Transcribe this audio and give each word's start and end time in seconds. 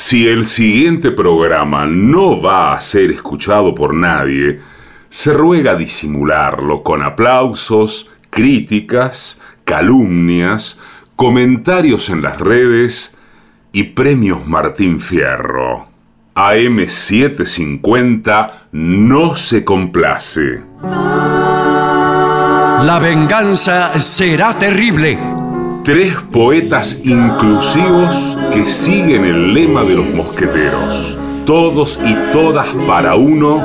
Si 0.00 0.28
el 0.28 0.46
siguiente 0.46 1.10
programa 1.10 1.84
no 1.84 2.40
va 2.40 2.72
a 2.72 2.80
ser 2.80 3.10
escuchado 3.10 3.74
por 3.74 3.94
nadie, 3.94 4.60
se 5.10 5.32
ruega 5.32 5.74
disimularlo 5.74 6.84
con 6.84 7.02
aplausos, 7.02 8.08
críticas, 8.30 9.40
calumnias, 9.64 10.78
comentarios 11.16 12.10
en 12.10 12.22
las 12.22 12.38
redes 12.38 13.16
y 13.72 13.82
premios 13.82 14.46
Martín 14.46 15.00
Fierro. 15.00 15.88
AM750 16.36 18.50
no 18.70 19.34
se 19.34 19.64
complace. 19.64 20.62
La 22.84 23.00
venganza 23.02 23.98
será 23.98 24.56
terrible. 24.56 25.37
Tres 25.88 26.16
poetas 26.30 27.00
inclusivos 27.02 28.36
que 28.52 28.68
siguen 28.68 29.24
el 29.24 29.54
lema 29.54 29.82
de 29.84 29.94
los 29.94 30.06
mosqueteros. 30.10 31.16
Todos 31.46 31.98
y 32.04 32.14
todas 32.30 32.68
para 32.86 33.14
uno 33.14 33.56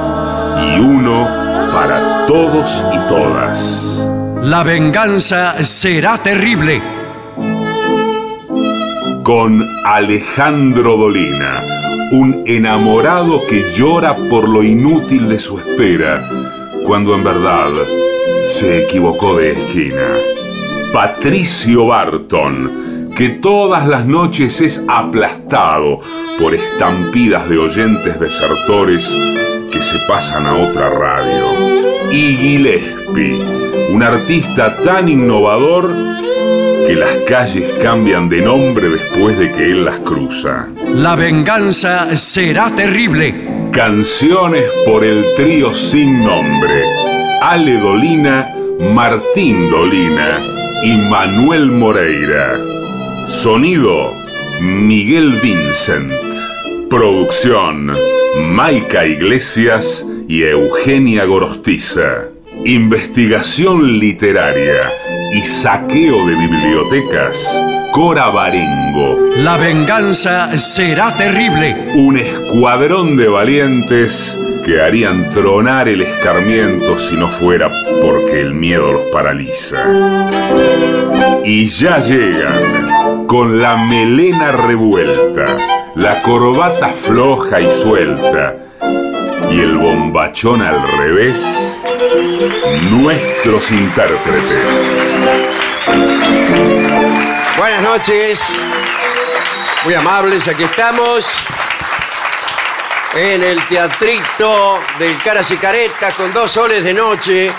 y 0.58 0.80
uno 0.80 1.28
para 1.74 2.26
todos 2.26 2.82
y 2.94 3.10
todas. 3.10 4.08
La 4.42 4.64
venganza 4.64 5.62
será 5.66 6.18
terrible. 6.18 6.82
Con 9.22 9.62
Alejandro 9.84 10.96
Dolina, 10.96 11.62
un 12.14 12.42
enamorado 12.46 13.46
que 13.46 13.74
llora 13.76 14.16
por 14.30 14.48
lo 14.48 14.64
inútil 14.64 15.28
de 15.28 15.42
su 15.42 15.60
espera, 15.60 16.26
cuando 16.86 17.16
en 17.16 17.24
verdad 17.26 17.72
se 18.46 18.86
equivocó 18.86 19.36
de 19.36 19.52
esquina. 19.60 20.33
Patricio 20.94 21.88
Barton, 21.88 23.10
que 23.16 23.30
todas 23.30 23.88
las 23.88 24.06
noches 24.06 24.62
es 24.62 24.86
aplastado 24.88 26.00
por 26.38 26.54
estampidas 26.54 27.50
de 27.50 27.58
oyentes 27.58 28.20
desertores 28.20 29.18
que 29.72 29.82
se 29.82 29.98
pasan 30.08 30.46
a 30.46 30.54
otra 30.54 30.92
radio. 30.92 32.12
Y 32.12 32.36
Gillespie, 32.36 33.42
un 33.90 34.04
artista 34.04 34.84
tan 34.84 35.10
innovador 35.10 35.96
que 36.86 36.96
las 36.96 37.18
calles 37.28 37.74
cambian 37.82 38.30
de 38.30 38.44
nombre 38.44 38.90
después 38.90 39.40
de 39.40 39.52
que 39.52 39.72
él 39.72 39.86
las 39.86 40.00
cruza. 40.02 40.68
La 40.86 41.16
venganza 41.16 42.16
será 42.16 42.70
terrible. 42.70 43.70
Canciones 43.72 44.66
por 44.86 45.04
el 45.04 45.34
trío 45.34 45.74
sin 45.74 46.24
nombre. 46.24 46.84
Ale 47.42 47.80
Dolina, 47.80 48.54
Martín 48.94 49.72
Dolina 49.72 50.53
y 50.84 50.98
Manuel 50.98 51.72
Moreira. 51.72 52.60
Sonido, 53.28 54.14
Miguel 54.60 55.40
Vincent. 55.42 56.12
Producción, 56.90 57.92
Maica 58.38 59.06
Iglesias 59.06 60.06
y 60.28 60.44
Eugenia 60.44 61.24
Gorostiza. 61.24 62.26
Investigación 62.66 63.98
literaria 63.98 64.92
y 65.32 65.40
saqueo 65.42 66.28
de 66.28 66.36
bibliotecas. 66.36 67.62
Cora 67.94 68.30
Barengo. 68.30 69.20
La 69.38 69.56
venganza 69.56 70.58
será 70.58 71.16
terrible. 71.16 71.94
Un 71.96 72.18
escuadrón 72.18 73.16
de 73.16 73.28
valientes 73.30 74.38
que 74.64 74.82
harían 74.82 75.30
tronar 75.30 75.90
el 75.90 76.02
escarmiento 76.02 76.98
si 76.98 77.16
no 77.18 77.28
fuera 77.28 77.70
porque 78.02 78.40
el 78.40 78.54
miedo 78.54 78.94
los 78.94 79.06
paraliza. 79.12 79.84
Y 81.44 81.68
ya 81.70 82.00
llegan, 82.00 83.28
con 83.28 83.62
la 83.62 83.76
melena 83.76 84.52
revuelta, 84.54 85.58
la 85.96 86.22
corbata 86.22 86.90
floja 86.90 87.60
y 87.60 87.70
suelta, 87.72 88.56
y 89.52 89.60
el 89.60 89.78
bombachón 89.78 90.62
al 90.62 90.82
revés, 90.98 91.84
nuestros 92.90 93.72
intérpretes. 93.72 94.66
Buenas 97.58 97.82
noches, 97.82 98.56
muy 99.84 99.94
amables, 99.94 100.48
aquí 100.48 100.64
estamos 100.64 101.46
en 103.16 103.44
el 103.44 103.68
teatrito 103.68 104.80
del 104.98 105.22
Caras 105.22 105.52
y 105.52 105.58
Caretas 105.58 106.16
con 106.16 106.34
dos 106.34 106.52
soles 106.52 106.84
de 106.84 106.94
noche 106.94 107.52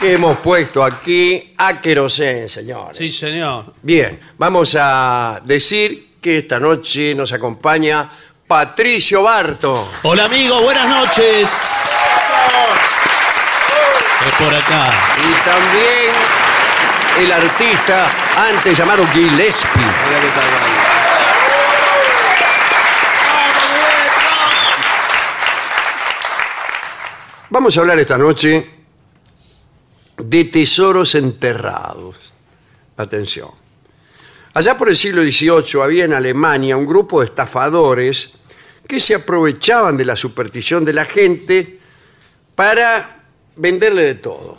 que 0.00 0.12
hemos 0.12 0.38
puesto 0.38 0.84
aquí 0.84 1.54
a 1.56 1.80
querosén, 1.80 2.48
señores. 2.48 2.96
Sí, 2.96 3.10
señor. 3.10 3.74
Bien, 3.82 4.20
vamos 4.36 4.76
a 4.78 5.40
decir 5.44 6.10
que 6.20 6.38
esta 6.38 6.60
noche 6.60 7.14
nos 7.14 7.32
acompaña 7.32 8.08
Patricio 8.46 9.22
Barto. 9.22 9.90
Hola, 10.02 10.26
amigo, 10.26 10.60
buenas 10.62 10.88
noches. 10.88 11.48
Es 14.26 14.34
por 14.38 14.54
acá. 14.54 14.92
Y 15.16 15.48
también 15.48 16.14
el 17.20 17.32
artista 17.32 18.12
antes 18.36 18.76
llamado 18.76 19.06
Gillespie. 19.08 20.87
Vamos 27.50 27.76
a 27.76 27.80
hablar 27.80 27.98
esta 27.98 28.18
noche 28.18 28.68
de 30.18 30.44
tesoros 30.44 31.14
enterrados. 31.14 32.32
Atención. 32.96 33.48
Allá 34.54 34.76
por 34.76 34.88
el 34.88 34.96
siglo 34.96 35.22
XVIII 35.22 35.80
había 35.82 36.04
en 36.04 36.12
Alemania 36.12 36.76
un 36.76 36.86
grupo 36.86 37.20
de 37.20 37.26
estafadores 37.26 38.40
que 38.86 38.98
se 39.00 39.14
aprovechaban 39.14 39.96
de 39.96 40.04
la 40.04 40.16
superstición 40.16 40.84
de 40.84 40.92
la 40.92 41.04
gente 41.04 41.78
para 42.54 43.22
venderle 43.56 44.02
de 44.04 44.14
todo. 44.16 44.58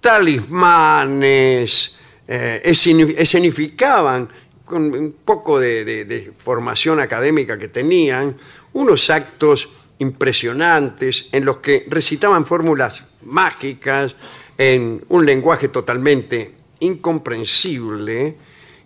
Talismanes, 0.00 1.98
eh, 2.26 2.60
esceni- 2.64 3.14
escenificaban 3.16 4.28
con 4.64 4.82
un 4.94 5.12
poco 5.24 5.60
de 5.60 6.32
formación 6.38 6.98
académica 7.00 7.56
que 7.58 7.68
tenían, 7.68 8.36
unos 8.72 9.08
actos 9.10 9.68
impresionantes 9.98 11.28
en 11.32 11.44
los 11.44 11.58
que 11.58 11.86
recitaban 11.88 12.46
fórmulas 12.46 13.04
mágicas 13.22 14.14
en 14.58 15.04
un 15.08 15.26
lenguaje 15.26 15.68
totalmente 15.68 16.54
incomprensible 16.80 18.36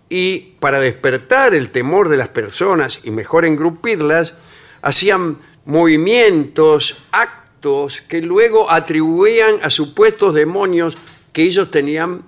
y 0.09 0.55
para 0.61 0.81
despertar 0.81 1.55
el 1.55 1.71
temor 1.71 2.09
de 2.09 2.17
las 2.17 2.29
personas 2.29 3.01
y 3.05 3.11
mejor 3.11 3.45
engrupirlas, 3.45 4.35
hacían 4.81 5.39
movimientos, 5.65 7.05
actos 7.13 8.03
que 8.09 8.23
luego 8.23 8.71
atribuían 8.71 9.57
a 9.63 9.71
supuestos 9.71 10.33
demonios 10.33 10.97
que 11.33 11.43
ellos 11.43 11.71
tenían 11.71 12.23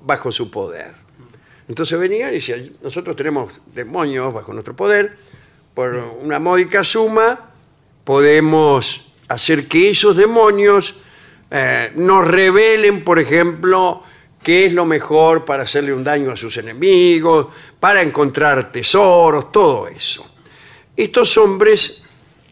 bajo 0.00 0.32
su 0.32 0.50
poder. 0.50 0.94
Entonces 1.68 1.98
venían 1.98 2.30
y 2.30 2.34
decían, 2.34 2.72
nosotros 2.82 3.14
tenemos 3.16 3.60
demonios 3.74 4.32
bajo 4.32 4.52
nuestro 4.52 4.74
poder, 4.74 5.16
por 5.74 5.94
una 6.22 6.38
módica 6.38 6.82
suma 6.82 7.52
podemos 8.06 9.08
hacer 9.26 9.66
que 9.66 9.90
esos 9.90 10.16
demonios 10.16 10.94
eh, 11.50 11.90
nos 11.96 12.24
revelen, 12.24 13.02
por 13.02 13.18
ejemplo, 13.18 14.00
qué 14.44 14.66
es 14.66 14.72
lo 14.72 14.84
mejor 14.84 15.44
para 15.44 15.64
hacerle 15.64 15.92
un 15.92 16.04
daño 16.04 16.30
a 16.30 16.36
sus 16.36 16.56
enemigos, 16.56 17.48
para 17.80 18.00
encontrar 18.02 18.70
tesoros, 18.70 19.50
todo 19.50 19.88
eso. 19.88 20.24
Estos 20.96 21.36
hombres 21.36 22.04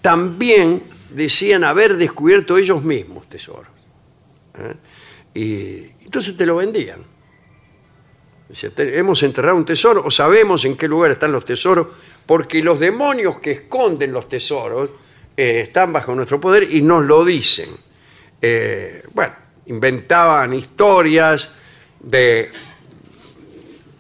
también 0.03 0.83
decían 1.11 1.63
haber 1.63 1.97
descubierto 1.97 2.59
ellos 2.59 2.83
mismos 2.83 3.29
tesoros. 3.29 3.69
¿eh? 4.59 4.75
Y 5.35 6.05
entonces 6.05 6.37
te 6.37 6.45
lo 6.47 6.57
vendían. 6.57 6.99
Decía, 8.49 8.71
"Te- 8.71 8.99
hemos 8.99 9.23
enterrado 9.23 9.57
un 9.57 9.65
tesoro 9.65 10.03
o 10.05 10.11
sabemos 10.11 10.65
en 10.65 10.77
qué 10.77 10.89
lugar 10.89 11.13
están 11.13 11.31
los 11.31 11.45
tesoros, 11.45 11.87
porque 12.27 12.61
los 12.61 12.81
demonios 12.81 13.39
que 13.39 13.53
esconden 13.53 14.13
los 14.13 14.29
tesoros 14.29 14.91
eh, 15.37 15.61
están 15.61 15.93
bajo 15.93 16.15
nuestro 16.15 16.41
poder 16.41 16.73
y 16.73 16.83
nos 16.83 17.05
lo 17.05 17.25
dicen. 17.25 17.69
Eh, 18.41 19.03
bueno, 19.13 19.35
inventaban 19.67 20.53
historias 20.53 21.49
de 22.01 22.51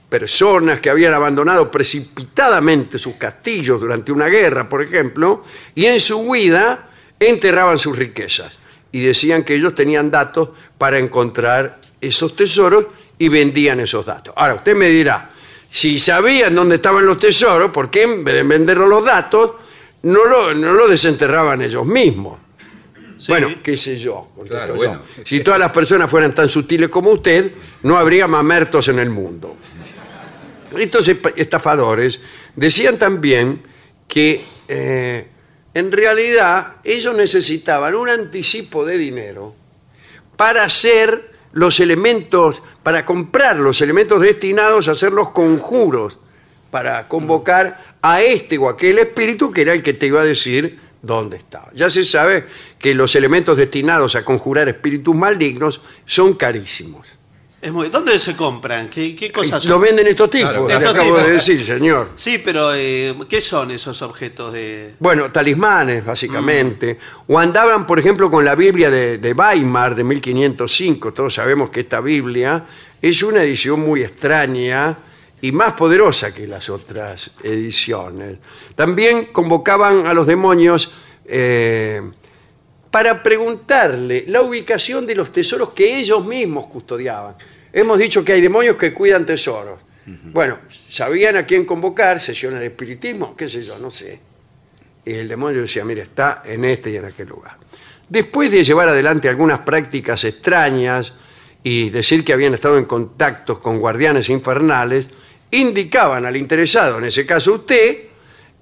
personas 0.08 0.80
que 0.80 0.90
habían 0.90 1.12
abandonado 1.14 1.70
precipitadamente 1.70 2.98
sus 2.98 3.16
castillos 3.16 3.80
durante 3.80 4.12
una 4.12 4.26
guerra, 4.26 4.68
por 4.68 4.82
ejemplo, 4.82 5.42
y 5.74 5.86
en 5.86 5.98
su 5.98 6.18
huida 6.18 6.90
enterraban 7.18 7.78
sus 7.78 7.98
riquezas. 7.98 8.58
Y 8.92 9.00
decían 9.00 9.42
que 9.42 9.56
ellos 9.56 9.74
tenían 9.74 10.10
datos 10.10 10.50
para 10.78 10.98
encontrar 10.98 11.80
esos 12.00 12.36
tesoros 12.36 12.86
y 13.18 13.28
vendían 13.28 13.80
esos 13.80 14.06
datos. 14.06 14.34
Ahora, 14.36 14.54
usted 14.54 14.76
me 14.76 14.88
dirá, 14.88 15.30
si 15.70 15.98
sabían 15.98 16.54
dónde 16.54 16.76
estaban 16.76 17.04
los 17.04 17.18
tesoros, 17.18 17.72
¿por 17.72 17.90
qué 17.90 18.04
en 18.04 18.22
vez 18.22 18.34
de 18.34 18.42
venderlos 18.44 18.88
los 18.88 19.04
datos, 19.04 19.52
no 20.04 20.24
lo, 20.24 20.54
no 20.54 20.72
lo 20.72 20.88
desenterraban 20.88 21.60
ellos 21.62 21.84
mismos? 21.84 22.38
Bueno, 23.28 23.48
qué 23.62 23.76
sé 23.76 23.98
yo. 23.98 24.28
bueno. 24.74 25.02
Si 25.24 25.40
todas 25.40 25.60
las 25.60 25.72
personas 25.72 26.10
fueran 26.10 26.34
tan 26.34 26.48
sutiles 26.48 26.88
como 26.88 27.10
usted, 27.10 27.52
no 27.82 27.96
habría 27.96 28.26
mamertos 28.26 28.88
en 28.88 28.98
el 28.98 29.10
mundo. 29.10 29.56
Estos 30.76 31.08
estafadores 31.36 32.20
decían 32.56 32.98
también 32.98 33.62
que 34.08 34.44
eh, 34.66 35.28
en 35.72 35.92
realidad 35.92 36.76
ellos 36.82 37.14
necesitaban 37.14 37.94
un 37.94 38.08
anticipo 38.08 38.84
de 38.84 38.98
dinero 38.98 39.54
para 40.36 40.64
hacer 40.64 41.32
los 41.52 41.78
elementos, 41.78 42.62
para 42.82 43.04
comprar 43.06 43.56
los 43.56 43.80
elementos 43.80 44.20
destinados 44.20 44.88
a 44.88 44.92
hacer 44.92 45.12
los 45.12 45.30
conjuros, 45.30 46.18
para 46.72 47.06
convocar 47.06 47.93
a 48.06 48.20
este 48.22 48.58
o 48.58 48.68
aquel 48.68 48.98
espíritu 48.98 49.50
que 49.50 49.62
era 49.62 49.72
el 49.72 49.82
que 49.82 49.94
te 49.94 50.06
iba 50.08 50.20
a 50.20 50.24
decir 50.24 50.78
dónde 51.00 51.38
estaba. 51.38 51.70
Ya 51.74 51.88
se 51.88 52.04
sabe 52.04 52.44
que 52.78 52.92
los 52.92 53.16
elementos 53.16 53.56
destinados 53.56 54.14
a 54.14 54.22
conjurar 54.26 54.68
espíritus 54.68 55.14
malignos 55.14 55.80
son 56.04 56.34
carísimos. 56.34 57.06
Es 57.62 57.72
muy- 57.72 57.88
¿Dónde 57.88 58.18
se 58.18 58.36
compran? 58.36 58.90
¿Qué, 58.90 59.14
qué 59.16 59.32
cosas 59.32 59.62
son? 59.62 59.72
Lo 59.72 59.78
venden 59.80 60.06
estos 60.06 60.28
tipos, 60.28 60.50
Claro, 60.50 60.68
le 60.68 60.74
estos 60.74 60.90
acabo 60.90 61.08
tipos. 61.14 61.22
de 61.26 61.32
decir, 61.32 61.64
señor. 61.64 62.10
Sí, 62.14 62.36
pero 62.44 62.74
eh, 62.74 63.14
¿qué 63.26 63.40
son 63.40 63.70
esos 63.70 64.02
objetos 64.02 64.52
de...? 64.52 64.96
Bueno, 64.98 65.32
talismanes, 65.32 66.04
básicamente. 66.04 66.98
O 67.26 67.38
andaban, 67.38 67.86
por 67.86 67.98
ejemplo, 67.98 68.30
con 68.30 68.44
la 68.44 68.54
Biblia 68.54 68.90
de, 68.90 69.16
de 69.16 69.32
Weimar 69.32 69.94
de 69.94 70.04
1505. 70.04 71.14
Todos 71.14 71.32
sabemos 71.32 71.70
que 71.70 71.80
esta 71.80 72.02
Biblia 72.02 72.66
es 73.00 73.22
una 73.22 73.42
edición 73.42 73.80
muy 73.80 74.02
extraña 74.02 74.98
y 75.40 75.52
más 75.52 75.74
poderosa 75.74 76.34
que 76.34 76.46
las 76.46 76.70
otras 76.70 77.30
ediciones. 77.42 78.38
También 78.74 79.26
convocaban 79.26 80.06
a 80.06 80.14
los 80.14 80.26
demonios 80.26 80.92
eh, 81.26 82.00
para 82.90 83.22
preguntarle 83.22 84.24
la 84.28 84.42
ubicación 84.42 85.06
de 85.06 85.14
los 85.14 85.32
tesoros 85.32 85.70
que 85.70 85.98
ellos 85.98 86.24
mismos 86.24 86.68
custodiaban. 86.68 87.34
Hemos 87.72 87.98
dicho 87.98 88.24
que 88.24 88.32
hay 88.32 88.40
demonios 88.40 88.76
que 88.76 88.92
cuidan 88.92 89.26
tesoros. 89.26 89.80
Bueno, 90.06 90.58
sabían 90.88 91.36
a 91.36 91.46
quién 91.46 91.64
convocar, 91.64 92.20
sesiones 92.20 92.60
de 92.60 92.66
espiritismo, 92.66 93.34
qué 93.34 93.48
sé 93.48 93.62
yo, 93.62 93.78
no 93.78 93.90
sé. 93.90 94.20
Y 95.04 95.14
el 95.14 95.28
demonio 95.28 95.62
decía, 95.62 95.84
mire, 95.84 96.02
está 96.02 96.42
en 96.44 96.64
este 96.64 96.90
y 96.90 96.96
en 96.96 97.06
aquel 97.06 97.28
lugar. 97.28 97.56
Después 98.08 98.50
de 98.50 98.62
llevar 98.62 98.90
adelante 98.90 99.28
algunas 99.28 99.60
prácticas 99.60 100.22
extrañas 100.24 101.14
y 101.66 101.88
decir 101.90 102.24
que 102.24 102.34
habían 102.34 102.52
estado 102.54 102.76
en 102.78 102.84
contactos 102.84 103.58
con 103.58 103.78
guardianes 103.78 104.28
infernales, 104.28 105.08
indicaban 105.50 106.26
al 106.26 106.36
interesado, 106.36 106.98
en 106.98 107.04
ese 107.04 107.24
caso 107.24 107.54
usted, 107.54 107.96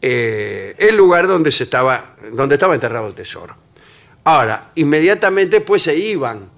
eh, 0.01 0.75
el 0.79 0.97
lugar 0.97 1.27
donde, 1.27 1.51
se 1.51 1.65
estaba, 1.65 2.15
donde 2.33 2.55
estaba 2.55 2.75
enterrado 2.75 3.09
el 3.09 3.15
tesoro. 3.15 3.57
Ahora, 4.25 4.71
inmediatamente 4.77 5.61
pues 5.61 5.83
se 5.83 5.97
iban 5.97 6.49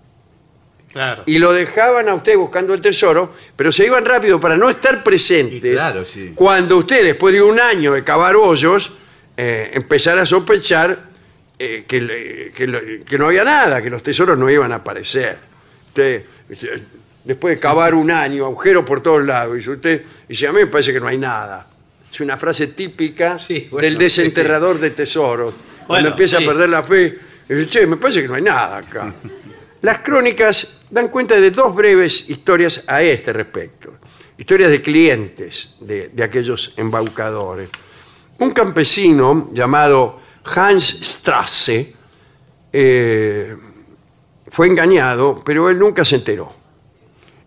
Claro. 0.92 1.22
y 1.26 1.38
lo 1.38 1.52
dejaban 1.52 2.08
a 2.08 2.14
usted 2.14 2.36
buscando 2.36 2.72
el 2.74 2.80
tesoro, 2.80 3.32
pero 3.56 3.72
se 3.72 3.86
iban 3.86 4.04
rápido 4.04 4.38
para 4.38 4.56
no 4.56 4.68
estar 4.68 5.02
presentes. 5.02 5.64
Y 5.64 5.72
claro, 5.74 6.04
sí. 6.04 6.32
Cuando 6.34 6.76
usted, 6.76 7.02
después 7.02 7.34
de 7.34 7.42
un 7.42 7.58
año 7.58 7.92
de 7.94 8.04
cavar 8.04 8.36
hoyos, 8.36 8.92
eh, 9.36 9.70
empezara 9.74 10.22
a 10.22 10.26
sospechar 10.26 11.06
eh, 11.58 11.84
que, 11.88 12.52
que 13.06 13.18
no 13.18 13.26
había 13.26 13.44
nada, 13.44 13.80
que 13.82 13.88
los 13.90 14.02
tesoros 14.02 14.38
no 14.38 14.48
iban 14.50 14.72
a 14.72 14.76
aparecer. 14.76 15.38
Usted, 15.88 16.24
después 17.24 17.56
de 17.56 17.60
cavar 17.60 17.94
un 17.94 18.10
año, 18.10 18.44
agujeros 18.44 18.84
por 18.84 19.02
todos 19.02 19.24
lados, 19.24 19.64
y 19.64 19.70
usted 19.70 20.02
dice, 20.28 20.46
a 20.46 20.52
mí 20.52 20.60
me 20.60 20.66
parece 20.66 20.92
que 20.92 21.00
no 21.00 21.06
hay 21.06 21.18
nada. 21.18 21.66
Es 22.12 22.20
una 22.20 22.36
frase 22.36 22.68
típica 22.68 23.38
Sí, 23.38 23.68
bueno, 23.70 23.84
del 23.84 23.98
desenterrador 23.98 24.78
de 24.78 24.90
tesoros. 24.90 25.54
Cuando 25.86 26.10
empieza 26.10 26.38
sí. 26.38 26.44
a 26.44 26.46
perder 26.46 26.68
la 26.68 26.82
fe, 26.82 27.18
dice, 27.48 27.68
che, 27.68 27.86
me 27.86 27.96
parece 27.96 28.22
que 28.22 28.28
no 28.28 28.34
hay 28.34 28.42
nada 28.42 28.78
acá. 28.78 29.14
Las 29.82 29.98
crónicas 29.98 30.82
dan 30.90 31.08
cuenta 31.08 31.38
de 31.38 31.50
dos 31.50 31.74
breves 31.74 32.30
historias 32.30 32.84
a 32.86 33.02
este 33.02 33.32
respecto. 33.32 33.98
Historias 34.38 34.70
de 34.70 34.80
clientes 34.80 35.74
de, 35.80 36.08
de 36.08 36.22
aquellos 36.22 36.72
embaucadores. 36.76 37.68
Un 38.38 38.52
campesino 38.52 39.50
llamado 39.52 40.20
Hans 40.44 41.00
Strasse 41.02 41.94
eh, 42.72 43.54
fue 44.54 44.68
engañado, 44.68 45.42
pero 45.44 45.68
él 45.68 45.80
nunca 45.80 46.04
se 46.04 46.14
enteró. 46.14 46.52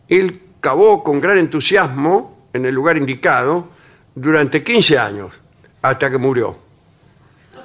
Él 0.09 0.41
cavó 0.59 1.01
con 1.05 1.21
gran 1.21 1.37
entusiasmo 1.37 2.49
en 2.51 2.65
el 2.65 2.75
lugar 2.75 2.97
indicado 2.97 3.69
durante 4.13 4.61
15 4.61 4.97
años, 4.97 5.33
hasta 5.81 6.11
que 6.11 6.17
murió. 6.17 6.57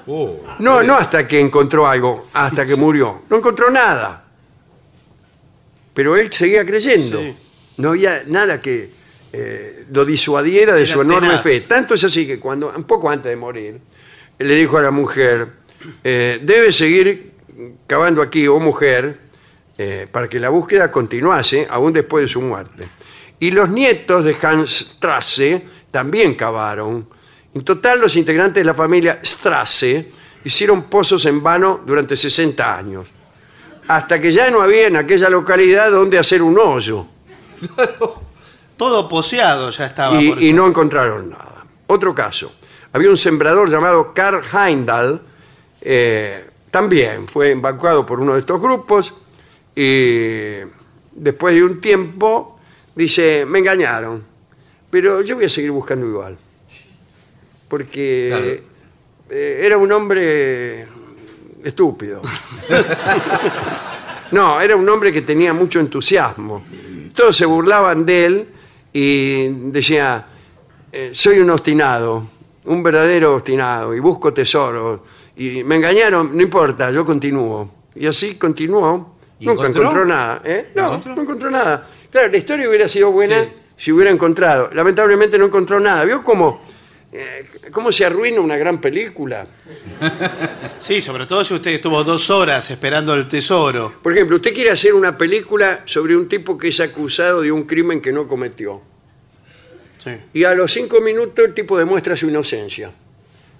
Uh, 0.07 0.37
No, 0.61 0.85
no 0.85 0.95
hasta 0.95 1.27
que 1.27 1.41
encontró 1.41 1.89
algo, 1.89 2.29
hasta 2.33 2.65
que 2.65 2.77
murió. 2.77 3.23
No 3.29 3.39
encontró 3.39 3.69
nada. 3.69 4.23
Pero 5.93 6.17
él 6.17 6.33
seguía 6.33 6.65
creyendo. 6.65 7.19
Sí. 7.19 7.35
No 7.79 7.91
había 7.91 8.23
nada 8.25 8.61
que 8.61 8.91
eh, 9.33 9.87
lo 9.91 10.05
disuadiera 10.05 10.75
de 10.75 10.83
Era 10.83 10.89
su 10.93 11.01
enorme 11.01 11.31
tenaz. 11.31 11.43
fe. 11.43 11.61
Tanto 11.63 11.95
es 11.95 12.05
así 12.05 12.29
que 12.29 12.39
cuando, 12.39 12.73
un 12.77 12.85
poco 12.85 13.11
antes 13.11 13.29
de 13.29 13.37
morir, 13.37 13.81
le 14.39 14.55
dijo 14.55 14.79
a 14.79 14.83
la 14.83 14.93
mujer, 14.93 15.49
eh, 16.05 16.39
debe 16.41 16.71
seguir 16.71 17.33
cavando 17.89 18.23
aquí, 18.23 18.47
oh 18.47 18.61
mujer, 18.61 19.32
eh, 19.79 20.07
para 20.11 20.29
que 20.29 20.39
la 20.39 20.49
búsqueda 20.49 20.91
continuase 20.91 21.67
aún 21.69 21.93
después 21.93 22.25
de 22.25 22.29
su 22.29 22.41
muerte. 22.41 22.89
Y 23.41 23.51
los 23.51 23.69
nietos 23.69 24.25
de 24.25 24.37
Hans 24.41 24.97
Strasse 24.97 25.67
también 25.91 26.35
cavaron. 26.35 27.09
En 27.55 27.65
total, 27.65 28.01
los 28.01 28.17
integrantes 28.17 28.61
de 28.61 28.65
la 28.65 28.75
familia 28.75 29.21
Strasse 29.25 30.11
hicieron 30.45 30.85
pozos 30.85 31.25
en 31.27 31.43
vano 31.43 31.83
durante 31.87 32.17
60 32.17 32.77
años, 32.77 33.09
hasta 33.89 34.21
que 34.21 34.31
ya 34.31 34.51
no 34.51 34.61
había 34.63 34.87
en 34.87 34.97
aquella 34.97 35.29
localidad 35.29 35.91
donde 35.91 36.19
hacer 36.19 36.43
un 36.43 36.59
hoyo 36.59 37.07
Todo 38.77 39.09
poseado 39.09 39.71
ya 39.71 39.87
estaba. 39.87 40.15
por 40.15 40.23
y, 40.23 40.49
y 40.49 40.53
no 40.53 40.67
encontraron 40.67 41.31
nada. 41.31 41.65
Otro 41.87 42.15
caso, 42.15 42.53
había 42.93 43.11
un 43.11 43.17
sembrador 43.17 43.71
llamado 43.71 44.13
Karl 44.15 44.43
Heindal, 44.53 45.21
eh, 45.81 46.49
también 46.71 47.29
fue 47.29 47.51
embaucado 47.51 48.07
por 48.07 48.21
uno 48.21 48.35
de 48.35 48.41
estos 48.41 48.61
grupos 48.61 49.15
y 49.75 50.59
después 51.13 51.55
de 51.55 51.65
un 51.65 51.81
tiempo 51.81 52.59
dice, 52.95 53.45
me 53.47 53.59
engañaron, 53.61 54.23
pero 54.91 55.23
yo 55.23 55.37
voy 55.37 55.47
a 55.47 55.49
seguir 55.49 55.71
buscando 55.71 56.07
igual, 56.07 56.37
porque 57.69 58.29
Claro. 58.29 58.47
eh, 59.31 59.61
era 59.65 59.77
un 59.79 59.91
hombre 59.93 60.87
estúpido. 61.65 62.21
No, 64.33 64.59
era 64.63 64.75
un 64.77 64.89
hombre 64.89 65.13
que 65.13 65.21
tenía 65.21 65.53
mucho 65.53 65.79
entusiasmo. 65.79 66.63
Todos 67.15 67.37
se 67.37 67.45
burlaban 67.45 68.07
de 68.07 68.25
él 68.25 68.49
y 68.91 69.47
decía, 69.71 70.27
eh, 70.91 71.11
soy 71.13 71.39
un 71.41 71.51
obstinado, 71.51 72.27
un 72.65 72.83
verdadero 72.83 73.35
obstinado, 73.35 73.95
y 73.95 74.01
busco 74.01 74.33
tesoros. 74.33 75.01
Y 75.37 75.63
me 75.65 75.77
engañaron, 75.77 76.35
no 76.35 76.43
importa, 76.43 76.91
yo 76.91 77.05
continúo. 77.05 77.71
Y 77.95 78.07
así 78.07 78.37
continuó. 78.37 79.17
¿Y 79.43 79.47
Nunca 79.47 79.63
encontró? 79.63 79.83
encontró 79.83 80.05
nada. 80.07 80.43
¿eh? 80.45 80.71
¿No 80.75 80.83
No, 80.83 80.89
encontró? 80.89 81.15
no 81.17 81.23
encontró 81.23 81.51
nada. 81.51 81.87
Claro, 82.11 82.29
la 82.29 82.37
historia 82.37 82.69
hubiera 82.69 82.87
sido 82.89 83.11
buena 83.11 83.43
Sí. 83.45 83.51
si 83.77 83.93
hubiera 83.93 84.11
encontrado. 84.11 84.71
Lamentablemente 84.73 85.37
no 85.39 85.47
encontró 85.47 85.81
nada. 85.81 86.05
¿Vio 86.05 86.23
cómo, 86.23 86.63
eh, 87.13 87.49
cómo 87.73 87.91
se 87.91 88.05
arruina 88.05 88.41
una 88.41 88.57
gran 88.57 88.81
película? 88.81 89.47
Sí, 90.81 91.01
sobre 91.01 91.27
todo 91.27 91.45
si 91.45 91.55
usted 91.55 91.71
estuvo 91.71 92.03
dos 92.03 92.29
horas 92.31 92.69
esperando 92.71 93.15
el 93.15 93.29
tesoro. 93.29 93.95
Por 94.03 94.13
ejemplo, 94.13 94.35
usted 94.37 94.53
quiere 94.53 94.71
hacer 94.71 94.93
una 94.95 95.17
película 95.17 95.83
sobre 95.85 96.17
un 96.17 96.29
tipo 96.29 96.59
que 96.59 96.69
es 96.69 96.81
acusado 96.81 97.41
de 97.41 97.53
un 97.53 97.63
crimen 97.63 98.01
que 98.01 98.13
no 98.13 98.27
cometió. 98.27 98.83
Sí. 100.03 100.11
Y 100.35 100.43
a 100.43 100.55
los 100.55 100.73
cinco 100.73 101.01
minutos 101.01 101.45
el 101.45 101.55
tipo 101.55 101.79
demuestra 101.79 102.17
su 102.17 102.29
inocencia. 102.29 102.91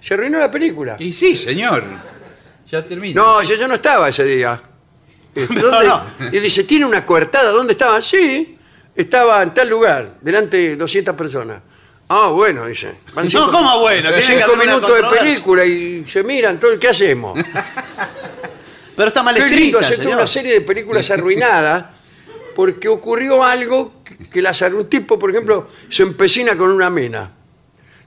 Se 0.01 0.13
arruinó 0.15 0.37
la 0.39 0.51
película. 0.51 0.97
y 0.99 1.13
sí, 1.13 1.33
señor. 1.37 1.83
Ya 2.69 2.85
termina. 2.85 3.21
No, 3.21 3.41
yo, 3.41 3.55
yo 3.55 3.69
no 3.69 3.75
estaba 3.75 4.09
ese 4.09 4.25
día. 4.25 4.61
¿dónde? 5.49 5.87
no. 5.87 6.03
Y 6.31 6.39
dice, 6.39 6.63
¿tiene 6.63 6.85
una 6.85 7.05
coartada? 7.05 7.49
¿Dónde 7.51 7.73
estaba? 7.73 8.01
Sí, 8.01 8.57
estaba 8.95 9.41
en 9.43 9.53
tal 9.53 9.69
lugar, 9.69 10.15
delante 10.21 10.57
de 10.57 10.75
200 10.75 11.15
personas. 11.15 11.61
Ah, 12.09 12.27
bueno, 12.27 12.65
dice. 12.67 12.99
Van 13.13 13.27
No, 13.33 13.51
¿cómo 13.51 13.79
bueno? 13.79 14.09
Tiene 14.09 14.21
Cinco 14.21 14.55
minutos 14.57 14.93
de 14.95 15.17
película 15.17 15.65
y 15.65 16.05
se 16.07 16.21
miran, 16.23 16.59
todo, 16.59 16.77
¿qué 16.79 16.89
hacemos? 16.89 17.39
Pero 18.95 19.07
está 19.07 19.23
mal 19.23 19.33
Qué 19.35 19.41
escrita, 19.45 19.81
señor. 19.83 20.13
una 20.17 20.27
serie 20.27 20.53
de 20.53 20.61
películas 20.61 21.09
arruinadas 21.09 21.85
porque 22.55 22.87
ocurrió 22.87 23.43
algo 23.43 24.03
que- 24.31 24.41
las. 24.41 24.61
Un 24.61 24.87
tipo, 24.87 25.17
por 25.17 25.31
ejemplo, 25.31 25.67
se 25.89 26.03
empecina 26.03 26.55
con 26.55 26.69
una 26.69 26.89
mina. 26.91 27.31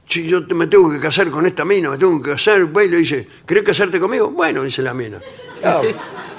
Si 0.09 0.29
yo 0.29 0.47
te- 0.47 0.55
me 0.55 0.69
tengo 0.69 0.89
que 0.89 1.01
casar 1.01 1.29
con 1.31 1.45
esta 1.45 1.65
mina, 1.65 1.91
me 1.91 1.99
tengo 1.99 2.23
que 2.23 2.31
casar, 2.31 2.65
va 2.77 2.85
y 2.85 2.89
le 2.89 2.99
dice, 2.99 3.27
¿querés 3.45 3.65
casarte 3.65 3.99
conmigo? 3.99 4.31
Bueno, 4.31 4.63
dice 4.63 4.81
la 4.83 4.95
mina. 4.95 5.21
Chao. 5.61 5.83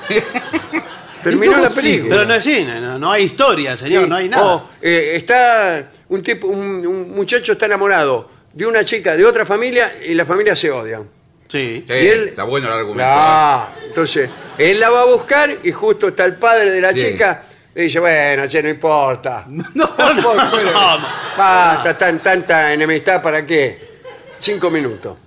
Terminó 1.24 1.52
¿Y 1.52 1.56
cómo 1.56 1.64
la 1.66 1.72
sigue? 1.72 1.82
película. 1.98 2.16
Pero 2.16 2.26
no 2.28 2.34
es 2.36 2.44
cine, 2.44 2.80
no, 2.82 3.00
no 3.00 3.12
hay 3.12 3.24
historia, 3.24 3.76
señor, 3.76 4.04
Sí. 4.04 4.10
no 4.10 4.16
hay 4.16 4.30
nada. 4.30 4.46
O, 4.56 4.70
eh, 4.82 5.12
está 5.16 5.90
un 6.10 6.24
tipo, 6.24 6.48
un, 6.48 6.86
un 6.88 7.12
muchacho 7.16 7.54
está 7.54 7.66
enamorado 7.66 8.30
de 8.54 8.66
una 8.66 8.86
chica 8.86 9.16
de 9.18 9.26
otra 9.26 9.46
familia 9.46 9.94
y 10.06 10.14
la 10.14 10.26
familia 10.26 10.56
se 10.56 10.72
odian. 10.72 11.04
Sí. 11.48 11.84
Sí, 11.88 11.94
Y 11.94 12.08
él- 12.08 12.28
está 12.30 12.44
bueno 12.44 12.68
el 12.68 12.74
argumento. 12.74 13.04
Ah, 13.14 13.70
entonces, 13.88 14.30
él 14.58 14.80
la 14.80 14.90
va 14.90 15.02
a 15.02 15.06
buscar 15.06 15.58
y 15.64 15.72
justo 15.72 16.10
está 16.10 16.24
el 16.26 16.36
padre 16.36 16.72
de 16.72 16.82
la 16.82 16.92
Sí. 16.94 17.00
chica 17.00 17.44
y 17.76 17.82
dice, 17.84 18.00
bueno, 18.00 18.48
che, 18.48 18.62
no 18.64 18.70
importa. 18.70 19.46
No, 19.74 19.96
por 19.96 20.22
favor. 20.22 20.64
No, 20.64 20.98
Basta, 21.38 21.98
tan, 21.98 22.20
tanta 22.20 22.74
enemistad, 22.74 23.22
¿para 23.22 23.46
qué? 23.46 23.98
Cinco 24.40 24.70
minutos. 24.70 25.18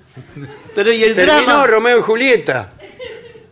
Pero 0.75 0.92
y 0.92 1.02
el 1.04 1.14
Terminó 1.14 1.42
drama. 1.42 1.66
Romeo 1.66 1.99
y 1.99 2.02
Julieta. 2.02 2.70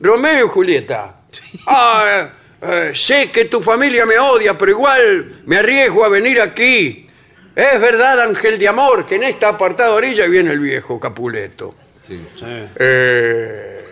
Romeo 0.01 0.47
y 0.47 0.49
Julieta. 0.49 1.15
Ah, 1.67 2.31
eh, 2.61 2.93
sé 2.95 3.31
que 3.31 3.45
tu 3.45 3.61
familia 3.63 4.05
me 4.07 4.19
odia, 4.19 4.57
pero 4.57 4.73
igual 4.73 5.43
me 5.47 5.59
arriesgo 5.59 6.05
a 6.05 6.09
venir 6.09 6.41
aquí. 6.41 7.09
Es 7.55 7.81
verdad, 7.81 8.21
Ángel 8.21 8.59
de 8.59 8.69
Amor, 8.69 9.07
que 9.07 9.17
en 9.17 9.25
esta 9.25 9.49
apartada 9.49 9.93
orilla 9.93 10.27
viene 10.27 10.53
el 10.53 10.61
viejo 10.61 10.99
Capuleto. 10.99 11.75
Sí. 12.03 12.25
Sí. 12.37 12.45
Eh, 12.47 13.85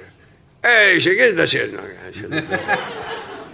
eh, 0.62 0.92
dice, 0.94 1.16
¿qué 1.16 1.28
está 1.28 1.42
haciendo? 1.42 1.82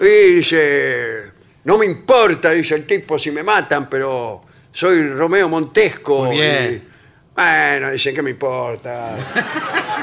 Y 0.00 0.34
dice, 0.34 1.32
no 1.64 1.78
me 1.78 1.87
importa, 1.87 2.50
dice 2.50 2.75
el 2.75 2.87
tipo, 2.87 3.18
si 3.18 3.30
me 3.30 3.42
matan, 3.42 3.88
pero 3.88 4.42
soy 4.72 5.08
Romeo 5.08 5.49
Montesco. 5.49 6.25
Muy 6.25 6.37
bien. 6.37 6.91
Bueno, 7.34 7.90
dice, 7.90 8.12
¿qué 8.12 8.22
me 8.22 8.30
importa? 8.30 9.16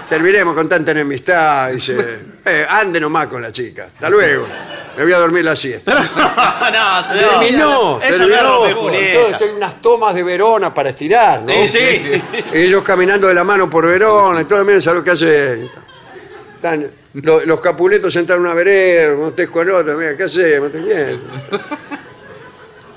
Terminemos 0.09 0.55
con 0.55 0.67
tanta 0.67 0.91
enemistad. 0.91 1.71
Dice, 1.71 2.19
eh, 2.43 2.65
ande 2.67 2.99
nomás 2.99 3.27
con 3.27 3.41
la 3.41 3.51
chica. 3.51 3.85
Hasta 3.93 4.09
luego. 4.09 4.47
Me 4.97 5.03
voy 5.03 5.13
a 5.13 5.19
dormir 5.19 5.45
la 5.45 5.55
siesta. 5.55 5.93
no, 5.93 7.03
señor. 7.03 7.39
Terminó, 7.39 8.01
Eso 8.01 8.17
no 8.17 8.33
es 8.33 8.39
terminó. 8.39 8.81
Julieta. 8.81 9.19
Entonces, 9.19 9.41
hay 9.47 9.55
unas 9.55 9.81
tomas 9.81 10.15
de 10.15 10.23
Verona 10.23 10.73
para 10.73 10.89
estirar, 10.89 11.41
¿no? 11.43 11.53
Sí, 11.67 11.67
sí. 11.67 12.21
Ellos 12.51 12.83
caminando 12.83 13.27
de 13.27 13.35
la 13.35 13.43
mano 13.43 13.69
por 13.69 13.85
Verona, 13.85 14.41
y 14.41 14.45
todo, 14.45 14.65
miren, 14.65 14.81
¿sabes 14.81 14.97
lo 14.99 15.03
que 15.03 15.11
hace? 15.11 15.69
Están 16.55 16.89
los 17.13 17.59
capuletos 17.61 18.11
sentados 18.11 18.39
en 18.41 18.45
una 18.47 18.55
vereda, 18.55 19.15
Montesco 19.15 19.61
en 19.61 19.69
otra, 19.69 19.95
mira, 19.95 20.17
¿qué 20.17 20.23
hace? 20.23 20.59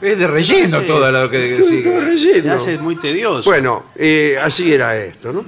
Es 0.03 0.19
de 0.19 0.27
relleno 0.27 0.81
Sí. 0.81 0.87
todo 0.87 1.11
lo 1.13 1.31
que 1.31 1.57
Todo 1.59 1.69
sigue. 1.69 2.01
relleno. 2.01 2.45
Me 2.45 2.51
hace 2.51 2.77
muy 2.79 2.97
tedioso. 2.97 3.49
Bueno, 3.49 3.85
eh, 3.95 4.37
así 4.43 4.73
era 4.73 4.97
esto, 4.97 5.33
¿no? 5.33 5.45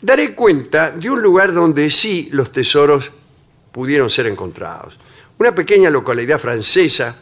Daré 0.00 0.34
cuenta 0.34 0.92
de 0.92 1.10
un 1.10 1.20
lugar 1.20 1.52
donde 1.52 1.90
sí 1.90 2.28
los 2.32 2.52
tesoros 2.52 3.10
pudieron 3.72 4.08
ser 4.08 4.26
encontrados. 4.28 4.98
Una 5.38 5.54
pequeña 5.54 5.90
localidad 5.90 6.38
francesa 6.38 7.16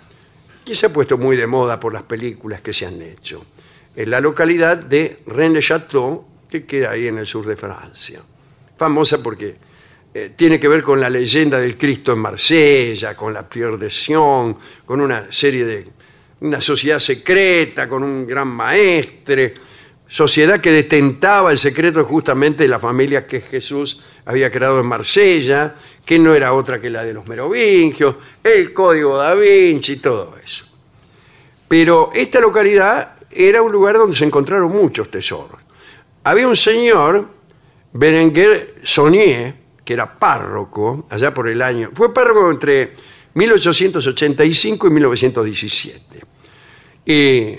que 0.64 0.74
se 0.74 0.86
ha 0.86 0.92
puesto 0.92 1.16
muy 1.16 1.36
de 1.36 1.46
moda 1.46 1.80
por 1.80 1.92
las 1.94 2.02
películas 2.02 2.60
que 2.60 2.72
se 2.74 2.84
han 2.86 3.00
hecho. 3.00 3.44
Es 3.94 4.06
la 4.06 4.20
localidad 4.20 4.76
de 4.76 5.20
Rennes-le-Château, 5.26 6.24
que 6.50 6.66
queda 6.66 6.90
ahí 6.90 7.06
en 7.08 7.16
el 7.18 7.26
sur 7.26 7.46
de 7.46 7.56
Francia. 7.56 8.20
Famosa 8.76 9.22
porque 9.22 9.56
eh, 10.18 10.30
tiene 10.34 10.58
que 10.58 10.66
ver 10.66 10.82
con 10.82 10.98
la 10.98 11.10
leyenda 11.10 11.60
del 11.60 11.76
Cristo 11.76 12.14
en 12.14 12.20
Marsella, 12.20 13.14
con 13.14 13.34
la 13.34 13.46
Pierre 13.46 13.76
de 13.76 13.90
Sion, 13.90 14.56
con 14.86 15.02
una 15.02 15.30
serie 15.30 15.66
de. 15.66 15.88
una 16.40 16.58
sociedad 16.58 16.98
secreta, 16.98 17.86
con 17.86 18.02
un 18.02 18.26
gran 18.26 18.48
maestre, 18.48 19.52
sociedad 20.06 20.58
que 20.58 20.70
detentaba 20.70 21.52
el 21.52 21.58
secreto 21.58 22.02
justamente 22.06 22.62
de 22.62 22.68
la 22.70 22.78
familia 22.78 23.26
que 23.26 23.42
Jesús 23.42 24.02
había 24.24 24.50
creado 24.50 24.80
en 24.80 24.86
Marsella, 24.86 25.74
que 26.02 26.18
no 26.18 26.34
era 26.34 26.54
otra 26.54 26.80
que 26.80 26.88
la 26.88 27.04
de 27.04 27.12
los 27.12 27.28
merovingios, 27.28 28.16
el 28.42 28.72
código 28.72 29.18
da 29.18 29.34
Vinci 29.34 29.92
y 29.92 29.96
todo 29.96 30.34
eso. 30.42 30.64
Pero 31.68 32.10
esta 32.14 32.40
localidad 32.40 33.16
era 33.30 33.60
un 33.60 33.70
lugar 33.70 33.98
donde 33.98 34.16
se 34.16 34.24
encontraron 34.24 34.72
muchos 34.72 35.10
tesoros. 35.10 35.60
Había 36.24 36.48
un 36.48 36.56
señor, 36.56 37.28
Berenguer 37.92 38.76
Saunier, 38.82 39.65
que 39.86 39.94
era 39.94 40.18
párroco, 40.18 41.06
allá 41.08 41.32
por 41.32 41.48
el 41.48 41.62
año, 41.62 41.92
fue 41.94 42.12
párroco 42.12 42.50
entre 42.50 42.92
1885 43.34 44.88
y 44.88 44.90
1917. 44.90 46.20
Y 47.06 47.58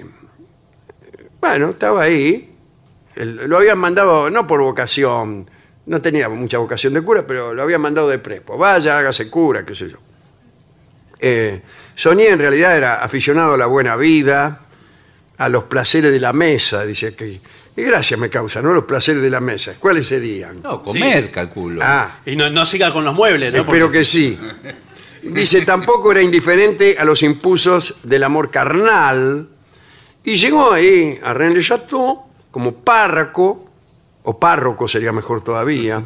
bueno, 1.39 1.69
estaba 1.69 2.03
ahí, 2.03 2.53
lo 3.15 3.57
habían 3.57 3.79
mandado, 3.79 4.29
no 4.29 4.45
por 4.45 4.59
vocación, 4.59 5.49
no 5.85 6.01
tenía 6.01 6.27
mucha 6.27 6.57
vocación 6.57 6.93
de 6.93 7.01
cura, 7.01 7.25
pero 7.25 7.53
lo 7.53 7.63
habían 7.63 7.81
mandado 7.81 8.09
de 8.09 8.19
prepo. 8.19 8.57
Vaya, 8.57 8.99
hágase 8.99 9.29
cura, 9.29 9.65
qué 9.65 9.73
sé 9.73 9.87
yo. 9.87 9.97
Eh, 11.19 11.61
Sonia 11.95 12.33
en 12.33 12.39
realidad 12.39 12.75
era 12.75 12.95
aficionado 13.01 13.53
a 13.53 13.57
la 13.57 13.67
buena 13.67 13.95
vida, 13.95 14.63
a 15.37 15.47
los 15.47 15.63
placeres 15.63 16.11
de 16.11 16.19
la 16.19 16.33
mesa, 16.33 16.83
dice 16.83 17.15
que. 17.15 17.39
Y 17.77 17.83
gracias 17.83 18.19
me 18.19 18.29
causa, 18.29 18.61
¿no? 18.61 18.73
Los 18.73 18.85
placeres 18.85 19.21
de 19.21 19.29
la 19.29 19.39
mesa. 19.39 19.75
¿Cuáles 19.79 20.07
serían? 20.07 20.61
No, 20.63 20.81
comer, 20.83 21.25
Sí. 21.25 21.29
calculo. 21.31 21.79
Ah, 21.83 22.19
Y 22.25 22.35
no, 22.35 22.49
no 22.49 22.65
siga 22.65 22.91
con 22.91 23.05
los 23.05 23.13
muebles, 23.13 23.53
¿no? 23.53 23.59
espero 23.61 23.91
que 23.91 24.03
sí. 24.03 24.37
Dice, 25.21 25.61
tampoco 25.63 26.11
era 26.11 26.21
indiferente 26.21 26.97
a 26.97 27.05
los 27.05 27.21
impulsos 27.21 27.97
del 28.03 28.23
amor 28.23 28.49
carnal. 28.49 29.47
Y 30.23 30.35
llegó 30.37 30.71
ahí 30.73 31.19
a 31.23 31.33
Rennes 31.33 31.55
le 31.57 31.63
Chateau 31.63 32.23
como 32.51 32.83
párroco, 32.83 33.69
o 34.23 34.39
párroco 34.39 34.87
sería 34.87 35.11
mejor 35.11 35.43
todavía. 35.43 36.03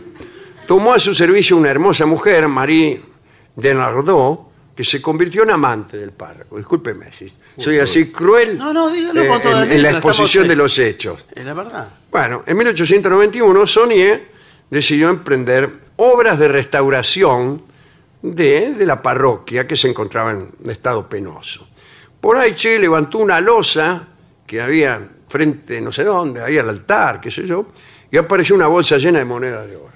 Tomó 0.68 0.94
a 0.94 1.00
su 1.00 1.14
servicio 1.16 1.56
una 1.56 1.70
hermosa 1.72 2.06
mujer, 2.06 2.48
Marie 2.50 3.02
de 3.56 3.74
Nardot, 3.74 4.51
que 4.76 4.84
se 4.84 5.02
convirtió 5.02 5.44
en 5.44 5.52
amante 5.52 5.98
del 5.98 6.12
párroco. 6.12 6.58
Discúlpeme 6.58 7.12
si 7.12 7.32
soy 7.58 7.80
así 7.80 8.12
cruel 8.12 8.58
No, 8.58 8.74
no, 8.74 8.90
dígalo 8.90 9.22
eh, 9.22 9.28
con 9.28 9.42
toda 9.42 9.54
en, 9.56 9.62
lettra, 9.62 9.76
en 9.76 9.84
la 9.84 9.92
exposición 9.92 10.48
de 10.48 10.56
los 10.56 10.78
hechos. 10.80 11.26
Es 11.34 11.46
la 11.46 11.54
verdad. 11.54 11.90
Bueno, 12.10 12.44
en 12.46 12.58
1891 12.58 13.68
Sonier 13.68 14.32
decidió 14.70 15.10
emprender 15.10 15.70
obras 15.98 16.40
de 16.40 16.48
restauración 16.48 17.64
de, 18.22 18.72
de 18.72 18.86
la 18.86 19.02
parroquia 19.02 19.68
que 19.68 19.76
se 19.76 19.90
encontraba 19.90 20.32
en 20.32 20.70
estado 20.70 21.08
penoso. 21.08 21.68
Por 22.20 22.38
ahí 22.38 22.56
Che 22.56 22.78
levantó 22.78 23.18
una 23.18 23.42
losa 23.42 24.08
que 24.46 24.62
había 24.62 25.02
frente 25.28 25.80
no 25.82 25.92
sé 25.92 26.04
dónde, 26.04 26.44
ahí 26.44 26.58
al 26.58 26.70
altar, 26.70 27.20
qué 27.22 27.32
sé 27.32 27.46
yo, 27.46 27.68
y 28.12 28.18
apareció 28.18 28.54
una 28.56 28.68
bolsa 28.68 28.98
llena 28.98 29.20
de 29.20 29.26
monedas 29.26 29.68
de 29.68 29.76
oro. 29.76 29.92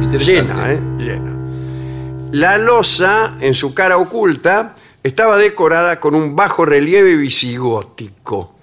Interesante. 0.00 0.52
Llena, 0.52 0.72
¿eh? 0.72 0.80
Llena. 0.98 1.39
La 2.32 2.58
losa, 2.58 3.36
en 3.40 3.54
su 3.54 3.74
cara 3.74 3.98
oculta, 3.98 4.76
estaba 5.02 5.36
decorada 5.36 5.98
con 5.98 6.14
un 6.14 6.36
bajo 6.36 6.64
relieve 6.64 7.16
visigótico. 7.16 8.54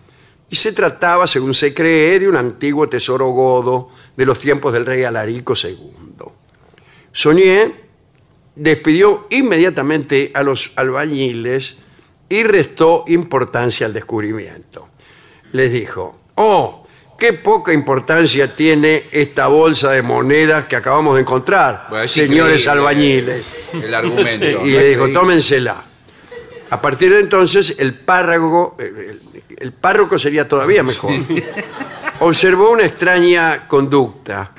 Y 0.49 0.55
se 0.55 0.71
trataba, 0.71 1.27
según 1.27 1.53
se 1.53 1.73
cree, 1.73 2.17
de 2.19 2.29
un 2.29 2.37
antiguo 2.37 2.87
tesoro 2.87 3.27
godo 3.27 3.89
de 4.15 4.25
los 4.25 4.39
tiempos 4.39 4.71
del 4.71 4.85
rey 4.85 5.03
Alarico 5.03 5.53
II. 5.61 5.77
Sonier 7.11 7.87
despidió 8.55 9.27
inmediatamente 9.31 10.31
a 10.33 10.43
los 10.43 10.71
albañiles 10.77 11.75
y 12.29 12.43
restó 12.43 13.03
importancia 13.07 13.85
al 13.85 13.93
descubrimiento. 13.93 14.87
Les 15.51 15.73
dijo, 15.73 16.17
oh, 16.35 16.86
qué 17.17 17.33
poca 17.33 17.73
importancia 17.73 18.55
tiene 18.55 19.07
esta 19.11 19.47
bolsa 19.47 19.91
de 19.91 20.01
monedas 20.01 20.65
que 20.65 20.75
acabamos 20.75 21.15
de 21.15 21.21
encontrar, 21.21 21.87
Bueno, 21.89 22.05
es 22.05 22.11
señores 22.11 22.61
increíble, 22.61 22.71
albañiles. 22.71 23.45
El 23.73 23.93
argumento. 23.93 24.45
Y 24.65 24.71
le 24.71 24.89
dijo, 24.89 25.09
tómensela. 25.09 25.83
A 26.69 26.81
partir 26.81 27.11
de 27.11 27.21
entonces, 27.21 27.75
el 27.79 27.93
párroco, 27.95 28.75
el, 28.77 29.21
el 29.57 29.71
párroco 29.73 30.19
sería 30.19 30.47
todavía 30.47 30.83
mejor. 30.83 31.13
Observó 32.19 32.71
una 32.71 32.85
extraña 32.85 33.67
conducta. 33.67 34.51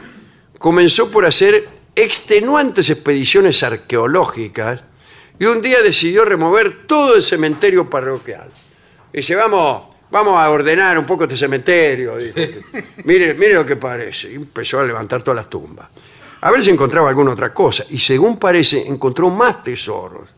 Comenzó 0.58 1.10
por 1.10 1.26
hacer 1.26 1.68
extenuantes 1.94 2.90
expediciones 2.90 3.62
arqueológicas 3.62 4.82
y 5.38 5.44
un 5.44 5.60
día 5.60 5.82
decidió 5.82 6.24
remover 6.24 6.86
todo 6.86 7.14
el 7.14 7.22
cementerio 7.22 7.88
parroquial. 7.88 8.48
Dice, 9.12 9.34
vamos, 9.34 9.94
vamos 10.10 10.38
a 10.38 10.50
ordenar 10.50 10.98
un 10.98 11.06
poco 11.06 11.24
este 11.24 11.36
cementerio. 11.36 12.16
dijo. 12.16 12.36
mire, 13.04 13.34
mire 13.34 13.54
lo 13.54 13.66
que 13.66 13.76
parece. 13.76 14.32
Y 14.32 14.34
empezó 14.36 14.80
a 14.80 14.84
levantar 14.84 15.22
todas 15.22 15.36
las 15.36 15.50
tumbas. 15.50 15.88
A 16.40 16.50
ver 16.50 16.62
si 16.62 16.70
encontraba 16.70 17.08
alguna 17.08 17.32
otra 17.32 17.52
cosa. 17.52 17.84
Y 17.90 17.98
según 17.98 18.38
parece, 18.38 18.86
encontró 18.86 19.28
más 19.30 19.62
tesoros. 19.62 20.30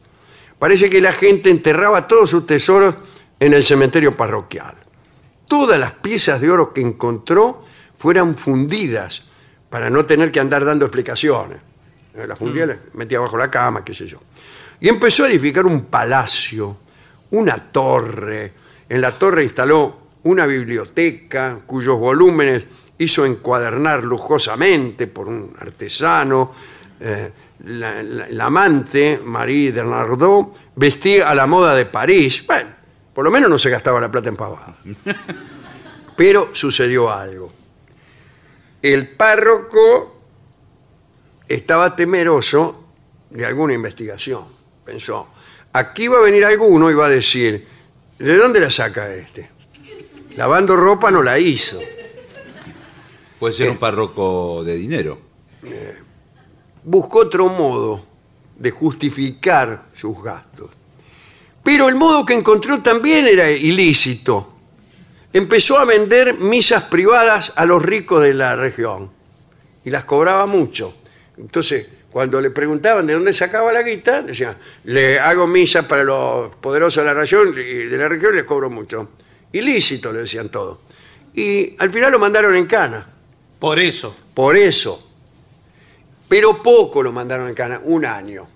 Parece 0.59 0.89
que 0.91 1.01
la 1.01 1.13
gente 1.13 1.51
enterraba 1.51 2.07
todos 2.07 2.31
sus 2.31 2.47
tesoros 2.47 2.95
en 3.39 3.55
el 3.55 3.63
cementerio 3.65 4.17
parroquial. 4.17 4.75
Todas 5.47 5.79
las 5.81 5.93
piezas 5.93 6.41
de 6.41 6.51
oro 6.51 6.73
que 6.73 6.81
encontró 6.81 7.65
fueran 7.99 8.35
fundidas 8.35 9.25
para 9.69 9.91
no 9.91 10.05
tener 10.05 10.31
que 10.31 10.41
andar 10.41 10.65
dando 10.65 10.85
explicaciones. 10.87 11.59
Eh, 12.15 12.27
Las 12.27 12.39
fundía, 12.39 12.67
las 12.67 12.79
metía 12.95 13.21
bajo 13.21 13.37
la 13.37 13.51
cama, 13.51 13.85
qué 13.85 13.95
sé 13.95 14.07
yo. 14.07 14.21
Y 14.81 14.89
empezó 14.89 15.25
a 15.25 15.29
edificar 15.29 15.67
un 15.67 15.85
palacio, 15.85 16.77
una 17.31 17.57
torre. 17.71 18.53
En 18.91 19.01
la 19.01 19.13
torre 19.13 19.45
instaló 19.45 19.97
una 20.25 20.45
biblioteca 20.45 21.61
cuyos 21.65 21.99
volúmenes 21.99 22.67
hizo 22.99 23.25
encuadernar 23.25 24.05
lujosamente 24.05 25.07
por 25.07 25.29
un 25.29 25.55
artesano. 25.59 26.53
Eh, 27.01 27.31
la, 27.65 28.03
la- 28.03 28.29
la 28.29 28.45
amante, 28.47 29.19
Marie 29.25 29.73
de 29.73 29.83
Nardot, 29.85 30.55
vestía 30.77 31.31
a 31.31 31.35
la 31.35 31.47
moda 31.47 31.75
de 31.75 31.87
París. 31.87 32.45
Bueno, 32.47 32.69
por 33.15 33.25
lo 33.25 33.31
menos 33.31 33.49
no 33.49 33.59
se 33.59 33.71
gastaba 33.71 34.01
la 34.01 34.11
plata 34.11 34.29
en 34.29 34.37
pavada. 34.37 34.77
Pero 36.17 36.51
sucedió 36.53 37.11
algo. 37.11 37.53
El 38.83 39.09
párroco 39.11 40.17
estaba 41.49 41.95
temeroso 41.97 42.85
de 43.31 43.47
alguna 43.47 43.73
investigación. 43.75 44.45
Pensó, 44.85 45.29
aquí 45.73 46.09
va 46.09 46.19
a 46.19 46.23
venir 46.23 46.45
alguno 46.45 46.91
y 46.91 46.95
va 46.95 47.07
a 47.07 47.11
decir, 47.11 47.67
¿de 48.27 48.37
dónde 48.37 48.61
la 48.61 48.71
saca 48.71 49.13
este? 49.15 49.51
Lavando 50.37 50.77
ropa 50.77 51.11
no 51.11 51.23
la 51.23 51.39
hizo. 51.39 51.81
Puede 53.39 53.55
ser 53.55 53.67
Eh. 53.67 53.71
un 53.71 53.79
párroco 53.79 54.63
de 54.65 54.77
dinero. 54.77 55.19
buscó 56.83 57.21
otro 57.21 57.49
modo 57.49 58.01
de 58.57 58.71
justificar 58.71 59.85
sus 59.95 60.23
gastos. 60.23 60.71
Pero 61.63 61.89
el 61.89 61.95
modo 61.97 62.25
que 62.25 62.33
encontró 62.35 62.81
también 62.83 63.27
era 63.27 63.51
ilícito. 63.51 64.55
Empezó 65.33 65.79
a 65.79 65.85
vender 65.85 66.39
misas 66.39 66.85
privadas 66.85 67.53
a 67.55 67.67
los 67.67 67.83
ricos 67.83 68.23
de 68.23 68.33
la 68.35 68.57
región 68.57 69.11
y 69.85 69.91
las 69.91 70.05
cobraba 70.07 70.47
mucho. 70.47 70.95
Entonces, 71.37 71.87
cuando 72.11 72.41
le 72.41 72.51
preguntaban 72.51 73.07
de 73.07 73.15
dónde 73.15 73.33
sacaba 73.33 73.73
la 73.73 73.83
guita, 73.83 74.23
decían, 74.23 74.57
le 74.85 75.19
hago 75.21 75.47
misas 75.47 75.85
para 75.87 76.03
los 76.05 76.55
poderosos 76.57 77.05
de 77.05 77.15
la 77.15 77.21
región 77.21 77.55
y 77.57 77.85
de 77.87 77.97
la 77.97 78.09
región 78.09 78.35
les 78.35 78.45
cobro 78.45 78.69
mucho. 78.71 79.11
Ilícito, 79.53 80.13
le 80.13 80.21
decían 80.21 80.49
todo. 80.49 80.81
Y 81.35 81.75
al 81.79 81.91
final 81.93 82.11
lo 82.13 82.19
mandaron 82.19 82.55
en 82.57 82.67
cana. 82.67 83.07
Por 83.59 83.79
eso. 83.79 84.17
Por 84.35 84.57
eso. 84.57 85.07
Pero 86.29 86.63
poco 86.63 87.03
lo 87.03 87.13
mandaron 87.13 87.49
en 87.49 87.55
cana, 87.55 87.81
un 87.85 88.05
año. 88.05 88.47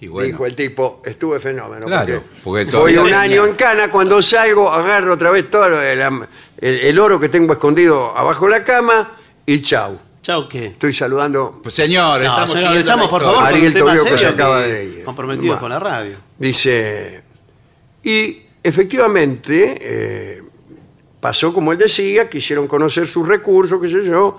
Y 0.00 0.08
bueno, 0.08 0.26
Dijo 0.26 0.46
el 0.46 0.54
tipo, 0.56 1.00
estuve 1.04 1.38
fenómeno. 1.38 1.86
Claro, 1.86 2.24
porque 2.42 2.64
voy 2.64 2.70
todavía- 2.94 3.02
un 3.02 3.12
año 3.14 3.46
en 3.46 3.54
cana, 3.54 3.90
cuando 3.90 4.20
salgo 4.20 4.68
agarro 4.70 5.14
otra 5.14 5.30
vez 5.30 5.48
todo 5.50 5.66
el, 5.80 6.00
el- 6.00 6.80
el 6.80 6.98
oro 6.98 7.20
que 7.20 7.28
tengo 7.28 7.52
escondido 7.52 8.16
abajo 8.18 8.46
de 8.46 8.50
la 8.50 8.64
cama 8.64 9.16
y 9.46 9.62
chau. 9.62 9.98
Chau, 10.22 10.48
¿qué? 10.48 10.66
Estoy 10.66 10.92
saludando, 10.92 11.58
pues 11.62 11.74
señor, 11.74 12.20
No, 12.20 12.26
estamos 12.28 12.52
señor, 12.52 13.10
por 13.10 13.22
favor, 13.22 13.34
con 13.38 13.44
Ariel 13.46 13.66
un 13.68 13.72
tema 13.72 13.86
Tobío 13.90 14.04
que 14.04 14.10
se 14.10 14.18
serio 14.18 14.34
acaba 14.34 14.62
que- 14.62 14.68
de 14.72 14.84
ir. 14.84 15.04
comprometidos 15.04 15.46
Bueno. 15.46 15.60
con 15.60 15.70
la 15.70 15.78
radio. 15.80 16.16
dice, 16.38 17.22
y 18.04 18.42
efectivamente 18.62 19.76
eh, 19.80 20.42
pasó 21.20 21.52
como 21.52 21.72
él 21.72 21.78
decía, 21.78 22.28
quisieron 22.30 22.68
conocer 22.68 23.06
sus 23.08 23.26
recursos, 23.26 23.80
qué 23.82 23.88
sé 23.88 24.04
yo, 24.04 24.38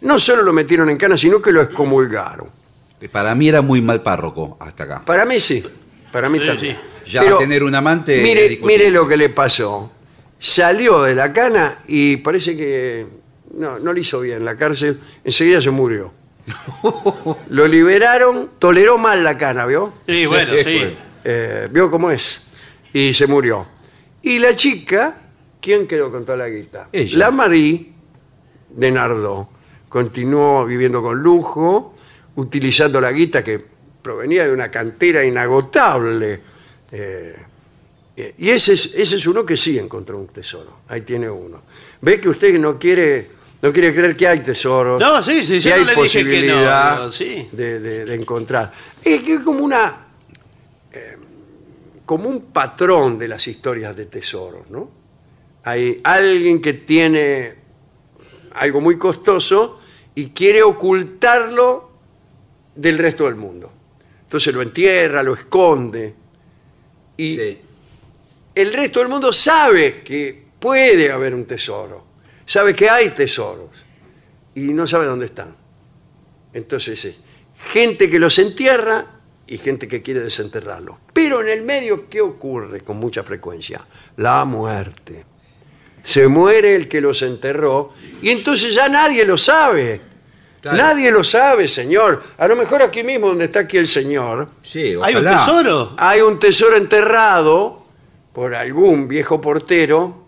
no 0.00 0.18
solo 0.18 0.42
lo 0.42 0.52
metieron 0.52 0.90
en 0.90 0.96
cana, 0.96 1.16
sino 1.16 1.40
que 1.40 1.52
lo 1.52 1.62
excomulgaron. 1.62 2.48
Para 3.12 3.34
mí 3.36 3.48
era 3.48 3.62
muy 3.62 3.80
mal 3.80 4.02
párroco 4.02 4.56
hasta 4.60 4.84
acá. 4.84 5.02
Para 5.04 5.24
mí 5.24 5.38
sí, 5.38 5.64
para 6.10 6.28
mí 6.28 6.40
Sí, 6.40 6.46
también. 6.46 6.76
sí. 7.04 7.10
Ya 7.12 7.38
tener 7.38 7.62
un 7.62 7.74
amante 7.76 8.20
Mire, 8.22 8.58
mire 8.64 8.90
lo 8.90 9.06
que 9.06 9.16
le 9.16 9.30
pasó. 9.30 9.90
Salió 10.38 11.02
de 11.04 11.14
la 11.14 11.32
cana 11.32 11.78
y 11.86 12.16
parece 12.18 12.56
que 12.56 13.06
no, 13.54 13.78
no 13.78 13.92
le 13.92 14.00
hizo 14.00 14.20
bien 14.20 14.44
la 14.44 14.56
cárcel. 14.56 15.00
Enseguida 15.24 15.60
se 15.60 15.70
murió. 15.70 16.12
Lo 17.50 17.66
liberaron, 17.66 18.50
toleró 18.58 18.98
mal 18.98 19.22
la 19.22 19.36
cana, 19.36 19.66
¿vio? 19.66 19.92
Sí, 20.06 20.26
bueno, 20.26 20.52
Sí. 20.62 20.96
Eh, 21.22 21.68
¿Vio 21.70 21.90
cómo 21.90 22.10
es? 22.10 22.42
Y 22.92 23.12
se 23.12 23.26
murió. 23.26 23.66
Y 24.22 24.38
la 24.38 24.56
chica, 24.56 25.20
¿quién 25.60 25.86
quedó 25.86 26.10
con 26.10 26.24
toda 26.24 26.38
la 26.38 26.48
guita? 26.48 26.88
Ella. 26.92 27.18
La 27.18 27.30
Marie 27.30 27.92
de 28.70 28.90
Nardó. 28.90 29.48
Continuó 29.88 30.64
viviendo 30.64 31.02
con 31.02 31.18
lujo, 31.18 31.94
utilizando 32.36 33.00
la 33.00 33.12
guita 33.12 33.42
que 33.44 33.62
provenía 34.02 34.46
de 34.46 34.52
una 34.52 34.70
cantera 34.70 35.24
inagotable. 35.24 36.40
Eh, 36.92 37.36
eh, 38.16 38.34
y 38.38 38.50
ese 38.50 38.74
es, 38.74 38.94
ese 38.94 39.16
es 39.16 39.26
uno 39.26 39.44
que 39.44 39.56
sí 39.56 39.78
encontró 39.78 40.18
un 40.18 40.28
tesoro. 40.28 40.80
Ahí 40.88 41.02
tiene 41.02 41.28
uno. 41.28 41.62
Ve 42.00 42.20
que 42.20 42.28
usted 42.28 42.58
no 42.58 42.78
quiere, 42.78 43.30
no 43.62 43.72
quiere 43.72 43.92
creer 43.94 44.16
que 44.16 44.26
hay 44.26 44.40
tesoros. 44.40 45.00
No, 45.00 45.22
sí, 45.22 45.42
sí, 45.44 45.54
que 45.54 45.60
yo 45.60 45.74
hay 45.74 45.80
no 45.80 45.86
le 45.86 46.02
dije 46.02 46.18
que 46.18 46.24
no, 46.24 46.30
posibilidad 46.30 47.10
sí. 47.10 47.48
de, 47.52 47.80
de- 47.80 48.04
de 48.06 48.14
encontrar. 48.14 48.72
Es 49.04 49.22
que 49.22 49.34
es 49.34 49.40
como 49.40 49.60
una 49.64 50.06
eh, 50.92 51.16
como 52.06 52.28
un 52.28 52.46
patrón 52.52 53.18
de 53.18 53.28
las 53.28 53.46
historias 53.46 53.94
de 53.96 54.06
tesoros, 54.06 54.68
¿no? 54.70 54.90
Hay 55.64 56.00
alguien 56.04 56.60
que 56.62 56.72
tiene 56.72 57.54
algo 58.54 58.80
muy 58.80 58.98
costoso 58.98 59.78
y 60.14 60.30
quiere 60.30 60.62
ocultarlo 60.62 61.90
del 62.74 62.98
resto 62.98 63.24
del 63.26 63.36
mundo. 63.36 63.70
Entonces 64.22 64.54
lo 64.54 64.62
entierra, 64.62 65.22
lo 65.22 65.34
esconde. 65.34 66.14
Y 67.16 67.36
Sí. 67.36 67.58
el 68.54 68.72
resto 68.72 69.00
del 69.00 69.08
mundo 69.08 69.32
sabe 69.32 70.02
que 70.02 70.46
puede 70.58 71.12
haber 71.12 71.34
un 71.34 71.44
tesoro, 71.44 72.04
sabe 72.50 72.74
que 72.74 72.90
hay 72.90 73.10
tesoros 73.10 73.70
y 74.56 74.72
no 74.72 74.84
sabe 74.84 75.06
dónde 75.06 75.26
están. 75.26 75.54
Entonces, 76.52 77.14
gente 77.70 78.10
que 78.10 78.18
los 78.18 78.36
entierra 78.40 79.06
y 79.46 79.56
gente 79.56 79.86
que 79.86 80.02
quiere 80.02 80.18
desenterrarlos. 80.18 80.96
Pero 81.12 81.40
en 81.42 81.48
el 81.48 81.62
medio, 81.62 82.08
¿qué 82.08 82.20
ocurre 82.20 82.80
con 82.80 82.96
mucha 82.96 83.22
frecuencia? 83.22 83.86
La 84.16 84.44
muerte. 84.44 85.24
Se 86.02 86.26
muere 86.26 86.74
el 86.74 86.88
que 86.88 87.00
los 87.00 87.22
enterró 87.22 87.92
y 88.20 88.30
entonces 88.30 88.74
ya 88.74 88.88
nadie 88.88 89.24
lo 89.24 89.38
sabe. 89.38 90.00
Claro. 90.60 90.76
Nadie 90.76 91.12
lo 91.12 91.22
sabe, 91.22 91.68
señor. 91.68 92.20
A 92.36 92.48
lo 92.48 92.56
mejor 92.56 92.82
aquí 92.82 93.04
mismo 93.04 93.28
donde 93.28 93.44
está 93.44 93.60
aquí 93.60 93.78
el 93.78 93.86
señor, 93.86 94.48
Sí, 94.62 94.96
¿Hay 95.00 95.14
un 95.14 95.24
tesoro? 95.24 95.94
hay 95.96 96.20
un 96.20 96.38
tesoro 96.40 96.76
enterrado 96.76 97.86
por 98.32 98.56
algún 98.56 99.06
viejo 99.06 99.40
portero 99.40 100.26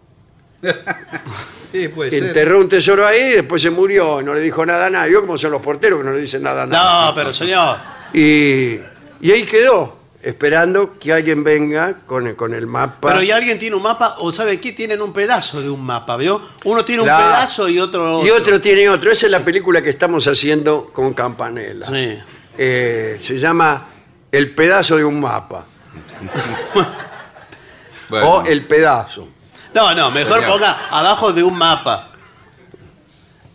Sí, 1.73 1.89
puede 1.89 2.11
que 2.11 2.19
ser. 2.19 2.29
enterró 2.29 2.61
un 2.61 2.69
tesoro 2.69 3.07
ahí 3.07 3.21
y 3.21 3.33
después 3.33 3.61
se 3.63 3.71
murió 3.71 4.21
y 4.21 4.25
no 4.25 4.35
le 4.35 4.41
dijo 4.43 4.65
nada 4.67 4.87
a 4.87 4.91
nadie. 4.91 5.11
¿Vio 5.11 5.23
cómo 5.23 5.39
son 5.39 5.51
los 5.53 5.63
porteros 5.63 5.99
que 6.01 6.05
no 6.05 6.13
le 6.13 6.21
dicen 6.21 6.43
nada 6.43 6.65
a 6.65 6.67
nadie? 6.67 7.07
No, 7.09 7.15
pero 7.15 7.33
señor. 7.33 7.77
Y, 8.13 8.79
y 9.23 9.31
ahí 9.33 9.47
quedó, 9.47 9.97
esperando 10.23 10.99
que 11.01 11.13
alguien 11.15 11.43
venga 11.43 12.01
con 12.07 12.27
el, 12.27 12.37
con 12.37 12.53
el 12.53 12.67
mapa. 12.67 13.09
Pero 13.09 13.23
¿y 13.23 13.31
alguien 13.31 13.59
tiene 13.59 13.75
un 13.75 13.83
mapa 13.83 14.17
o 14.19 14.31
sabe 14.31 14.61
qué? 14.61 14.73
Tienen 14.73 15.01
un 15.01 15.13
pedazo 15.15 15.63
de 15.63 15.71
un 15.71 15.83
mapa, 15.83 16.17
¿vio? 16.19 16.43
Uno 16.65 16.85
tiene 16.85 17.03
un 17.03 17.09
La- 17.09 17.17
pedazo 17.17 17.69
y 17.71 17.79
otro... 17.81 18.25
Y 18.25 18.29
otro 18.31 18.61
tiene 18.61 18.89
otro. 18.91 19.11
Esa 19.11 19.27
es 19.27 19.33
la 19.33 19.41
película 19.45 19.81
que 19.83 19.91
estamos 19.91 20.29
haciendo 20.29 20.91
con 20.93 21.15
Campanella. 21.15 21.87
Sí. 21.87 22.19
Eh, 22.59 23.19
se 23.23 23.39
llama 23.39 23.87
El 24.31 24.55
pedazo 24.55 24.97
de 24.99 25.05
un 25.05 25.21
mapa. 25.21 25.65
Bueno, 28.09 28.29
O 28.31 28.45
El 28.45 28.67
pedazo. 28.67 29.27
No, 29.75 29.95
no, 29.95 30.11
mejor 30.11 30.45
ponga 30.47 30.89
abajo 30.91 31.33
de 31.33 31.43
un 31.43 31.57
mapa. 31.57 32.11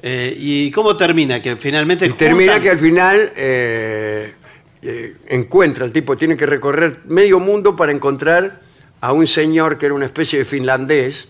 Eh, 0.01 0.35
¿Y 0.37 0.71
cómo 0.71 0.95
termina? 0.95 1.41
Que 1.41 1.55
finalmente 1.55 2.05
Y 2.05 2.13
termina 2.13 2.53
juntan- 2.53 2.61
que 2.61 2.69
al 2.69 2.79
final 2.79 3.31
eh, 3.35 4.33
eh, 4.81 5.15
encuentra, 5.29 5.85
el 5.85 5.91
tipo 5.91 6.15
tiene 6.15 6.37
que 6.37 6.45
recorrer 6.45 6.99
medio 7.05 7.39
mundo 7.39 7.75
para 7.75 7.91
encontrar 7.91 8.59
a 9.01 9.11
un 9.13 9.27
señor 9.27 9.77
que 9.77 9.87
era 9.87 9.95
una 9.95 10.05
especie 10.05 10.39
de 10.39 10.45
finlandés. 10.45 11.27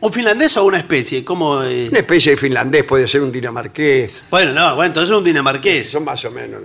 ¿Un 0.00 0.12
finlandés 0.12 0.56
o 0.56 0.64
una 0.64 0.78
especie? 0.78 1.24
¿Cómo, 1.24 1.62
eh? 1.62 1.88
Una 1.90 2.00
especie 2.00 2.32
de 2.32 2.36
finlandés, 2.36 2.84
puede 2.84 3.08
ser 3.08 3.22
un 3.22 3.32
dinamarqués, 3.32 4.24
Bueno, 4.30 4.52
no, 4.52 4.74
bueno, 4.76 4.88
entonces 4.88 5.10
es 5.10 5.16
un 5.18 5.24
dinamarqués. 5.24 5.90
son 5.90 6.04
más 6.04 6.24
o 6.24 6.30
menos. 6.30 6.62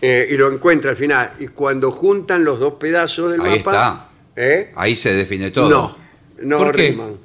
Eh, 0.00 0.28
y 0.30 0.36
lo 0.36 0.52
encuentra 0.52 0.90
al 0.90 0.96
final. 0.96 1.32
Y 1.40 1.48
cuando 1.48 1.90
juntan 1.90 2.44
los 2.44 2.60
dos 2.60 2.74
pedazos 2.74 3.32
del 3.32 3.40
Ahí 3.40 3.58
mapa. 3.62 4.10
¿eh? 4.36 4.72
Ahí 4.76 4.94
se 4.94 5.14
define 5.14 5.50
todo. 5.50 5.68
No, 5.70 5.96
no 6.42 6.58
¿Por 6.58 6.72
qué? 6.74 6.88
riman. 6.90 7.16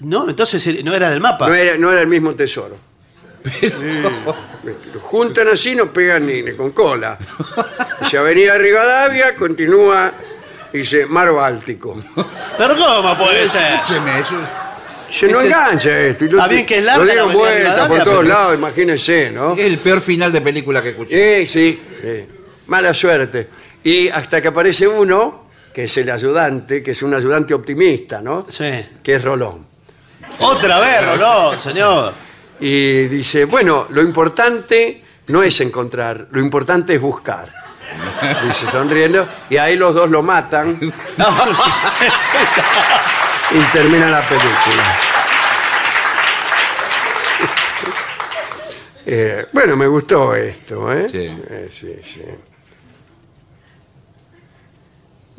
No, 0.00 0.28
entonces 0.28 0.84
no 0.84 0.94
era 0.94 1.10
del 1.10 1.20
mapa. 1.20 1.48
No 1.48 1.54
era, 1.54 1.76
no 1.78 1.90
era 1.90 2.00
el 2.02 2.06
mismo 2.06 2.34
tesoro. 2.34 2.76
Lo 4.92 5.00
juntan 5.00 5.48
así, 5.48 5.74
no 5.74 5.92
pegan 5.92 6.26
ni, 6.26 6.42
ni 6.42 6.52
con 6.52 6.72
cola. 6.72 7.18
Dice 8.00 8.18
Avenida 8.18 8.58
Rivadavia, 8.58 9.36
continúa, 9.36 10.12
dice 10.72 11.06
Mar 11.06 11.32
Báltico. 11.32 12.00
Pero 12.58 12.76
¿cómo 12.76 13.16
puede 13.16 13.46
ser? 13.46 13.74
Escúcheme, 13.74 14.18
eso 14.20 14.34
es- 14.42 15.16
Se 15.16 15.28
no 15.30 15.38
Ese- 15.38 15.46
engancha 15.46 15.98
esto. 16.00 16.24
y 16.24 16.28
lo- 16.28 16.38
Está 16.38 16.48
bien 16.48 16.66
que 16.66 16.78
es 16.78 16.84
Lo 16.84 16.90
la 16.90 17.04
dieron 17.04 17.30
Avenida 17.30 17.38
vuelta 17.38 17.70
por 17.70 17.70
Rivadavia, 17.76 18.04
todos 18.04 18.16
pero- 18.18 18.28
lados, 18.28 18.54
imagínense, 18.56 19.30
¿no? 19.30 19.52
es 19.54 19.64
el 19.64 19.78
peor 19.78 20.00
final 20.00 20.32
de 20.32 20.40
película 20.40 20.82
que 20.82 20.88
escuché. 20.90 21.46
Sí, 21.46 21.48
sí, 21.48 21.80
sí. 22.02 22.26
Mala 22.66 22.92
suerte. 22.92 23.48
Y 23.84 24.08
hasta 24.08 24.42
que 24.42 24.48
aparece 24.48 24.88
uno, 24.88 25.45
que 25.76 25.84
es 25.84 25.94
el 25.98 26.08
ayudante, 26.10 26.82
que 26.82 26.92
es 26.92 27.02
un 27.02 27.12
ayudante 27.12 27.52
optimista, 27.52 28.22
¿no? 28.22 28.46
Sí. 28.48 28.82
Que 29.02 29.16
es 29.16 29.22
Rolón. 29.22 29.66
Otra 30.40 30.80
vez, 30.80 31.18
no, 31.20 31.52
señor. 31.60 32.14
Y 32.60 33.02
dice, 33.08 33.44
bueno, 33.44 33.86
lo 33.90 34.00
importante 34.00 35.04
no 35.26 35.42
es 35.42 35.60
encontrar, 35.60 36.28
lo 36.30 36.40
importante 36.40 36.94
es 36.94 37.00
buscar. 37.02 37.52
Dice 38.46 38.70
sonriendo, 38.70 39.28
y 39.50 39.58
ahí 39.58 39.76
los 39.76 39.94
dos 39.94 40.08
lo 40.08 40.22
matan 40.22 40.80
No. 41.18 41.26
y 43.50 43.58
termina 43.70 44.08
la 44.08 44.22
película. 44.22 44.96
Eh, 49.04 49.46
bueno, 49.52 49.76
me 49.76 49.86
gustó 49.86 50.34
esto, 50.34 50.90
¿eh? 50.90 51.06
Sí. 51.06 51.18
Eh, 51.50 51.68
sí, 51.70 51.94
sí. 52.02 52.22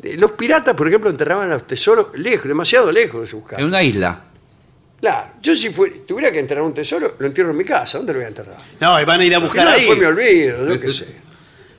Eh, 0.02 0.16
Los 0.18 0.32
piratas, 0.32 0.74
por 0.74 0.88
ejemplo, 0.88 1.10
enterraban 1.10 1.48
los 1.50 1.66
tesoros 1.66 2.08
lejos, 2.14 2.46
demasiado 2.48 2.90
lejos 2.92 3.22
de 3.22 3.26
sus 3.26 3.40
En 3.40 3.46
casas. 3.46 3.64
una 3.64 3.82
isla. 3.82 4.20
Claro, 5.00 5.26
yo 5.40 5.54
si 5.54 5.70
fue- 5.70 5.90
tuviera 6.06 6.32
que 6.32 6.40
enterrar 6.40 6.64
un 6.64 6.74
tesoro, 6.74 7.14
lo 7.18 7.26
entierro 7.26 7.50
en 7.52 7.56
mi 7.56 7.64
casa. 7.64 7.98
¿Dónde 7.98 8.12
lo 8.12 8.18
voy 8.18 8.24
a 8.24 8.28
enterrar? 8.28 8.56
No, 8.80 9.00
y 9.00 9.04
van 9.04 9.20
a 9.20 9.24
ir 9.24 9.34
a 9.34 9.38
buscar 9.38 9.64
no, 9.64 9.70
ahí. 9.70 9.78
después 9.80 9.98
me 9.98 10.06
olvido, 10.06 10.68
yo 10.68 10.80
qué 10.80 10.90
sé. 10.92 11.06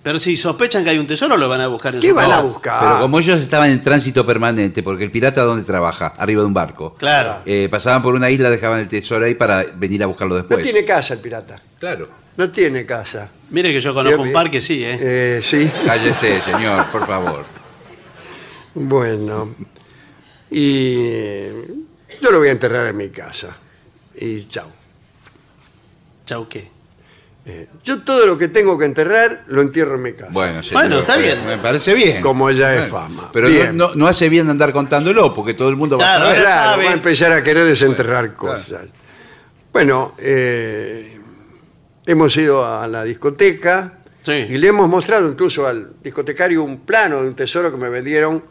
Pero 0.02 0.18
si 0.18 0.38
sospechan 0.38 0.86
que 0.86 0.92
hay 0.92 0.98
un 0.98 1.06
tesoro, 1.06 1.36
lo 1.36 1.50
van 1.50 1.60
a 1.60 1.68
buscar 1.68 1.94
en 1.94 2.00
¿Qué 2.00 2.10
su 2.10 2.16
van 2.16 2.26
a 2.28 2.30
casa. 2.36 2.42
buscar? 2.44 2.80
Pero 2.80 3.00
como 3.02 3.20
ellos 3.20 3.42
estaban 3.42 3.70
en 3.70 3.82
tránsito 3.82 4.26
permanente, 4.26 4.82
porque 4.82 5.04
el 5.04 5.12
pirata 5.12 5.42
¿dónde 5.44 5.66
trabaja? 5.66 6.14
Arriba 6.18 6.42
de 6.42 6.48
un 6.48 6.54
barco. 6.54 6.96
Claro. 6.98 7.40
Eh, 7.46 7.68
pasaban 7.70 8.02
por 8.02 8.16
una 8.16 8.30
isla, 8.30 8.50
dejaban 8.50 8.80
el 8.80 8.88
tesoro 8.88 9.26
ahí 9.26 9.36
para 9.36 9.66
venir 9.76 10.02
a 10.02 10.06
buscarlo 10.06 10.36
No 10.36 10.42
después. 10.42 10.64
tiene 10.64 10.86
casa 10.86 11.16
el 11.16 11.20
pirata. 11.20 11.58
Claro. 11.80 12.08
No 12.38 12.50
tiene 12.50 12.86
casa. 12.86 13.30
Mire 13.50 13.74
que 13.74 13.82
yo 13.82 13.94
conozco 13.94 14.22
un 14.22 14.32
par 14.32 14.50
que 14.50 14.62
sí, 14.62 14.82
¿eh? 14.86 14.98
Eh, 15.02 15.40
sí. 15.44 15.70
Cállese, 15.86 16.40
señor, 16.44 16.86
por 16.92 17.06
favor. 17.06 17.44
Bueno. 18.80 19.54
Y 20.50 21.48
yo 22.22 22.32
lo 22.32 22.40
voy 22.40 22.48
a 22.48 22.52
enterrar 22.52 22.88
en 22.88 22.98
mi 22.98 23.10
casa. 23.10 23.56
Y 24.16 24.46
chao. 24.46 24.68
Chau, 26.26 26.48
¿qué? 26.48 26.70
Eh, 27.46 27.68
yo 27.84 28.02
todo 28.04 28.26
lo 28.26 28.38
que 28.38 28.48
tengo 28.48 28.78
que 28.78 28.86
enterrar 28.86 29.44
lo 29.48 29.62
entierro 29.62 29.96
en 29.96 30.04
mi 30.04 30.14
casa. 30.14 30.32
Bueno, 30.32 30.62
señor, 30.64 30.82
Bueno, 30.84 31.00
está 31.00 31.18
bien. 31.18 31.46
Me 31.46 31.58
parece 31.58 31.94
bien. 31.94 32.22
Como 32.22 32.50
ya 32.52 32.74
es 32.76 32.90
Bueno, 32.92 33.08
fama. 33.08 33.30
Pero 33.34 33.48
Bien. 33.48 33.76
no, 33.76 33.90
no- 33.90 33.96
no 33.96 34.08
hace 34.08 34.30
bien 34.30 34.50
andar 34.50 34.72
contándolo, 34.72 35.34
porque 35.34 35.54
todo 35.54 35.70
el 35.70 35.76
mundo 35.76 35.98
Claro, 35.98 36.26
va 36.26 36.32
a 36.32 36.34
ya 36.34 36.36
saber. 36.36 36.44
Claro, 36.54 36.72
sabe. 36.72 36.86
va 36.86 36.92
a 36.92 36.94
empezar 36.94 37.32
a 37.34 37.44
querer 37.44 37.66
desenterrar 37.66 38.34
cosas. 38.34 38.86
Bueno, 39.74 40.14
eh, 40.20 41.18
hemos 42.06 42.36
ido 42.38 42.66
a 42.66 42.88
la 42.88 43.04
discoteca 43.04 44.00
Sí. 44.22 44.32
y 44.34 44.58
le 44.58 44.68
hemos 44.68 44.88
mostrado 44.90 45.28
incluso 45.30 45.66
al 45.68 45.94
discotecario 46.04 46.64
un 46.64 46.82
plano 46.82 47.22
de 47.22 47.28
un 47.30 47.36
tesoro 47.36 47.72
que 47.72 47.78
me 47.78 47.90
vendieron 47.90 48.44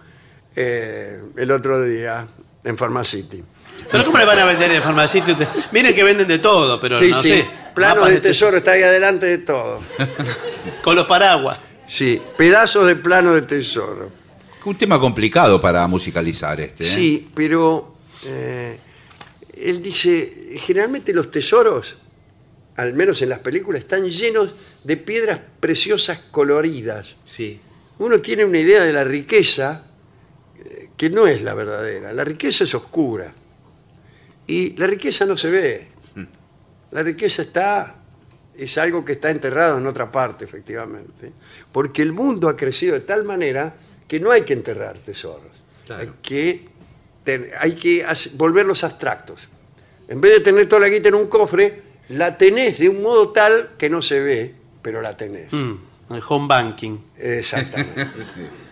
eh, 0.60 1.20
el 1.36 1.50
otro 1.52 1.80
día 1.84 2.26
en 2.64 2.76
Pharmacity. 2.76 3.44
Pero 3.92 4.04
¿cómo 4.04 4.18
le 4.18 4.24
van 4.24 4.40
a 4.40 4.44
vender 4.44 4.72
en 4.72 4.82
farmacito? 4.82 5.36
Miren 5.70 5.94
que 5.94 6.02
venden 6.02 6.26
de 6.26 6.40
todo, 6.40 6.80
pero 6.80 6.98
Sí, 6.98 7.10
no 7.10 7.20
sí, 7.22 7.28
sé. 7.28 7.46
plano 7.74 7.96
mapas 8.00 8.10
de 8.14 8.20
tesoro 8.20 8.56
está 8.56 8.72
ahí 8.72 8.82
adelante 8.82 9.26
de 9.26 9.38
todo. 9.38 9.80
Con 10.82 10.96
los 10.96 11.06
paraguas. 11.06 11.58
Sí, 11.86 12.20
pedazos 12.36 12.86
de 12.88 12.96
plano 12.96 13.34
de 13.34 13.42
tesoro. 13.42 14.10
Un 14.64 14.76
tema 14.76 14.98
complicado 14.98 15.60
para 15.60 15.86
musicalizar 15.86 16.60
este. 16.60 16.84
¿eh? 16.84 16.88
Sí, 16.88 17.30
pero 17.32 17.94
eh, 18.26 18.78
él 19.56 19.80
dice, 19.80 20.58
generalmente 20.58 21.14
los 21.14 21.30
tesoros, 21.30 21.96
al 22.76 22.94
menos 22.94 23.22
en 23.22 23.28
las 23.28 23.38
películas, 23.38 23.82
están 23.82 24.06
llenos 24.10 24.54
de 24.82 24.96
piedras 24.96 25.40
preciosas 25.60 26.18
coloridas. 26.32 27.14
Sí. 27.24 27.60
Uno 27.98 28.20
tiene 28.20 28.44
una 28.44 28.58
idea 28.58 28.82
de 28.82 28.92
la 28.92 29.04
riqueza 29.04 29.84
que 30.98 31.08
no 31.08 31.26
es 31.26 31.40
la 31.40 31.54
verdadera. 31.54 32.12
La 32.12 32.24
riqueza 32.24 32.64
es 32.64 32.74
oscura. 32.74 33.32
Y 34.46 34.76
la 34.76 34.86
riqueza 34.86 35.24
no 35.24 35.36
se 35.38 35.50
ve. 35.50 35.88
La 36.90 37.02
riqueza 37.02 37.42
está, 37.42 37.94
es 38.56 38.76
algo 38.78 39.04
que 39.04 39.12
está 39.12 39.30
enterrado 39.30 39.78
en 39.78 39.86
otra 39.86 40.10
parte, 40.10 40.44
efectivamente. 40.46 41.32
Porque 41.70 42.02
el 42.02 42.12
mundo 42.12 42.48
ha 42.48 42.56
crecido 42.56 42.94
de 42.94 43.00
tal 43.00 43.24
manera 43.24 43.74
que 44.06 44.18
no 44.20 44.30
hay 44.30 44.42
que 44.42 44.54
enterrar 44.54 44.96
tesoros. 44.98 45.52
Claro. 45.86 46.02
Hay 46.02 46.10
que, 46.22 46.66
ten- 47.24 47.48
hay 47.60 47.72
que 47.74 48.04
volverlos 48.36 48.84
abstractos. 48.84 49.48
En 50.08 50.20
vez 50.20 50.32
de 50.32 50.40
tener 50.40 50.66
toda 50.66 50.80
la 50.80 50.88
guita 50.88 51.08
en 51.08 51.14
un 51.14 51.26
cofre, 51.26 51.82
la 52.08 52.38
tenés 52.38 52.78
de 52.78 52.88
un 52.88 53.02
modo 53.02 53.28
tal 53.30 53.72
que 53.76 53.90
no 53.90 54.00
se 54.00 54.18
ve, 54.20 54.54
pero 54.80 55.02
la 55.02 55.14
tenés. 55.14 55.52
Mm, 55.52 55.74
el 56.14 56.22
home 56.26 56.48
banking. 56.48 56.98
Exactamente. 57.18 58.06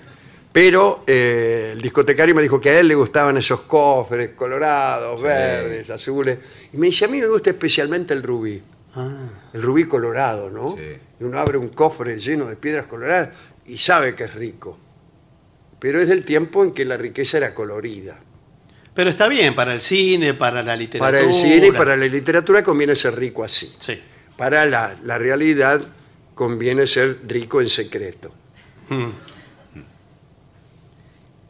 Pero 0.57 1.05
eh, 1.07 1.73
el 1.75 1.83
discotecario 1.83 2.35
me 2.35 2.41
dijo 2.41 2.59
que 2.59 2.71
a 2.71 2.79
él 2.79 2.89
le 2.89 2.95
gustaban 2.95 3.37
esos 3.37 3.61
cofres 3.61 4.31
colorados, 4.31 5.21
verdes, 5.21 5.91
azules. 5.91 6.39
Y 6.73 6.79
me 6.79 6.87
dice, 6.87 7.05
a 7.05 7.09
mí 7.09 7.21
me 7.21 7.27
gusta 7.27 7.51
especialmente 7.51 8.15
el 8.15 8.23
rubí. 8.23 8.63
Ah. 8.95 9.51
El 9.53 9.61
rubí 9.61 9.85
colorado, 9.85 10.49
¿no? 10.49 10.71
Sí. 10.71 10.97
Y 11.21 11.25
uno 11.25 11.39
abre 11.39 11.59
un 11.59 11.69
cofre 11.69 12.19
lleno 12.19 12.47
de 12.47 12.57
piedras 12.57 12.87
coloradas 12.87 13.37
y 13.67 13.77
sabe 13.77 14.15
que 14.15 14.25
es 14.25 14.35
rico. 14.35 14.79
Pero 15.79 16.01
es 16.01 16.09
del 16.09 16.25
tiempo 16.25 16.65
en 16.65 16.71
que 16.71 16.87
la 16.87 16.97
riqueza 16.97 17.37
era 17.37 17.53
colorida. 17.53 18.19
Pero 18.95 19.11
está 19.11 19.29
bien 19.29 19.55
para 19.55 19.75
el 19.75 19.83
cine, 19.83 20.33
para 20.33 20.63
la 20.63 20.75
literatura. 20.75 21.19
Para 21.19 21.21
el 21.21 21.35
cine 21.35 21.67
y 21.67 21.73
para 21.73 21.99
la 21.99 22.07
literatura 22.07 22.63
conviene 22.63 22.95
ser 22.95 23.15
rico 23.15 23.45
así. 23.45 23.77
Sí. 23.79 24.01
Para 24.39 24.65
la, 24.65 24.97
la 25.05 25.19
realidad 25.19 25.83
conviene 26.35 26.87
ser 26.87 27.19
rico 27.27 27.61
en 27.61 27.69
secreto. 27.69 28.33
Mm. 28.89 29.36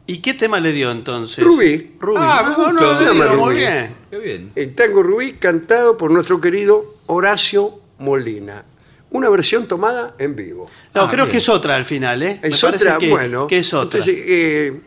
¿Y 0.07 0.19
qué 0.19 0.33
tema 0.33 0.59
le 0.59 0.71
dio 0.71 0.89
entonces? 0.91 1.43
Rubí. 1.43 1.91
Rubí. 1.99 2.17
Ah, 2.21 2.55
no, 2.57 2.71
no, 2.71 2.99
dio 2.99 3.13
Llama 3.13 3.35
muy 3.35 3.55
bien. 3.55 3.93
Qué 4.09 4.17
bien. 4.17 4.51
El 4.55 4.73
tango 4.73 5.03
Rubí 5.03 5.33
cantado 5.33 5.97
por 5.97 6.11
nuestro 6.11 6.39
querido 6.39 6.95
Horacio 7.07 7.79
Molina. 7.99 8.63
Una 9.09 9.29
versión 9.29 9.67
tomada 9.67 10.15
en 10.17 10.35
vivo. 10.35 10.69
No, 10.95 11.01
Ah, 11.03 11.07
creo 11.09 11.25
bien. 11.25 11.31
que 11.33 11.37
es 11.37 11.49
otra 11.49 11.75
al 11.75 11.85
final, 11.85 12.23
¿eh? 12.23 12.39
Es 12.41 12.63
otra, 12.63 12.97
que, 12.97 13.09
bueno. 13.09 13.47
que 13.47 13.59
es 13.59 13.73
otra. 13.73 13.99
entonces, 13.99 14.15
eh, 14.27 14.79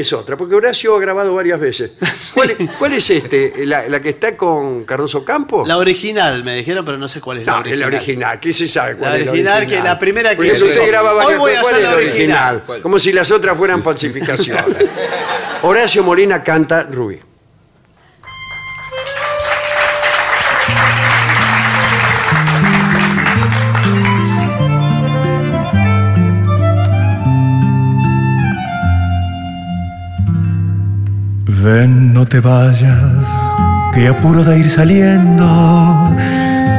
es 0.00 0.12
otra, 0.12 0.36
porque 0.36 0.54
Horacio 0.54 0.96
ha 0.96 1.00
grabado 1.00 1.34
varias 1.34 1.58
veces. 1.60 1.92
¿Cuál, 2.34 2.50
es- 2.50 2.56
cuál 2.78 2.92
es 2.94 3.08
este? 3.10 3.64
¿La, 3.66 3.88
la 3.88 4.00
que 4.02 4.10
está 4.10 4.36
con 4.36 4.84
Cardoso 4.84 5.24
Campo? 5.24 5.64
La 5.66 5.78
original, 5.78 6.42
me 6.44 6.56
dijeron, 6.56 6.84
pero 6.84 6.98
no 6.98 7.08
sé 7.08 7.20
cuál 7.20 7.38
es 7.38 7.46
no, 7.46 7.52
la 7.52 7.58
es 7.60 7.64
original. 7.66 7.90
la 7.90 7.96
original. 7.96 8.40
¿Qué 8.40 8.52
se 8.52 8.68
sabe 8.68 8.96
cuál 8.96 9.10
La 9.12 9.18
es 9.18 9.24
la 9.26 9.30
original, 9.32 9.56
original? 9.58 9.82
que 9.82 9.88
la 9.88 9.98
primera 9.98 10.30
que 10.30 10.36
Porque 10.36 10.52
usted 10.52 10.86
graba 10.88 11.12
hoy 11.12 11.16
varias 11.18 11.38
voy 11.38 11.50
a 11.52 11.54
veces. 11.54 11.62
¿Cuál 11.62 11.74
hacer 11.74 11.84
es 11.84 11.90
la 11.90 11.96
original? 12.12 12.62
¿Cuál? 12.66 12.82
Como 12.82 12.98
si 12.98 13.12
las 13.12 13.30
otras 13.30 13.56
fueran 13.56 13.82
falsificaciones. 13.82 14.84
Horacio 15.62 16.02
Molina 16.02 16.42
canta 16.42 16.82
Rubí. 16.84 17.18
Te 32.34 32.40
vayas, 32.40 33.28
que 33.94 34.08
apuro 34.08 34.42
de 34.42 34.58
ir 34.58 34.68
saliendo. 34.68 35.46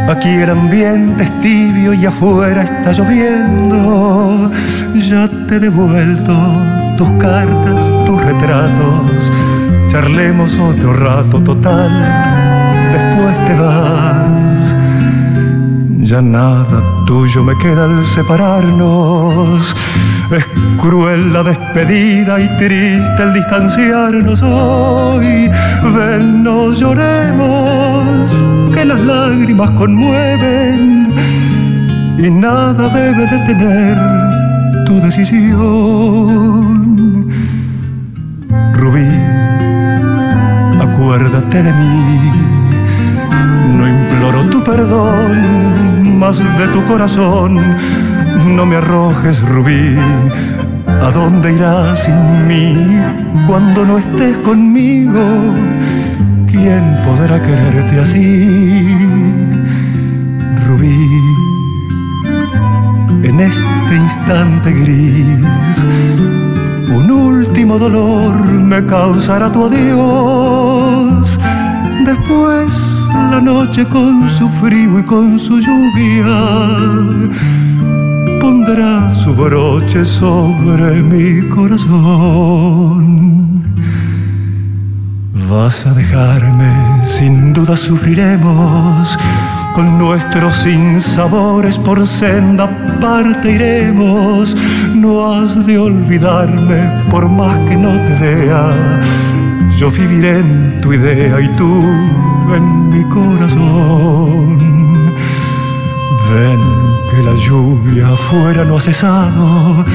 Aquí 0.10 0.28
el 0.28 0.50
ambiente 0.50 1.24
es 1.24 1.40
tibio 1.40 1.94
y 1.94 2.06
afuera 2.06 2.64
está 2.64 2.92
lloviendo. 2.92 4.52
Ya 4.96 5.30
te 5.48 5.56
he 5.56 5.60
devuelto 5.60 6.36
tus 6.98 7.10
cartas, 7.22 7.80
tus 8.06 8.22
retratos. 8.22 9.32
Charlemos 9.88 10.60
otro 10.60 10.92
rato 10.92 11.42
total, 11.42 11.90
después 12.92 13.48
te 13.48 13.54
vas. 13.54 14.76
Ya 16.02 16.22
nada 16.22 16.84
tuyo 17.08 17.44
me 17.44 17.58
queda 17.60 17.86
al 17.86 18.04
separarnos. 18.08 19.74
Cruel 20.78 21.34
la 21.34 21.44
despedida 21.44 22.40
y 22.40 22.48
triste 22.58 23.24
el 23.24 23.34
distanciarnos 23.34 24.42
hoy. 24.42 25.50
Ven, 25.96 26.44
no 26.44 26.72
lloremos, 26.72 28.32
que 28.74 28.86
las 28.86 29.00
lágrimas 29.02 29.72
conmueven 29.72 31.14
y 32.18 32.30
nada 32.30 32.88
debe 32.90 33.28
detener 33.28 33.98
tu 34.86 35.00
decisión. 35.02 35.66
Rubí, 38.74 39.08
acuérdate 40.80 41.64
de 41.64 41.74
mí. 41.74 42.32
No 43.78 43.88
imploro 43.88 44.50
tu 44.50 44.64
perdón, 44.64 46.20
más 46.20 46.40
de 46.40 46.68
tu 46.68 46.84
corazón. 46.86 47.60
No 48.56 48.66
me 48.66 48.78
arrojes, 48.78 49.42
Rubí. 49.42 49.98
¿A 51.02 51.12
dónde 51.12 51.54
irás 51.54 52.04
sin 52.04 52.48
mí 52.48 52.76
cuando 53.48 53.86
no 53.86 53.98
estés 53.98 54.38
conmigo? 54.40 55.24
¿Quién 56.48 56.84
podrá 57.06 57.42
quererte 57.42 58.00
así, 58.00 58.98
Rubí? 60.66 61.10
En 63.24 63.40
este 63.40 63.96
instante 63.96 64.72
gris, 64.72 65.78
un 66.90 67.12
último 67.12 67.78
dolor 67.78 68.44
me 68.44 68.86
causará 68.86 69.52
tu 69.52 69.66
adiós. 69.66 71.40
Después 72.06 72.72
la 73.32 73.42
noche 73.42 73.86
con 73.88 74.30
su 74.38 74.48
frío 74.50 75.00
y 75.00 75.04
con 75.04 75.40
su 75.40 75.60
lluvia 75.60 76.26
su 79.24 79.34
broche 79.36 80.04
sobre 80.04 81.04
mi 81.04 81.48
corazón. 81.50 82.96
Vas 85.48 85.86
a 85.86 85.94
dejarme, 85.94 86.74
sin 87.04 87.54
duda 87.54 87.78
sufriremos. 87.78 89.18
Con 89.76 90.00
nuestros 90.00 90.56
sinsabores 90.56 91.78
por 91.78 92.08
senda 92.08 92.68
parte 93.00 93.52
iremos. 93.52 94.58
No 94.96 95.32
has 95.32 95.64
de 95.68 95.78
olvidarme 95.78 96.90
por 97.12 97.30
más 97.30 97.60
que 97.70 97.76
no 97.76 97.92
te 97.92 98.14
vea. 98.20 98.72
Yo 99.78 99.92
viviré 99.92 100.40
en 100.40 100.82
tu 100.82 100.94
idea 100.94 101.40
y 101.40 101.48
tú 101.56 101.84
en 102.56 102.90
mi 102.90 103.04
corazón. 103.10 104.58
Ven 106.34 106.95
que 107.16 107.24
la 107.24 107.36
lluvia 107.36 108.10
afuera 108.10 108.66
no 108.66 108.78
ha 108.78 108.80
cesado. 108.80 109.86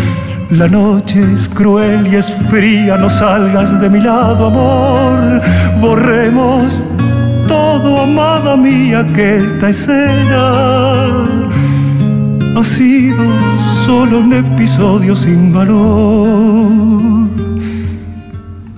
La 0.50 0.68
noche 0.68 1.20
es 1.34 1.48
cruel 1.48 2.12
y 2.12 2.16
es 2.16 2.32
fría, 2.50 2.96
no 2.96 3.10
salgas 3.10 3.80
de 3.80 3.88
mi 3.90 4.00
lado, 4.00 4.46
amor. 4.46 5.40
Borremos 5.80 6.82
todo, 7.46 8.02
amada 8.02 8.56
mía, 8.56 9.06
que 9.14 9.38
esta 9.38 9.68
escena 9.68 10.44
ha 12.56 12.64
sido 12.64 13.24
solo 13.86 14.20
un 14.20 14.32
episodio 14.32 15.14
sin 15.14 15.52
valor. 15.52 17.28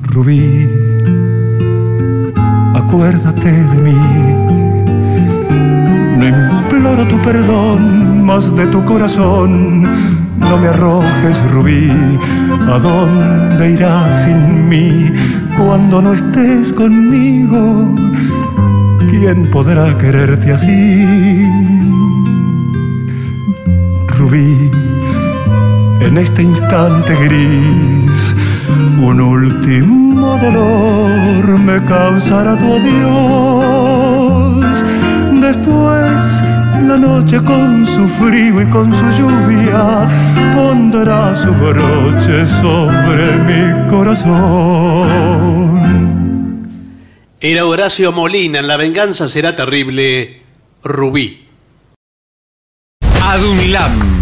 Rubí, 0.02 0.68
acuérdate 2.74 3.50
de 3.50 3.78
mí. 3.86 4.41
Imploro 6.24 7.04
tu 7.08 7.18
perdón, 7.22 8.24
más 8.24 8.44
de 8.54 8.66
tu 8.68 8.84
corazón. 8.84 9.82
No 10.38 10.56
me 10.56 10.68
arrojes, 10.68 11.36
Rubí, 11.50 11.90
¿a 12.68 12.78
dónde 12.78 13.72
irás 13.72 14.24
sin 14.24 14.68
mí? 14.68 15.12
Cuando 15.58 16.00
no 16.00 16.12
estés 16.12 16.72
conmigo, 16.74 17.92
¿quién 19.10 19.50
podrá 19.50 19.98
quererte 19.98 20.52
así? 20.52 21.48
Rubí, 24.16 24.70
en 26.00 26.18
este 26.18 26.42
instante 26.42 27.14
gris, 27.14 28.34
un 29.00 29.20
último 29.20 30.38
dolor 30.38 31.58
me 31.58 31.84
causará 31.84 32.56
tu 32.56 32.74
adiós. 32.74 34.11
Después, 35.52 36.16
la 36.88 36.96
noche 36.96 37.36
con 37.44 37.84
su 37.84 38.08
frío 38.08 38.62
y 38.62 38.70
con 38.70 38.90
su 38.90 39.04
lluvia 39.18 40.08
pondrá 40.54 41.36
su 41.36 41.52
broche 41.52 42.46
sobre 42.46 43.36
mi 43.36 43.86
corazón. 43.90 45.42
Era 47.38 47.66
Horacio 47.66 48.12
Molina, 48.12 48.60
en 48.60 48.66
La 48.66 48.78
venganza 48.78 49.28
será 49.28 49.54
terrible, 49.54 50.40
Rubí. 50.82 51.46
ADUNLAM, 53.22 54.21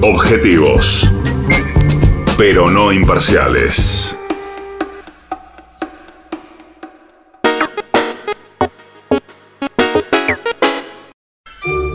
Objetivos, 0.00 1.12
pero 2.36 2.70
no 2.70 2.92
imparciales. 2.92 4.16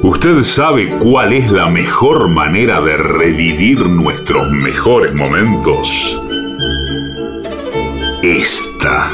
¿Usted 0.02 0.44
sabe 0.44 0.98
cuál 1.00 1.32
es 1.32 1.50
la 1.50 1.70
mejor 1.70 2.28
manera 2.28 2.82
de 2.82 2.98
revivir 2.98 3.88
nuestros 3.88 4.52
mejores 4.52 5.14
momentos? 5.14 6.22
Esta. 8.22 9.10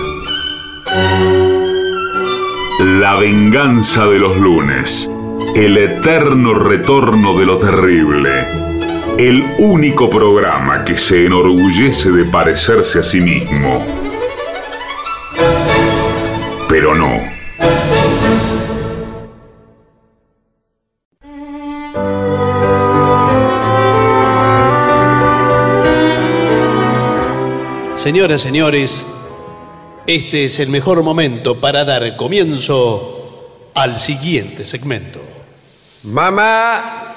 La 2.79 3.15
venganza 3.19 4.07
de 4.07 4.17
los 4.17 4.35
lunes. 4.35 5.07
El 5.55 5.77
eterno 5.77 6.55
retorno 6.55 7.37
de 7.37 7.45
lo 7.45 7.59
terrible. 7.59 8.68
El 9.19 9.43
único 9.57 10.09
programa 10.09 10.85
que 10.85 10.95
se 10.95 11.25
enorgullece 11.25 12.09
de 12.09 12.23
parecerse 12.23 12.99
a 12.99 13.03
sí 13.03 13.19
mismo. 13.19 13.85
Pero 16.69 16.95
no. 16.95 17.11
Señoras, 27.95 28.39
señores, 28.39 29.05
este 30.07 30.45
es 30.45 30.59
el 30.59 30.69
mejor 30.69 31.03
momento 31.03 31.59
para 31.59 31.83
dar 31.83 32.15
comienzo 32.15 33.71
al 33.75 33.99
siguiente 33.99 34.63
segmento. 34.63 35.19
Mamá, 36.03 37.08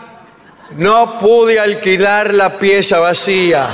no 0.76 1.18
pude 1.18 1.58
alquilar 1.60 2.32
la 2.34 2.58
pieza 2.58 2.98
vacía. 2.98 3.68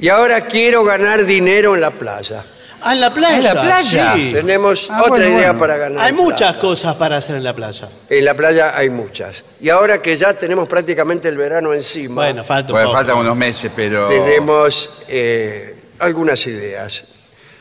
y 0.00 0.08
ahora 0.08 0.40
quiero 0.42 0.84
ganar 0.84 1.24
dinero 1.24 1.74
en 1.74 1.80
la 1.80 1.90
playa. 1.92 2.44
Ah, 2.84 2.94
en 2.94 3.00
la 3.00 3.14
playa. 3.14 3.36
¿En 3.36 3.44
la 3.44 3.52
playa? 3.62 4.12
Sí. 4.14 4.30
Tenemos 4.32 4.88
Ah, 4.90 5.02
otra 5.02 5.10
bueno, 5.10 5.26
idea 5.28 5.52
bueno. 5.52 5.58
para 5.60 5.76
ganar. 5.76 6.04
Hay 6.04 6.12
muchas 6.12 6.56
cosas 6.56 6.96
para 6.96 7.18
hacer 7.18 7.36
en 7.36 7.44
la 7.44 7.54
playa. 7.54 7.88
En 8.08 8.24
la 8.24 8.34
playa 8.34 8.76
hay 8.76 8.90
muchas. 8.90 9.44
Y 9.60 9.68
ahora 9.68 10.02
que 10.02 10.16
ya 10.16 10.34
tenemos 10.34 10.66
prácticamente 10.66 11.28
el 11.28 11.36
verano 11.36 11.72
encima, 11.72 12.14
Bueno, 12.22 12.42
falta 12.42 12.72
un 12.72 12.78
Bueno, 12.78 12.88
poco. 12.88 12.98
faltan 12.98 13.16
unos 13.18 13.36
meses, 13.36 13.70
pero. 13.76 14.06
tenemos 14.08 15.04
eh, 15.08 15.76
algunas 16.00 16.44
ideas. 16.48 17.04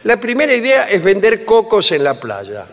La 0.04 0.18
primera 0.20 0.56
idea 0.56 0.90
es 0.90 1.04
vender 1.04 1.46
cocos 1.46 1.92
en 1.92 2.04
la 2.04 2.16
playa. 2.16 2.66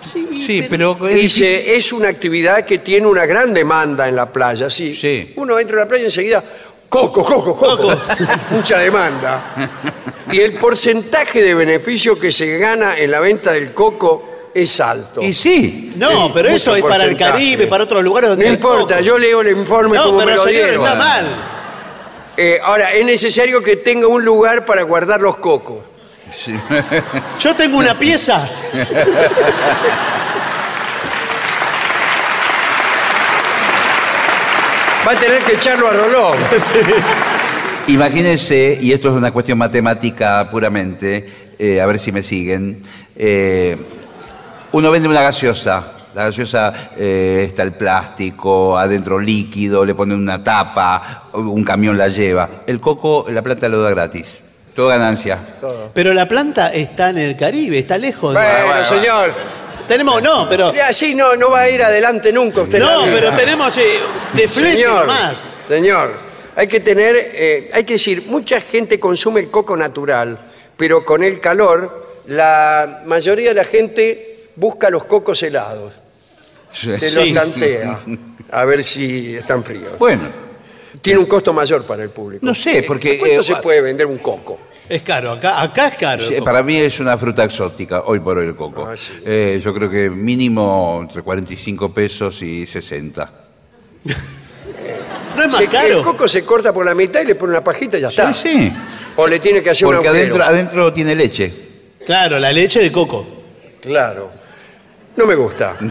Sí, 0.00 0.66
pero. 0.68 0.94
Dice, 0.94 1.74
es 1.76 1.92
una 1.92 2.08
actividad 2.08 2.64
que 2.64 2.78
tiene 2.78 3.06
una 3.06 3.26
gran 3.26 3.52
demanda 3.54 4.08
en 4.08 4.16
la 4.16 4.30
playa. 4.32 4.70
Sí. 4.70 4.94
Sí. 4.96 5.32
Uno 5.36 5.58
entra 5.58 5.78
a 5.78 5.80
la 5.80 5.88
playa 5.88 6.02
y 6.02 6.06
enseguida, 6.06 6.42
coco, 6.88 7.24
coco, 7.24 7.56
coco. 7.56 7.92
Mucha 8.50 8.78
demanda. 8.78 9.54
Y 10.30 10.40
el 10.40 10.54
porcentaje 10.54 11.42
de 11.42 11.54
beneficio 11.54 12.18
que 12.18 12.30
se 12.32 12.58
gana 12.58 12.98
en 12.98 13.10
la 13.10 13.20
venta 13.20 13.52
del 13.52 13.72
coco 13.72 14.30
es 14.54 14.78
alto. 14.80 15.22
Y 15.22 15.32
sí. 15.34 15.92
No, 15.96 16.32
pero 16.32 16.48
eso 16.50 16.74
es 16.76 16.82
para 16.82 17.04
el. 17.04 17.16
Caribe, 17.16 17.66
para 17.66 17.84
otros 17.84 18.02
lugares 18.04 18.30
donde 18.30 18.44
No 18.44 18.50
hay 18.50 18.56
importa, 18.56 18.94
coco. 18.96 19.06
yo 19.06 19.18
leo 19.18 19.40
el 19.40 19.48
informe 19.58 19.96
No, 19.96 20.04
como 20.04 20.18
me 20.18 20.24
pero 20.24 20.36
lo 20.36 20.44
señor, 20.44 20.62
dieron. 20.64 20.84
está 20.84 20.94
mal. 20.96 21.26
Eh, 22.36 22.58
ahora, 22.62 22.92
es 22.92 23.06
necesario 23.06 23.62
que 23.62 23.76
tenga 23.76 24.06
un 24.08 24.24
lugar 24.24 24.66
para 24.66 24.82
guardar 24.82 25.20
los 25.20 25.36
cocos. 25.36 25.76
Yo 27.38 27.54
tengo 27.54 27.78
una 27.78 27.98
pieza. 27.98 28.48
Va 35.06 35.12
a 35.12 35.16
tener 35.16 35.42
que 35.42 35.54
echarlo 35.54 35.88
a 35.88 35.92
Rolón. 35.92 36.38
Imagínense, 37.88 38.78
y 38.80 38.92
esto 38.92 39.10
es 39.10 39.14
una 39.14 39.30
cuestión 39.30 39.58
matemática 39.58 40.48
puramente, 40.50 41.26
eh, 41.58 41.80
a 41.80 41.86
ver 41.86 41.98
si 41.98 42.10
me 42.12 42.22
siguen. 42.22 42.80
eh, 43.14 43.76
uno 44.72 44.90
vende 44.90 45.08
una 45.08 45.22
gaseosa. 45.22 45.92
La 46.14 46.24
gaseosa 46.26 46.90
eh, 46.96 47.44
está 47.46 47.62
el 47.62 47.72
plástico, 47.72 48.78
adentro 48.78 49.18
líquido, 49.18 49.84
le 49.84 49.94
ponen 49.94 50.18
una 50.18 50.42
tapa, 50.42 51.24
un 51.32 51.62
camión 51.64 51.98
la 51.98 52.08
lleva. 52.08 52.62
El 52.66 52.80
coco, 52.80 53.26
la 53.28 53.42
planta 53.42 53.68
lo 53.68 53.82
da 53.82 53.90
gratis. 53.90 54.43
Todo 54.74 54.88
ganancia. 54.88 55.38
Pero 55.92 56.12
la 56.12 56.26
planta 56.26 56.68
está 56.72 57.10
en 57.10 57.18
el 57.18 57.36
Caribe, 57.36 57.78
está 57.78 57.96
lejos. 57.96 58.34
de- 58.34 58.40
Bueno, 58.40 58.66
bueno. 58.66 58.84
señor. 58.84 59.34
Tenemos, 59.86 60.22
no, 60.22 60.48
pero. 60.48 60.72
Así 60.82 61.14
no, 61.14 61.36
no 61.36 61.50
va 61.50 61.60
a 61.60 61.68
ir 61.68 61.82
adelante 61.82 62.32
nunca 62.32 62.62
usted. 62.62 62.78
No, 62.78 63.04
pero 63.04 63.30
tenemos 63.32 63.76
eh, 63.76 63.98
de 64.32 64.48
flete 64.48 64.76
Señor, 64.76 65.06
nomás. 65.06 65.36
señor, 65.68 66.14
hay 66.56 66.66
que 66.66 66.80
tener, 66.80 67.14
eh, 67.16 67.70
hay 67.72 67.84
que 67.84 67.92
decir, 67.94 68.24
mucha 68.28 68.60
gente 68.62 68.98
consume 68.98 69.40
el 69.40 69.50
coco 69.50 69.76
natural, 69.76 70.38
pero 70.76 71.04
con 71.04 71.22
el 71.22 71.38
calor, 71.38 72.22
la 72.28 73.02
mayoría 73.04 73.50
de 73.50 73.54
la 73.56 73.64
gente 73.64 74.48
busca 74.56 74.88
los 74.88 75.04
cocos 75.04 75.42
helados. 75.42 75.92
Se 76.72 76.98
Sí. 76.98 77.14
los 77.16 77.32
tantea, 77.34 78.00
a 78.50 78.64
ver 78.64 78.82
si 78.82 79.36
están 79.36 79.62
fríos. 79.62 79.98
Bueno, 79.98 80.22
Tiene 81.00 81.18
un 81.20 81.26
costo 81.26 81.52
mayor 81.52 81.84
para 81.84 82.02
el 82.02 82.10
público. 82.10 82.44
No 82.46 82.54
sé, 82.54 82.82
porque, 82.86 83.18
¿Cuánto 83.18 83.40
eh, 83.40 83.44
se 83.44 83.56
puede 83.56 83.80
vender 83.80 84.06
un 84.06 84.18
coco? 84.18 84.58
Es 84.88 85.02
caro, 85.02 85.32
acá, 85.32 85.62
acá 85.62 85.88
es 85.88 85.96
caro. 85.96 86.24
sí, 86.24 86.34
para 86.44 86.62
mí 86.62 86.76
es 86.76 87.00
una 87.00 87.16
fruta 87.16 87.42
exótica, 87.44 88.02
hoy 88.04 88.20
por 88.20 88.36
hoy 88.38 88.46
el 88.48 88.54
coco. 88.56 88.86
Ah, 88.90 88.96
sí. 88.96 89.12
Eh, 89.24 89.60
yo 89.62 89.72
creo 89.74 89.88
que 89.90 90.10
mínimo 90.10 91.00
entre 91.02 91.22
45 91.22 91.92
pesos 91.92 92.42
y 92.42 92.66
60. 92.66 93.30
No 95.36 95.42
es 95.42 95.48
más 95.48 95.56
Se- 95.58 95.66
caro. 95.66 95.98
El 95.98 96.04
coco 96.04 96.28
se 96.28 96.44
corta 96.44 96.72
por 96.72 96.86
la 96.86 96.94
mitad 96.94 97.20
y 97.20 97.24
le 97.24 97.34
pone 97.34 97.50
una 97.50 97.64
pajita 97.64 97.98
y 97.98 98.02
ya 98.02 98.08
está. 98.08 98.32
Sí, 98.32 98.48
sí. 98.68 98.72
O 99.16 99.26
le 99.26 99.40
tiene 99.40 99.64
que 99.64 99.70
hacer 99.70 99.84
Porque 99.84 100.08
un 100.08 100.14
adentro, 100.14 100.44
adentro 100.44 100.92
tiene 100.92 101.12
leche. 101.16 101.52
Claro, 102.06 102.38
la 102.38 102.52
leche 102.52 102.78
de 102.80 102.92
coco. 102.92 103.26
Claro. 103.80 104.30
No 105.16 105.26
me 105.26 105.34
gusta. 105.34 105.74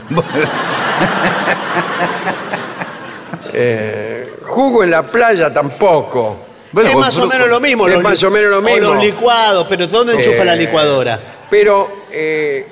Eh, 3.55 4.22
jugo 4.43 4.83
en 4.83 4.91
la 4.91 5.03
playa 5.03 5.51
tampoco. 5.53 6.37
Bueno, 6.71 6.89
es 6.89 6.95
más 6.95 7.17
o 7.19 7.27
menos 7.27 7.47
lo 7.47 7.59
mismo. 7.59 7.87
Es 7.87 7.93
los 7.95 8.03
más 8.03 8.19
li- 8.21 8.27
o 8.27 8.31
menos 8.31 8.49
lo 8.51 8.61
mismo. 8.61 8.93
los 8.95 9.03
licuados, 9.03 9.65
pero 9.69 9.87
¿dónde 9.87 10.13
enchufa 10.15 10.43
la 10.43 10.55
Eh, 10.55 10.57
licuadora? 10.57 11.19
Pero 11.49 12.05
eh, 12.11 12.67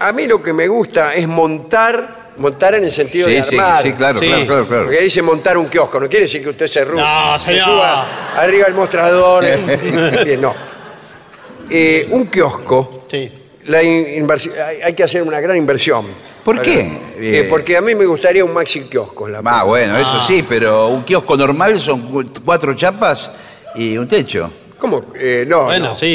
a 0.00 0.12
mí 0.12 0.26
lo 0.26 0.42
que 0.42 0.52
me 0.52 0.66
gusta 0.66 1.14
es 1.14 1.28
montar, 1.28 2.32
montar 2.38 2.74
en 2.74 2.84
el 2.84 2.90
sentido 2.90 3.28
Sí, 3.28 3.34
de 3.34 3.42
sí, 3.44 3.56
armar. 3.56 3.82
sí, 3.84 3.92
claro, 3.92 4.18
Sí. 4.18 4.26
claro, 4.26 4.46
claro, 4.46 4.66
claro. 4.68 4.82
Porque 4.86 5.00
dice 5.02 5.22
montar 5.22 5.56
un 5.56 5.66
kiosco, 5.66 6.00
no 6.00 6.08
quiere 6.08 6.24
decir 6.24 6.42
que 6.42 6.48
usted 6.50 6.66
se, 6.66 6.84
ru- 6.84 6.96
No, 6.96 7.38
se 7.38 7.44
señor. 7.46 7.64
suba 7.64 8.06
arriba 8.36 8.64
del 8.66 8.74
mostrador. 8.74 9.44
Bien, 10.24 10.40
no. 10.40 10.54
Eh, 11.70 12.08
un 12.10 12.26
kiosco, 12.26 13.04
Sí. 13.08 13.30
La 13.66 13.78
hay, 13.78 14.24
hay 14.84 14.92
que 14.94 15.04
hacer 15.04 15.22
una 15.22 15.40
gran 15.40 15.56
inversión. 15.56 16.06
¿Por 16.44 16.56
Para- 16.56 16.64
qué? 16.64 16.80
Eh, 16.80 16.96
Eh, 17.18 17.46
porque 17.48 17.76
a 17.76 17.80
mí 17.80 17.94
me 17.94 18.04
gustaría 18.06 18.44
un 18.44 18.52
maxi 18.52 18.80
kiosco. 18.82 19.28
la 19.28 19.40
Ah, 19.44 19.62
bueno, 19.64 19.96
eso 19.96 20.18
Ah. 20.20 20.24
sí, 20.26 20.44
pero 20.48 20.88
un 20.88 21.04
kiosco 21.04 21.36
normal 21.36 21.78
son 21.80 22.10
cu- 22.10 22.24
cuatro 22.44 22.74
chapas 22.74 23.30
y 23.76 23.96
un 23.96 24.08
techo. 24.08 24.50
¿Cómo? 24.78 25.04
Eh, 25.14 25.44
no, 25.46 25.66
Bueno, 25.66 25.90
no. 25.90 25.94
sí, 25.96 26.06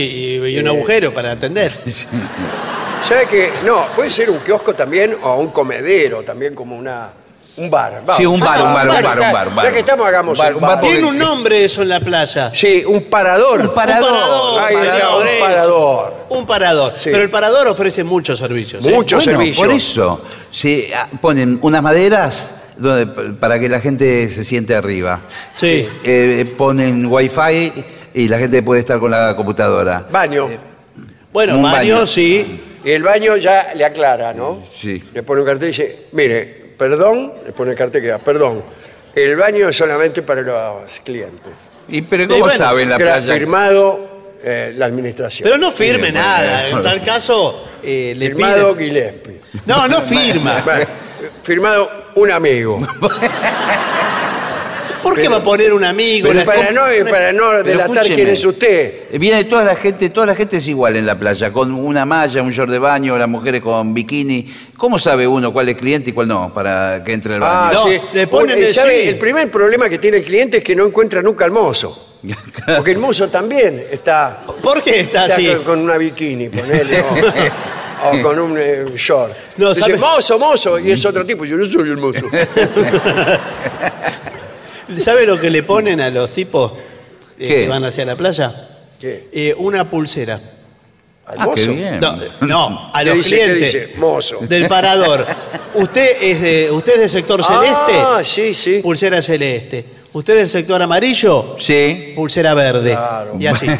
y, 0.44 0.46
y 0.48 0.60
un 0.60 0.68
agujero 0.68 1.14
para 1.14 1.32
atender. 1.32 1.72
¿Sabe 3.04 3.26
qué? 3.30 3.52
No, 3.66 3.86
puede 3.96 4.10
ser 4.10 4.30
un 4.30 4.40
kiosco 4.40 4.74
también 4.74 5.16
o 5.24 5.36
un 5.38 5.48
comedero, 5.52 6.24
también 6.24 6.54
como 6.54 6.76
una, 6.76 7.10
un 7.58 7.70
bar. 7.70 8.02
Vamos. 8.06 8.18
Sí, 8.18 8.26
un 8.26 8.40
bar, 8.40 8.62
un 8.62 8.74
bar, 8.74 8.88
un 8.88 9.02
bar, 9.02 9.20
un 9.20 9.32
bar, 9.34 9.48
un 9.48 9.56
bar. 9.56 9.66
Ya 9.66 9.72
que 9.74 9.80
estamos, 9.80 10.08
hagamos 10.08 10.38
Un 10.40 10.46
bar, 10.46 10.56
un 10.56 10.64
un 10.64 10.70
bar 10.70 10.80
Tiene 10.80 11.06
un 11.08 11.18
nombre 11.18 11.64
eso 11.64 11.82
en 11.82 11.90
la 11.90 12.00
playa. 12.00 12.52
Sí, 12.54 12.84
un 12.86 13.04
parador. 13.06 13.62
Un 13.62 13.74
parador. 13.74 14.12
Un 14.12 14.60
parador. 14.62 15.22
Un 15.22 15.28
eso. 15.28 15.40
parador. 15.46 16.14
Un 16.30 16.46
parador. 16.46 16.94
Sí. 17.00 17.10
Pero 17.12 17.24
el 17.24 17.30
parador 17.30 17.68
ofrece 17.68 18.04
muchos 18.04 18.40
servicios. 18.40 18.86
¿eh? 18.86 18.92
Mucho 18.92 19.18
Bueno, 19.18 19.32
servicio. 19.32 19.66
por 19.66 19.76
eso 19.76 20.22
se 20.52 20.92
ah, 20.96 21.08
ponen 21.20 21.58
unas 21.62 21.82
maderas 21.82 22.56
donde- 22.78 23.34
para 23.34 23.60
que 23.60 23.70
la 23.70 23.80
gente 23.80 24.30
se 24.30 24.44
siente 24.44 24.76
arriba. 24.76 25.22
Sí. 25.56 25.88
Eh, 26.04 26.54
ponen 26.58 27.08
wifi 27.08 27.74
y 28.14 28.28
la 28.28 28.38
gente 28.38 28.62
puede 28.62 28.82
estar 28.82 29.00
con 29.00 29.10
la 29.10 29.36
computadora. 29.36 30.06
Baño. 30.12 30.48
Bueno, 31.34 31.56
Un 31.56 31.64
baño, 31.64 31.96
baño. 31.96 32.06
sí. 32.06 32.62
Y 32.84 32.92
el 32.92 33.04
baño 33.04 33.36
ya 33.36 33.74
le 33.76 33.84
aclara, 33.84 34.34
¿no? 34.34 34.62
Sí. 34.72 35.04
Le 35.14 35.24
pone 35.24 35.42
un 35.42 35.48
cartel 35.48 35.66
y 35.66 35.72
dice, 35.72 36.06
mire, 36.14 36.67
perdón, 36.78 37.34
le 37.46 37.52
pone 37.52 37.72
el 37.72 37.78
cartel 37.78 38.02
que 38.02 38.08
da, 38.08 38.20
perdón, 38.20 38.64
el 39.16 39.36
baño 39.36 39.70
es 39.70 39.76
solamente 39.76 40.22
para 40.22 40.42
los 40.42 41.00
clientes. 41.04 41.54
¿Y 41.88 42.02
pero 42.02 42.24
Y 42.24 42.28
cómo 42.28 42.40
bueno, 42.42 42.58
saben 42.58 42.90
la 42.90 42.98
playa? 42.98 43.34
Firmado 43.34 44.36
eh, 44.44 44.74
la 44.76 44.86
administración. 44.86 45.46
Pero 45.46 45.58
no 45.58 45.72
firme 45.72 46.08
Sí, 46.08 46.14
nada. 46.14 46.70
En 46.70 46.84
tal 46.84 47.04
caso, 47.04 47.66
eh, 47.82 48.14
le 48.16 48.28
Firmado 48.28 48.76
Gillespie. 48.76 49.40
No, 49.66 49.88
no 49.88 50.02
firma. 50.02 50.62
Bueno, 50.66 50.86
firmado 51.44 51.90
un 52.16 52.32
amigo. 52.32 52.80
¿Por 55.08 55.22
qué 55.22 55.28
va 55.30 55.38
a 55.38 55.44
poner 55.44 55.74
un 55.74 55.84
amigo? 55.84 56.30
Pero 56.32 56.44
para 56.46 56.72
no, 56.72 56.82
para 57.10 57.32
no 57.34 57.64
delatar 57.64 57.90
escúcheme. 57.98 58.16
quién 58.16 58.28
es 58.30 58.44
usted. 58.46 58.94
Eh, 59.12 59.18
Viene 59.18 59.44
toda 59.46 59.64
la 59.64 59.76
gente, 59.76 60.10
toda 60.10 60.28
la 60.28 60.36
gente 60.36 60.58
es 60.58 60.68
igual 60.68 60.96
en 60.96 61.06
la 61.06 61.18
playa, 61.18 61.52
con 61.52 61.72
una 61.74 62.06
malla, 62.06 62.42
un 62.44 62.52
short 62.52 62.70
de 62.72 62.80
baño, 62.80 63.18
las 63.18 63.30
mujeres 63.30 63.62
con 63.62 63.94
bikini. 63.94 64.48
¿Cómo 64.78 65.00
sabe 65.00 65.26
uno 65.28 65.52
cuál 65.54 65.70
es 65.70 65.78
cliente 65.78 66.10
y 66.10 66.14
cuál 66.14 66.28
no 66.28 66.54
para 66.54 67.04
que 67.04 67.14
entre 67.14 67.36
al 67.36 67.44
Ah, 67.44 67.72
baño? 67.74 67.80
No, 67.80 67.88
sí. 67.88 68.02
le 68.14 68.28
ponen 68.28 68.58
Eh, 68.58 68.68
el 68.68 68.74
¿sabe? 68.74 69.02
sí. 69.04 69.08
El 69.10 69.18
primer 69.18 69.50
problema 69.50 69.88
que 69.90 69.98
tiene 69.98 70.18
el 70.18 70.24
cliente 70.24 70.58
es 70.58 70.64
que 70.64 70.76
no 70.76 70.86
encuentra 70.86 71.22
nunca 71.22 71.46
al 71.46 71.52
mozo. 71.52 72.16
Porque 72.78 72.92
el 72.92 72.98
mozo 72.98 73.28
también 73.30 73.84
está, 73.92 74.44
¿Por 74.62 74.82
qué 74.84 75.02
está 75.02 75.24
está 75.28 75.36
así? 75.36 75.48
con, 75.48 75.64
con 75.64 75.80
una 75.82 75.98
bikini, 75.98 76.50
ponele, 76.50 77.02
o, 77.02 77.06
o 78.18 78.22
con 78.24 78.40
un 78.40 78.58
eh, 78.60 78.86
short. 78.96 79.34
No, 79.58 79.70
Dice, 79.70 79.82
¿sabe? 79.82 79.98
mozo, 79.98 80.38
mozo, 80.40 80.80
y 80.80 80.92
es 80.92 81.06
otro 81.06 81.26
tipo. 81.26 81.46
Yo 81.46 81.56
no 81.58 81.66
soy 81.66 81.90
el 81.90 81.98
mozo. 81.98 82.26
¿Sabe 85.00 85.26
lo 85.26 85.40
que 85.40 85.50
le 85.50 85.64
ponen 85.64 86.00
a 86.02 86.10
los 86.10 86.32
tipos 86.32 86.72
eh, 86.74 87.48
¿Qué? 87.48 87.48
que 87.48 87.68
van 87.68 87.84
hacia 87.86 88.06
la 88.06 88.16
playa? 88.16 88.70
¿Qué? 89.00 89.28
Eh, 89.32 89.54
una 89.58 89.90
pulsera. 89.90 90.40
¿Al 91.26 91.36
Ah, 91.40 91.46
mozo? 91.46 91.56
qué 91.56 91.68
bien. 91.68 92.00
No, 92.00 92.18
no, 92.42 92.92
a 92.94 93.00
¿Qué 93.00 93.06
los 93.06 93.18
dice, 93.18 93.36
qué 93.36 93.44
clientes 93.44 93.74
dice? 93.74 93.94
Mozo. 93.98 94.38
del 94.42 94.68
parador. 94.68 95.26
¿Usted 95.74 96.18
es 96.22 96.42
de, 96.42 96.72
usted 96.72 96.94
es 96.94 97.00
del 97.02 97.10
sector 97.10 97.44
celeste? 97.44 97.94
Ah, 97.96 98.22
sí, 98.24 98.54
sí. 98.54 98.80
Pulsera 98.82 99.22
celeste. 99.22 99.86
¿Usted 100.14 100.34
es 100.34 100.40
del 100.40 100.50
sector 100.50 100.82
amarillo? 100.82 101.58
Sí. 101.60 102.14
Pulsera 102.16 102.54
verde. 102.54 102.92
Claro. 102.92 103.36
Y 103.40 103.46
así. 103.48 103.68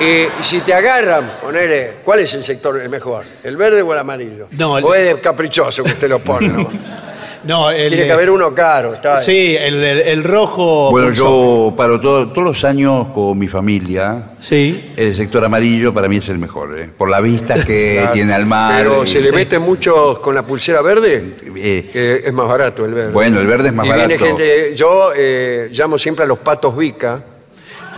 Y 0.00 0.44
si 0.44 0.60
te 0.60 0.72
agarran, 0.72 1.38
ponele, 1.42 1.94
¿cuál 2.04 2.20
es 2.20 2.32
el 2.34 2.44
sector 2.44 2.80
el 2.80 2.88
mejor? 2.88 3.24
¿El 3.42 3.56
verde 3.56 3.82
o 3.82 3.92
el 3.92 3.98
amarillo? 3.98 4.46
No, 4.52 4.78
el- 4.78 4.84
O 4.84 4.94
es 4.94 5.04
de 5.12 5.20
caprichoso 5.20 5.82
que 5.82 5.90
usted 5.90 6.08
lo 6.08 6.20
pone. 6.20 6.46
¿no? 6.48 6.70
No, 7.44 7.70
el, 7.70 7.88
Tiene 7.90 8.06
que 8.06 8.12
haber 8.12 8.30
uno 8.30 8.54
caro. 8.54 8.94
Está 8.94 9.20
Sí, 9.20 9.56
el, 9.58 9.82
el- 9.82 10.00
el 10.00 10.24
rojo. 10.24 10.90
Bueno, 10.90 11.12
yo 11.12 11.72
paro 11.76 12.00
todo- 12.00 12.28
todos 12.30 12.44
los 12.44 12.64
años 12.64 13.08
con 13.14 13.38
mi 13.38 13.46
familia. 13.48 14.30
Sí. 14.40 14.92
El 14.96 15.14
sector 15.14 15.44
amarillo 15.44 15.94
para 15.94 16.08
mí 16.08 16.16
es 16.16 16.28
el 16.28 16.38
mejor, 16.38 16.78
¿eh? 16.78 16.90
por 16.96 17.08
la 17.08 17.20
vista 17.20 17.64
que 17.64 17.96
Claro. 18.00 18.12
tiene 18.12 18.34
al 18.34 18.46
mar. 18.46 18.82
Pero 18.82 19.04
y- 19.04 19.08
se 19.08 19.20
le 19.20 19.30
meten 19.32 19.62
muchos 19.62 20.18
con 20.18 20.34
la 20.34 20.42
pulsera 20.42 20.82
verde, 20.82 21.36
Eh, 21.56 21.88
que 21.92 22.22
es 22.24 22.32
más 22.32 22.48
barato 22.48 22.84
el 22.84 22.94
verde. 22.94 23.12
Bueno, 23.12 23.40
el 23.40 23.46
verde 23.46 23.68
es 23.68 23.74
más 23.74 23.86
y 23.86 23.90
viene 23.92 24.16
barato. 24.16 24.24
gente, 24.26 24.74
yo 24.74 25.12
eh, 25.16 25.68
llamo 25.72 25.96
siempre 25.98 26.24
a 26.24 26.26
los 26.28 26.38
patos 26.40 26.76
Vica. 26.76 27.22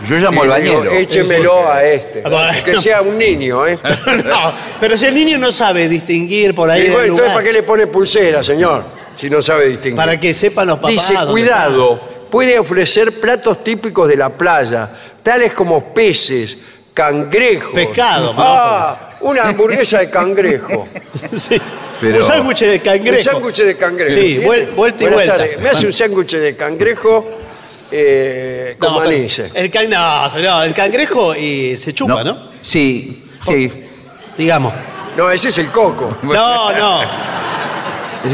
yo 0.07 0.15
llamo 0.17 0.43
al 0.43 0.61
digo, 0.61 0.75
bañero. 0.77 0.91
Échemelo 0.91 1.67
a 1.71 1.83
este. 1.83 2.21
Ah, 2.25 2.29
bueno. 2.29 2.57
Que 2.63 2.79
sea 2.79 3.01
un 3.01 3.17
niño, 3.17 3.67
¿eh? 3.67 3.77
no, 4.25 4.53
pero 4.79 4.95
si 4.97 5.05
el 5.07 5.15
niño 5.15 5.37
no 5.37 5.51
sabe 5.51 5.87
distinguir 5.89 6.53
por 6.55 6.69
ahí 6.69 6.83
Y 6.83 6.85
el 6.85 6.91
bueno, 6.91 7.03
entonces, 7.05 7.25
lugar, 7.25 7.35
¿para 7.37 7.45
qué 7.47 7.53
le 7.53 7.63
pone 7.63 7.87
pulsera, 7.87 8.43
señor? 8.43 9.00
Si 9.21 9.29
no 9.29 9.39
sabe 9.41 9.67
distinguir. 9.67 9.95
para 9.97 10.19
que 10.19 10.33
sepan 10.33 10.67
los 10.67 10.77
papás. 10.77 10.91
Dice, 10.91 11.13
dónde 11.13 11.31
cuidado, 11.31 12.01
puede 12.31 12.57
ofrecer 12.57 13.19
platos 13.21 13.63
típicos 13.63 14.07
de 14.09 14.17
la 14.17 14.29
playa, 14.29 14.89
tales 15.21 15.53
como 15.53 15.93
peces, 15.93 16.57
cangrejos. 16.93 17.71
Pescado, 17.73 18.33
Ah, 18.37 19.11
una 19.21 19.43
hamburguesa 19.43 19.99
de 19.99 20.09
cangrejo. 20.09 20.87
Sí. 21.37 21.61
Pero- 22.01 22.17
Un 22.17 22.23
sándwich 22.25 22.61
de 22.61 22.79
cangrejo. 22.81 23.15
Un 23.15 23.21
sándwich 23.35 23.57
de 23.61 23.77
cangrejo. 23.77 24.15
Sí, 24.19 24.37
vuelta 24.39 24.63
y 24.63 24.73
Buenas 24.73 25.13
vuelta. 25.13 25.37
tardes. 25.37 25.59
Me 25.61 25.69
hace 25.69 25.85
un 25.85 25.93
sándwich 25.93 26.31
de 26.35 26.55
cangrejo 26.57 27.29
eh, 27.91 28.75
con 28.79 28.93
No. 28.93 29.03
El, 29.03 29.69
can- 29.69 29.87
no, 29.89 30.39
no, 30.39 30.63
el 30.63 30.73
cangrejo 30.73 31.35
y 31.35 31.77
se 31.77 31.93
chupa, 31.93 32.23
¿no? 32.23 32.49
Sí, 32.63 33.25
sí. 33.47 33.71
Digamos. 34.35 34.73
No, 35.15 35.29
ese 35.29 35.49
es 35.49 35.57
el 35.59 35.67
coco. 35.67 36.17
No, 36.23 36.71
no. 36.73 37.01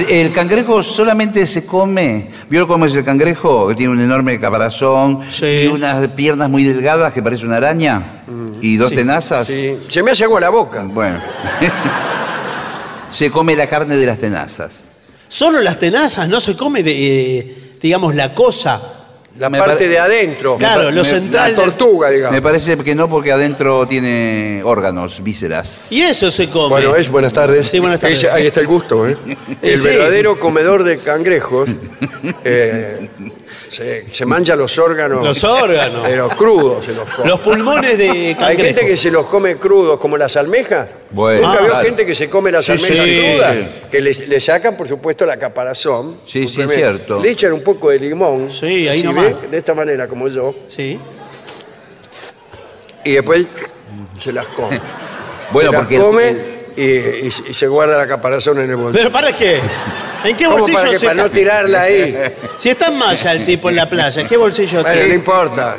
El 0.10 0.34
cangrejo 0.34 0.84
solamente 0.84 1.48
se 1.48 1.66
come. 1.66 2.28
¿Vio 2.50 2.68
cómo 2.68 2.86
es 2.86 2.96
el 2.96 3.06
cangrejo? 3.06 3.70
Que 3.70 3.76
tiene 3.76 3.94
un 3.94 4.02
enorme 4.02 4.38
caparazón 4.40 5.22
Sí. 5.32 5.46
y 5.64 5.68
unas 5.68 6.06
piernas 6.10 6.50
muy 6.50 6.64
delgadas 6.66 7.14
que 7.14 7.24
parece 7.24 7.46
una 7.46 7.58
araña 7.58 8.24
y 8.62 8.76
dos 8.76 8.90
tenazas. 8.92 9.48
Sí. 9.48 9.78
Se 9.88 10.04
me 10.04 10.12
hace 10.12 10.26
agua 10.26 10.42
la 10.42 10.50
boca. 10.50 10.84
Bueno. 10.84 11.20
se 13.12 13.32
come 13.32 13.56
la 13.56 13.68
carne 13.68 13.96
de 13.96 14.06
las 14.06 14.20
tenazas. 14.20 14.90
Solo 15.30 15.62
las 15.62 15.80
tenazas, 15.80 16.28
no 16.28 16.40
se 16.40 16.56
come, 16.56 16.84
de, 16.84 17.38
eh, 17.40 17.78
digamos, 17.82 18.16
la 18.16 18.34
cosa. 18.34 18.97
La 19.38 19.50
Me 19.50 19.60
parte 19.60 19.88
de 19.88 20.00
adentro. 20.00 20.58
Claro, 20.58 20.90
lo 20.90 21.02
me- 21.02 21.04
central. 21.04 21.52
La 21.52 21.56
tortuga, 21.56 22.10
Me 22.10 22.16
digamos. 22.16 22.42
parece 22.42 22.76
que 22.78 22.96
no, 22.96 23.08
porque 23.08 23.32
adentro 23.32 23.88
tiene 23.88 24.62
órganos, 24.64 25.22
vísceras. 25.24 25.92
Y 25.92 26.02
eso 26.02 26.32
se 26.32 26.50
come. 26.50 26.70
Bueno, 26.70 26.96
es 26.96 27.08
buenas 27.10 27.34
tardes. 27.34 27.68
Sí, 27.70 27.80
buenas 27.80 28.00
tardes. 28.00 28.24
Ahí 28.26 28.48
está 28.48 28.62
el 28.62 28.68
gusto, 28.68 29.08
¿eh? 29.08 29.16
El 29.62 29.78
Sí. 29.78 29.88
verdadero 29.88 30.40
comedor 30.40 30.84
de 30.84 30.98
cangrejos 30.98 31.70
eh, 32.44 33.10
se, 33.70 34.06
se 34.14 34.26
mancha 34.26 34.56
los 34.56 34.78
órganos. 34.78 35.24
Los 35.24 35.44
órganos. 35.44 36.02
Pero 36.06 36.30
crudos 36.30 36.86
se 36.86 36.94
los 36.94 37.10
come. 37.10 37.30
Los 37.30 37.40
pulmones 37.42 37.98
de 37.98 38.10
Hay 38.10 38.36
cangrejo. 38.36 38.64
gente 38.64 38.86
que 38.86 38.98
se 38.98 39.12
los 39.12 39.26
come 39.28 39.58
crudos, 39.58 40.00
como 40.00 40.18
las 40.18 40.36
almejas. 40.38 40.90
Bueno, 41.12 41.48
¿Nunca 41.48 41.66
claro. 41.66 41.84
gente 41.86 42.06
que 42.06 42.16
se 42.16 42.30
come 42.30 42.52
las 42.52 42.66
Sí, 42.66 42.72
almejas 42.74 43.06
sí. 43.06 43.22
crudas? 43.32 43.56
Que 43.92 44.02
le, 44.02 44.14
le 44.28 44.40
sacan, 44.40 44.76
por 44.78 44.88
supuesto, 44.88 45.26
la 45.26 45.38
caparazón. 45.38 46.22
Sí, 46.26 46.48
sí, 46.48 46.62
es 46.62 46.72
cierto. 46.74 47.20
Le 47.20 47.30
echan 47.32 47.54
un 47.54 47.62
poco 47.64 47.90
de 47.90 48.00
limón. 48.00 48.52
Sí, 48.52 48.88
ahí 48.88 49.04
nomás. 49.04 49.42
¿ve? 49.44 49.48
De 49.50 49.58
esta 49.58 49.74
manera, 49.74 50.08
como 50.08 50.28
yo. 50.28 50.54
Sí. 50.66 51.00
Y 53.04 53.14
después 53.14 53.46
se 54.20 54.32
las 54.34 54.46
come. 54.48 54.80
Bueno, 55.52 55.70
se 55.70 55.74
las 55.74 55.82
porque 55.82 55.96
el- 55.96 56.02
come 56.02 56.30
el- 56.30 56.57
y, 56.78 56.84
y- 56.84 57.32
y 57.50 57.54
se 57.54 57.68
guarda 57.68 57.98
la 57.98 58.08
caparazón 58.08 58.60
en 58.62 58.70
el 58.70 58.76
bolsillo. 58.78 59.00
¿Pero 59.04 59.12
para 59.12 59.36
qué? 59.36 59.60
¿En 60.24 60.38
qué 60.38 60.46
¿Cómo 60.46 60.58
bolsillo 60.60 60.78
para, 60.78 60.90
que- 60.92 61.00
se 61.00 61.06
para 61.08 61.18
no 61.18 61.28
ca- 61.28 61.34
tirarla 61.34 61.82
ahí? 61.82 62.18
Si 62.58 62.70
está 62.70 62.88
en 62.88 62.98
malla 62.98 63.34
el 63.34 63.46
tipo 63.46 63.70
en 63.70 63.76
la 63.76 63.90
playa, 63.90 64.22
¿en 64.22 64.28
qué 64.28 64.38
bolsillo 64.38 64.82
Bueno, 64.82 64.96
no 64.96 65.00
tiene? 65.02 65.16
importa. 65.16 65.76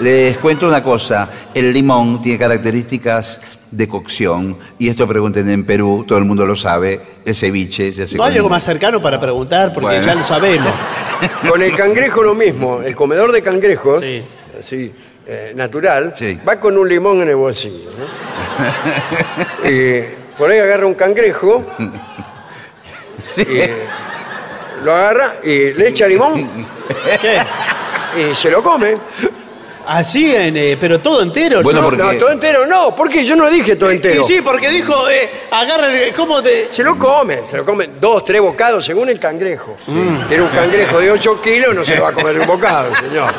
Les 0.00 0.36
cuento 0.38 0.66
una 0.68 0.82
cosa. 0.82 1.28
El 1.54 1.72
limón 1.72 2.22
tiene 2.22 2.38
características 2.38 3.40
de 3.70 3.88
cocción. 3.88 4.56
Y 4.78 4.88
esto 4.88 5.06
pregunten 5.08 5.48
en 5.50 5.64
Perú, 5.66 6.04
todo 6.06 6.18
el 6.18 6.24
mundo 6.24 6.46
lo 6.46 6.54
sabe. 6.56 7.00
El 7.24 7.34
ceviche 7.34 7.92
se 7.92 8.04
hace 8.04 8.14
¿No 8.16 8.22
con 8.22 8.26
hay 8.30 8.36
algo 8.36 8.46
limón. 8.48 8.56
más 8.56 8.64
cercano 8.64 9.02
para 9.02 9.18
preguntar? 9.20 9.72
Porque 9.74 9.86
Bueno. 9.88 10.04
ya 10.06 10.14
lo 10.14 10.22
sabemos. 10.24 10.72
Con 11.48 11.60
el 11.62 11.74
cangrejo 11.74 12.22
lo 12.22 12.34
mismo. 12.34 12.80
El 12.80 12.94
comedor 12.94 13.32
de 13.32 13.42
cangrejos, 13.42 14.00
Sí. 14.00 14.22
así, 14.60 14.92
eh, 15.26 15.52
natural, 15.56 16.12
Sí. 16.14 16.38
va 16.48 16.60
con 16.60 16.78
un 16.78 16.88
limón 16.88 17.20
en 17.22 17.28
el 17.30 17.36
bolsillo. 17.36 17.90
¿no? 17.98 18.37
Eh, 19.64 20.16
por 20.36 20.50
ahí 20.50 20.58
agarra 20.58 20.86
un 20.86 20.94
cangrejo, 20.94 21.64
Sí. 23.22 23.42
y 23.42 24.84
lo 24.84 24.94
agarra 24.94 25.36
y 25.42 25.72
le 25.72 25.88
echa 25.88 26.06
limón 26.06 26.48
¿Qué? 27.20 27.40
y 28.30 28.34
se 28.34 28.50
lo 28.50 28.62
come. 28.62 28.96
Así, 29.86 30.34
en, 30.34 30.56
eh, 30.56 30.76
pero 30.78 31.00
todo 31.00 31.22
entero. 31.22 31.62
Bueno, 31.62 31.80
¿no? 31.80 31.86
porque- 31.88 32.02
No, 32.02 32.12
todo 32.18 32.30
entero 32.30 32.66
no, 32.66 32.94
¿por 32.94 33.08
qué? 33.08 33.24
Yo 33.24 33.34
no 33.36 33.48
dije 33.48 33.74
todo 33.76 33.90
entero. 33.90 34.22
Y 34.22 34.24
sí, 34.32 34.40
porque 34.42 34.68
dijo, 34.68 35.08
eh, 35.08 35.28
agarra 35.50 35.90
el- 35.90 36.12
¿Cómo 36.12 36.42
te.? 36.42 36.68
Se 36.70 36.82
lo 36.82 36.98
come, 36.98 37.40
se 37.50 37.56
lo 37.56 37.64
come 37.64 37.88
dos, 37.98 38.22
tres 38.24 38.40
bocados 38.42 38.84
según 38.84 39.08
el 39.08 39.18
cangrejo. 39.18 39.76
Tiene 40.28 40.42
un 40.42 40.50
cangrejo 40.50 41.00
de 41.00 41.10
8 41.10 41.40
kilos, 41.40 41.74
no 41.74 41.84
se 41.84 41.96
lo 41.96 42.02
va 42.02 42.10
a 42.10 42.12
comer 42.12 42.38
un 42.38 42.46
bocado, 42.46 42.94
señor. 42.96 43.32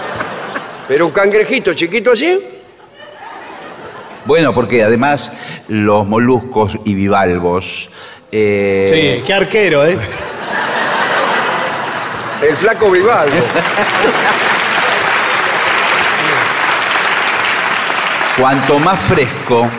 Pero 0.87 1.05
un 1.05 1.11
cangrejito 1.11 1.73
chiquito 1.75 2.13
así, 2.13 2.58
Bueno, 4.25 4.53
porque 4.53 4.83
además 4.83 5.31
los 5.67 6.05
moluscos 6.07 6.73
y 6.85 6.93
bivalvos. 6.93 7.89
eh, 8.31 9.17
Sí, 9.19 9.23
qué 9.25 9.33
arquero, 9.33 9.85
¿eh? 9.85 9.97
el 12.47 12.55
flaco 12.55 12.89
Vivaldo. 12.91 13.35
Cuanto 18.37 18.79
más 18.79 18.99
fresco, 19.01 19.69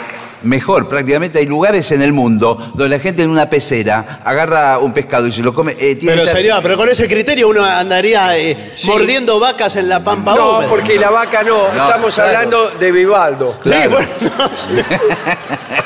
mejor. 0.42 0.88
Prácticamente 0.88 1.38
hay 1.38 1.46
lugares 1.46 1.90
en 1.92 2.02
el 2.02 2.12
mundo 2.12 2.72
donde 2.74 2.96
la 2.96 3.02
gente 3.02 3.22
en 3.22 3.30
una 3.30 3.48
pecera 3.50 4.20
agarra 4.24 4.78
un 4.78 4.92
pescado 4.92 5.26
y 5.26 5.32
se 5.32 5.42
lo 5.42 5.52
come. 5.54 5.72
eh, 5.78 5.96
tiene 5.96 6.14
Pero 6.14 6.24
esta- 6.24 6.36
sería, 6.36 6.62
pero 6.62 6.76
con 6.76 6.88
ese 6.88 7.06
criterio 7.08 7.48
uno 7.48 7.64
andaría 7.64 8.36
eh, 8.38 8.72
mordiendo 8.84 9.38
vacas 9.40 9.76
en 9.76 9.88
la 9.88 10.02
pampa 10.02 10.34
No, 10.34 10.56
húmeda. 10.58 10.68
porque 10.70 10.98
la 10.98 11.10
vaca 11.10 11.42
no, 11.42 11.72
No, 11.72 11.84
estamos 11.86 12.14
claro. 12.14 12.30
hablando 12.30 12.70
de 12.70 12.92
Vivaldo. 12.92 13.58
Sí, 13.62 13.70
bueno. 13.88 14.08
no. 14.20 14.50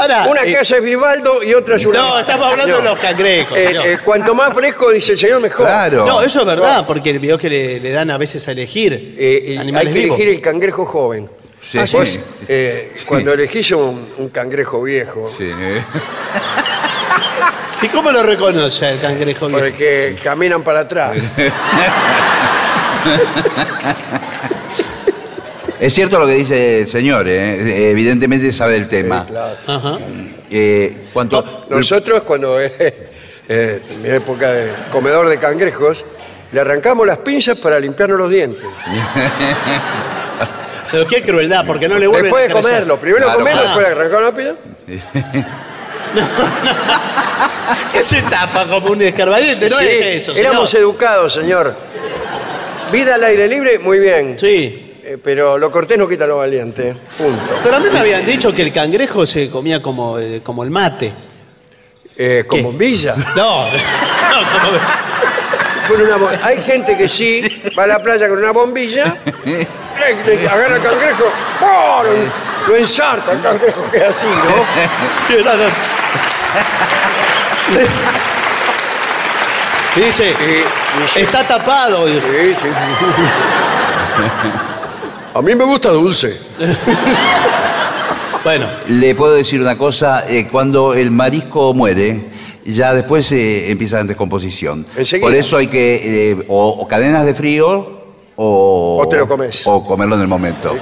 Ahora. 0.00 0.26
Una 0.28 0.44
eh, 0.44 0.52
casa 0.52 0.76
es 0.76 0.84
Vivaldo 0.84 1.42
y 1.42 1.54
otra 1.54 1.76
es 1.76 1.86
una. 1.86 1.98
No, 1.98 2.18
estamos 2.20 2.46
hablando 2.46 2.76
de 2.76 2.82
los 2.84 2.98
cangrejos. 2.98 3.56
Eh, 3.58 3.72
eh, 3.84 3.98
cuanto 4.04 4.34
más 4.34 4.52
fresco, 4.54 4.90
dice 4.90 5.12
el 5.12 5.18
señor, 5.18 5.40
mejor. 5.40 5.66
Claro. 5.66 6.06
no, 6.06 6.22
eso 6.22 6.40
es 6.40 6.46
verdad, 6.46 6.86
porque 6.86 7.18
vio 7.18 7.36
que 7.38 7.48
le, 7.50 7.80
le 7.80 7.90
dan 7.90 8.10
a 8.10 8.18
veces 8.18 8.46
a 8.46 8.52
elegir 8.52 9.16
Eh, 9.18 9.56
hay 9.58 9.86
que 9.86 9.92
vivos. 9.92 10.18
elegir 10.18 10.28
el 10.36 10.40
cangrejo 10.40 10.84
joven. 10.84 11.28
Sí, 11.70 11.78
Ah, 11.78 11.86
sí, 11.86 11.96
vos, 11.96 12.08
sí. 12.08 12.20
eh, 12.48 12.92
Cuando 13.06 13.32
elegís 13.34 13.70
un, 13.72 14.08
un 14.16 14.28
cangrejo 14.30 14.82
viejo, 14.82 15.30
Sí. 15.36 15.50
¿Y 17.82 17.88
cómo 17.88 18.10
lo 18.10 18.22
reconoce 18.24 18.90
el 18.90 18.98
cangrejo 19.00 19.46
viejo? 19.46 19.60
porque 19.60 20.16
caminan 20.22 20.62
para 20.62 20.80
atrás. 20.80 21.16
Es 25.80 25.94
cierto 25.94 26.18
lo 26.18 26.26
que 26.26 26.34
dice 26.34 26.80
el 26.80 26.88
señor, 26.88 27.28
¿eh? 27.28 27.90
evidentemente 27.90 28.50
sabe 28.52 28.72
del 28.74 28.88
tema. 28.88 29.24
Claro. 29.26 29.54
Ajá. 29.66 29.98
Eh, 30.50 31.04
cuanto, 31.12 31.66
Nosotros, 31.70 32.24
cuando 32.24 32.60
eh, 32.60 32.72
eh, 33.48 33.80
en 33.88 34.02
mi 34.02 34.08
época 34.08 34.50
de 34.50 34.72
comedor 34.90 35.28
de 35.28 35.38
cangrejos, 35.38 36.04
le 36.50 36.60
arrancamos 36.60 37.06
las 37.06 37.18
pinzas 37.18 37.58
para 37.58 37.78
limpiarnos 37.78 38.18
los 38.18 38.28
dientes. 38.30 38.64
Pero 40.90 41.06
qué 41.06 41.22
crueldad, 41.22 41.64
porque 41.66 41.88
no 41.88 41.98
le 41.98 42.06
vuelven 42.06 42.24
Después 42.24 42.44
de 42.44 42.50
a 42.50 42.54
crecer. 42.54 42.70
comerlo, 42.72 42.96
primero 42.98 43.24
Claro, 43.26 43.38
comerlo, 43.38 43.62
claro. 43.62 43.80
después 43.80 43.96
le 43.96 44.00
arrancamos 44.00 44.24
la 44.24 44.32
pinza. 45.36 45.48
¿Qué 47.92 48.02
se 48.02 48.22
tapa 48.22 48.66
como 48.66 48.92
un 48.92 49.02
escarbadiente? 49.02 49.68
No 49.68 49.76
Sí, 49.76 49.84
es 49.86 50.00
eso, 50.22 50.34
señor. 50.34 50.50
éramos 50.50 50.72
educados, 50.74 51.32
señor. 51.34 51.74
Vida 52.92 53.16
al 53.16 53.24
aire 53.24 53.46
libre, 53.48 53.78
muy 53.78 53.98
bien. 53.98 54.38
Sí. 54.38 54.94
Eh, 55.04 55.18
pero 55.22 55.58
lo 55.58 55.70
cortés 55.70 55.98
no 55.98 56.08
quita 56.08 56.26
lo 56.26 56.38
valiente. 56.38 56.94
Punto. 57.16 57.42
Pero 57.62 57.76
a 57.76 57.80
mí 57.80 57.86
me 57.92 57.98
habían 57.98 58.24
dicho 58.24 58.52
que 58.52 58.62
el 58.62 58.72
cangrejo 58.72 59.26
se 59.26 59.50
comía 59.50 59.82
como, 59.82 60.18
eh, 60.18 60.40
como 60.42 60.62
el 60.64 60.70
mate. 60.70 61.12
Eh, 62.16 62.44
con 62.46 62.62
bombilla. 62.62 63.14
No, 63.36 63.66
no, 63.70 63.70
como- 63.70 65.37
Con 65.88 66.00
una 66.02 66.16
bo- 66.16 66.30
Hay 66.42 66.60
gente 66.62 66.96
que 66.96 67.08
sí 67.08 67.62
va 67.78 67.84
a 67.84 67.86
la 67.86 68.02
playa 68.02 68.28
con 68.28 68.38
una 68.38 68.52
bombilla, 68.52 69.14
le 69.44 70.48
agarra 70.48 70.76
el 70.76 70.82
cangrejo, 70.82 71.24
¡pum! 71.58 72.06
lo, 72.68 72.76
ensarta, 72.76 73.32
el 73.32 73.40
cangrejo 73.40 73.82
queda 73.90 74.10
así, 74.10 74.26
¿no? 74.26 74.64
Dice, 79.96 80.30
Y- 80.30 81.02
y 81.04 81.08
sí, 81.08 81.20
está 81.20 81.44
tapado. 81.46 82.06
sí, 82.06 82.20
sí. 82.20 82.68
A 85.34 85.42
mí 85.42 85.54
me 85.54 85.64
gusta 85.64 85.90
dulce. 85.90 86.38
Bueno, 88.44 88.68
le 88.86 89.14
puedo 89.16 89.34
decir 89.34 89.60
una 89.60 89.76
cosa, 89.76 90.24
eh, 90.28 90.46
cuando 90.50 90.94
el 90.94 91.10
marisco 91.10 91.74
muere, 91.74 92.30
ya 92.74 92.92
después 92.94 93.30
eh, 93.32 93.70
empieza 93.70 93.96
la 93.98 94.04
descomposición. 94.04 94.86
Enseguida. 94.96 95.26
Por 95.26 95.34
eso 95.36 95.56
hay 95.56 95.66
que, 95.68 96.30
eh, 96.32 96.44
o, 96.48 96.68
o 96.68 96.88
cadenas 96.88 97.24
de 97.24 97.34
frío, 97.34 97.98
o, 98.36 99.00
O 99.02 99.08
te 99.08 99.16
lo 99.16 99.26
comes. 99.26 99.62
O 99.66 99.84
comerlo 99.84 100.14
en 100.14 100.20
el 100.22 100.28
momento. 100.28 100.76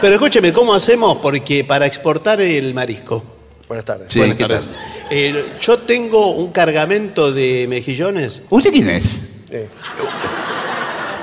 pero 0.00 0.14
escúcheme, 0.14 0.52
¿cómo 0.52 0.74
hacemos? 0.74 1.18
Porque 1.20 1.64
para 1.64 1.86
exportar 1.86 2.40
el 2.40 2.72
marisco, 2.74 3.22
Buenas 3.66 3.86
tardes. 3.86 4.06
Sí, 4.12 4.18
Buenas 4.18 4.36
¿qué 4.36 4.44
tardes. 4.44 4.64
tal? 4.66 4.74
Eh, 5.10 5.44
yo 5.60 5.78
tengo 5.78 6.32
un 6.32 6.52
cargamento 6.52 7.32
de 7.32 7.66
mejillones. 7.68 8.42
¿Usted 8.50 8.70
quién 8.70 8.90
es? 8.90 9.22
Sí. 9.50 9.58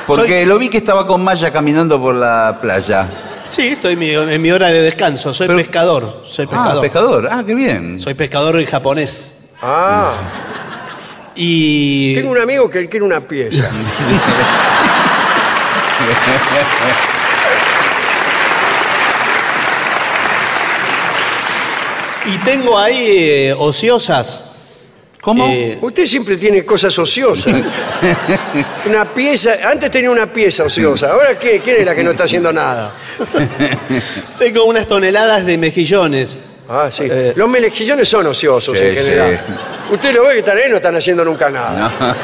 Porque 0.07 0.45
lo 0.45 0.57
vi 0.57 0.67
que 0.69 0.77
estaba 0.77 1.05
con 1.07 1.23
Maya 1.23 1.51
caminando 1.51 2.01
por 2.01 2.15
la 2.15 2.57
playa. 2.61 3.07
Sí, 3.47 3.67
estoy 3.67 3.93
en 3.93 3.99
mi, 3.99 4.09
en 4.09 4.41
mi 4.41 4.51
hora 4.51 4.67
de 4.69 4.81
descanso. 4.81 5.33
Soy 5.33 5.47
pescador. 5.49 6.23
Soy 6.27 6.45
Ah, 6.45 6.49
pescador. 6.49 6.81
pescador. 6.81 7.27
Ah, 7.31 7.43
qué 7.45 7.53
bien. 7.53 7.99
Soy 7.99 8.13
pescador 8.13 8.63
japonés. 8.65 9.31
Ah, 9.61 10.15
Y. 11.35 12.15
tengo 12.15 12.31
un 12.31 12.39
amigo 12.41 12.69
que 12.69 12.89
quiere 12.89 13.05
una 13.05 13.21
pieza. 13.21 13.69
Y 22.25 22.37
tengo 22.39 22.77
ahí 22.77 23.05
eh, 23.07 23.55
ociosas. 23.57 24.43
¿Cómo? 25.21 25.47
Eh, 25.47 25.77
Usted 25.81 26.05
siempre 26.05 26.37
tiene 26.37 26.65
cosas 26.65 26.97
ociosas. 26.97 27.53
Una 28.87 29.05
pieza, 29.13 29.51
antes 29.69 29.91
tenía 29.91 30.09
una 30.09 30.25
pieza 30.25 30.63
ociosa, 30.63 31.11
ahora 31.11 31.37
¿qué? 31.37 31.61
¿quién 31.63 31.77
es 31.81 31.85
la 31.85 31.93
que 31.95 32.03
no 32.03 32.09
está 32.11 32.23
haciendo 32.23 32.51
nada? 32.51 32.91
tengo 34.39 34.65
unas 34.65 34.87
toneladas 34.87 35.45
de 35.45 35.59
mejillones. 35.59 36.39
Ah, 36.73 36.89
sí. 36.89 37.03
Los 37.35 37.49
melejillones 37.49 38.07
son 38.07 38.25
ociosos 38.27 38.77
Sí, 38.77 38.83
en 38.85 38.95
general. 38.95 39.39
Usted 39.91 40.13
lo 40.13 40.25
ve 40.25 40.33
que 40.33 40.39
están 40.39 40.57
ahí, 40.57 40.63
no 40.69 40.77
están 40.77 40.95
haciendo 40.95 41.25
nunca 41.25 41.49
nada. 41.49 42.15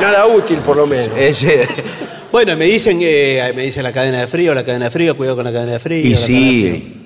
Nada 0.00 0.26
útil, 0.26 0.58
por 0.58 0.76
lo 0.76 0.86
menos. 0.86 1.14
Bueno, 2.32 2.56
me 2.56 2.64
dicen 2.64 2.98
que 2.98 3.52
me 3.54 3.62
dicen 3.62 3.82
la 3.82 3.92
cadena 3.92 4.20
de 4.20 4.26
frío, 4.26 4.54
la 4.54 4.64
cadena 4.64 4.86
de 4.86 4.90
frío, 4.90 5.16
cuidado 5.16 5.36
con 5.36 5.44
la 5.44 5.52
cadena 5.52 5.72
de 5.72 5.78
frío. 5.78 5.98
y 5.98 6.10
la 6.14 6.18
cadena 6.18 6.38
de 6.38 6.42
frío. 6.50 6.74
sí. 6.74 6.98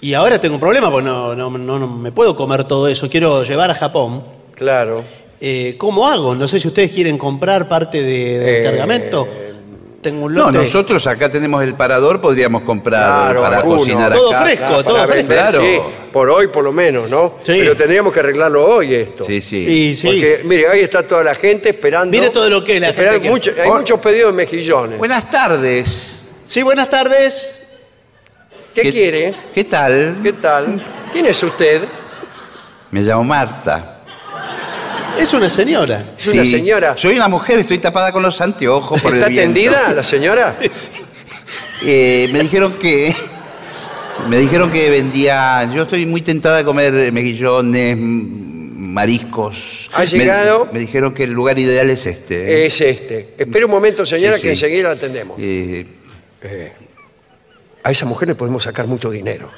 Y 0.00 0.12
ahora 0.12 0.38
tengo 0.40 0.56
un 0.56 0.60
problema, 0.60 0.90
porque 0.90 1.06
no, 1.08 1.34
no, 1.34 1.48
no- 1.50 1.78
no 1.78 1.86
me 1.86 2.12
puedo 2.12 2.36
comer 2.36 2.64
todo 2.64 2.86
eso. 2.88 3.08
Quiero 3.08 3.42
llevar 3.44 3.70
a 3.70 3.74
Japón. 3.74 4.22
Claro. 4.54 5.02
Eh, 5.40 5.74
¿Cómo 5.78 6.06
hago? 6.08 6.34
No 6.34 6.46
sé 6.48 6.60
si 6.60 6.68
ustedes 6.68 6.90
quieren 6.90 7.16
comprar 7.16 7.66
parte 7.68 8.02
de- 8.02 8.38
del 8.38 8.54
Eh, 8.56 8.60
cargamento. 8.62 9.26
Tengo 10.06 10.26
un 10.26 10.34
No, 10.34 10.52
nosotros 10.52 11.04
acá 11.08 11.28
tenemos 11.28 11.64
el 11.64 11.74
parador, 11.74 12.20
podríamos 12.20 12.62
comprar 12.62 13.24
Claro, 13.24 13.42
para 13.42 13.56
alguno. 13.56 13.78
cocinar 13.78 14.12
Todo 14.12 14.28
acá. 14.30 14.42
fresco, 14.44 14.64
Para 14.68 14.82
todo 14.84 14.96
fresco. 14.98 15.14
vender, 15.16 15.36
Claro. 15.36 15.60
sí, 15.60 15.78
por 16.12 16.30
hoy 16.30 16.46
por 16.46 16.62
lo 16.62 16.70
menos, 16.72 17.10
¿no? 17.10 17.38
Sí. 17.42 17.54
Pero 17.58 17.76
tendríamos 17.76 18.12
que 18.12 18.20
arreglarlo 18.20 18.64
hoy 18.64 18.94
esto. 18.94 19.24
Sí, 19.24 19.40
sí. 19.40 19.56
Y 19.68 19.94
sí. 19.96 20.06
Porque, 20.06 20.42
mire, 20.44 20.68
ahí 20.68 20.78
está 20.82 21.04
toda 21.04 21.24
la 21.24 21.34
gente 21.34 21.70
esperando. 21.70 22.16
Mire 22.16 22.30
todo 22.30 22.48
lo 22.48 22.62
que 22.62 22.76
es 22.76 22.80
la 22.80 22.90
Esperando 22.90 23.14
gente 23.14 23.24
que- 23.26 23.30
mucho- 23.32 23.50
hay 23.60 23.68
Por- 23.68 23.78
muchos 23.78 23.98
pedidos 23.98 24.30
de 24.30 24.36
mejillones. 24.36 24.96
Buenas 24.96 25.28
tardes. 25.28 26.22
Sí, 26.44 26.62
buenas 26.62 26.88
tardes. 26.88 27.64
¿Qué, 28.76 28.92
quiere? 28.92 29.34
¿Qué 29.52 29.64
tal? 29.64 30.18
¿Qué 30.22 30.34
tal? 30.34 30.80
¿Quién 31.12 31.26
es 31.26 31.42
usted? 31.42 31.82
Me 32.92 33.00
llamo 33.00 33.24
Marta. 33.24 33.95
Es 35.18 35.32
una 35.32 35.48
señora. 35.48 36.14
Es 36.18 36.26
una 36.28 36.44
señora. 36.44 36.96
Soy 36.96 37.16
una 37.16 37.28
mujer, 37.28 37.58
estoy 37.60 37.78
tapada 37.78 38.12
con 38.12 38.22
los 38.22 38.40
anteojos 38.40 39.00
por 39.00 39.14
¿Está 39.14 39.26
el 39.26 39.32
viento. 39.32 39.50
atendida 39.60 39.92
la 39.94 40.04
señora? 40.04 40.56
Eh, 41.84 42.30
me 42.32 42.40
dijeron 42.40 42.78
que 42.78 43.14
me 44.30 44.38
dijeron 44.38 44.72
que 44.72 44.88
vendía. 44.88 45.70
Yo 45.74 45.82
estoy 45.82 46.06
muy 46.06 46.22
tentada 46.22 46.56
de 46.56 46.64
comer 46.64 47.12
mejillones, 47.12 47.96
mariscos. 47.98 49.90
Ha 49.92 50.00
Me- 50.00 50.06
llegado- 50.06 50.68
Me, 50.72 50.80
dijeron 50.80 51.12
que 51.12 51.24
el 51.24 51.32
lugar 51.32 51.58
ideal 51.58 51.90
es 51.90 52.06
este. 52.06 52.62
¿eh? 52.62 52.66
Es 52.66 52.80
este. 52.80 53.34
Espere 53.36 53.66
un 53.66 53.70
momento, 53.70 54.06
señora, 54.06 54.36
Sí, 54.36 54.44
que 54.44 54.50
enseguida 54.52 54.84
la 54.88 54.94
atendemos. 54.94 55.36
Eh, 55.38 55.84
A 57.84 57.90
esa 57.90 58.06
mujer 58.06 58.28
le 58.28 58.34
podemos 58.34 58.62
sacar 58.62 58.86
mucho 58.86 59.10
dinero. 59.10 59.50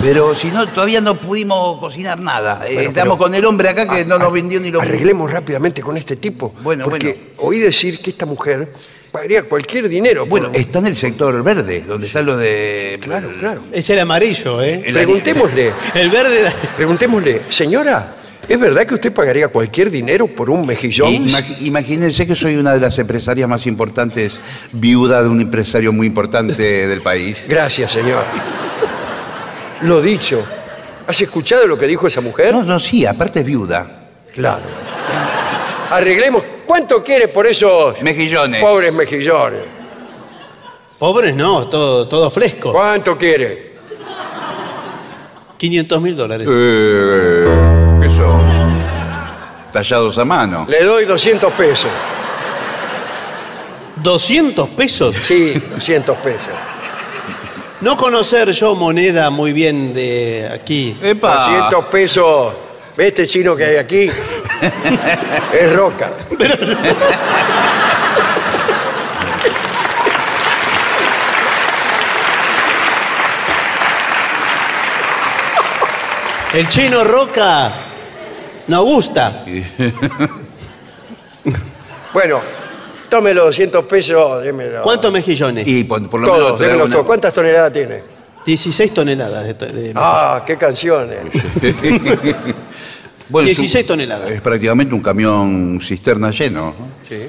Pero 0.00 0.34
si 0.34 0.48
no, 0.50 0.68
todavía 0.68 1.00
no 1.00 1.14
pudimos 1.16 1.78
cocinar 1.80 2.20
nada. 2.20 2.62
Eh, 2.66 2.74
Bueno, 2.74 2.88
Estamos 2.88 3.16
pero- 3.16 3.24
con 3.24 3.34
el 3.34 3.44
hombre 3.44 3.68
acá 3.68 3.88
que 3.88 4.04
no 4.04 4.18
nos 4.18 4.32
vendió 4.32 4.60
ni 4.60 4.70
lo 4.70 4.80
Arreglemos 4.80 5.30
rápidamente 5.30 5.80
con 5.82 5.96
este 5.96 6.16
tipo. 6.16 6.54
Bueno, 6.62 6.84
porque 6.84 7.08
bueno. 7.08 7.22
oí 7.38 7.58
decir 7.60 8.00
que 8.00 8.10
esta 8.10 8.26
mujer 8.26 8.72
pagaría 9.10 9.42
cualquier 9.44 9.88
dinero. 9.88 10.22
por 10.22 10.40
Bueno, 10.40 10.50
está 10.54 10.78
en 10.80 10.86
el 10.86 10.96
sector 10.96 11.42
verde, 11.42 11.84
donde 11.86 12.06
está 12.06 12.20
lo 12.22 12.36
de... 12.36 12.98
claro, 13.02 13.30
claro. 13.38 13.62
Es 13.72 13.88
el 13.90 13.98
amarillo, 14.00 14.62
¿eh? 14.62 14.82
El- 14.84 14.92
Preguntémosle, 14.94 15.72
El 15.94 16.10
verde. 16.10 16.52
preguntémosle, 16.76 17.42
señora, 17.48 18.16
¿es 18.46 18.60
verdad 18.60 18.86
que 18.86 18.94
usted 18.94 19.12
pagaría 19.14 19.48
cualquier 19.48 19.90
dinero 19.90 20.26
por 20.26 20.50
un 20.50 20.66
mejillón? 20.66 21.10
Imag- 21.10 21.56
imagínense 21.62 22.26
que 22.26 22.36
soy 22.36 22.56
una 22.56 22.74
de 22.74 22.80
las 22.80 22.98
empresarias 22.98 23.48
más 23.48 23.66
importantes, 23.66 24.42
viuda 24.72 25.22
de 25.22 25.30
un 25.30 25.40
empresario 25.40 25.92
muy 25.94 26.06
importante 26.06 26.86
del 26.86 27.00
país. 27.00 27.46
Gracias, 27.48 27.92
señor. 27.92 28.22
Lo 29.82 30.00
dicho. 30.00 30.44
¿Has 31.06 31.20
escuchado 31.20 31.66
lo 31.66 31.78
que 31.78 31.86
dijo 31.86 32.06
esa 32.06 32.20
mujer? 32.20 32.52
No, 32.52 32.62
no, 32.62 32.80
sí, 32.80 33.06
aparte 33.06 33.40
es 33.40 33.46
viuda. 33.46 33.86
Claro. 34.34 34.62
Arreglemos. 35.90 36.42
¿Cuánto 36.66 37.02
quiere 37.04 37.28
por 37.28 37.46
esos 37.46 38.00
Mejillones. 38.02 38.60
pobres 38.60 38.92
mejillones? 38.92 39.60
Pobres 40.98 41.34
no, 41.34 41.68
todo, 41.68 42.08
todo 42.08 42.30
fresco. 42.30 42.72
¿Cuánto 42.72 43.16
quiere? 43.16 43.76
500 45.56 46.00
mil 46.02 46.16
dólares. 46.16 46.48
Eh, 46.50 47.98
¿Qué 48.02 48.10
son? 48.10 48.82
Tallados 49.70 50.18
a 50.18 50.24
mano. 50.24 50.66
Le 50.68 50.82
doy 50.82 51.04
200 51.04 51.52
pesos. 51.52 51.90
200 53.96 54.68
pesos. 54.70 55.14
Sí, 55.22 55.54
200 55.74 56.16
pesos. 56.18 56.40
No 57.80 57.96
conocer 57.96 58.50
yo 58.52 58.74
moneda 58.74 59.28
muy 59.28 59.52
bien 59.52 59.92
de 59.92 60.48
aquí. 60.50 60.96
¡Epa! 61.02 61.46
200 61.46 61.84
pesos. 61.86 62.54
¿Ve 62.96 63.08
este 63.08 63.26
chino 63.26 63.54
que 63.54 63.64
hay 63.64 63.76
aquí? 63.76 64.10
es 65.52 65.76
roca. 65.76 66.12
El 76.54 76.68
chino 76.70 77.04
Roca 77.04 77.70
no 78.68 78.82
gusta. 78.82 79.44
Bueno, 82.14 82.40
tome 83.08 83.32
los 83.34 83.46
200 83.46 83.84
pesos, 83.86 84.42
démelo. 84.42 84.82
¿Cuántos 84.82 85.12
mejillones? 85.12 85.66
Y 85.66 85.84
por, 85.84 86.08
por 86.08 86.20
lo 86.20 86.26
Todos, 86.26 86.38
menos... 86.40 86.56
trae 86.56 86.68
démelo 86.68 86.84
una- 86.86 86.94
todo. 86.94 87.06
¿Cuántas 87.06 87.32
toneladas 87.34 87.72
tiene? 87.72 88.02
16 88.44 88.94
toneladas 88.94 89.44
de, 89.44 89.54
to- 89.54 89.66
de- 89.66 89.92
Ah, 89.94 90.42
qué 90.46 90.56
canciones. 90.56 91.18
Bueno, 93.28 93.48
es 93.48 93.58
un- 93.58 93.62
16 93.62 93.86
toneladas. 93.88 94.30
Es 94.30 94.40
prácticamente 94.40 94.94
un 94.94 95.02
camión 95.02 95.80
cisterna 95.82 96.30
lleno. 96.30 96.74
¿no? 96.78 96.86
Sí. 97.08 97.22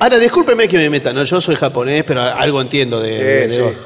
Ahora, 0.00 0.18
discúlpeme 0.18 0.66
que 0.66 0.78
me 0.78 0.88
meta, 0.88 1.12
¿no? 1.12 1.22
Yo 1.24 1.40
soy 1.42 1.56
japonés, 1.56 2.02
pero 2.04 2.22
algo 2.22 2.62
entiendo 2.62 3.00
de... 3.02 3.10
de- 3.10 3.50
Sí, 3.50 3.56
de- 3.58 3.68
sí. 3.70 3.76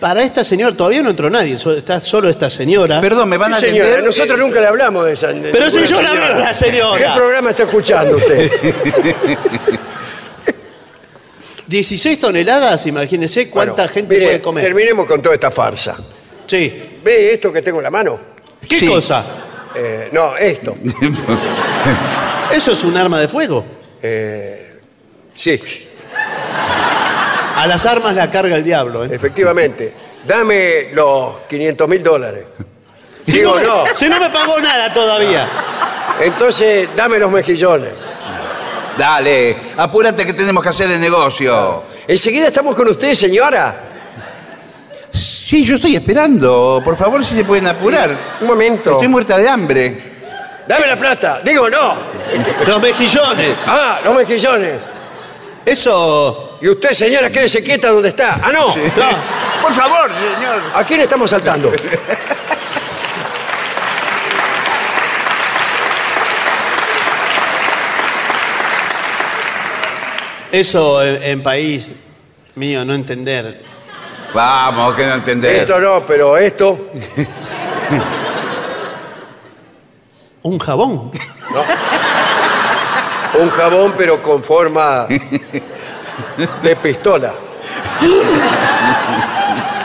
Para 0.00 0.22
esta 0.22 0.44
señora, 0.44 0.76
todavía 0.76 1.02
no 1.02 1.10
entró 1.10 1.28
nadie, 1.28 1.58
so- 1.58 1.76
está 1.76 2.00
solo 2.00 2.28
esta 2.28 2.48
señora. 2.48 3.00
Perdón, 3.00 3.28
me 3.28 3.36
van 3.36 3.54
a 3.54 3.58
señora, 3.58 3.84
atender... 3.88 4.04
nosotros 4.04 4.38
nunca 4.38 4.60
le 4.60 4.66
hablamos 4.68 5.04
de 5.04 5.12
esa. 5.14 5.28
de 5.32 5.50
Pero 5.50 5.68
si 5.70 5.78
ninguna 5.78 5.88
yo 5.96 6.02
le 6.02 6.08
hablo 6.08 6.24
a 6.24 6.38
la 6.38 6.54
señora. 6.54 6.98
¿Qué 7.14 7.18
programa 7.18 7.50
está 7.50 7.62
escuchando 7.64 8.16
usted? 8.16 8.50
16 11.66 12.20
toneladas, 12.20 12.86
imagínese 12.86 13.50
cuánta 13.50 13.74
Bueno, 13.82 13.92
gente 13.92 14.14
mire, 14.14 14.26
puede 14.26 14.40
comer. 14.40 14.64
Terminemos 14.64 15.06
con 15.06 15.20
toda 15.20 15.34
esta 15.34 15.50
farsa. 15.50 15.96
Sí. 16.46 16.98
¿Ve 17.04 17.34
esto 17.34 17.52
que 17.52 17.60
tengo 17.60 17.78
en 17.78 17.84
la 17.84 17.90
mano? 17.90 18.18
¿Qué 18.66 18.78
Sí. 18.78 18.86
cosa? 18.86 19.24
Eh, 19.74 20.08
no, 20.12 20.34
esto. 20.36 20.74
¿Eso 22.54 22.72
es 22.72 22.84
un 22.84 22.96
arma 22.96 23.20
de 23.20 23.28
fuego? 23.28 23.64
Sí, 25.34 25.60
A 27.58 27.66
las 27.66 27.84
armas 27.86 28.14
la 28.14 28.30
carga 28.30 28.56
el 28.56 28.62
diablo, 28.64 29.04
¿eh? 29.04 29.08
efectivamente. 29.12 29.92
Dame 30.26 30.90
los 30.92 31.38
500 31.48 31.88
mil 31.88 32.02
dólares. 32.02 32.44
Si 33.26 33.32
Digo, 33.32 33.54
no, 33.54 33.56
me- 33.60 33.66
no. 33.66 33.84
si 33.94 34.08
no 34.08 34.20
me 34.20 34.30
pagó 34.30 34.60
nada 34.60 34.92
todavía. 34.92 35.46
Entonces, 36.20 36.88
dame 36.96 37.18
los 37.18 37.30
mejillones. 37.30 37.90
Dale, 38.96 39.56
apúrate 39.76 40.24
que 40.24 40.32
tenemos 40.32 40.62
que 40.62 40.68
hacer 40.70 40.90
el 40.90 41.00
negocio. 41.00 41.82
Enseguida 42.06 42.48
estamos 42.48 42.74
con 42.74 42.88
usted, 42.88 43.14
señora. 43.14 43.74
Sí, 45.12 45.64
yo 45.64 45.76
estoy 45.76 45.94
esperando. 45.96 46.80
Por 46.84 46.96
favor, 46.96 47.24
si 47.24 47.34
se 47.34 47.44
pueden 47.44 47.66
apurar. 47.66 48.14
Un 48.40 48.46
momento. 48.46 48.92
Estoy 48.92 49.08
muerta 49.08 49.36
de 49.36 49.48
hambre. 49.48 50.02
Dame 50.66 50.86
la 50.86 50.96
plata. 50.96 51.40
Digo, 51.44 51.68
no. 51.68 51.94
Los 52.66 52.80
mejillones. 52.80 53.56
Ah, 53.66 54.00
los 54.04 54.14
mejillones. 54.16 54.74
Eso. 55.64 56.58
Y 56.60 56.68
usted, 56.68 56.90
señora, 56.90 57.30
quédese 57.30 57.62
quieta 57.62 57.90
donde 57.90 58.08
está. 58.08 58.40
Ah, 58.42 58.50
no. 58.52 58.68
No. 58.68 59.38
Por 59.62 59.72
favor, 59.72 60.10
señor. 60.36 60.62
¿A 60.74 60.84
quién 60.84 61.00
estamos 61.00 61.30
saltando? 61.30 61.72
Eso 70.50 71.02
en, 71.02 71.22
en 71.22 71.42
país 71.42 71.94
mío, 72.54 72.84
no 72.84 72.94
entender. 72.94 73.62
Vamos, 74.32 74.94
que 74.94 75.06
no 75.06 75.14
entender. 75.14 75.56
Esto 75.56 75.78
no, 75.80 76.04
pero 76.06 76.36
esto. 76.36 76.90
Un 80.42 80.58
jabón. 80.58 81.10
Un 83.34 83.50
jabón, 83.50 83.94
pero 83.96 84.22
con 84.22 84.42
forma 84.42 85.06
de 86.62 86.76
pistola. 86.76 87.34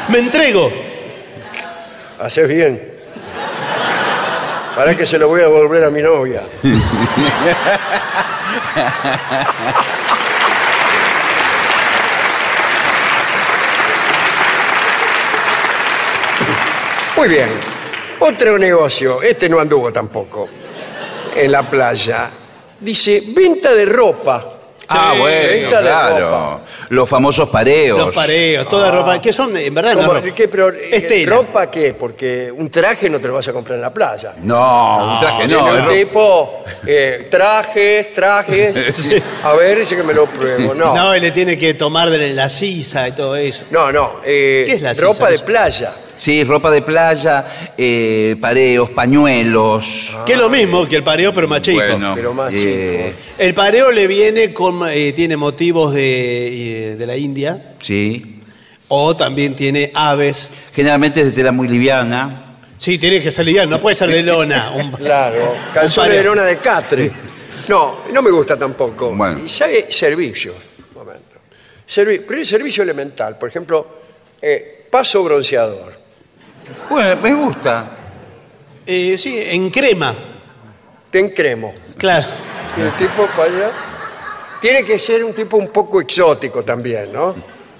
Me 0.07 0.19
entrego. 0.19 0.71
Haces 2.19 2.47
bien. 2.47 2.93
Para 4.75 4.95
que 4.95 5.05
se 5.05 5.19
lo 5.19 5.27
voy 5.27 5.41
a 5.41 5.45
devolver 5.45 5.83
a 5.85 5.89
mi 5.89 6.01
novia. 6.01 6.43
Muy 17.15 17.27
bien. 17.27 17.49
Otro 18.19 18.57
negocio, 18.57 19.21
este 19.21 19.49
no 19.49 19.59
anduvo 19.59 19.91
tampoco, 19.91 20.47
en 21.35 21.51
la 21.51 21.61
playa. 21.63 22.31
Dice, 22.83 23.23
venta 23.35 23.73
de 23.73 23.85
ropa. 23.85 24.49
Ah, 24.89 25.11
Sí, 25.15 25.19
bueno, 25.21 25.47
venta 25.49 25.77
de 25.77 25.83
claro. 25.83 26.25
ropa. 26.29 26.61
Los 26.89 27.09
famosos 27.09 27.49
pareos. 27.49 27.97
Los 27.97 28.13
pareos, 28.13 28.67
toda 28.67 28.91
ropa. 28.91 29.19
Que 29.21 29.31
son, 29.31 29.55
en 29.55 29.73
verdad, 29.73 29.93
no 29.93 30.01
¿Cómo? 30.01 30.13
ropa. 30.15 30.35
¿Qué, 30.35 30.47
pero, 30.49 30.69
eh, 30.69 30.89
Es 30.91 31.07
tela. 31.07 31.35
¿Ropa 31.37 31.71
qué? 31.71 31.93
Porque 31.93 32.51
un 32.55 32.69
traje 32.69 33.09
no 33.09 33.19
te 33.19 33.27
lo 33.29 33.33
vas 33.35 33.47
a 33.47 33.53
comprar 33.53 33.77
en 33.77 33.81
la 33.81 33.93
playa. 33.93 34.33
No, 34.43 35.13
un 35.13 35.19
traje 35.21 35.47
no. 35.47 35.67
es 35.69 35.79
un 35.79 35.85
ro- 35.85 35.91
tipo, 35.93 36.63
eh, 36.85 37.27
trajes, 37.31 38.13
trajes. 38.13 38.75
A 39.43 39.53
ver, 39.53 39.79
dice 39.79 39.95
que 39.95 40.03
me 40.03 40.13
lo 40.13 40.25
pruebo. 40.25 40.73
No, 40.73 40.93
No, 40.93 40.95
no, 40.95 41.13
él 41.13 41.21
le 41.21 41.31
tiene 41.31 41.57
que 41.57 41.73
tomar 41.75 42.09
de 42.09 42.33
la 42.33 42.49
sisa 42.49 43.07
y 43.07 43.13
todo 43.13 43.35
eso. 43.37 43.63
no. 43.71 44.11
eh, 44.25 44.63
¿Qué 44.67 44.73
es 44.73 44.81
la 44.81 44.93
ropa 44.93 45.13
sisa? 45.13 45.31
de 45.31 45.39
playa. 45.39 45.93
Sí, 46.23 46.45
ropa 46.45 46.71
de 46.71 46.81
playa, 46.81 47.45
eh, 47.77 48.37
pareos, 48.39 48.89
pañuelos. 48.91 50.15
Que 50.25 50.31
es 50.33 50.37
lo 50.37 50.49
mismo 50.49 50.87
que 50.87 50.95
el 50.95 51.03
pareo, 51.03 51.33
pero 51.33 51.49
más 51.49 51.61
chico. 51.61 51.75
Bueno, 51.77 52.13
pero 52.15 52.33
más 52.33 52.49
eh, 52.53 53.13
El 53.37 53.53
pareo 53.53 53.91
le 53.91 54.07
viene 54.07 54.53
con. 54.53 54.87
eh, 54.89 55.11
tiene 55.11 55.35
motivos 55.35 55.93
de, 55.93 56.91
eh, 56.91 56.95
de 56.95 57.05
la 57.05 57.17
India. 57.17 57.73
sí. 57.81 58.39
O 58.87 59.15
también 59.17 59.53
tiene 59.55 59.91
aves. 59.95 60.49
Generalmente 60.73 61.19
es 61.21 61.25
de 61.27 61.31
tela 61.33 61.51
muy 61.51 61.67
liviana. 61.67 62.55
Sí, 62.77 62.97
tiene 62.99 63.21
que 63.21 63.31
ser 63.31 63.43
liviano, 63.45 63.71
no 63.71 63.81
puede 63.81 63.95
ser 63.95 64.09
de 64.09 64.21
lona. 64.23 64.71
Un- 64.75 64.91
Claro, 64.91 65.55
pareo. 65.73 66.17
de 66.17 66.23
lona 66.23 66.43
de 66.43 66.57
catre. 66.57 67.11
No, 67.67 68.01
no 68.13 68.21
me 68.21 68.29
gusta 68.31 68.57
tampoco. 68.57 69.11
Bueno. 69.13 69.41
Y 69.45 69.49
sabe 69.49 69.87
servicios. 69.89 70.55
Un 70.89 70.93
momento. 71.03 71.35
Servi- 71.89 72.19
primer 72.25 72.45
servicio 72.45 72.83
elemental, 72.83 73.37
por 73.37 73.49
ejemplo, 73.49 73.87
eh, 74.41 74.85
paso 74.91 75.21
bronceador. 75.23 76.02
Bueno, 76.89 77.21
me 77.21 77.33
gusta. 77.33 77.89
Eh, 78.85 79.17
sí, 79.17 79.39
en 79.41 79.69
crema. 79.69 80.13
Ten 81.09 81.29
cremo. 81.29 81.73
Claro. 81.97 82.27
Y 82.77 82.81
el 82.81 82.91
tipo 82.93 83.25
para 83.37 83.43
allá. 83.43 83.71
Tiene 84.61 84.83
que 84.83 84.97
ser 84.97 85.23
un 85.23 85.33
tipo 85.33 85.57
un 85.57 85.67
poco 85.67 86.01
exótico 86.01 86.63
también, 86.63 87.11
¿no? 87.13 87.35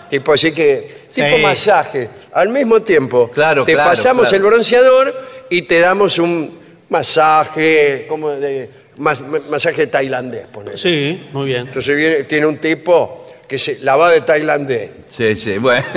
Tipo 0.10 0.34
así 0.34 0.52
que. 0.52 1.04
Sí. 1.10 1.22
Tipo 1.22 1.38
masaje. 1.40 2.10
Al 2.34 2.50
mismo 2.50 2.82
tiempo, 2.82 3.30
Claro, 3.32 3.64
te 3.66 3.74
claro, 3.74 3.90
pasamos 3.92 4.30
claro. 4.30 4.44
el 4.46 4.50
bronceador 4.52 5.28
y 5.50 5.62
te 5.64 5.80
damos 5.80 6.18
un 6.20 6.60
masaje, 6.90 8.06
como 8.10 8.30
de. 8.32 8.70
mas- 8.98 9.22
masaje 9.50 9.88
tailandés, 9.88 10.48
ponele. 10.48 10.78
Sí, 10.78 11.28
muy 11.34 11.46
bien. 11.48 11.68
Entonces 11.68 11.96
viene, 11.96 12.24
tiene 12.24 12.46
un 12.48 12.58
tipo 12.58 13.28
que 13.48 13.58
se 13.60 13.80
la 13.82 13.96
va 13.96 14.10
de 14.12 14.22
tailandés. 14.22 14.90
Sí, 15.10 15.36
sí, 15.36 15.58
bueno. 15.58 15.86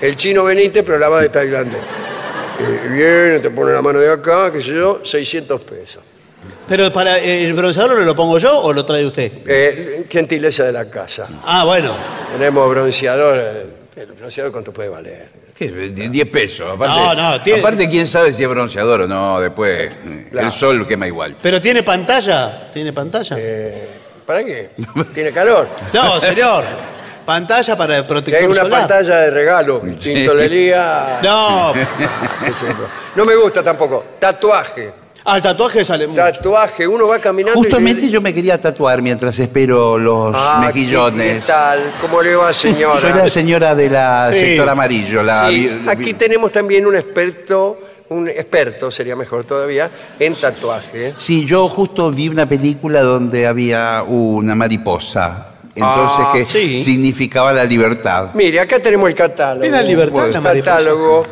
El 0.00 0.16
chino 0.16 0.44
venite, 0.44 0.82
pero 0.82 0.98
la 0.98 1.08
va 1.08 1.20
de 1.22 1.28
tailandés. 1.28 1.80
Eh, 1.80 2.88
viene, 2.90 3.38
te 3.40 3.50
pone 3.50 3.72
la 3.72 3.82
mano 3.82 3.98
de 4.00 4.10
acá, 4.12 4.50
qué 4.52 4.60
sé 4.62 4.68
yo, 4.74 5.00
600 5.04 5.60
pesos. 5.62 6.02
Pero 6.68 6.92
para 6.92 7.18
eh, 7.18 7.44
el 7.44 7.54
bronceador 7.54 7.98
lo 8.00 8.14
pongo 8.14 8.38
yo 8.38 8.58
o 8.60 8.72
lo 8.72 8.84
trae 8.84 9.04
usted. 9.06 9.32
Eh, 9.46 10.04
gentileza 10.08 10.64
de 10.64 10.72
la 10.72 10.88
casa. 10.90 11.26
Ah, 11.44 11.64
bueno. 11.64 11.94
Tenemos 12.36 12.68
bronceador. 12.70 13.38
eh, 13.38 13.66
El 13.96 14.06
bronceador, 14.12 14.52
¿cuánto 14.52 14.72
puede 14.72 14.88
valer? 14.88 15.28
¿Qué? 15.56 15.70
Die- 15.72 16.08
10 16.08 16.28
pesos. 16.28 16.68
Aparte, 16.74 16.94
No, 16.94 17.14
no, 17.14 17.42
tiene- 17.42 17.58
aparte, 17.60 17.88
quién 17.88 18.06
sabe 18.06 18.32
si 18.32 18.42
es 18.44 18.48
bronceador 18.48 19.02
o 19.02 19.08
no. 19.08 19.40
Después, 19.40 19.90
eh, 19.90 20.26
Claro. 20.30 20.46
el 20.46 20.52
sol 20.52 20.86
quema 20.86 21.06
igual. 21.08 21.36
Pero 21.42 21.60
tiene 21.60 21.82
pantalla. 21.82 22.70
¿Tiene 22.72 22.92
pantalla? 22.92 23.36
Eh, 23.38 23.88
¿Para 24.24 24.44
qué? 24.44 24.70
¿Tiene 25.14 25.32
calor? 25.32 25.68
No, 25.92 26.20
señor. 26.20 26.64
Pantalla 27.28 27.76
para 27.76 27.98
el 27.98 28.06
protector 28.06 28.40
hay 28.42 28.46
una 28.46 28.62
solar. 28.62 28.78
pantalla 28.80 29.16
de 29.20 29.30
regalo. 29.30 29.82
Tintolería. 30.02 31.18
No. 31.22 31.74
No 33.16 33.24
me 33.26 33.34
gusta 33.36 33.62
tampoco. 33.62 34.02
Tatuaje. 34.18 34.90
Ah, 35.26 35.36
el 35.36 35.42
tatuaje 35.42 35.84
sale 35.84 36.06
mucho. 36.06 36.22
Tatuaje. 36.22 36.86
Uno 36.88 37.06
va 37.06 37.18
caminando. 37.18 37.60
y- 37.60 37.64
Justamente 37.64 38.08
yo 38.08 38.22
me 38.22 38.32
quería 38.32 38.58
tatuar 38.58 39.02
mientras 39.02 39.38
espero 39.38 39.98
los 39.98 40.34
Ah, 40.34 40.58
¿qué- 40.62 40.66
mejillones. 40.68 41.40
¿Qué 41.44 41.46
tal? 41.52 41.92
¿Cómo 42.00 42.22
le 42.22 42.34
va, 42.34 42.50
señora? 42.54 42.98
Soy 42.98 43.12
la 43.12 43.28
señora 43.28 43.74
de 43.74 43.90
la 43.90 44.30
Sí. 44.32 44.38
sector 44.40 44.66
amarillo. 44.70 45.22
La 45.22 45.48
Sí, 45.50 45.68
vi- 45.68 45.86
aquí 45.86 46.14
tenemos 46.14 46.50
también 46.50 46.86
un 46.86 46.96
experto, 46.96 47.78
un 48.08 48.26
experto 48.28 48.90
sería 48.90 49.14
mejor 49.16 49.44
todavía, 49.44 49.90
en 50.18 50.34
tatuaje. 50.34 51.12
Sí, 51.18 51.44
yo 51.44 51.68
justo 51.68 52.10
vi 52.10 52.30
una 52.30 52.48
película 52.48 53.02
donde 53.02 53.46
había 53.46 54.02
una 54.06 54.54
mariposa. 54.54 55.47
Entonces, 55.78 56.24
Ah, 56.26 56.30
que 56.32 56.44
sí. 56.44 56.80
significaba 56.80 57.52
la 57.52 57.64
libertad. 57.64 58.30
Mire, 58.34 58.60
acá 58.60 58.78
tenemos 58.80 59.08
el 59.08 59.14
catálogo. 59.14 59.64
¿Es 59.64 59.72
la 59.72 59.82
libertad, 59.82 60.28
la 60.30 60.40
mariposa? 60.40 60.70
catálogo. 60.76 61.26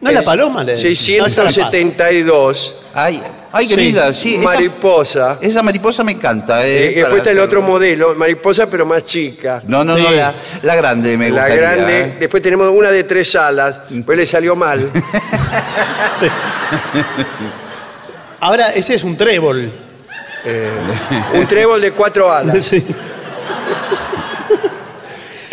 ¿No 0.00 0.08
es 0.10 0.14
la 0.16 0.22
paloma? 0.22 0.64
Le- 0.64 0.72
no, 0.74 0.78
esa 0.80 0.88
es 0.88 1.18
la 1.18 1.44
paz. 1.44 1.54
672. 1.54 2.74
Ay, 2.92 3.22
ay, 3.52 3.68
qué 3.68 3.74
Sí. 3.76 3.80
linda. 3.80 4.12
Sí, 4.12 4.34
esa, 4.34 4.44
mariposa. 4.44 5.38
esa 5.40 5.62
mariposa 5.62 6.02
me 6.02 6.10
encanta. 6.12 6.66
Eh, 6.66 6.88
eh, 6.88 6.90
y 6.90 6.94
después 6.96 7.18
está 7.18 7.30
el 7.30 7.38
otro 7.38 7.62
modelo, 7.62 8.14
mariposa 8.16 8.68
pero 8.68 8.84
más 8.84 9.04
chica. 9.06 9.62
No, 9.66 9.84
no, 9.84 9.96
no, 9.96 10.10
la, 10.10 10.34
la 10.62 10.74
grande 10.74 11.16
me 11.16 11.30
la 11.30 11.42
gustaría. 11.42 11.56
grande. 11.74 12.00
eh. 12.00 12.16
Después 12.18 12.42
tenemos 12.42 12.68
una 12.70 12.90
de 12.90 13.04
tres 13.04 13.34
alas, 13.36 13.80
pues 14.04 14.18
le 14.18 14.26
salió 14.26 14.56
mal. 14.56 14.90
Sí. 16.18 16.26
Ahora, 18.40 18.70
ese 18.72 18.94
es 18.96 19.04
un 19.04 19.16
trébol. 19.16 19.70
Un 21.34 21.46
trébol 21.46 21.80
de 21.80 21.92
cuatro 21.92 22.30
alas. 22.32 22.64
Sí. 22.64 22.84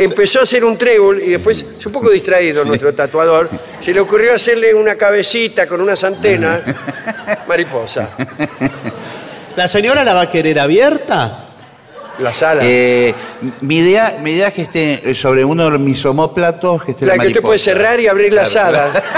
Empezó 0.02 0.39
a 0.39 0.43
hacer 0.43 0.64
un 0.64 0.78
trébol 0.78 1.22
y 1.22 1.32
después, 1.32 1.66
es 1.78 1.86
un 1.86 1.91
poco 1.91 2.10
distraído 2.10 2.64
nuestro 2.64 2.95
tatuador, 2.95 3.50
se 3.82 3.93
le 3.93 4.00
ocurrió 4.00 4.34
hacerle 4.34 4.74
una 4.74 4.95
cabecita 4.95 5.68
con 5.68 5.82
unas 5.82 6.02
antenas, 6.06 6.62
mariposa. 7.50 8.10
¿La 9.58 9.68
señora 9.68 10.06
la 10.06 10.14
va 10.14 10.22
a 10.22 10.30
querer 10.30 10.58
abierta? 10.58 11.47
Las 12.20 12.41
alas. 12.43 12.64
Eh, 12.66 13.14
mi, 13.60 13.80
idea, 13.80 14.18
mi 14.22 14.32
idea 14.32 14.47
es 14.47 14.54
que 14.54 14.62
esté 14.62 15.16
sobre 15.16 15.43
uno 15.43 15.70
de 15.70 15.78
mis 15.80 16.06
homóplatos, 16.06 16.82
que 16.86 16.91
esté 16.91 17.06
la 17.06 17.18
la 17.18 17.22
que 17.22 17.28
usted 17.28 17.41
puede 17.41 17.60
cerrar 17.60 18.00
y 18.00 18.08
abrir 18.08 18.32
las 18.32 18.52
Claro. 18.52 18.78
alas. 18.78 19.04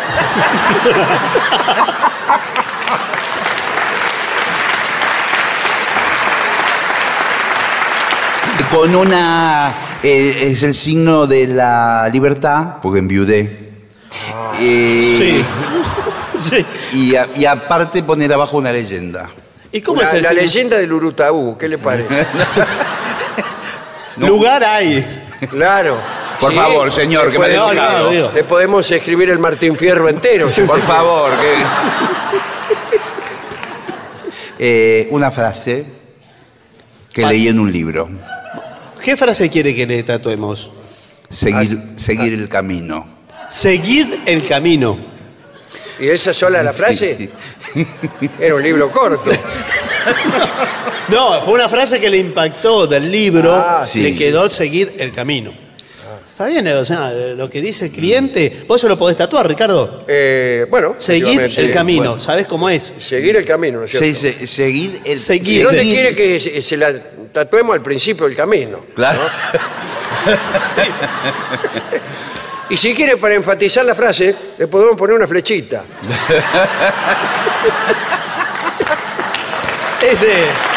Con 8.74 8.95
una... 8.95 9.74
eh, 10.01 10.49
es 10.51 10.63
el 10.63 10.74
signo 10.74 11.28
de 11.28 11.47
la 11.47 12.09
libertad, 12.11 12.78
porque 12.82 12.99
enviudé. 12.99 13.69
Eh, 14.59 15.15
Sí. 15.17 15.45
Sí. 16.41 16.65
Y, 16.93 17.15
a- 17.15 17.28
y 17.36 17.45
aparte 17.45 18.01
poner 18.01 18.34
abajo 18.34 18.57
una 18.57 18.72
leyenda. 18.74 19.30
¿Y 19.72 19.80
cómo 19.82 19.99
Una- 19.99 20.07
es 20.09 20.15
el 20.15 20.24
la 20.24 20.30
signo? 20.30 20.41
leyenda 20.41 20.78
del 20.78 20.91
Urutaú, 20.91 21.55
¿qué 21.55 21.67
le 21.67 21.78
parece? 21.78 22.07
Lugar 24.17 24.63
hay. 24.63 25.05
Claro. 25.51 25.97
Por 26.39 26.49
Sí, 26.51 26.57
favor, 26.57 26.91
señor, 26.91 27.28
le 27.28 27.32
que 27.34 27.38
me 27.38 27.45
podemos- 27.45 27.76
No, 27.76 27.99
no, 27.99 28.09
digo. 28.09 28.32
Le 28.34 28.43
podemos 28.43 28.89
escribir 28.89 29.30
el 29.30 29.38
Martín 29.38 29.76
Fierro 29.76 30.09
entero. 30.09 30.51
si 30.51 30.61
Por 30.61 30.82
favor, 30.82 31.30
que... 31.39 31.53
Eh, 34.57 35.07
una 35.11 35.30
frase 35.30 35.86
que 37.13 37.26
leí 37.26 37.47
en 37.47 37.59
un 37.59 37.72
libro. 37.72 38.09
¿Qué 39.03 39.17
frase 39.17 39.49
quiere 39.49 39.75
que 39.75 39.85
le 39.85 40.03
tatuemos? 40.03 40.69
Seguir, 41.29 41.81
seguir 41.95 42.33
el 42.33 42.47
camino. 42.47 43.07
Seguid 43.49 44.07
el 44.25 44.45
camino. 44.45 44.97
¿Y 45.99 46.09
esa 46.09 46.33
sola 46.33 46.61
la 46.63 46.73
frase? 46.73 47.29
Sí, 47.73 47.87
Era 48.39 48.55
un 48.55 48.63
libro 48.63 48.91
corto. 48.91 49.31
No, 51.09 51.41
fue 51.41 51.55
una 51.55 51.67
frase 51.67 51.99
que 51.99 52.09
le 52.09 52.17
impactó 52.17 52.87
del 52.87 53.11
libro. 53.11 53.53
Ah, 53.53 53.85
sí. 53.85 54.01
Le 54.01 54.15
quedó 54.15 54.47
seguir 54.47 54.95
el 54.97 55.11
camino. 55.11 55.51
Está 56.41 56.59
bien, 56.59 56.67
o 56.75 56.83
sea, 56.83 57.11
lo 57.11 57.47
que 57.51 57.61
dice 57.61 57.85
el 57.85 57.91
cliente, 57.91 58.63
vos 58.67 58.81
se 58.81 58.87
lo 58.87 58.97
podés 58.97 59.15
tatuar, 59.15 59.47
Ricardo. 59.47 60.05
Eh, 60.07 60.65
bueno, 60.71 60.95
Seguid 60.97 61.39
efectivamente, 61.39 61.61
el 61.61 61.71
camino, 61.71 62.09
bueno, 62.13 62.19
¿sabés 62.19 62.47
cómo 62.47 62.67
es? 62.67 62.93
seguir 62.97 63.35
el 63.35 63.45
camino, 63.45 63.77
¿no 63.77 63.85
es 63.85 63.91
cierto? 63.91 64.47
Seguir 64.47 65.01
el 65.05 65.19
Seguir. 65.19 65.59
¿Y 65.59 65.61
dónde 65.61 65.83
quiere 65.83 66.15
que 66.15 66.39
se, 66.39 66.63
se 66.63 66.77
la 66.77 66.95
tatuemos 67.31 67.75
al 67.75 67.83
principio 67.83 68.25
del 68.25 68.35
camino? 68.35 68.79
Claro. 68.95 69.21
Y 72.71 72.77
si 72.77 72.95
quiere, 72.95 73.17
para 73.17 73.35
enfatizar 73.35 73.85
la 73.85 73.93
frase, 73.93 74.33
le 74.57 74.65
podemos 74.65 74.97
poner 74.97 75.17
una 75.17 75.27
flechita. 75.27 75.83
Ese. 80.09 80.70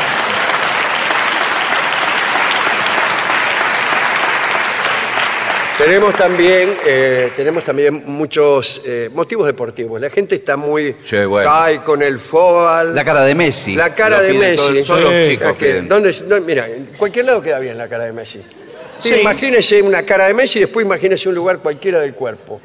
Tenemos 5.85 6.15
también, 6.15 6.75
eh, 6.87 7.31
tenemos 7.37 7.63
también 7.63 8.03
muchos 8.07 8.81
eh, 8.87 9.11
motivos 9.13 9.47
deportivos. 9.47 10.01
La 10.01 10.09
gente 10.09 10.35
está 10.37 10.57
muy... 10.57 10.97
Sí, 11.05 11.23
bueno. 11.27 11.51
cae 11.51 11.83
con 11.83 12.01
el 12.01 12.19
fútbol. 12.19 12.95
La 12.95 13.05
cara 13.05 13.23
de 13.25 13.35
Messi. 13.35 13.75
La 13.77 13.95
cara 13.95 14.17
Lo 14.17 14.23
de 14.23 14.29
piden 14.31 14.51
Messi. 14.53 14.83
Todos, 14.87 15.01
los 15.03 15.13
Sí. 15.13 15.31
chicos 15.33 15.49
Es 15.53 15.59
que, 15.59 15.67
piden. 15.67 15.89
¿dónde- 15.89 16.13
dónde- 16.13 16.41
mira, 16.47 16.67
en 16.69 16.87
cualquier 16.97 17.27
lado 17.27 17.43
queda 17.43 17.59
bien 17.59 17.77
la 17.77 17.87
cara 17.87 18.05
de 18.05 18.13
Messi. 18.13 18.41
Sí, 19.03 19.11
Sí. 19.11 19.21
Imagínese 19.21 19.83
una 19.83 20.03
cara 20.05 20.27
de 20.27 20.33
Messi 20.35 20.59
y 20.59 20.63
después 20.63 20.87
imagínese 20.87 21.29
un 21.29 21.35
lugar 21.35 21.59
cualquiera 21.59 22.01
del 22.01 22.15
cuerpo. 22.15 22.63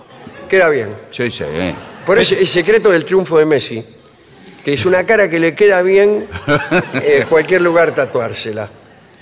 Queda 0.47 0.69
bien. 0.69 0.87
Sí, 1.11 1.29
sí. 1.29 1.43
eh. 1.45 1.73
Por 2.05 2.17
eso 2.19 2.35
el 2.35 2.47
secreto 2.47 2.89
del 2.89 3.03
triunfo 3.03 3.37
de 3.37 3.45
Messi, 3.45 3.85
que 4.63 4.73
es 4.73 4.85
una 4.85 5.05
cara 5.05 5.29
que 5.29 5.39
le 5.39 5.53
queda 5.53 5.81
bien 5.81 6.25
en 6.93 7.27
cualquier 7.27 7.61
lugar 7.61 7.93
tatuársela. 7.93 8.69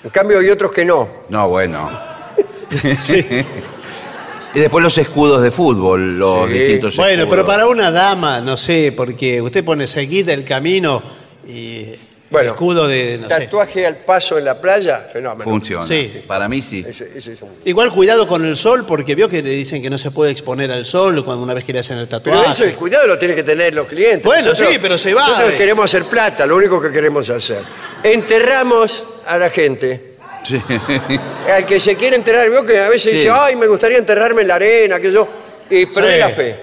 En 0.04 0.10
cambio 0.12 0.38
hay 0.38 0.50
otros 0.52 0.72
que 0.72 0.86
no. 0.86 1.10
No, 1.30 1.50
bueno. 1.50 1.90
y 4.54 4.60
después 4.60 4.84
los 4.84 4.98
escudos 4.98 5.42
de 5.42 5.52
fútbol, 5.52 6.18
los 6.18 6.48
Sí. 6.48 6.54
distintos 6.54 6.96
Bueno, 6.96 7.24
escudos. 7.24 7.30
pero 7.30 7.46
para 7.46 7.68
una 7.68 7.92
dama, 7.92 8.42
no 8.42 8.58
sé, 8.58 8.94
porque 8.96 9.42
usted 9.42 9.64
pone 9.64 9.86
seguid 9.88 10.30
el 10.30 10.44
camino 10.44 11.02
y 11.48 11.86
Bueno, 12.30 12.50
el 12.50 12.54
escudo 12.56 12.88
de, 12.88 13.20
no 13.20 13.30
sé. 13.30 13.40
Tatuaje 13.46 13.86
al 13.88 13.98
paso 14.00 14.38
en 14.38 14.44
la 14.46 14.60
playa, 14.60 15.08
fenómeno. 15.14 15.50
Funciona. 15.50 15.86
Sí. 15.86 16.12
Para 16.28 16.50
mí 16.50 16.62
sí. 16.62 16.84
Ese- 16.86 17.10
ese 17.16 17.32
es 17.34 17.42
un- 17.42 17.52
Igual 17.64 17.90
cuidado 17.92 18.28
con 18.28 18.44
el 18.44 18.58
sol, 18.58 18.86
porque 18.86 19.16
vio 19.16 19.30
que 19.30 19.42
le 19.42 19.52
dicen 19.52 19.82
que 19.82 19.90
no 19.90 19.98
se 19.98 20.12
puede 20.12 20.32
exponer 20.32 20.70
al 20.72 20.86
sol 20.86 21.24
cuando 21.24 21.44
una 21.44 21.54
vez 21.54 21.64
que 21.64 21.72
le 21.72 21.80
hacen 21.80 21.98
el 21.98 22.08
Pero 22.08 22.20
tatuaje. 22.22 22.52
eso, 22.52 22.64
el 22.66 22.76
cuidado 22.76 23.08
lo 23.08 23.18
tienen 23.18 23.38
que 23.38 23.44
tener 23.44 23.74
los 23.74 23.88
clientes. 23.88 24.24
Bueno, 24.26 24.54
sí, 24.56 24.66
pero 24.82 24.98
se 24.98 25.14
va 25.14 25.26
Nosotros 25.28 25.54
queremos 25.54 25.86
hacer 25.86 26.04
plata, 26.04 26.46
lo 26.46 26.58
único 26.58 26.82
que 26.82 26.92
queremos 26.92 27.30
hacer. 27.30 27.60
Enterramos 28.04 29.06
a 29.26 29.38
la 29.38 29.50
gente. 29.50 30.07
Sí. 30.48 30.62
Al 31.54 31.66
que 31.66 31.80
se 31.80 31.96
quiere 31.96 32.16
enterrar, 32.16 32.50
veo 32.50 32.66
que 32.66 32.80
a 32.80 32.90
veces 32.90 33.12
Sí. 33.12 33.18
dice, 33.18 33.30
ay, 33.32 33.56
me 33.56 33.68
gustaría 33.68 33.98
enterrarme 33.98 34.44
en 34.44 34.48
la 34.48 34.56
arena, 34.56 35.00
que 35.00 35.12
yo. 35.12 35.28
Y 35.70 35.86
perdí 35.88 36.14
Sí. 36.14 36.18
la 36.20 36.30
fe. 36.30 36.56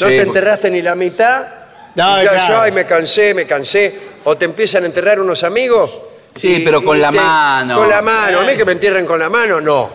No 0.00 0.08
Sí, 0.08 0.16
te 0.16 0.22
enterraste 0.22 0.70
ni 0.70 0.80
la 0.82 0.94
mitad. 0.94 1.46
No, 1.94 2.20
y 2.20 2.24
ya, 2.24 2.30
claro. 2.30 2.54
yo, 2.54 2.60
ay, 2.62 2.72
me 2.72 2.86
cansé, 2.86 3.34
me 3.34 3.46
cansé. 3.46 3.94
O 4.24 4.36
te 4.36 4.46
empiezan 4.46 4.84
a 4.84 4.86
enterrar 4.86 5.20
unos 5.20 5.42
amigos. 5.44 5.90
Sí, 6.34 6.62
pero 6.64 6.82
con 6.82 6.98
la 7.00 7.10
mano. 7.12 7.76
Con 7.76 7.88
la 7.90 8.00
mano. 8.00 8.40
A 8.40 8.42
mí 8.44 8.56
que 8.56 8.64
me 8.64 8.72
entierren 8.72 9.04
con 9.04 9.18
la 9.18 9.28
mano, 9.28 9.60
no. 9.60 9.90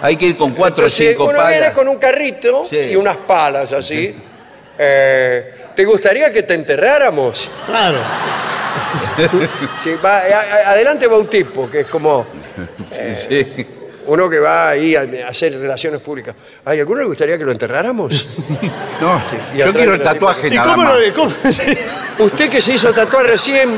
Hay 0.00 0.16
que 0.16 0.26
ir 0.26 0.36
con 0.38 0.52
cuatro 0.54 0.84
o 0.84 0.86
Entonces, 0.86 1.08
cinco 1.10 1.24
uno 1.24 1.38
viene 1.46 1.60
palas. 1.60 1.72
con 1.74 1.88
un 1.88 1.96
carrito 1.98 2.66
Sí. 2.70 2.78
y 2.78 2.96
unas 2.96 3.16
palas 3.18 3.72
así. 3.74 4.14
Eh, 4.78 5.54
¿Te 5.74 5.84
gustaría 5.84 6.30
que 6.32 6.42
te 6.42 6.54
enterráramos? 6.54 7.48
Claro. 7.66 7.98
Sí, 9.84 9.92
va- 10.04 10.18
a- 10.18 10.40
a- 10.68 10.70
adelante 10.70 11.06
va 11.06 11.18
un 11.18 11.26
tipo 11.28 11.70
que 11.70 11.80
es 11.80 11.86
como 11.86 12.26
Sí. 13.28 13.66
uno 14.06 14.28
que 14.28 14.38
va 14.40 14.70
ahí 14.70 14.96
a, 14.96 15.02
a 15.26 15.28
hacer 15.30 15.52
relaciones 15.58 16.00
públicas. 16.00 16.34
¿Hay 16.64 16.80
alguno 16.80 17.00
le 17.00 17.06
gustaría 17.06 17.38
que 17.38 17.44
lo 17.44 17.52
enterráramos? 17.52 18.28
No, 19.00 19.20
y 19.54 19.58
yo 19.58 19.64
atrás 19.66 19.76
quiero 19.76 19.94
el 19.94 19.98
tipo 20.00 20.12
tatuaje 20.12 20.46
¿Y 20.48 20.50
nada 20.52 20.74
cómo 20.74 20.84
más. 20.84 20.96
lo 20.98 21.14
cómo- 21.14 21.30
sí. 21.50 21.78
Usted 22.18 22.48
que 22.50 22.60
se 22.60 22.72
hizo 22.74 22.92
tatuar 22.92 23.26
recién, 23.26 23.70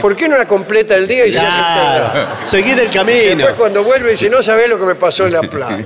¿por 0.00 0.16
qué 0.16 0.28
no 0.28 0.36
la 0.36 0.44
completa 0.46 0.94
el 0.96 1.06
día 1.06 1.24
y 1.26 1.32
se 1.32 1.38
hace 1.44 1.56
Claro. 1.56 2.06
enterrar? 2.06 2.26
Seguid 2.44 2.78
el 2.78 2.90
camino. 2.90 3.36
Después 3.36 3.54
cuando 3.54 3.82
vuelve 3.84 4.10
dice, 4.10 4.28
no 4.28 4.42
sabés 4.42 4.68
lo 4.68 4.78
que 4.78 4.84
me 4.86 4.94
pasó 4.96 5.26
en 5.26 5.32
la 5.34 5.40
playa. 5.42 5.84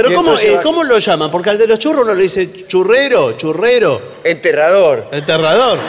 Pero 0.00 0.14
¿cómo, 0.14 0.38
eh, 0.38 0.54
va- 0.56 0.60
¿cómo 0.62 0.84
lo 0.84 0.98
llaman? 0.98 1.28
Porque 1.30 1.50
al 1.50 1.58
de 1.58 1.66
los 1.66 1.78
churros 1.78 2.02
uno 2.04 2.14
le 2.14 2.22
dice 2.22 2.66
churrero, 2.66 3.32
churrero, 3.36 4.00
Enterrador. 4.22 5.06
enterrador. 5.10 5.78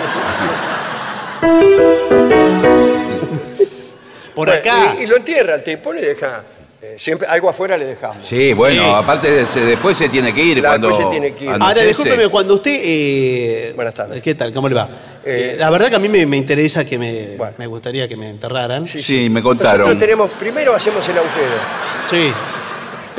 por 4.36 4.48
Bueno, 4.48 4.54
acá. 4.54 4.96
Y, 5.00 5.04
y 5.04 5.08
lo 5.08 5.18
entierra 5.18 5.56
el 5.56 5.64
tipo, 5.64 5.92
le 5.94 6.02
deja. 6.02 6.42
eh, 6.82 6.96
siempre 6.98 7.28
algo 7.28 7.50
afuera 7.50 7.78
le 7.78 7.86
dejamos. 7.86 8.26
Sí, 8.28 8.54
bueno, 8.54 8.82
Sí. 8.84 8.90
aparte 8.96 9.46
se- 9.46 9.66
después 9.66 9.98
se 9.98 10.08
tiene 10.10 10.34
que 10.34 10.42
ir 10.42 10.60
Claro, 10.60 10.70
cuando 10.80 10.88
después 10.88 11.06
se 11.08 11.12
tiene 11.12 11.36
que 11.36 11.44
ir. 11.46 11.52
Ahora, 11.52 11.82
discúlpeme, 11.84 12.30
cuando 12.30 12.54
usted... 12.56 12.80
eh, 12.82 13.74
Buenas 13.76 13.94
tardes. 13.94 14.24
¿Qué 14.24 14.34
tal? 14.36 14.54
¿Cómo 14.54 14.70
le 14.70 14.76
va? 14.76 14.88
Eh, 15.26 15.52
Eh, 15.54 15.56
la 15.60 15.70
verdad 15.70 15.90
que 15.90 15.96
a 15.96 16.00
mí 16.00 16.08
me, 16.08 16.26
me 16.26 16.38
interesa 16.38 16.86
que 16.86 16.98
me... 16.98 17.36
Bueno. 17.38 17.54
Me 17.58 17.68
gustaría 17.68 18.08
que 18.08 18.16
me 18.16 18.30
enterraran. 18.30 18.88
Sí. 18.88 19.04
Sí, 19.04 19.30
me 19.30 19.44
contaron. 19.44 19.80
Nosotros 19.82 20.00
tenemos, 20.00 20.32
primero 20.40 20.74
hacemos 20.74 21.06
el 21.10 21.18
agujero, 21.18 21.56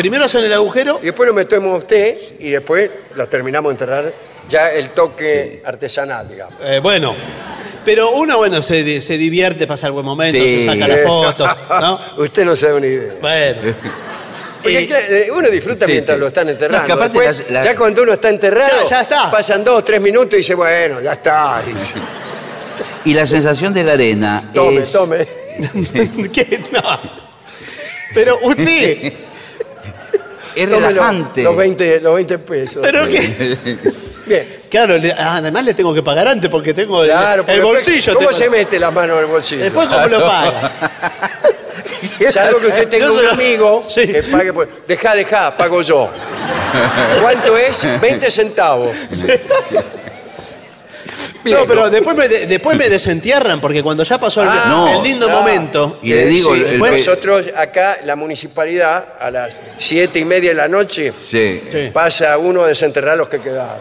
Primero 0.01 0.25
hacen 0.25 0.43
el 0.45 0.53
agujero. 0.55 0.99
y 1.03 1.07
después 1.07 1.27
lo 1.29 1.35
metemos 1.35 1.75
a 1.75 1.77
usted 1.77 2.17
y 2.39 2.51
después 2.51 2.91
lo 3.15 3.27
terminamos 3.29 3.69
de 3.71 3.75
enterrar 3.75 4.13
ya 4.49 4.73
el 4.73 4.91
toque 4.91 5.61
artesanal, 5.65 6.27
digamos. 6.29 6.55
eh, 6.65 6.81
bueno. 6.83 7.15
Pero 7.85 8.11
uno, 8.13 8.39
bueno, 8.39 8.63
se, 8.63 8.83
di- 8.83 9.01
se 9.01 9.17
divierte, 9.19 9.67
pasa 9.67 9.87
el 9.89 9.93
buen 9.93 10.05
momento, 10.07 10.39
Sí. 10.39 10.61
se 10.61 10.67
saca 10.67 10.87
la 10.89 10.97
foto, 11.07 11.47
¿no? 11.81 12.01
Usted 12.23 12.45
no 12.45 12.57
sabe 12.57 12.81
ni 12.81 12.87
idea. 12.89 13.13
Bueno. 13.21 13.75
Porque 14.63 14.79
Eh, 14.81 14.87
claro, 14.87 15.07
eh, 15.09 15.31
uno 15.33 15.49
disfruta 15.49 15.87
sí, 15.87 15.93
mientras 15.93 16.17
sí. 16.17 16.21
lo 16.21 16.27
están 16.29 16.47
No, 16.47 16.53
enterrando. 16.53 16.81
es 16.83 16.87
que 16.87 16.93
aparte 16.93 17.19
Después, 17.19 17.39
las- 17.45 17.51
las- 17.51 17.65
Ya 17.65 17.77
cuando 17.77 18.03
uno 18.03 18.13
está 18.15 18.29
enterrado, 18.31 18.83
Ya- 18.85 18.87
ya 18.89 19.01
está. 19.03 19.31
pasan 19.31 19.65
dos, 19.65 19.85
tres 19.85 20.01
minutos 20.01 20.35
y 20.35 20.39
dice, 20.39 20.55
bueno, 20.55 21.01
ya 21.01 21.13
está. 21.13 21.63
Y- 23.05 23.11
Y 23.11 23.15
la 23.15 23.27
sensación 23.27 23.73
de 23.75 23.85
la 23.85 23.93
arena 23.93 24.51
tome, 24.53 24.77
es... 24.79 24.93
tome. 24.93 25.27
¿Qué? 26.33 26.61
No. 26.73 27.01
Pero 28.15 28.39
usted... 28.43 29.13
Es 30.63 30.69
relajante. 30.69 31.43
Los, 31.43 31.57
20, 31.57 32.01
los 32.01 32.15
20 32.15 32.39
pesos. 32.39 32.79
¿Pero 32.83 33.07
qué? 33.09 33.57
Bien. 34.27 34.61
Claro, 34.71 34.97
le- 34.99 35.13
ah, 35.13 35.37
además 35.37 35.65
le 35.65 35.75
tengo 35.75 35.93
que 35.93 36.03
pagar 36.03 36.29
antes 36.29 36.49
porque 36.51 36.73
tengo 36.73 37.03
el- 37.03 37.11
Claro, 37.11 37.43
el, 37.43 37.47
porque 37.47 37.61
bolsillo. 37.61 38.15
¿Cómo 38.15 38.29
tengo- 38.29 38.39
se 38.39 38.49
mete 38.51 38.79
las 38.79 38.93
manos 38.93 39.17
en 39.19 39.25
el 39.25 39.31
bolsillo? 39.31 39.63
Después, 39.65 39.89
¿cómo 39.89 40.07
lo 40.07 40.21
paga? 40.21 40.73
Salvo 42.31 42.59
que 42.61 42.67
usted 42.69 42.89
tenga 42.89 43.07
Yo 43.07 43.13
se 43.15 43.19
un 43.21 43.27
lo- 43.27 43.33
amigo 43.33 43.87
Sí. 43.89 44.07
que 44.07 44.23
pague 44.23 44.53
por... 44.53 44.69
Deja, 44.87 45.15
deja, 45.15 45.57
pago 45.57 45.83
yo. 45.83 46.09
¿Cuánto 47.21 47.57
es? 47.57 47.85
20 48.01 48.31
centavos. 48.31 48.91
No, 51.45 51.67
pero 51.67 51.89
después 51.89 52.17
me, 52.17 52.29
de- 52.29 52.47
después 52.47 52.77
me 52.77 52.89
desentierran 52.89 53.61
porque 53.61 53.83
cuando 53.83 54.03
ya 54.03 54.19
pasó 54.21 54.43
el, 54.43 54.49
Ah, 54.49 54.65
no, 54.69 54.99
el 54.99 55.03
lindo 55.03 55.27
ah. 55.29 55.33
momento. 55.33 55.99
Y 56.03 56.11
le 56.13 56.27
digo, 56.27 56.55
Sí, 56.55 56.61
el- 56.61 56.67
el- 56.75 56.79
nosotros 56.79 57.47
acá, 57.57 57.99
la 58.05 58.15
municipalidad, 58.17 59.05
a 59.19 59.31
las 59.31 59.51
siete 59.79 60.19
y 60.19 60.25
media 60.25 60.51
de 60.51 60.57
la 60.57 60.69
noche, 60.69 61.13
Sí. 61.27 61.63
Sí. 61.71 61.91
pasa 61.95 62.37
uno 62.37 62.65
a 62.65 62.69
desenterrar 62.69 63.17
los 63.17 63.29
que 63.29 63.41
quedaron. 63.41 63.79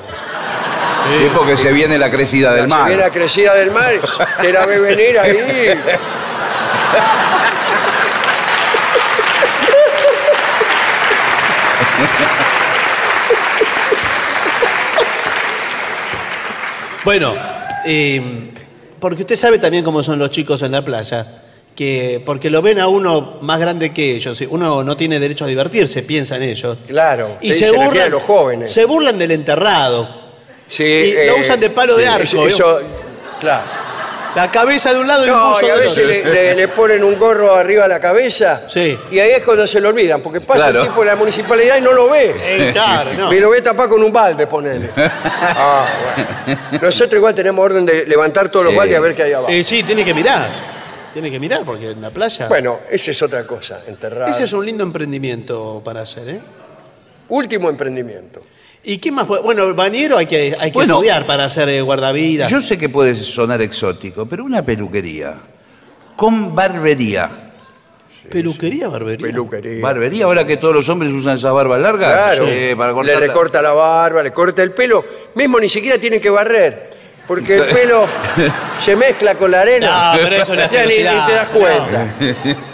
Sí, 1.18 1.28
porque 1.36 1.58
se 1.58 1.72
viene 1.72 1.98
la 1.98 2.10
crecida 2.12 2.52
del 2.54 2.64
Se 2.64 2.68
mar. 2.68 2.88
viene 2.88 3.02
la 3.02 3.10
crecida 3.10 3.54
del 3.56 3.72
mar, 3.72 3.94
te 4.42 4.54
la 4.54 4.66
ve 4.66 4.80
venir 4.80 5.20
ahí. 5.20 5.78
Bueno, 17.04 17.34
eh, 17.92 18.22
porque 19.00 19.22
usted 19.22 19.36
sabe 19.36 19.58
también 19.60 19.84
cómo 19.84 20.04
son 20.04 20.20
los 20.20 20.30
chicos 20.32 20.62
en 20.62 20.72
la 20.74 20.84
playa, 20.84 21.42
que 21.76 22.22
porque 22.26 22.50
lo 22.50 22.62
ven 22.62 22.80
a 22.80 22.88
uno 22.88 23.38
más 23.42 23.60
grande 23.60 23.92
que 23.94 24.16
ellos, 24.16 24.40
uno 24.50 24.84
no 24.84 24.96
tiene 24.98 25.20
derecho 25.20 25.46
a 25.46 25.48
divertirse, 25.48 26.04
piensa 26.04 26.36
en 26.36 26.44
ellos. 26.44 26.78
Claro, 26.88 27.38
Y 27.42 27.54
se 27.54 27.66
refiere 27.66 27.82
a 27.84 27.86
burlan, 27.88 28.12
los 28.12 28.24
jóvenes. 28.24 28.72
se 28.72 28.86
burlan 28.86 29.18
del 29.18 29.32
enterrado. 29.32 30.08
Sí, 30.68 30.84
y 30.84 31.26
lo 31.28 31.38
usan 31.38 31.60
de 31.60 31.70
palo 31.72 31.98
de 31.98 32.08
arco, 32.08 32.24
Eso, 32.26 32.38
¿vio? 32.38 32.48
eso- 32.48 32.80
claro. 33.40 33.66
La 34.36 34.52
cabeza 34.52 34.94
de 34.94 35.00
un 35.00 35.08
lado 35.08 35.26
y 35.26 35.30
un 35.30 35.36
No, 35.38 35.50
buzo 35.50 35.66
y 35.66 35.70
a 35.70 35.74
del 35.74 35.84
veces 35.86 35.98
otro. 36.04 36.08
le, 36.10 36.24
le- 36.34 36.56
le 36.56 36.68
ponen 36.68 37.04
un 37.04 37.18
gorro 37.18 37.56
arriba 37.56 37.86
a 37.86 37.88
la 37.88 38.00
cabeza. 38.00 38.62
Sí. 38.70 38.98
Y 39.12 39.20
ahí 39.20 39.32
es 39.32 39.44
cuando 39.44 39.66
se 39.66 39.80
lo 39.82 39.90
olvidan, 39.90 40.22
porque 40.22 40.40
pasa 40.40 40.66
Claro. 40.66 40.82
el 40.82 40.88
tipo 40.88 41.02
de 41.02 41.08
la 41.08 41.16
municipalidad 41.16 41.78
y 41.78 41.82
no 41.82 41.92
lo 41.94 42.10
ve. 42.10 42.36
Eh, 42.38 42.70
claro, 42.72 43.12
no. 43.18 43.30
Me 43.30 43.40
lo 43.40 43.50
ve 43.50 43.62
tapar 43.62 43.90
con 43.90 44.04
un 44.04 44.14
balde, 44.14 44.46
ponele. 44.48 44.92
Ah, 45.42 45.86
bueno. 46.16 46.60
Nosotros 46.84 47.18
igual 47.18 47.34
tenemos 47.34 47.64
orden 47.66 47.86
de 47.86 48.06
levantar 48.06 48.50
todos 48.50 48.66
los 48.66 48.74
Sí. 48.74 48.78
baldes 48.78 48.98
a 48.98 49.00
ver 49.00 49.16
qué 49.16 49.24
hay 49.24 49.34
abajo. 49.34 49.52
Eh, 49.52 49.64
sí, 49.64 49.84
tiene 49.84 50.06
que 50.06 50.14
mirar. 50.14 50.48
Tiene 51.12 51.32
que 51.32 51.40
mirar 51.40 51.64
porque 51.66 51.90
en 51.90 52.02
la 52.02 52.12
playa. 52.12 52.48
Bueno, 52.48 52.82
esa 52.90 53.12
es 53.12 53.22
otra 53.24 53.44
cosa, 53.48 53.82
enterrar. 53.88 54.30
Ese 54.30 54.44
es 54.44 54.54
un 54.54 54.64
lindo 54.66 54.84
emprendimiento 54.84 55.82
para 55.84 56.02
hacer, 56.02 56.30
¿eh? 56.30 56.42
Último 57.30 57.68
emprendimiento. 57.70 58.42
¿Y 58.84 58.98
qué 58.98 59.12
más? 59.12 59.26
puede- 59.26 59.42
Bueno, 59.44 59.66
el 59.66 59.74
bañero 59.74 60.18
hay 60.18 60.26
que, 60.26 60.56
hay 60.60 60.72
que 60.72 60.76
Bueno, 60.76 60.96
estudiar 60.96 61.26
para 61.26 61.46
hacer 61.46 61.68
eh, 61.70 61.82
guardavidas. 61.82 62.50
Yo 62.50 62.62
sé 62.62 62.78
que 62.78 62.90
puede 62.90 63.14
sonar 63.16 63.62
exótico, 63.62 64.26
pero 64.26 64.44
una 64.46 64.64
peluquería 64.64 65.36
con 66.16 66.54
barbería. 66.56 67.30
Peluquería, 68.30 68.88
barbería. 68.90 69.26
Peluquería. 69.28 69.82
Barbería, 69.82 70.26
ahora 70.26 70.46
que 70.46 70.58
todos 70.58 70.74
los 70.76 70.88
hombres 70.90 71.12
usan 71.12 71.36
esas 71.38 71.52
barbas 71.54 71.82
largas. 71.82 72.12
Claro. 72.14 72.46
Sí, 72.48 72.76
para 72.76 72.90
le 72.90 72.94
cortar 72.96 73.14
la- 73.16 73.20
recorta 73.20 73.62
la 73.62 73.72
barba, 73.74 74.22
le 74.24 74.32
corta 74.32 74.62
el 74.62 74.72
pelo. 74.72 75.04
Mismo 75.36 75.60
ni 75.60 75.70
siquiera 75.70 75.98
tiene 75.98 76.20
que 76.22 76.30
barrer. 76.30 76.90
Porque 77.28 77.58
el 77.58 77.66
pelo 77.66 78.06
se 78.82 78.96
mezcla 78.96 79.36
con 79.36 79.52
la 79.52 79.62
arena. 79.62 80.14
No, 80.14 80.20
pero 80.24 80.36
eso 80.36 80.54
es 80.54 80.70
ya 80.72 80.82
ni, 80.84 80.90
ni 80.98 81.04
te 81.04 81.04
das 81.34 81.50
cuenta. 81.50 82.16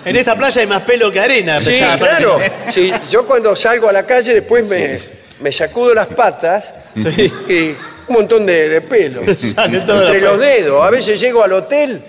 En 0.06 0.16
esta 0.16 0.36
playa 0.36 0.62
hay 0.62 0.68
más 0.68 0.82
pelo 0.82 1.12
que 1.12 1.20
arena. 1.20 1.60
Sí, 1.62 1.78
claro. 1.98 2.38
Sí, 2.74 2.92
yo 3.10 3.26
cuando 3.26 3.56
salgo 3.56 3.90
a 3.90 3.92
la 3.94 4.06
calle 4.06 4.34
después 4.34 4.66
me, 4.68 4.98
me 5.42 5.52
sacudo 5.52 5.94
las 5.94 6.08
patas 6.08 6.72
Sí. 6.96 7.32
y 7.50 7.70
un 8.08 8.16
montón 8.16 8.46
de, 8.46 8.70
de 8.70 8.82
pelo. 8.82 9.22
Sale 9.38 9.80
todo 9.80 10.02
Entre 10.06 10.22
la- 10.22 10.30
los 10.32 10.40
dedos. 10.40 10.86
A 10.86 10.90
veces 10.90 11.20
llego 11.20 11.44
al 11.44 11.54
hotel 11.54 12.04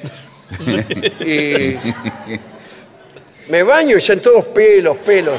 y 1.20 1.76
me 3.50 3.62
baño 3.62 3.96
y 3.96 4.00
son 4.00 4.20
todos 4.20 4.44
pelos, 4.46 4.96
pelos 4.98 5.34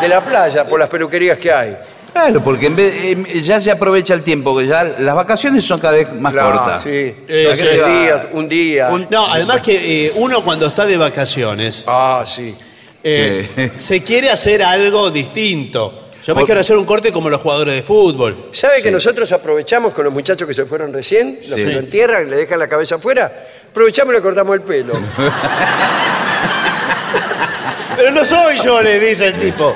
de 0.00 0.08
la 0.08 0.24
playa 0.24 0.66
por 0.66 0.78
las 0.78 0.88
peluquerías 0.88 1.38
que 1.38 1.52
hay. 1.52 1.76
Claro, 2.12 2.42
porque 2.42 2.66
en 2.66 2.74
vez, 2.76 2.94
em, 3.04 3.24
ya 3.42 3.60
se 3.60 3.70
aprovecha 3.70 4.14
el 4.14 4.22
tiempo, 4.22 4.56
que 4.56 4.66
ya 4.66 4.82
las 4.84 5.14
vacaciones 5.14 5.64
son 5.64 5.78
cada 5.78 5.94
vez 5.94 6.12
más 6.14 6.32
Claro, 6.32 6.58
cortas. 6.58 6.82
Sí, 6.82 6.88
Eh, 7.28 7.50
sí. 7.54 7.62
tres 7.62 7.86
días, 7.86 8.22
un 8.32 8.48
día. 8.48 8.90
No, 9.10 9.26
además 9.26 9.60
que 9.60 10.06
eh, 10.06 10.12
uno 10.16 10.42
cuando 10.42 10.66
está 10.66 10.84
de 10.86 10.96
vacaciones 10.96 11.84
Ah, 11.86 12.24
sí. 12.26 12.56
eh, 13.04 13.70
se 13.76 14.02
quiere 14.02 14.30
hacer 14.30 14.62
algo 14.62 15.10
distinto. 15.10 16.07
Yo 16.28 16.34
me 16.34 16.40
Por- 16.40 16.46
quiero 16.46 16.60
hacer 16.60 16.76
un 16.76 16.84
corte 16.84 17.10
como 17.10 17.30
los 17.30 17.40
jugadores 17.40 17.74
de 17.74 17.82
fútbol. 17.82 18.50
¿Sabe 18.52 18.82
que 18.82 18.90
nosotros 18.90 19.32
aprovechamos 19.32 19.94
con 19.94 20.04
los 20.04 20.12
muchachos 20.12 20.46
que 20.46 20.52
se 20.52 20.66
fueron 20.66 20.92
recién, 20.92 21.38
los 21.48 21.58
Sí. 21.58 21.64
que 21.64 21.72
lo 21.72 21.78
entierran, 21.78 22.28
le 22.28 22.36
dejan 22.36 22.58
la 22.58 22.68
cabeza 22.68 22.96
afuera? 22.96 23.46
Aprovechamos 23.70 24.12
y 24.12 24.16
le 24.18 24.22
cortamos 24.22 24.54
el 24.54 24.60
pelo. 24.60 24.92
Pero 27.96 28.10
no 28.10 28.22
soy 28.26 28.58
yo, 28.62 28.82
le 28.82 29.00
dice 29.00 29.28
el 29.28 29.38
tipo. 29.38 29.74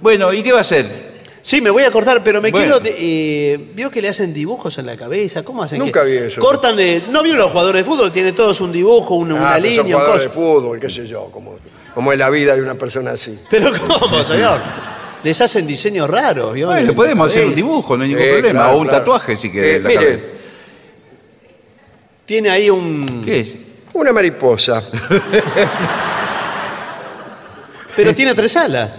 Bueno, 0.00 0.32
¿y 0.32 0.42
qué 0.42 0.52
va 0.52 0.58
a 0.58 0.62
hacer? 0.62 0.86
Sí, 1.42 1.60
me 1.60 1.68
voy 1.68 1.82
a 1.82 1.90
cortar, 1.90 2.24
pero 2.24 2.40
me 2.40 2.50
Bueno. 2.50 2.64
quiero. 2.64 2.80
de- 2.80 2.94
eh, 2.98 3.58
¿Vio 3.74 3.90
que 3.90 4.00
le 4.00 4.08
hacen 4.08 4.32
dibujos 4.32 4.78
en 4.78 4.86
la 4.86 4.96
cabeza? 4.96 5.42
¿Cómo 5.42 5.62
hacen? 5.62 5.78
Nunca 5.80 6.02
que- 6.02 6.10
vi 6.10 6.16
eso. 6.16 6.40
Cortan. 6.40 6.80
eh, 6.80 7.02
¿No 7.10 7.22
vieron 7.22 7.42
los 7.42 7.50
jugadores 7.50 7.84
de 7.84 7.90
fútbol? 7.90 8.10
Tiene 8.10 8.32
todos 8.32 8.58
un 8.62 8.72
dibujo, 8.72 9.16
un- 9.16 9.32
una 9.32 9.50
Ah, 9.50 9.54
pero 9.60 9.66
son 9.66 9.70
línea, 9.84 9.96
un 9.96 10.00
jugadores 10.02 10.28
coso. 10.28 10.40
de 10.40 10.46
fútbol, 10.46 10.80
qué 10.80 10.88
sé 10.88 11.06
yo, 11.06 11.24
como, 11.30 11.58
como 11.94 12.12
es 12.12 12.18
la 12.18 12.28
vida 12.30 12.54
de 12.56 12.62
una 12.62 12.74
persona 12.74 13.12
así. 13.12 13.38
Pero 13.50 13.72
¿cómo, 13.88 14.24
señor? 14.24 14.60
Les 15.22 15.40
hacen 15.40 15.66
diseños 15.66 16.08
raros. 16.10 16.52
¿vio? 16.52 16.66
Bueno, 16.66 16.80
En 16.80 16.86
le 16.88 16.92
podemos 16.92 17.30
hacer 17.30 17.46
un 17.46 17.54
dibujo, 17.54 17.96
no 17.96 18.02
hay 18.02 18.10
ningún 18.10 18.24
Sí, 18.24 18.30
problema. 18.32 18.60
claro, 18.60 18.76
o 18.76 18.80
un 18.80 18.84
claro. 18.88 18.98
tatuaje 18.98 19.36
si 19.36 19.50
querés. 19.50 19.72
Eh, 19.72 19.76
en 19.76 19.82
la 19.82 19.88
mire, 19.88 20.00
cabeza. 20.04 20.22
Tiene 22.26 22.50
ahí 22.50 22.68
un. 22.70 23.22
¿Qué 23.24 23.40
es? 23.40 23.48
una 23.94 24.12
mariposa. 24.12 24.82
Pero 27.96 28.14
tiene 28.14 28.34
tres 28.34 28.56
alas. 28.56 28.90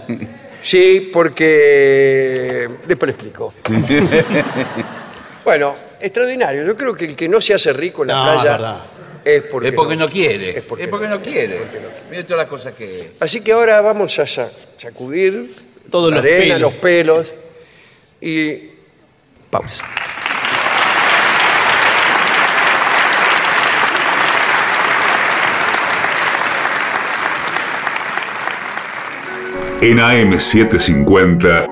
Sí, 0.62 1.10
porque... 1.12 2.66
Después 2.86 3.08
le 3.08 3.12
explico. 3.12 3.52
bueno, 5.44 5.76
extraordinario. 6.00 6.64
Yo 6.64 6.74
creo 6.76 6.94
que 6.94 7.04
el 7.04 7.14
que 7.14 7.28
no 7.28 7.40
se 7.40 7.52
hace 7.54 7.72
rico 7.74 8.02
en 8.02 8.08
la 8.08 8.14
No, 8.14 8.24
es 8.24 8.32
playa 8.40 8.52
verdad. 8.52 8.76
Es 9.26 9.42
porque, 9.42 9.68
Es 9.68 9.74
porque 9.74 9.96
no 9.96 10.08
quiere. 10.08 10.56
Es 10.58 10.62
porque, 10.62 10.84
Es 10.84 10.88
porque 10.88 11.08
no 11.08 11.20
quiere. 11.20 11.58
Mire 12.10 12.22
todas 12.22 12.38
las 12.44 12.48
cosas 12.48 12.74
que. 12.74 13.10
Así 13.18 13.40
que 13.40 13.50
ahora 13.52 13.80
vamos 13.80 14.16
a 14.20 14.26
sa- 14.26 14.50
sacudir 14.76 15.52
Todos 15.90 16.10
la 16.10 16.16
los 16.18 16.24
arena, 16.24 16.54
pelos. 16.54 16.60
los 16.60 16.74
pelos 16.74 17.34
y 18.20 18.70
pausa. 19.50 19.84
En 29.80 29.98
AM750 29.98 31.66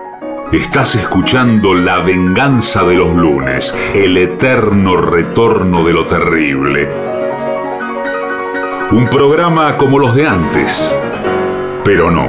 estás 0.52 0.94
escuchando 0.96 1.74
La 1.74 1.98
venganza 2.00 2.82
de 2.84 2.94
los 2.96 3.14
lunes, 3.14 3.74
el 3.94 4.16
eterno 4.16 4.96
retorno 4.96 5.84
de 5.84 5.92
lo 5.92 6.04
terrible. 6.06 7.13
Un 8.94 9.08
programa 9.08 9.76
como 9.76 9.98
los 9.98 10.14
de 10.14 10.24
antes, 10.24 10.96
pero 11.82 12.12
no. 12.12 12.28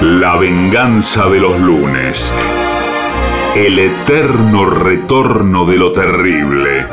La 0.00 0.34
venganza 0.34 1.28
de 1.28 1.38
los 1.38 1.60
lunes. 1.60 2.34
El 3.54 3.78
eterno 3.78 4.64
retorno 4.64 5.64
de 5.64 5.76
lo 5.76 5.92
terrible. 5.92 6.84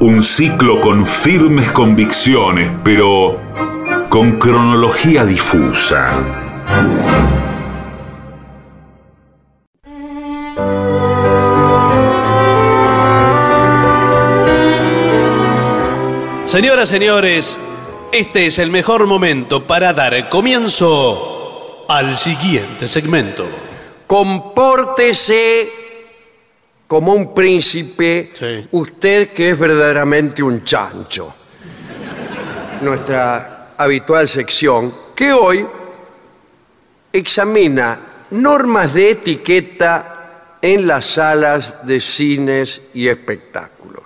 Un 0.00 0.22
ciclo 0.22 0.80
con 0.80 1.04
firmes 1.04 1.70
convicciones, 1.72 2.70
pero 2.82 3.38
con 4.08 4.38
cronología 4.38 5.26
difusa. 5.26 6.08
Señoras, 16.54 16.88
señores, 16.88 17.58
este 18.12 18.46
es 18.46 18.60
el 18.60 18.70
mejor 18.70 19.08
momento 19.08 19.66
para 19.66 19.92
dar 19.92 20.28
comienzo 20.28 21.84
al 21.88 22.14
siguiente 22.14 22.86
segmento. 22.86 23.44
Compórtese 24.06 25.68
como 26.86 27.12
un 27.12 27.34
príncipe, 27.34 28.30
Sí. 28.32 28.68
usted 28.70 29.30
que 29.30 29.50
es 29.50 29.58
verdaderamente 29.58 30.44
un 30.44 30.62
chancho. 30.62 31.34
Nuestra 32.82 33.70
habitual 33.76 34.28
sección, 34.28 34.94
que 35.16 35.32
hoy 35.32 35.66
examina 37.12 37.98
normas 38.30 38.94
de 38.94 39.10
etiqueta 39.10 40.58
en 40.62 40.86
las 40.86 41.04
salas 41.04 41.84
de 41.84 41.98
cines 41.98 42.80
y 42.94 43.08
espectáculos. 43.08 44.03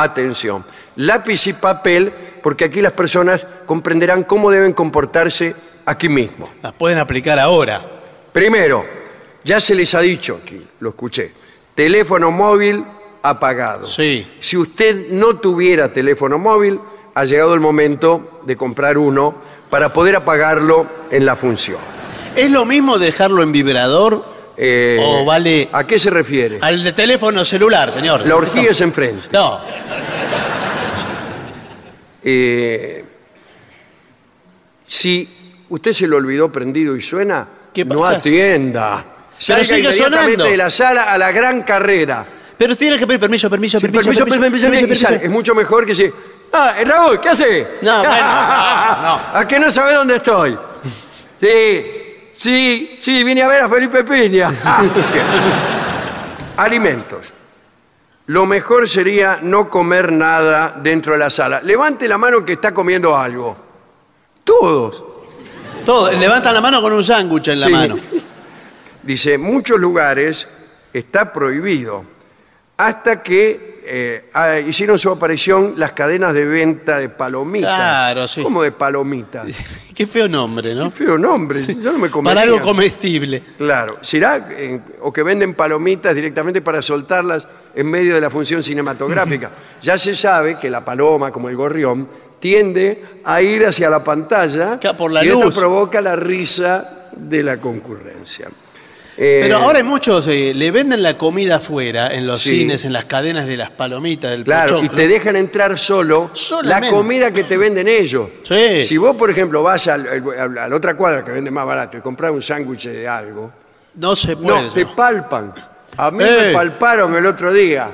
Atención, 0.00 0.64
lápiz 0.94 1.48
y 1.48 1.54
papel, 1.54 2.12
porque 2.40 2.64
aquí 2.64 2.80
las 2.80 2.92
personas 2.92 3.44
comprenderán 3.66 4.22
cómo 4.22 4.50
deben 4.50 4.72
comportarse 4.72 5.56
aquí 5.86 6.08
mismo. 6.08 6.50
Las 6.62 6.72
pueden 6.72 6.98
aplicar 6.98 7.40
ahora. 7.40 7.84
Primero, 8.32 8.84
ya 9.42 9.58
se 9.58 9.74
les 9.74 9.92
ha 9.94 10.00
dicho 10.00 10.38
aquí, 10.40 10.64
lo 10.78 10.90
escuché, 10.90 11.32
teléfono 11.74 12.30
móvil 12.30 12.84
apagado. 13.22 13.88
Sí. 13.88 14.24
Si 14.40 14.56
usted 14.56 15.08
no 15.10 15.36
tuviera 15.36 15.92
teléfono 15.92 16.38
móvil, 16.38 16.78
ha 17.14 17.24
llegado 17.24 17.54
el 17.54 17.60
momento 17.60 18.40
de 18.46 18.56
comprar 18.56 18.98
uno 18.98 19.34
para 19.70 19.92
poder 19.92 20.14
apagarlo 20.14 20.86
en 21.10 21.26
la 21.26 21.34
función. 21.34 21.80
¿Es 22.36 22.52
lo 22.52 22.64
mismo 22.64 23.00
dejarlo 23.00 23.42
en 23.42 23.50
vibrador 23.50 24.37
Eh, 24.60 24.98
o 25.00 25.24
vale 25.24 25.68
¿A 25.72 25.86
qué 25.86 25.98
se 26.00 26.10
refiere? 26.10 26.58
al 26.60 26.82
de 26.82 26.92
teléfono 26.92 27.44
celular, 27.44 27.92
señor? 27.92 28.26
La 28.26 28.34
orgía 28.36 28.70
es 28.72 28.80
enfrente. 28.80 29.28
No, 29.30 29.60
Eh, 32.22 33.04
si 34.86 35.28
usted 35.68 35.92
se 35.92 36.06
lo 36.06 36.16
olvidó 36.16 36.50
prendido 36.50 36.96
y 36.96 37.00
suena, 37.00 37.46
¿Qué 37.72 37.84
no 37.84 38.00
pasa? 38.00 38.16
atienda. 38.18 39.04
Salga 39.38 39.64
sigue 39.64 39.80
inmediatamente 39.82 40.32
sonando. 40.32 40.44
de 40.46 40.56
la 40.56 40.70
sala 40.70 41.12
a 41.12 41.18
la 41.18 41.30
gran 41.30 41.62
carrera. 41.62 42.26
pero 42.58 42.74
tiene 42.76 42.98
que 42.98 43.06
pedir 43.06 43.20
permiso, 43.20 43.48
permiso, 43.48 43.80
permiso, 43.80 44.02
permiso, 44.10 44.40
permiso, 44.40 44.68
permiso. 44.70 45.06
sale. 45.06 45.20
Es 45.24 45.30
mucho 45.30 45.54
mejor 45.54 45.86
que 45.86 45.94
si. 45.94 46.10
Ah, 46.52 46.74
eh, 46.78 46.84
Raúl, 46.84 47.20
¿qué 47.20 47.28
hace? 47.28 47.66
No, 47.82 47.98
bueno, 48.00 48.16
no, 48.16 49.02
no. 49.02 49.20
¿A 49.34 49.46
qué 49.46 49.60
no 49.60 49.70
sabe 49.70 49.94
dónde 49.94 50.16
estoy? 50.16 50.58
Sí, 51.40 52.07
sí, 52.38 52.96
sí, 52.98 53.22
vine 53.22 53.42
a 53.42 53.48
ver 53.48 53.62
a 53.62 53.68
Felipe 53.68 54.02
Piña. 54.04 54.50
Ah, 54.64 54.80
bien. 54.82 55.26
Alimentos. 56.56 57.32
Lo 58.26 58.44
mejor 58.46 58.88
sería 58.88 59.38
no 59.42 59.70
comer 59.70 60.12
nada 60.12 60.74
dentro 60.82 61.12
de 61.14 61.18
la 61.18 61.30
sala. 61.30 61.60
Levante 61.62 62.06
la 62.08 62.18
mano 62.18 62.44
que 62.44 62.54
está 62.54 62.72
comiendo 62.74 63.16
algo. 63.16 63.56
Todos. 64.44 65.02
Todo, 65.84 66.10
levantan 66.12 66.52
la 66.54 66.60
mano 66.60 66.82
con 66.82 66.92
un 66.92 67.02
sándwich 67.04 67.48
en 67.48 67.60
la 67.60 67.66
Sí. 67.66 67.72
mano. 67.72 67.96
Dice, 69.02 69.38
muchos 69.38 69.78
lugares 69.80 70.46
está 70.92 71.32
prohibido. 71.32 72.04
Hasta 72.76 73.22
que 73.22 73.77
eh, 73.90 74.24
ah, 74.34 74.58
hicieron 74.58 74.98
su 74.98 75.10
aparición 75.10 75.74
las 75.76 75.92
cadenas 75.92 76.34
de 76.34 76.44
venta 76.44 76.98
de 76.98 77.08
palomitas. 77.08 77.74
Claro, 77.74 78.28
sí. 78.28 78.42
¿Cómo 78.42 78.62
de 78.62 78.72
palomitas? 78.72 79.46
Qué 79.94 80.06
feo 80.06 80.28
nombre, 80.28 80.74
¿no? 80.74 80.84
Qué 80.84 80.90
feo 80.90 81.18
nombre. 81.18 81.58
Yo 81.66 81.92
no 81.92 81.98
me 81.98 82.10
comería. 82.10 82.34
Para 82.34 82.42
algo 82.42 82.60
comestible. 82.60 83.42
Claro. 83.56 83.96
¿Será? 84.00 84.48
eh, 84.52 84.80
o 85.00 85.12
que 85.12 85.22
venden 85.22 85.54
palomitas 85.54 86.14
directamente 86.14 86.60
para 86.60 86.82
soltarlas 86.82 87.46
en 87.74 87.86
medio 87.90 88.14
de 88.14 88.20
la 88.20 88.30
función 88.30 88.62
cinematográfica. 88.62 89.50
ya 89.82 89.96
se 89.98 90.14
sabe 90.14 90.58
que 90.58 90.68
la 90.70 90.84
paloma, 90.84 91.30
como 91.32 91.48
el 91.48 91.56
gorrión, 91.56 92.08
tiende 92.40 93.20
a 93.24 93.42
ir 93.42 93.66
hacia 93.66 93.90
la 93.90 94.04
pantalla 94.04 94.78
Claro, 94.78 94.96
por 94.96 95.10
la 95.10 95.24
y 95.24 95.28
esto 95.28 95.44
luz. 95.46 95.54
provoca 95.56 96.00
la 96.00 96.14
risa 96.14 97.08
de 97.16 97.42
la 97.42 97.60
concurrencia. 97.60 98.48
Eh, 99.20 99.40
Pero 99.42 99.56
ahora 99.56 99.78
hay 99.78 99.84
muchos, 99.84 100.28
eh, 100.28 100.52
le 100.54 100.70
venden 100.70 101.02
la 101.02 101.18
comida 101.18 101.56
afuera, 101.56 102.14
en 102.14 102.24
los 102.24 102.40
Sí. 102.40 102.50
cines, 102.60 102.84
en 102.84 102.92
las 102.92 103.04
cadenas 103.06 103.48
de 103.48 103.56
las 103.56 103.70
palomitas, 103.70 104.30
del 104.30 104.44
Claro, 104.44 104.80
y 104.84 104.88
te 104.88 105.08
dejan 105.08 105.34
entrar 105.34 105.76
solo 105.76 106.30
Solamente. 106.34 106.86
la 106.86 106.96
comida 106.96 107.32
que 107.32 107.42
te 107.42 107.56
venden 107.56 107.88
ellos. 107.88 108.28
Sí. 108.44 108.84
Si 108.84 108.96
vos, 108.96 109.16
por 109.16 109.28
ejemplo, 109.28 109.60
vas 109.64 109.88
al- 109.88 110.06
al- 110.06 110.58
a 110.58 110.68
la 110.68 110.76
otra 110.76 110.94
cuadra 110.96 111.24
que 111.24 111.32
vende 111.32 111.50
más 111.50 111.66
barato 111.66 111.96
y 111.96 112.00
compras 112.00 112.30
un 112.30 112.40
sándwich 112.42 112.86
de 112.86 113.08
algo, 113.08 113.50
No 113.96 114.14
se 114.14 114.36
puede. 114.36 114.62
no, 114.62 114.72
te 114.72 114.86
palpan. 114.86 115.52
A 115.96 116.12
mí 116.12 116.22
Eh. 116.22 116.36
me 116.48 116.52
palparon 116.52 117.16
el 117.16 117.26
otro 117.26 117.52
día. 117.52 117.90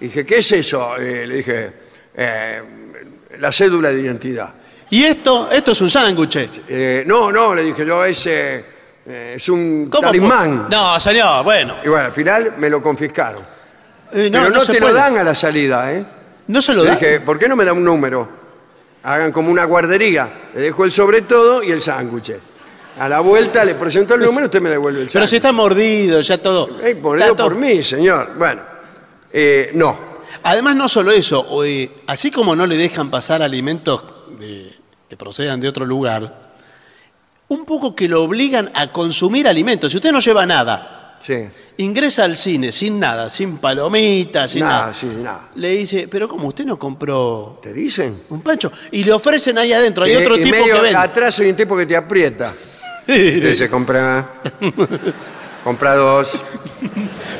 Dije, 0.00 0.24
¿qué 0.24 0.38
es 0.38 0.52
eso? 0.52 0.96
Eh, 0.96 1.26
le 1.26 1.34
dije, 1.38 1.72
"Eh, 2.14 2.62
la 3.40 3.50
cédula 3.50 3.90
de 3.90 4.00
identidad. 4.00 4.50
Y 4.90 5.02
esto, 5.02 5.48
esto 5.50 5.72
es 5.72 5.80
un 5.80 5.90
sándwich. 5.90 6.38
Eh, 6.68 7.02
no, 7.04 7.32
no, 7.32 7.52
le 7.52 7.64
dije 7.64 7.84
yo, 7.84 8.04
es, 8.04 8.28
eh, 9.08 9.34
es 9.36 9.48
un 9.48 9.88
¿Cómo 9.90 10.08
talismán. 10.08 10.68
pu- 10.68 10.70
No, 10.70 11.00
señor, 11.00 11.42
bueno. 11.44 11.74
Y 11.84 11.88
bueno, 11.88 12.06
al 12.06 12.12
final 12.12 12.54
me 12.58 12.68
lo 12.70 12.82
confiscaron. 12.82 13.42
Eh, 14.12 14.28
no, 14.30 14.38
Pero 14.44 14.54
no, 14.54 14.60
se 14.60 14.72
te 14.72 14.80
lo 14.80 14.86
puede. 14.86 14.98
dan 14.98 15.16
a 15.18 15.24
la 15.24 15.34
salida, 15.34 15.92
¿eh? 15.92 16.04
No 16.48 16.62
se 16.62 16.72
lo 16.74 16.82
Le 16.82 16.90
dan. 16.90 16.98
dije, 16.98 17.20
¿por 17.20 17.38
qué 17.38 17.48
no 17.48 17.56
me 17.56 17.64
da 17.64 17.72
un 17.72 17.84
número? 17.84 18.28
Hagan 19.02 19.32
como 19.32 19.50
una 19.50 19.64
guardería. 19.64 20.28
Le 20.54 20.60
dejo 20.60 20.84
el 20.84 20.92
sobre 20.92 21.22
todo 21.22 21.62
y 21.62 21.70
el 21.70 21.80
sándwich. 21.82 22.32
A 22.98 23.08
la 23.08 23.20
vuelta 23.20 23.64
le 23.64 23.74
presento 23.74 24.14
el 24.14 24.22
número 24.22 24.42
y 24.42 24.44
usted 24.46 24.60
me 24.60 24.70
devuelve 24.70 25.02
el 25.02 25.08
Pero 25.08 25.26
si 25.26 25.36
sándwich. 25.36 25.44
está 25.44 25.52
mordido, 25.52 26.20
ya 26.20 26.38
todo. 26.38 26.68
Eh, 26.82 26.94
mordido 27.00 27.26
Está 27.26 27.36
todo- 27.36 27.48
por 27.48 27.56
mí, 27.56 27.82
señor. 27.82 28.30
Bueno, 28.36 28.60
eh, 29.32 29.70
no. 29.74 29.96
Además, 30.42 30.74
no 30.76 30.88
solo 30.88 31.10
eso, 31.12 31.40
o, 31.40 31.64
eh, 31.64 31.90
así 32.06 32.30
como 32.30 32.56
no 32.56 32.66
le 32.66 32.76
dejan 32.76 33.10
pasar 33.10 33.42
alimentos 33.42 34.04
de- 34.38 34.72
que 35.08 35.16
procedan 35.16 35.60
de 35.60 35.68
otro 35.68 35.84
lugar, 35.84 36.47
un 37.48 37.64
poco 37.64 37.94
que 37.94 38.08
lo 38.08 38.22
obligan 38.22 38.70
a 38.74 38.88
consumir 38.92 39.48
alimentos. 39.48 39.90
Si 39.92 39.98
usted 39.98 40.12
no 40.12 40.20
lleva 40.20 40.44
nada, 40.46 41.18
Sí. 41.24 41.34
ingresa 41.78 42.24
al 42.24 42.36
cine 42.36 42.70
sin 42.72 43.00
nada, 43.00 43.28
sin 43.30 43.58
palomitas, 43.58 44.50
sin 44.52 44.60
Nada, 44.60 44.92
nada. 45.22 45.48
Le 45.56 45.70
dice, 45.70 46.08
pero 46.10 46.28
¿cómo 46.28 46.48
usted 46.48 46.64
no 46.64 46.78
compró 46.78 47.58
¿Te 47.62 47.72
dicen? 47.72 48.22
un 48.30 48.40
pancho? 48.42 48.70
Y 48.92 49.02
le 49.04 49.12
ofrecen 49.12 49.58
ahí 49.58 49.72
adentro, 49.72 50.04
hay 50.04 50.12
Sí, 50.14 50.16
otro 50.22 50.36
y 50.36 50.42
tipo 50.44 50.56
medio 50.56 50.74
que 50.76 50.80
vende. 50.80 50.96
Atrás 50.98 51.38
hay 51.40 51.50
un 51.50 51.56
tipo 51.56 51.76
que 51.76 51.86
te 51.86 51.96
aprieta. 51.96 52.52
Usted 53.08 53.54
se 53.54 53.68
compra. 53.70 54.40
compra 55.64 55.94
dos. 55.94 56.30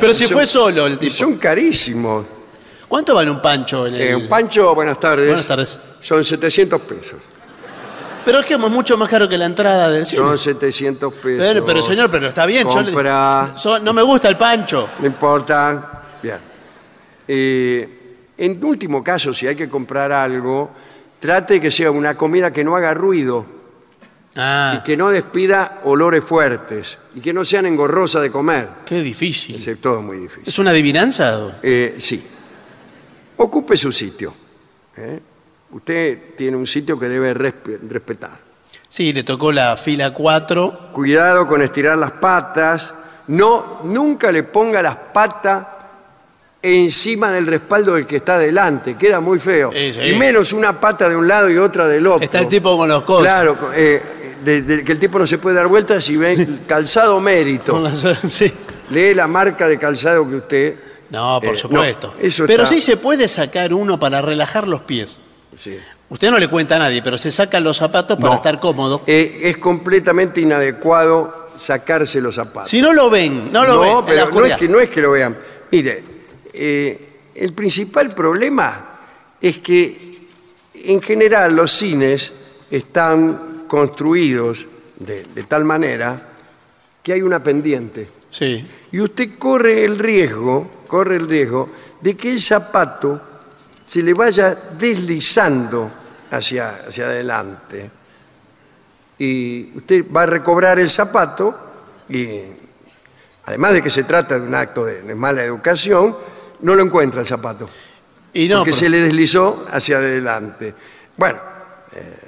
Pero 0.00 0.12
si 0.14 0.24
Son- 0.24 0.32
fue 0.34 0.46
solo 0.46 0.86
el 0.86 0.94
Y 0.94 0.96
tipo. 0.96 1.14
son 1.14 1.36
carísimos. 1.36 2.26
¿Cuánto 2.88 3.14
vale 3.14 3.30
un 3.30 3.42
pancho 3.42 3.86
en 3.86 3.94
el... 3.96 4.00
Eh, 4.00 4.16
un 4.16 4.28
pancho, 4.28 4.74
buenas 4.74 4.98
tardes. 4.98 5.26
Buenas 5.26 5.46
tardes. 5.46 5.78
Son 6.00 6.24
700 6.24 6.80
pesos. 6.82 7.18
Pero 8.29 8.41
es 8.41 8.47
que 8.47 8.55
es 8.55 8.61
mucho 8.61 8.99
más 8.99 9.09
caro 9.09 9.26
que 9.26 9.39
la 9.39 9.47
entrada 9.47 9.89
del 9.89 10.05
cine. 10.05 10.20
Son 10.22 10.39
700 10.39 11.14
pesos. 11.14 11.39
Bueno, 11.47 11.64
pero 11.64 11.81
señor, 11.81 12.11
pero 12.11 12.29
está 12.29 12.45
bien. 12.45 12.68
yo 12.68 12.81
le- 12.83 12.93
Compra. 12.93 13.53
so- 13.57 13.79
no 13.79 13.95
me 13.95 14.03
gusta 14.03 14.29
el 14.29 14.37
pancho. 14.37 14.87
No 14.99 15.07
importa. 15.07 16.03
Bien. 16.22 16.37
Eh, 17.26 17.89
en 18.37 18.62
último 18.62 19.03
caso, 19.03 19.33
si 19.33 19.47
hay 19.47 19.57
que 19.57 19.70
comprar 19.70 20.12
algo, 20.12 20.70
trate 21.18 21.55
de 21.55 21.61
que 21.62 21.70
sea 21.70 21.91
una 21.91 22.16
comida 22.18 22.53
que 22.53 22.62
no 22.62 22.76
haga 22.76 22.93
ruido 22.93 23.47
Ah, 24.37 24.74
y 24.79 24.85
que 24.85 24.95
no 24.95 25.09
despida 25.09 25.81
olores 25.85 26.22
fuertes 26.22 26.99
y 27.14 27.20
que 27.22 27.33
no 27.33 27.47
sean 27.47 27.64
engorrosas 27.64 28.20
de 28.20 28.31
comer. 28.31 28.68
qué 28.85 29.01
difícil. 29.01 29.66
Es 29.66 29.81
todo 29.81 30.03
muy 30.03 30.18
difícil. 30.18 30.45
¿Es 30.47 30.59
una 30.59 30.72
adivinanza? 30.72 31.59
Eh, 31.62 31.97
sí. 31.99 32.22
Ocupe 33.39 33.74
su 33.74 33.91
sitio. 33.91 34.35
¿eh? 34.99 35.18
Usted 35.70 36.34
tiene 36.36 36.56
un 36.56 36.66
sitio 36.66 36.98
que 36.98 37.08
debe 37.08 37.34
respe- 37.34 37.78
respetar. 37.88 38.38
Sí, 38.88 39.12
le 39.12 39.22
tocó 39.22 39.52
la 39.52 39.76
fila 39.76 40.14
4. 40.14 40.90
Cuidado 40.92 41.46
con 41.46 41.60
estirar 41.60 41.98
las 41.98 42.12
patas. 42.12 42.94
No, 43.26 43.80
nunca 43.84 44.32
le 44.32 44.44
ponga 44.44 44.82
las 44.82 44.96
patas 44.96 45.66
encima 46.62 47.30
del 47.30 47.46
respaldo 47.46 47.94
del 47.94 48.06
que 48.06 48.16
está 48.16 48.38
delante. 48.38 48.96
Queda 48.96 49.20
muy 49.20 49.38
feo. 49.38 49.70
Sí, 49.72 49.92
sí. 49.92 50.00
Y 50.00 50.14
menos 50.16 50.52
una 50.52 50.72
pata 50.80 51.08
de 51.08 51.16
un 51.16 51.28
lado 51.28 51.50
y 51.50 51.58
otra 51.58 51.86
del 51.86 52.06
otro. 52.06 52.24
Está 52.24 52.38
el 52.40 52.48
tipo 52.48 52.76
con 52.76 52.88
los 52.88 53.02
codos. 53.04 53.22
Claro, 53.22 53.56
eh, 53.74 54.02
de- 54.42 54.62
de- 54.62 54.84
que 54.84 54.92
el 54.92 54.98
tipo 54.98 55.18
no 55.18 55.26
se 55.26 55.36
puede 55.38 55.56
dar 55.56 55.66
vueltas 55.68 56.08
y 56.08 56.16
ve 56.16 56.48
calzado 56.66 57.20
mérito. 57.20 57.72
Con 57.72 57.84
las- 57.84 58.00
sí. 58.28 58.50
Lee 58.90 59.12
la 59.14 59.26
marca 59.26 59.68
de 59.68 59.78
calzado 59.78 60.26
que 60.28 60.34
usted. 60.36 60.74
No, 61.10 61.40
por 61.42 61.54
Eh, 61.54 61.56
supuesto. 61.58 62.14
no, 62.18 62.26
eso 62.26 62.44
Pero 62.46 62.62
está- 62.64 62.74
sí 62.74 62.80
se 62.80 62.96
puede 62.96 63.28
sacar 63.28 63.72
uno 63.74 64.00
para 64.00 64.22
relajar 64.22 64.66
los 64.66 64.80
pies. 64.82 65.20
Sí. 65.59 65.78
Usted 66.11 66.30
no 66.30 66.38
le 66.38 66.48
cuenta 66.48 66.76
a 66.76 66.78
nadie, 66.78 67.02
pero 67.02 67.18
se 67.18 67.30
sacan 67.30 67.62
los 67.64 67.76
zapatos 67.76 68.16
para 68.18 68.30
No. 68.30 68.36
estar 68.36 68.59
cómodo. 68.61 69.02
Eh, 69.06 69.40
es 69.42 69.59
completamente 69.59 70.40
inadecuado 70.40 71.48
sacarse 71.54 72.20
los 72.20 72.34
zapatos. 72.36 72.70
Si 72.70 72.80
no 72.80 72.92
lo 72.94 73.11
ven, 73.11 73.52
no 73.52 73.64
lo 73.66 73.80
ven. 73.80 73.90
en 73.90 73.96
la 73.96 74.04
pero 74.06 74.16
no 74.16 74.22
es, 74.22 74.28
oscuridad. 74.28 74.59
que, 74.59 74.68
no 74.68 74.80
es 74.80 74.88
que 74.88 75.00
lo 75.02 75.11
vean. 75.12 75.36
Mire, 75.70 76.02
eh, 76.54 77.09
el 77.34 77.52
principal 77.52 78.14
problema 78.14 79.00
es 79.40 79.59
que 79.59 80.18
en 80.74 81.02
general 81.02 81.54
los 81.54 81.72
cines 81.72 82.32
están 82.70 83.64
construidos 83.68 84.66
de, 84.98 85.24
de 85.34 85.42
tal 85.44 85.64
manera 85.64 86.22
que 87.02 87.12
hay 87.12 87.22
una 87.22 87.42
pendiente. 87.42 88.09
Sí. 88.30 88.64
Y 88.92 89.00
usted 89.00 89.38
corre 89.38 89.84
el 89.84 89.98
riesgo, 89.98 90.70
corre 90.86 91.16
el 91.16 91.28
riesgo 91.28 91.68
de 92.00 92.16
que 92.16 92.32
el 92.32 92.40
zapato 92.40 93.20
se 93.89 94.03
le 94.03 94.12
vaya 94.14 94.55
deslizando 94.78 95.91
hacia, 96.30 96.82
hacia 96.89 97.07
adelante. 97.07 97.91
Y 99.18 99.76
usted 99.76 100.05
va 100.14 100.22
a 100.22 100.26
recobrar 100.26 100.78
el 100.78 100.89
zapato 100.91 101.59
y 102.09 102.41
además 103.47 103.72
de 103.72 103.82
que 103.82 103.91
se 103.91 104.05
trata 104.05 104.39
de 104.39 104.47
un 104.47 104.55
acto 104.55 104.84
de, 104.84 105.03
de 105.03 105.14
mala 105.14 105.43
educación, 105.43 106.14
no 106.61 106.74
lo 106.74 106.82
encuentra 106.82 107.20
el 107.22 107.26
zapato. 107.26 107.68
Y 108.32 108.47
no, 108.49 108.59
porque 108.59 108.70
pero- 108.72 108.80
se 108.80 108.89
le 108.91 109.01
deslizó 109.01 109.66
hacia 109.72 109.97
adelante. 109.97 110.74
Bueno, 111.16 111.39
eh, 111.93 112.18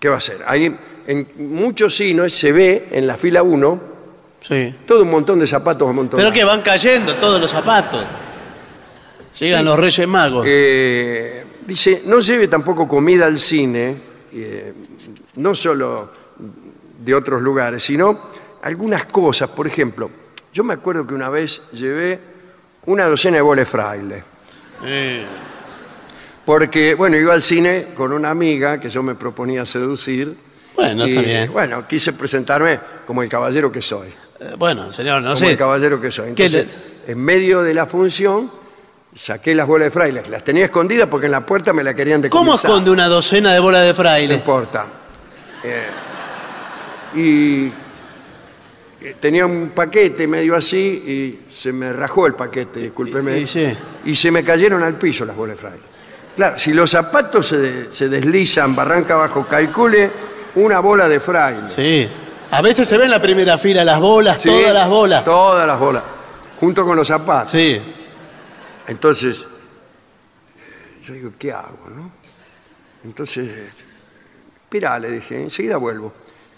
¿qué 0.00 0.08
va 0.08 0.14
a 0.16 0.18
hacer? 0.18 0.38
Ahí 0.46 0.74
en 1.06 1.28
muchos 1.36 1.94
cines 1.94 2.32
se 2.32 2.50
ve 2.50 2.88
en 2.90 3.06
la 3.06 3.16
fila 3.16 3.42
1 3.42 3.94
Sí. 4.40 4.74
todo 4.86 5.02
un 5.04 5.10
montón 5.10 5.38
de 5.38 5.46
zapatos 5.46 5.88
amontonados. 5.88 6.30
Pero 6.30 6.34
que 6.34 6.44
van 6.44 6.60
cayendo 6.62 7.14
todos 7.14 7.40
los 7.40 7.50
zapatos. 7.50 8.04
Llegan 9.38 9.64
los 9.64 9.78
Reyes 9.78 10.06
Magos. 10.06 10.46
Eh, 10.48 11.44
dice, 11.66 12.02
no 12.06 12.20
lleve 12.20 12.48
tampoco 12.48 12.86
comida 12.86 13.26
al 13.26 13.38
cine, 13.38 13.96
eh, 14.32 14.72
no 15.36 15.54
solo 15.54 16.10
de 16.98 17.14
otros 17.14 17.42
lugares, 17.42 17.82
sino 17.82 18.18
algunas 18.62 19.06
cosas. 19.06 19.50
Por 19.50 19.66
ejemplo, 19.66 20.10
yo 20.52 20.64
me 20.64 20.74
acuerdo 20.74 21.06
que 21.06 21.14
una 21.14 21.28
vez 21.28 21.62
llevé 21.72 22.18
una 22.86 23.06
docena 23.06 23.36
de 23.36 23.42
boles 23.42 23.68
fraile. 23.68 24.22
Eh, 24.84 25.24
Porque, 26.44 26.94
bueno, 26.94 27.16
iba 27.16 27.32
al 27.34 27.42
cine 27.42 27.86
con 27.94 28.12
una 28.12 28.30
amiga 28.30 28.78
que 28.78 28.88
yo 28.88 29.02
me 29.02 29.14
proponía 29.14 29.64
seducir. 29.66 30.36
Bueno, 30.76 31.06
y, 31.06 31.10
está 31.10 31.22
bien. 31.22 31.52
Bueno, 31.52 31.88
quise 31.88 32.12
presentarme 32.12 32.78
como 33.06 33.22
el 33.22 33.28
caballero 33.28 33.72
que 33.72 33.80
soy. 33.80 34.08
eh, 34.40 34.54
bueno, 34.58 34.90
señor, 34.90 35.22
no 35.22 35.28
como 35.30 35.36
sé. 35.36 35.50
el 35.52 35.58
caballero 35.58 36.00
que 36.00 36.10
soy. 36.10 36.34
¿Qué 36.34 36.46
Entonces, 36.46 36.74
en 37.06 37.18
medio 37.18 37.62
de 37.62 37.74
la 37.74 37.86
función, 37.86 38.50
saqué 39.14 39.54
las 39.54 39.66
bolas 39.66 39.86
de 39.86 39.90
fraile. 39.90 40.22
Las 40.30 40.42
tenía 40.44 40.64
escondidas 40.66 41.08
porque 41.08 41.26
en 41.26 41.32
la 41.32 41.44
puerta 41.46 41.72
me 41.72 41.82
la 41.84 41.94
querían 41.94 42.20
¿Cómo 42.28 42.44
decomisar. 42.52 42.70
esconde 42.70 42.90
una 42.90 43.06
docena 43.06 43.52
de 43.52 43.60
bolas 43.60 43.82
de 43.82 43.88
No 43.88 43.94
fraile? 43.94 44.34
importa. 44.34 44.86
Eh, 45.62 45.86
y 47.14 47.66
eh, 49.06 49.14
tenía 49.20 49.46
un 49.46 49.70
paquete 49.70 50.26
medio 50.26 50.56
así 50.56 50.78
y 51.48 51.54
se 51.54 51.72
me 51.72 51.92
rajó 51.92 52.26
el 52.26 52.34
paquete, 52.34 52.80
discúlpeme. 52.80 53.38
Y- 53.38 53.42
y 53.42 53.46
sí. 53.46 53.76
Y 54.06 54.16
se 54.16 54.30
me 54.30 54.42
cayeron 54.44 54.82
al 54.82 54.94
piso 54.94 55.24
las 55.24 55.36
bolas 55.36 55.56
de 55.56 55.60
fraile. 55.60 55.80
Claro, 56.36 56.58
si 56.58 56.72
los 56.74 56.90
zapatos 56.90 57.46
se, 57.46 57.58
de- 57.58 57.94
se 57.94 58.08
deslizan 58.08 58.74
barranca 58.74 59.14
abajo, 59.14 59.46
calcule 59.48 60.10
una 60.56 60.80
bola 60.80 61.08
de 61.08 61.20
fraile. 61.20 61.68
Sí. 61.68 62.08
A 62.50 62.60
veces 62.62 62.86
se 62.88 62.98
ve 62.98 63.04
en 63.04 63.10
la 63.10 63.22
primera 63.22 63.56
fila 63.58 63.84
las 63.84 64.00
bolas, 64.00 64.40
Sí, 64.40 64.48
todas 64.48 64.74
las 64.74 64.88
bolas. 64.88 65.24
Todas 65.24 65.66
las 65.66 65.78
bolas. 65.78 66.02
Junto 66.58 66.84
con 66.84 66.96
los 66.96 67.06
zapatos. 67.06 67.50
Sí. 67.50 67.80
Entonces, 68.86 69.46
yo 71.04 71.14
digo, 71.14 71.32
¿qué 71.38 71.52
hago? 71.52 71.88
No? 71.94 72.10
Entonces, 73.04 73.48
espera, 74.64 74.98
le 74.98 75.10
dije, 75.10 75.40
enseguida 75.42 75.76
vuelvo. 75.76 76.12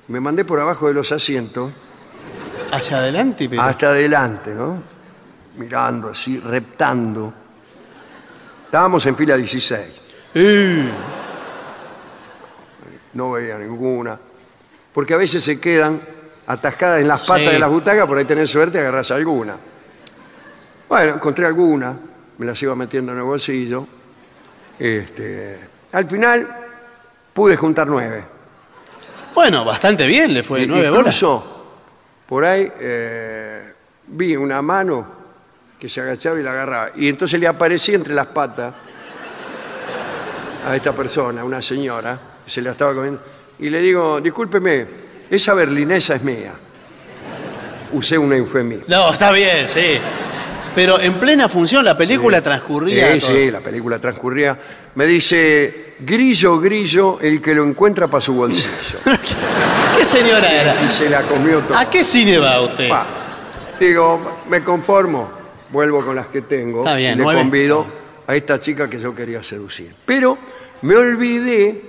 Me 0.09 0.21
mandé 0.21 0.45
por 0.45 0.61
abajo 0.61 0.89
de 0.89 0.95
los 0.95 1.11
asientos 1.13 1.73
Hacia 2.73 2.99
adelante, 2.99 3.49
pero. 3.49 3.63
hasta 3.63 3.89
adelante, 3.89 4.53
¿no? 4.55 4.83
Mirando 5.57 6.09
así, 6.11 6.39
reptando. 6.41 7.33
Estábamos 8.67 9.05
en 9.07 9.17
fila 9.17 9.37
16, 9.37 10.03
Eh, 10.35 10.89
no 13.15 13.33
veía 13.33 13.57
ninguna. 13.59 14.19
Porque 14.93 15.15
a 15.15 15.17
veces 15.17 15.43
se 15.45 15.61
quedan 15.61 16.01
atascadas 16.47 17.01
en 17.01 17.09
las 17.09 17.21
patas 17.27 17.47
Sí. 17.47 17.53
de 17.53 17.59
las 17.59 17.71
butacas, 17.71 18.07
por 18.07 18.19
ahí 18.19 18.25
tenés 18.25 18.51
suerte, 18.51 18.79
agarrás 18.79 19.11
alguna. 19.11 19.57
Bueno, 20.89 21.15
encontré 21.15 21.47
alguna, 21.47 21.97
me 22.39 22.47
las 22.47 22.63
iba 22.63 22.75
metiendo 22.75 23.13
en 23.13 23.19
el 23.19 23.25
bolsillo. 23.25 23.87
Este, 24.79 25.59
al 25.93 26.09
final 26.09 26.49
pude 27.33 27.57
juntar 27.57 27.87
nueve. 27.87 28.25
Bueno, 29.35 29.65
bastante 29.65 30.07
bien 30.07 30.33
le 30.35 30.43
fue. 30.43 30.63
Y- 30.63 30.67
Nueve 30.67 30.91
bolas. 30.91 31.15
Incluso 31.17 31.53
por 32.27 32.45
ahí 32.45 32.71
eh, 32.81 33.73
vi 34.09 34.35
una 34.37 34.61
mano 34.63 35.07
que 35.79 35.89
se 35.89 36.01
agachaba 36.01 36.39
y 36.41 36.43
la 36.43 36.53
agarraba. 36.53 36.91
Y 36.97 37.09
entonces 37.09 37.39
le 37.39 37.47
aparecí 37.47 37.95
entre 37.95 38.15
las 38.15 38.27
patas 38.29 38.75
a 40.67 40.75
esta 40.75 40.93
persona, 40.93 41.45
una 41.45 41.63
señora, 41.63 42.19
que 42.45 42.51
se 42.51 42.61
la 42.63 42.73
estaba 42.73 42.95
comiendo. 42.95 43.21
Y 43.59 43.71
le 43.71 43.81
digo, 43.81 44.21
discúlpeme, 44.21 44.87
esa 45.31 45.55
berlinesa 45.55 46.17
es 46.17 46.23
mía. 46.23 46.53
Usé 47.93 48.19
un 48.19 48.33
eufemismo. 48.33 48.85
No, 48.89 49.11
está 49.11 49.31
bien, 49.31 49.69
sí. 49.69 49.99
Pero 50.77 51.01
en 51.01 51.15
plena 51.15 51.49
función 51.49 51.85
la 51.85 51.97
película 51.97 52.41
transcurría. 52.43 53.15
Sí, 53.15 53.19
todo. 53.21 53.31
sí, 53.35 53.51
la 53.51 53.61
película 53.61 53.99
transcurría. 53.99 54.57
Me 54.95 55.07
dice, 55.07 55.95
grillo, 56.01 56.61
grillo, 56.61 57.19
el 57.21 57.41
que 57.43 57.55
lo 57.55 57.65
encuentra 57.67 58.07
para 58.07 58.21
su 58.21 58.35
bolsillo. 58.35 58.69
¿Qué 59.99 60.05
señora 60.05 60.53
era? 60.53 60.77
Y 60.87 60.91
se 60.93 61.09
la 61.11 61.23
comió 61.23 61.61
toda. 61.61 61.81
¿A 61.81 61.91
qué 61.91 62.05
cine 62.05 62.39
va 62.39 62.61
usted? 62.61 62.89
Pa. 62.91 63.07
Digo, 63.81 64.43
me 64.49 64.63
conformo, 64.63 65.29
vuelvo 65.71 66.05
con 66.05 66.15
las 66.15 66.27
que 66.29 66.43
tengo 66.43 66.81
Está 66.81 66.95
bien, 66.97 67.15
y 67.15 67.17
le 67.17 67.23
nueve. 67.25 67.41
convido 67.41 67.87
a 68.27 68.37
esta 68.37 68.61
chica 68.61 68.89
que 68.89 68.99
yo 68.99 69.15
quería 69.15 69.43
seducir. 69.43 69.95
Pero 70.05 70.37
me 70.83 70.95
olvidé 70.95 71.81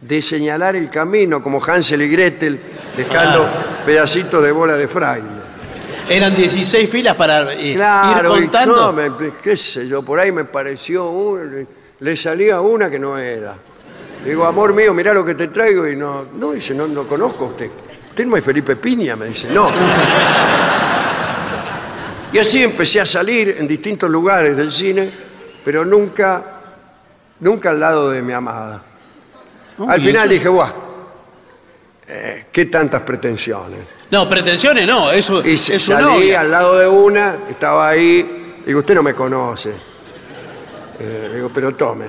de 0.00 0.22
señalar 0.22 0.76
el 0.76 0.88
camino 0.90 1.42
como 1.42 1.62
Hansel 1.62 2.00
y 2.02 2.08
Gretel, 2.08 2.58
dejando 2.96 3.42
Ah. 3.44 3.84
pedacitos 3.84 4.42
de 4.42 4.52
bola 4.52 4.74
de 4.76 4.88
fraile. 4.88 5.35
Eran 6.08 6.34
16 6.34 6.88
filas 6.88 7.16
para 7.16 7.52
eh, 7.54 7.74
Claro, 7.74 8.36
ir 8.36 8.42
contando. 8.50 8.94
qué 9.42 9.56
sé 9.56 9.88
yo, 9.88 10.02
por 10.02 10.20
ahí 10.20 10.30
me 10.30 10.44
pareció, 10.44 11.10
una, 11.10 11.64
le- 12.00 12.16
salía 12.16 12.60
una 12.60 12.88
que 12.88 12.98
no 12.98 13.18
era. 13.18 13.54
Digo, 14.24 14.44
amor 14.44 14.72
mío, 14.72 14.94
mirá 14.94 15.12
lo 15.12 15.24
que 15.24 15.34
te 15.34 15.48
traigo 15.48 15.86
y 15.86 15.96
no, 15.96 16.26
no, 16.38 16.52
dice, 16.52 16.74
no, 16.74 16.86
no 16.86 17.06
conozco 17.08 17.44
a 17.46 17.48
usted. 17.48 17.70
¿Usted 18.10 18.24
no 18.26 18.36
es 18.36 18.44
Felipe 18.44 18.76
Piña? 18.76 19.16
Me 19.16 19.26
dice, 19.26 19.48
no. 19.52 19.68
Y 22.32 22.38
así 22.38 22.62
empecé 22.62 23.00
a 23.00 23.06
salir 23.06 23.56
en 23.58 23.66
distintos 23.68 24.10
lugares 24.10 24.56
del 24.56 24.72
cine, 24.72 25.10
pero 25.64 25.84
nunca, 25.84 26.42
nunca 27.40 27.70
al 27.70 27.80
lado 27.80 28.10
de 28.10 28.20
mi 28.20 28.32
amada. 28.32 28.82
Al 29.88 30.00
final 30.02 30.28
dije, 30.28 30.48
guau, 30.48 30.68
eh, 32.08 32.46
qué 32.52 32.66
tantas 32.66 33.02
pretensiones. 33.02 33.80
No, 34.10 34.28
pretensiones 34.28 34.86
no, 34.86 35.10
eso 35.10 35.44
Y 35.46 35.54
es 35.54 35.60
su 35.62 35.78
salí 35.92 36.04
novia. 36.04 36.40
al 36.40 36.50
lado 36.50 36.78
de 36.78 36.86
una, 36.86 37.34
estaba 37.50 37.88
ahí, 37.88 38.54
digo, 38.64 38.78
usted 38.80 38.94
no 38.94 39.02
me 39.02 39.14
conoce. 39.14 39.70
Eh, 40.98 41.26
le 41.30 41.34
digo, 41.36 41.50
pero 41.52 41.74
tome. 41.74 42.06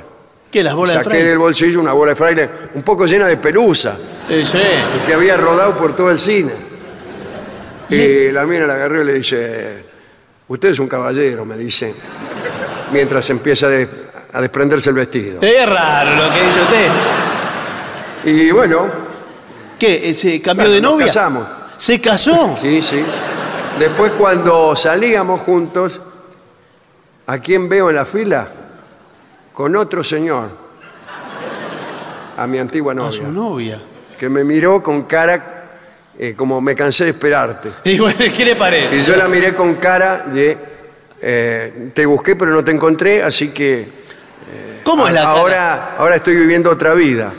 ¿Qué, 0.51 0.63
las 0.63 0.75
bolas 0.75 0.97
de 0.99 1.03
Saqué 1.03 1.23
del 1.23 1.37
bolsillo 1.39 1.81
una 1.81 1.91
bola 1.93 2.11
de 2.11 2.15
fraile 2.15 2.49
un 2.75 2.83
poco 2.83 3.05
llena 3.05 3.25
de 3.27 3.35
pelusa, 3.37 3.97
sí. 4.29 4.59
que 5.05 5.13
había 5.13 5.35
rodado 5.35 5.75
por 5.77 5.95
todo 5.95 6.09
el 6.11 6.19
cine. 6.19 6.53
Y 7.89 8.31
la 8.31 8.45
mina 8.45 8.65
la 8.65 8.73
agarró 8.75 9.01
y 9.01 9.05
le 9.05 9.13
dice, 9.13 9.83
usted 10.47 10.69
es 10.69 10.79
un 10.79 10.87
caballero, 10.87 11.43
me 11.45 11.57
dice, 11.57 11.93
mientras 12.91 13.29
empieza 13.29 13.67
de- 13.67 13.87
a 14.33 14.39
desprenderse 14.41 14.89
el 14.89 14.95
vestido. 14.95 15.41
Es 15.41 15.67
raro 15.67 16.15
lo 16.15 16.33
que 16.33 16.43
dice 16.45 16.61
usted. 16.61 16.87
Y 18.25 18.51
bueno, 18.51 18.87
¿Qué? 19.79 20.09
eh, 20.09 20.13
¿Se 20.15 20.41
cambió 20.41 20.65
bueno, 20.65 20.75
de 20.75 20.81
nos 20.81 20.91
novia? 20.93 21.05
casamos. 21.07 21.47
¿Se 21.77 22.01
casó? 22.01 22.57
Sí, 22.61 22.81
sí. 22.81 23.03
Después 23.79 24.11
cuando 24.17 24.75
salíamos 24.75 25.41
juntos, 25.41 26.01
¿a 27.27 27.37
quién 27.39 27.69
veo 27.69 27.89
en 27.89 27.95
la 27.95 28.05
fila? 28.05 28.47
Con 29.53 29.75
otro 29.75 30.03
señor. 30.03 30.49
A 32.37 32.45
mi 32.47 32.59
antigua 32.59 32.93
A 32.93 33.11
su 33.11 33.23
novia. 33.23 33.27
novia. 33.77 33.81
Que 34.17 34.29
me 34.29 34.43
miró 34.43 34.81
con 34.81 35.03
cara 35.03 35.53
eh, 36.19 36.33
como 36.35 36.59
me 36.61 36.73
cansé 36.75 37.03
de 37.05 37.09
esperarte. 37.11 37.69
Y 37.83 37.99
bueno, 37.99 38.17
¿qué 38.35 38.45
le 38.45 38.55
parece? 38.55 38.97
Y 38.97 39.01
yo 39.03 39.15
la 39.15 39.27
miré 39.27 39.53
con 39.53 39.75
cara 39.75 40.23
de 40.27 40.57
eh, 41.21 41.91
te 41.93 42.05
busqué 42.05 42.35
pero 42.35 42.51
no 42.51 42.63
te 42.63 42.71
encontré, 42.71 43.21
así 43.23 43.49
que 43.49 43.97
¿Cómo 44.83 45.07
es 45.07 45.13
la 45.13 45.21
cara? 45.21 45.31
ahora, 45.33 45.95
ahora 45.97 46.15
estoy 46.15 46.35
viviendo 46.35 46.69
otra 46.71 46.93
vida. 46.93 47.31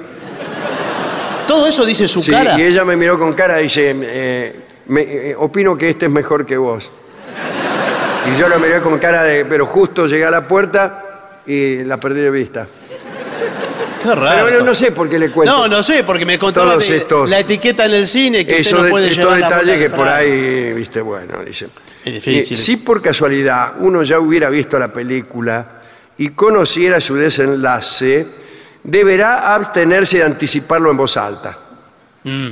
Todo 1.48 1.66
eso 1.66 1.84
dice 1.84 2.06
su 2.06 2.22
Sí, 2.22 2.30
cara. 2.30 2.56
y 2.58 2.62
ella 2.62 2.84
me 2.84 2.94
miró 2.94 3.18
con 3.18 3.32
cara 3.32 3.58
y 3.60 3.64
dice, 3.64 3.92
eh, 4.00 4.56
me- 4.86 5.02
eh, 5.30 5.34
opino 5.36 5.76
que 5.76 5.88
este 5.90 6.06
es 6.06 6.12
mejor 6.12 6.46
que 6.46 6.56
vos. 6.56 6.90
Y 8.32 8.38
yo 8.38 8.48
la 8.48 8.58
miré 8.58 8.80
con 8.80 8.98
cara 8.98 9.22
de, 9.24 9.44
pero 9.46 9.66
justo 9.66 10.06
llegué 10.06 10.24
a 10.26 10.30
la 10.30 10.46
puerta 10.46 11.40
y 11.46 11.82
la 11.84 11.98
perdí 11.98 12.20
de 12.20 12.30
vista. 12.30 12.66
Qué 14.02 14.14
raro. 14.14 14.46
Pero 14.46 14.62
no 14.64 14.74
sé 14.74 14.92
por 14.92 15.08
qué 15.10 15.18
le 15.18 15.30
cuento. 15.30 15.52
No, 15.52 15.66
no 15.66 15.82
sé, 15.82 16.04
porque 16.04 16.24
me 16.24 16.38
contaba 16.38 16.72
Todos 16.72 16.88
de 16.88 16.96
estos- 16.98 17.28
la 17.28 17.40
etiqueta 17.40 17.86
en 17.86 17.94
el 17.94 18.06
cine 18.06 18.46
que 18.46 18.60
Eso 18.60 18.76
usted 18.76 18.78
no 18.78 18.84
de- 18.84 18.90
puede 18.90 19.08
estos 19.08 19.24
llevar 19.24 19.40
la 19.40 19.48
detalles 19.48 19.76
que 19.78 19.88
de 19.88 19.90
por 19.90 20.08
ahí, 20.08 20.72
viste, 20.74 21.00
bueno, 21.00 21.42
dice. 21.44 21.66
Es 22.04 22.14
difícil. 22.14 22.56
Eh, 22.56 22.60
si 22.60 22.76
por 22.76 23.02
casualidad 23.02 23.72
uno 23.80 24.02
ya 24.02 24.20
hubiera 24.20 24.50
visto 24.50 24.78
la 24.78 24.92
película 24.92 25.66
y 26.18 26.28
conociera 26.30 27.00
su 27.00 27.16
desenlace, 27.16 28.26
deberá 28.82 29.54
abstenerse 29.54 30.18
de 30.18 30.24
anticiparlo 30.24 30.90
en 30.90 30.96
voz 30.96 31.16
alta. 31.16 31.56
Mm. 32.24 32.48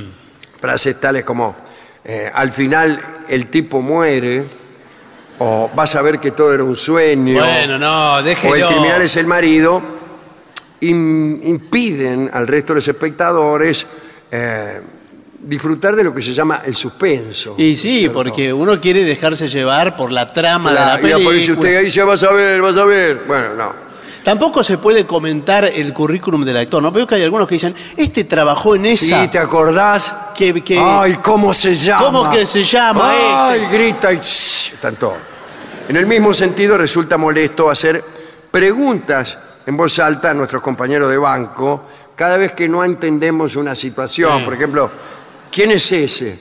Frases 0.59 0.99
tales 0.99 1.23
como, 1.23 1.55
eh, 2.03 2.31
al 2.33 2.51
final 2.51 2.99
el 3.29 3.47
tipo 3.47 3.81
muere, 3.81 4.43
o 5.39 5.69
vas 5.75 5.95
a 5.95 6.01
ver 6.01 6.19
que 6.19 6.31
todo 6.31 6.53
era 6.53 6.63
un 6.63 6.75
sueño, 6.75 7.35
Bueno, 7.43 7.77
no, 7.77 8.15
o 8.15 8.19
el 8.19 8.25
déjelo. 8.25 8.67
criminal 8.67 9.01
es 9.03 9.15
el 9.17 9.27
marido, 9.27 9.81
im- 10.81 11.39
impiden 11.43 12.29
al 12.33 12.47
resto 12.47 12.73
de 12.73 12.77
los 12.77 12.87
espectadores 12.87 13.85
eh, 14.31 14.81
disfrutar 15.39 15.95
de 15.95 16.03
lo 16.03 16.13
que 16.13 16.21
se 16.21 16.33
llama 16.33 16.61
el 16.65 16.75
suspenso. 16.75 17.55
Y 17.57 17.75
sí, 17.75 18.09
porque 18.11 18.51
uno 18.51 18.79
quiere 18.81 19.03
dejarse 19.03 19.47
llevar 19.47 19.95
por 19.95 20.11
la 20.11 20.33
trama 20.33 20.71
Claro, 20.71 20.85
de 20.85 20.93
la 20.93 20.99
y 20.99 21.01
película. 21.03 21.25
aparece 21.25 21.51
usted 21.53 21.75
ahí 21.77 21.81
y 21.83 21.85
dice, 21.85 22.03
vas 22.03 22.23
a 22.23 22.33
ver, 22.33 22.61
vas 22.61 22.77
a 22.77 22.83
ver. 22.85 23.21
Bueno, 23.27 23.53
no. 23.55 23.73
Tampoco 24.27 24.61
se 24.61 24.77
puede 24.77 25.05
comentar 25.05 25.63
el 25.63 25.93
currículum 25.93 26.43
del 26.43 26.57
actor, 26.57 26.83
¿no? 26.83 26.91
Veo 26.91 27.07
que 27.07 27.15
hay 27.15 27.23
algunos 27.23 27.47
que 27.47 27.55
dicen, 27.55 27.73
este 27.95 28.25
trabajó 28.25 28.75
en 28.75 28.85
esa. 28.87 29.21
Sí, 29.23 29.27
¿te 29.29 29.39
acordás? 29.39 30.13
que, 30.35 30.61
que- 30.65 30.77
Ay, 30.77 31.17
¿cómo 31.23 31.53
se 31.53 31.73
llama? 31.77 32.03
¿Cómo 32.03 32.29
que 32.29 32.45
se 32.45 32.61
llama 32.61 33.09
Ay, 33.47 33.61
este? 33.61 33.77
grita 33.77 34.11
y 34.11 34.17
están 34.17 34.97
todos. 34.97 35.15
En 35.87 35.95
el 35.95 36.05
mismo 36.05 36.33
sentido, 36.33 36.77
resulta 36.77 37.15
molesto 37.15 37.69
hacer 37.69 38.03
preguntas 38.51 39.37
en 39.65 39.77
voz 39.77 39.97
alta 39.99 40.31
a 40.31 40.33
nuestros 40.33 40.61
compañeros 40.61 41.09
de 41.09 41.17
banco 41.17 41.83
cada 42.13 42.35
vez 42.35 42.51
que 42.51 42.67
no 42.67 42.83
entendemos 42.83 43.55
una 43.55 43.75
situación. 43.75 44.39
Sí. 44.39 44.43
Por 44.43 44.53
ejemplo, 44.55 44.91
¿quién 45.49 45.71
es 45.71 45.89
ese? 45.89 46.37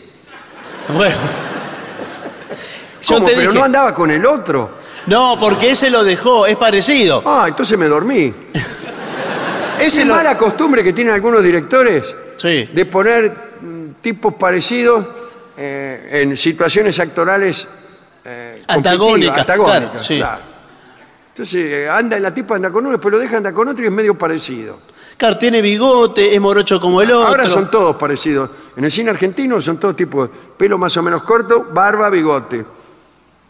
Bueno. 0.92 1.14
Yo 3.00 3.14
¿Cómo? 3.14 3.26
te 3.28 3.34
Pero 3.36 3.42
dije, 3.52 3.54
no 3.60 3.64
andaba 3.64 3.94
con 3.94 4.10
el 4.10 4.26
otro. 4.26 4.84
No, 5.06 5.36
porque 5.38 5.70
ese 5.70 5.90
lo 5.90 6.02
dejó, 6.04 6.46
es 6.46 6.56
parecido. 6.56 7.22
Ah, 7.24 7.44
entonces 7.48 7.78
me 7.78 7.86
dormí. 7.86 8.32
Ese 9.80 10.02
Es 10.02 10.06
lo... 10.06 10.14
mala 10.14 10.36
costumbre 10.38 10.82
que 10.82 10.92
tienen 10.92 11.14
algunos 11.14 11.42
directores 11.42 12.04
Sí. 12.36 12.68
de 12.72 12.84
poner 12.86 13.56
mm, 13.60 13.88
tipos 14.02 14.34
parecidos 14.34 15.06
eh, 15.56 16.08
en 16.22 16.36
situaciones 16.36 16.98
actorales 16.98 17.66
eh, 18.24 18.60
Antagónicas, 18.68 19.44
claro, 19.44 19.92
sí. 19.98 20.18
claro. 20.18 20.40
Entonces 21.28 21.54
eh, 21.66 21.88
anda, 21.88 22.18
la 22.18 22.34
tipa 22.34 22.56
anda 22.56 22.70
con 22.70 22.84
uno, 22.84 22.92
después 22.92 23.12
lo 23.12 23.18
deja 23.18 23.36
andar 23.36 23.54
con 23.54 23.68
otro 23.68 23.84
y 23.84 23.86
es 23.88 23.92
medio 23.92 24.16
parecido. 24.18 24.78
Claro, 25.16 25.38
tiene 25.38 25.62
bigote, 25.62 26.34
es 26.34 26.40
morocho 26.40 26.80
como 26.80 27.00
el 27.00 27.10
otro. 27.12 27.28
Ahora 27.28 27.48
son 27.48 27.70
todos 27.70 27.96
parecidos. 27.96 28.50
En 28.76 28.84
el 28.84 28.90
cine 28.90 29.10
argentino 29.10 29.60
son 29.62 29.78
todos 29.78 29.96
tipos 29.96 30.28
pelo 30.58 30.76
más 30.76 30.94
o 30.96 31.02
menos 31.02 31.22
corto, 31.22 31.68
barba, 31.72 32.10
bigote. 32.10 32.64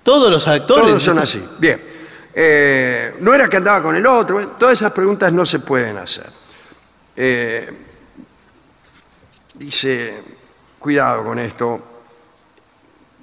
Todos 0.06 0.30
los 0.30 0.46
actores. 0.46 0.86
Todos 0.86 1.02
son 1.02 1.18
así. 1.18 1.44
Bien. 1.58 1.82
Eh, 2.32 3.16
no 3.20 3.34
era 3.34 3.48
que 3.48 3.56
andaba 3.56 3.82
con 3.82 3.96
el 3.96 4.06
otro. 4.06 4.36
Bueno, 4.36 4.52
todas 4.56 4.74
esas 4.74 4.92
preguntas 4.92 5.32
no 5.32 5.44
se 5.44 5.58
pueden 5.58 5.98
hacer. 5.98 6.30
Eh, 7.16 7.68
dice, 9.54 10.22
cuidado 10.78 11.24
con 11.24 11.40
esto. 11.40 11.80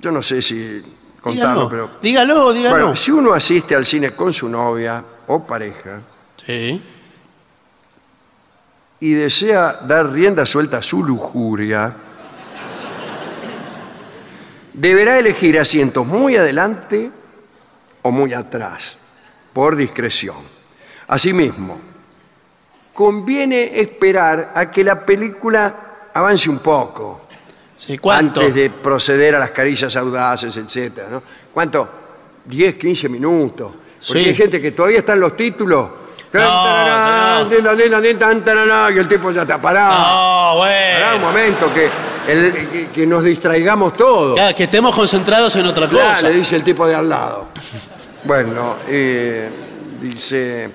Yo 0.02 0.12
no 0.12 0.22
sé 0.22 0.42
si 0.42 0.82
contarlo, 1.22 1.54
Dígalo, 1.54 1.70
pero... 1.70 1.90
dígalo, 2.02 2.52
dígalo. 2.52 2.76
Bueno, 2.76 2.96
si 2.98 3.12
uno 3.12 3.34
asiste 3.34 3.76
al 3.76 3.86
cine 3.86 4.12
con 4.12 4.34
su 4.34 4.50
novia 4.50 5.02
o 5.28 5.42
pareja 5.48 6.02
Sí. 6.46 6.84
y 9.00 9.14
desea 9.14 9.80
dar 9.88 10.12
rienda 10.12 10.46
suelta 10.46 10.78
a 10.80 10.82
su 10.82 11.02
lujuria, 11.02 11.94
deberá 14.74 15.18
elegir 15.20 15.60
asientos 15.60 16.06
muy 16.06 16.36
adelante 16.36 17.10
o 18.02 18.12
muy 18.12 18.34
atrás, 18.34 18.98
por 19.54 19.76
discreción. 19.76 20.36
Asimismo, 21.08 21.80
conviene 22.94 23.80
esperar 23.80 24.52
a 24.56 24.70
que 24.72 24.84
la 24.84 25.06
película 25.06 25.74
avance 26.14 26.50
un 26.50 26.60
poco 26.60 27.22
Sí, 27.78 27.98
¿Cuánto? 27.98 28.40
antes 28.40 28.56
de 28.56 28.70
proceder 28.70 29.36
a 29.36 29.40
las 29.40 29.52
caricias 29.52 29.94
audaces, 29.98 30.56
etcétera, 30.56 31.08
¿no? 31.12 31.22
¿Cuánto? 31.54 31.90
10, 32.46 32.76
15 32.76 33.10
minutos. 33.10 33.74
Porque 34.08 34.24
Sí. 34.24 34.30
hay 34.30 34.36
gente 34.36 34.62
que 34.62 34.72
todavía 34.72 35.00
está 35.00 35.14
en 35.14 35.20
los 35.20 35.36
títulos. 35.36 35.90
No, 36.32 37.48
Y 38.92 38.98
el 38.98 39.08
tipo 39.08 39.32
ya 39.32 39.42
está 39.44 39.62
parado. 39.62 39.94
No, 40.56 40.60
Pará 40.62 41.16
un 41.16 41.22
bueno. 41.22 41.28
momento, 41.28 41.74
que, 41.74 41.90
el- 42.28 42.90
que- 42.94 43.06
nos 43.08 43.24
distraigamos 43.24 43.94
todos. 43.94 44.36
Claro, 44.36 44.56
que 44.56 44.64
estemos 44.66 44.96
concentrados 44.96 45.56
en 45.56 45.66
otra 45.66 45.88
cosa. 45.90 46.30
le 46.30 46.36
dice 46.36 46.56
el 46.56 46.64
tipo 46.64 46.88
de 46.88 46.96
al 46.96 47.10
lado. 47.10 47.48
Bueno, 48.24 48.76
eh, 48.88 49.50
dice, 50.02 50.70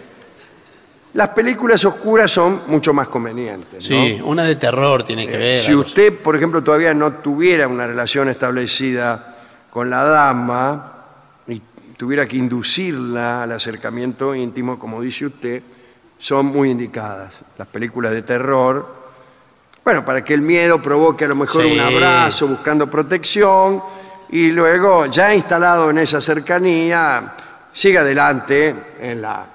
las 1.15 1.29
películas 1.31 1.85
oscuras 1.85 2.31
son 2.31 2.61
mucho 2.69 2.93
más 2.93 3.09
convenientes. 3.09 3.89
¿no? 3.91 3.97
Sí, 4.05 4.21
una 4.23 4.45
de 4.45 4.57
terror 4.57 5.03
tiene 5.05 5.27
que 5.27 5.37
ver. 5.37 5.59
Si 5.59 5.71
algo 5.71 5.81
usted, 5.83 6.13
por 6.19 6.37
ejemplo, 6.37 6.63
todavía 6.63 6.93
no 6.95 7.13
tuviera 7.15 7.67
una 7.67 7.87
relación 7.87 8.29
establecida 8.29 9.37
con 9.71 9.89
la 9.91 10.05
dama 10.05 10.93
y 11.49 11.63
tuviera 11.97 12.27
que 12.27 12.37
inducirla 12.37 13.43
al 13.45 13.53
acercamiento 13.53 14.35
íntimo, 14.35 14.79
como 14.79 15.01
dice 15.01 15.27
usted, 15.27 15.63
son 16.19 16.47
muy 16.47 16.71
indicadas. 16.71 17.35
Las 17.57 17.69
películas 17.69 18.13
de 18.13 18.23
terror, 18.23 18.98
bueno, 19.89 20.05
para 20.05 20.23
que 20.23 20.35
el 20.35 20.43
miedo 20.43 20.83
provoque 20.83 21.25
a 21.25 21.29
lo 21.29 21.35
mejor 21.35 21.63
Sí. 21.63 21.73
un 21.73 21.81
abrazo 21.81 22.47
buscando 22.47 22.91
protección 22.91 23.81
y 24.29 24.51
luego, 24.51 25.07
ya 25.07 25.35
instalado 25.35 25.89
en 25.89 25.97
esa 25.97 26.21
cercanía, 26.21 27.33
siga 27.73 28.03
adelante 28.03 28.75
en 29.01 29.23
la 29.23 29.47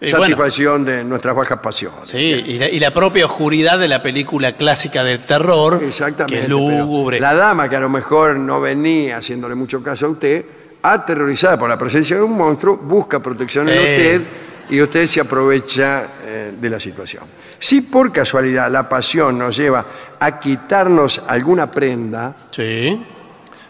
Y 0.00 0.08
bueno. 0.12 0.18
satisfacción 0.26 0.84
de 0.84 1.02
nuestras 1.02 1.34
bajas 1.34 1.58
pasiones. 1.58 2.02
Sí, 2.08 2.18
y 2.18 2.58
la, 2.60 2.68
y 2.68 2.78
la 2.78 2.92
propia 2.94 3.26
oscuridad 3.26 3.80
de 3.80 3.88
la 3.88 4.00
película 4.00 4.52
clásica 4.52 5.02
del 5.02 5.18
terror, 5.24 5.82
Exactamente. 5.82 6.34
que 6.34 6.40
es 6.42 6.46
pero 6.46 6.56
lúgubre. 6.60 7.18
La 7.18 7.34
dama 7.34 7.68
que 7.68 7.74
a 7.74 7.80
lo 7.80 7.88
mejor 7.88 8.36
no 8.38 8.60
venía 8.60 9.16
haciéndole 9.16 9.56
mucho 9.56 9.82
caso 9.82 10.06
a 10.06 10.10
usted, 10.10 10.44
aterrorizada 10.82 11.58
por 11.58 11.68
la 11.68 11.76
presencia 11.76 12.14
de 12.16 12.22
un 12.22 12.36
monstruo, 12.38 12.76
busca 12.76 13.18
protección 13.18 13.68
en 13.68 13.74
Eh. 13.76 13.80
usted 13.80 14.22
y 14.70 14.80
usted 14.80 15.06
se 15.06 15.20
aprovecha 15.20 16.06
eh, 16.22 16.54
de 16.58 16.70
la 16.70 16.78
situación. 16.80 17.24
Si 17.58 17.82
por 17.82 18.12
casualidad 18.12 18.70
la 18.70 18.88
pasión 18.88 19.38
nos 19.38 19.56
lleva 19.56 19.84
a 20.18 20.38
quitarnos 20.40 21.24
alguna 21.28 21.70
prenda, 21.70 22.34
Sí. 22.50 23.04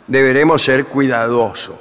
deberemos 0.07 0.63
ser 0.63 0.85
cuidadosos. 0.87 1.77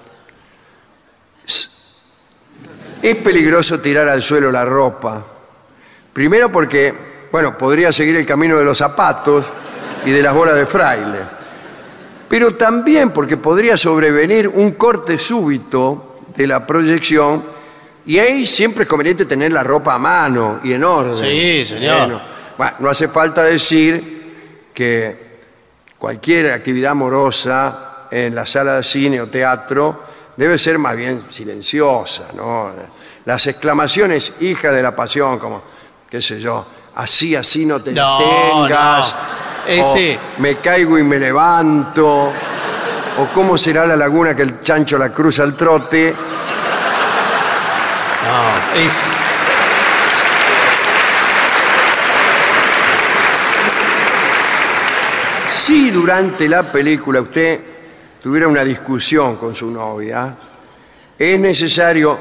Es 3.01 3.15
peligroso 3.17 3.80
tirar 3.80 4.09
al 4.09 4.22
suelo 4.22 4.51
la 4.51 4.65
ropa. 4.65 5.24
Primero 6.11 6.51
porque, 6.51 6.93
bueno, 7.32 7.58
podría 7.58 7.91
seguir 7.91 8.16
el 8.17 8.25
camino 8.25 8.58
de 8.58 8.66
los 8.66 8.78
zapatos 8.78 9.50
y 10.05 10.12
de 10.12 10.21
las 10.21 10.33
bolas 10.33 10.55
de 10.55 10.66
fraile. 10.66 11.20
Pero 12.28 12.55
también 12.55 13.12
porque 13.12 13.37
podría 13.37 13.78
sobrevenir 13.78 14.47
un 14.47 14.71
corte 14.71 15.17
súbito 15.17 16.20
de 16.36 16.46
la 16.46 16.66
proyección 16.67 17.41
y 18.09 18.17
ahí 18.19 18.45
siempre 18.47 18.83
es 18.83 18.89
conveniente 18.89 19.25
tener 19.25 19.51
la 19.53 19.61
ropa 19.63 19.93
a 19.93 19.99
mano 19.99 20.59
y 20.63 20.73
en 20.73 20.83
orden. 20.83 21.13
Sí, 21.15 21.63
señor. 21.65 21.97
Bueno, 21.99 22.21
bueno, 22.57 22.73
no 22.79 22.89
hace 22.89 23.07
falta 23.07 23.43
decir 23.43 24.71
que 24.73 25.29
cualquier 25.97 26.51
actividad 26.51 26.91
amorosa 26.91 28.07
en 28.09 28.33
la 28.33 28.45
sala 28.45 28.77
de 28.77 28.83
cine 28.83 29.21
o 29.21 29.27
teatro 29.27 30.03
debe 30.36 30.57
ser 30.57 30.79
más 30.79 30.95
bien 30.95 31.23
silenciosa, 31.29 32.23
¿no? 32.36 32.71
Las 33.25 33.45
exclamaciones 33.45 34.33
hija 34.39 34.71
de 34.71 34.81
la 34.81 34.95
pasión, 34.95 35.37
como, 35.37 35.61
qué 36.09 36.21
sé 36.21 36.39
yo, 36.39 36.65
así, 36.95 37.36
así 37.36 37.65
no 37.65 37.79
te 37.81 37.91
No, 37.91 38.17
detengas, 38.19 39.13
no. 39.67 39.71
Ese- 39.71 40.17
o 40.37 40.41
me 40.41 40.55
caigo 40.55 40.97
y 40.97 41.03
me 41.03 41.19
levanto, 41.19 42.07
o 43.19 43.25
cómo 43.36 43.55
será 43.57 43.86
la 43.86 43.95
laguna 43.95 44.36
que 44.36 44.41
el 44.41 44.61
chancho 44.61 44.97
la 44.97 45.09
cruza 45.09 45.43
al 45.43 45.55
trote. 45.55 46.15
No, 48.30 48.80
es. 48.80 48.93
Si 55.56 55.92
durante 55.92 56.47
la 56.47 56.72
película 56.72 57.22
usted 57.22 57.60
tuviera 58.22 58.47
una 58.47 58.64
discusión 58.64 59.36
con 59.38 59.54
su 59.54 59.70
novia, 59.70 60.36
es 61.18 61.39
necesario 61.39 62.18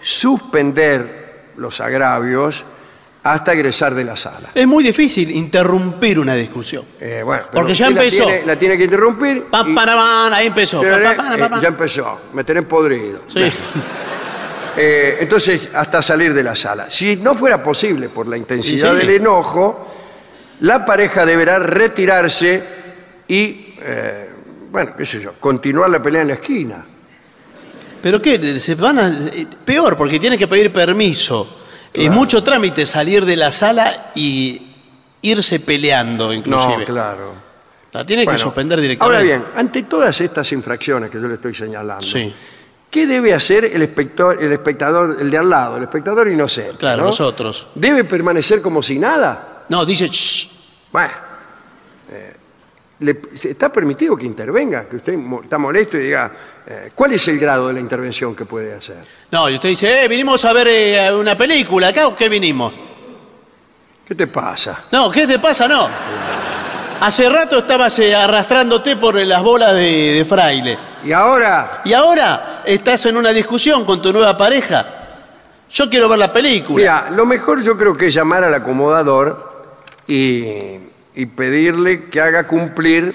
suspender 0.00 1.52
los 1.56 1.80
agravios 1.80 2.64
hasta 3.24 3.52
egresar 3.52 3.94
de 3.94 4.04
la 4.04 4.16
sala. 4.16 4.50
Es 4.54 4.66
muy 4.66 4.82
difícil 4.84 5.30
interrumpir 5.30 6.18
una 6.18 6.34
discusión. 6.34 6.84
Eh, 7.00 7.22
bueno, 7.24 7.44
pero 7.50 7.60
Porque 7.62 7.74
ya 7.74 7.86
usted 7.88 7.96
la 7.96 8.02
empezó. 8.04 8.24
tiene- 8.26 8.46
La 8.46 8.56
tiene, 8.56 8.76
que 8.76 8.84
interrumpir. 8.84 9.44
Pa, 9.44 9.64
y- 9.66 9.74
para, 9.74 9.94
van, 9.94 10.34
ahí 10.34 10.48
empezó. 10.48 10.82
Pa, 10.82 10.88
pa, 11.02 11.16
para, 11.16 11.56
Eh, 11.56 11.60
ya 11.62 11.68
empezó. 11.68 12.20
Me 12.32 12.44
tenés 12.44 12.64
podrido. 12.64 13.20
Sí. 13.32 13.40
Eh, 14.76 15.18
entonces, 15.20 15.70
hasta 15.74 16.00
salir 16.00 16.32
de 16.32 16.42
la 16.42 16.54
sala. 16.54 16.86
Si 16.90 17.16
no 17.16 17.34
fuera 17.34 17.62
posible 17.62 18.08
por 18.08 18.26
la 18.26 18.36
intensidad 18.36 18.94
Y 18.96 19.00
sí. 19.00 19.06
del 19.06 19.16
enojo, 19.16 19.88
la 20.60 20.84
pareja 20.86 21.26
deberá 21.26 21.58
retirarse 21.58 22.62
y, 23.28 23.74
eh, 23.80 24.30
bueno, 24.70 24.94
qué 24.96 25.04
sé 25.04 25.20
yo, 25.20 25.32
continuar 25.38 25.90
la 25.90 26.02
pelea 26.02 26.22
en 26.22 26.28
la 26.28 26.34
esquina. 26.34 26.84
¿Pero 28.02 28.20
qué? 28.20 28.58
Se 28.58 28.74
van 28.74 28.98
a... 28.98 29.08
eh, 29.08 29.46
Peor, 29.64 29.96
porque 29.96 30.18
tiene 30.18 30.36
que 30.38 30.48
pedir 30.48 30.72
permiso. 30.72 31.58
Es 31.92 32.10
mucho 32.10 32.42
trámite 32.42 32.86
salir 32.86 33.26
de 33.26 33.36
la 33.36 33.52
sala 33.52 34.10
y 34.14 34.60
irse 35.20 35.60
peleando, 35.60 36.32
inclusive. 36.32 36.78
No, 36.78 36.84
claro. 36.84 37.32
La 37.92 38.06
tiene 38.06 38.24
Bueno, 38.24 38.38
que 38.38 38.42
suspender 38.42 38.80
directamente. 38.80 39.16
Ahora 39.16 39.22
bien, 39.22 39.44
ante 39.54 39.82
todas 39.82 40.18
estas 40.22 40.50
infracciones 40.52 41.10
que 41.10 41.20
yo 41.20 41.28
le 41.28 41.34
estoy 41.34 41.54
señalando, 41.54 42.06
Sí. 42.06 42.32
¿Qué 42.92 43.06
debe 43.08 43.34
hacer 43.34 43.64
el, 43.64 43.82
espector- 43.82 44.36
el 44.40 44.52
espectador, 44.52 45.16
el 45.18 45.28
de 45.30 45.38
al 45.38 45.50
lado, 45.50 45.78
el 45.78 45.82
espectador 45.82 46.28
inocente? 46.28 46.76
Claro, 46.78 46.98
¿no? 47.00 47.06
nosotros. 47.06 47.66
¿Debe 47.74 48.04
permanecer 48.04 48.62
como 48.62 48.80
si 48.82 48.98
nada? 49.00 49.64
No, 49.70 49.84
dice... 49.84 50.06
"Shh". 50.08 50.48
Bueno, 50.92 51.12
eh, 52.10 52.36
le- 53.00 53.20
está 53.32 53.70
permitido 53.72 54.14
que 54.16 54.26
intervenga, 54.26 54.84
que 54.88 54.96
usted 54.96 55.14
está 55.42 55.56
molesto 55.58 55.96
y 55.96 56.00
diga, 56.00 56.30
eh, 56.66 56.92
¿cuál 56.94 57.12
es 57.14 57.26
el 57.28 57.38
grado 57.38 57.68
de 57.68 57.74
la 57.74 57.80
intervención 57.80 58.36
que 58.36 58.44
puede 58.44 58.74
hacer? 58.74 58.98
No, 59.30 59.48
y 59.48 59.54
usted 59.54 59.70
dice, 59.70 60.04
eh, 60.04 60.08
vinimos 60.08 60.44
a 60.44 60.52
ver 60.52 60.68
eh, 60.68 61.12
una 61.12 61.36
película 61.36 61.88
acá 61.88 62.06
o 62.06 62.14
qué 62.14 62.28
vinimos. 62.28 62.72
¿Qué 64.06 64.14
te 64.14 64.26
pasa? 64.26 64.84
No, 64.92 65.10
¿qué 65.10 65.26
te 65.26 65.38
pasa? 65.38 65.66
No. 65.66 65.88
Hace 67.02 67.28
rato 67.28 67.58
estabas 67.58 67.98
eh, 67.98 68.14
arrastrándote 68.14 68.96
por 68.96 69.16
las 69.16 69.42
bolas 69.42 69.72
de, 69.74 70.12
de 70.18 70.24
fraile. 70.24 70.78
Y 71.04 71.10
ahora, 71.12 71.82
Y 71.84 71.92
ahora 71.92 72.62
estás 72.64 73.06
en 73.06 73.16
una 73.16 73.30
discusión 73.30 73.84
con 73.84 74.00
tu 74.00 74.12
nueva 74.12 74.36
pareja. 74.36 74.86
Yo 75.70 75.90
quiero 75.90 76.08
ver 76.08 76.18
la 76.18 76.32
película. 76.32 76.76
mira, 76.76 77.10
lo 77.10 77.26
mejor 77.26 77.60
yo 77.62 77.76
creo 77.76 77.96
que 77.96 78.06
es 78.06 78.14
llamar 78.14 78.44
al 78.44 78.54
acomodador 78.54 79.72
y, 80.06 80.44
y 81.14 81.26
pedirle 81.34 82.04
que 82.04 82.20
haga 82.20 82.46
cumplir 82.46 83.12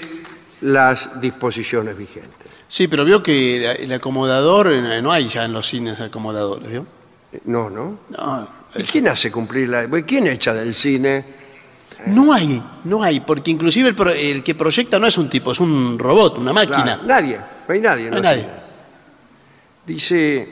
las 0.62 1.22
disposiciones 1.22 1.96
vigentes. 1.98 2.34
Sí, 2.68 2.88
pero 2.90 3.06
vio 3.06 3.24
que 3.24 3.60
la- 3.64 3.72
el 3.74 3.94
acomodador, 3.94 4.70
eh, 4.74 5.02
no 5.02 5.12
hay 5.14 5.28
ya 5.30 5.46
en 5.46 5.54
los 5.54 5.66
cines 5.68 6.02
acomodadores, 6.02 6.70
¿vio? 6.70 6.86
Eh, 7.32 7.40
No, 7.46 7.70
¿no? 7.70 8.00
No, 8.10 8.50
¿Y 8.76 8.84
quién 8.84 9.08
hace 9.08 9.32
cumplir 9.32 9.70
la... 9.70 9.88
bueno, 9.88 10.06
¿Quién 10.06 10.28
echa 10.28 10.54
del 10.54 10.74
cine? 10.74 11.24
No 12.06 12.32
hay, 12.32 12.62
no 12.86 13.04
hay, 13.04 13.20
porque 13.22 13.52
inclusive 13.52 13.90
el, 13.90 13.96
pro- 13.96 14.12
el 14.12 14.44
que 14.44 14.56
proyecta 14.56 15.00
no 15.00 15.08
es 15.08 15.18
un 15.18 15.30
tipo, 15.30 15.52
es 15.52 15.60
un 15.60 15.98
robot, 16.00 16.38
una 16.38 16.54
máquina. 16.54 16.84
Claro, 16.84 17.04
nadie, 17.06 17.38
no 17.68 17.74
hay 17.74 17.82
nadie. 17.82 18.10
No 18.10 18.16
hay 18.18 18.22
nadie. 18.22 18.46
Dice, 19.86 20.48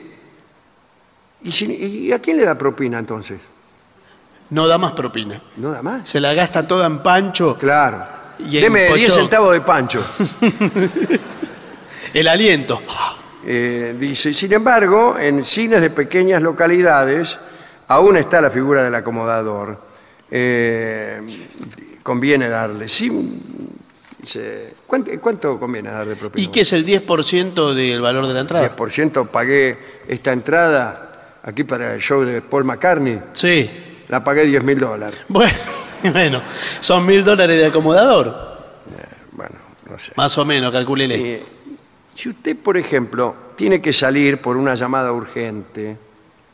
¿y, 1.42 1.52
si- 1.52 1.74
¿y 2.06 2.12
a 2.12 2.18
quién 2.18 2.36
le 2.38 2.44
da 2.44 2.56
propina 2.56 2.98
entonces? 2.98 3.38
No 4.50 4.66
da 4.68 4.78
más 4.78 4.92
propina. 4.92 5.40
¿No 5.56 5.72
da 5.72 5.82
más? 5.82 6.08
Se 6.08 6.20
la 6.20 6.32
gasta 6.34 6.66
toda 6.66 6.86
en 6.86 7.02
pancho, 7.02 7.56
Claro. 7.58 8.14
Y 8.38 8.60
Deme 8.60 8.88
10 8.88 8.92
pochoclo. 8.92 9.14
centavos 9.22 9.52
de 9.54 9.60
pancho. 9.62 10.04
el 12.12 12.28
aliento. 12.28 12.82
Eh, 13.46 13.94
dice, 13.98 14.34
sin 14.34 14.52
embargo, 14.52 15.16
en 15.18 15.44
cines 15.44 15.80
de 15.80 15.90
pequeñas 15.90 16.42
localidades 16.42 17.38
aún 17.88 18.16
está 18.16 18.40
la 18.40 18.50
figura 18.50 18.82
del 18.82 18.94
acomodador. 18.94 19.80
Eh, 20.30 21.20
conviene 22.02 22.48
darle. 22.48 22.88
Sí, 22.88 23.10
¿cuánto, 24.86 25.10
cuánto 25.20 25.58
conviene 25.58 25.90
dar 25.90 26.06
de 26.06 26.16
propina? 26.16 26.44
¿Y 26.44 26.48
qué 26.48 26.60
es 26.60 26.72
el 26.72 26.84
10% 26.84 27.74
del 27.74 28.00
valor 28.00 28.26
de 28.26 28.34
la 28.34 28.40
entrada? 28.40 28.76
10% 28.76 29.28
pagué 29.28 29.78
esta 30.08 30.32
entrada 30.32 31.38
aquí 31.42 31.64
para 31.64 31.94
el 31.94 32.00
show 32.00 32.22
de 32.22 32.42
Paul 32.42 32.64
McCartney. 32.64 33.20
Sí. 33.32 33.70
La 34.08 34.22
pagué 34.22 34.44
10 34.44 34.64
mil 34.64 34.78
dólares. 34.78 35.20
Bueno, 35.28 36.12
bueno, 36.12 36.42
son 36.80 37.06
mil 37.06 37.24
dólares 37.24 37.58
de 37.58 37.66
acomodador. 37.66 38.56
Bueno, 39.32 39.56
no 39.90 39.98
sé. 39.98 40.12
Más 40.14 40.36
o 40.38 40.44
menos, 40.44 40.70
calculele. 40.70 41.34
Eh, 41.34 41.42
si 42.14 42.28
usted, 42.28 42.56
por 42.56 42.76
ejemplo, 42.76 43.34
tiene 43.56 43.80
que 43.80 43.92
salir 43.92 44.38
por 44.38 44.56
una 44.56 44.74
llamada 44.74 45.12
urgente, 45.12 45.96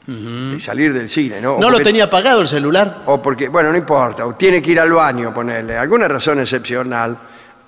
y 0.06 0.58
salir 0.58 0.92
del 0.92 1.08
cine, 1.08 1.40
¿no? 1.40 1.54
O 1.54 1.60
¿No 1.60 1.68
lo 1.68 1.74
porque- 1.76 1.84
tenía 1.84 2.04
apagado 2.04 2.40
el 2.40 2.48
celular? 2.48 3.02
O 3.06 3.22
porque, 3.22 3.48
bueno, 3.48 3.70
no 3.70 3.76
importa, 3.78 4.26
o 4.26 4.34
tiene 4.34 4.60
que 4.60 4.72
ir 4.72 4.80
al 4.80 4.90
baño, 4.92 5.32
ponerle 5.32 5.76
alguna 5.76 6.08
razón 6.08 6.40
excepcional, 6.40 7.16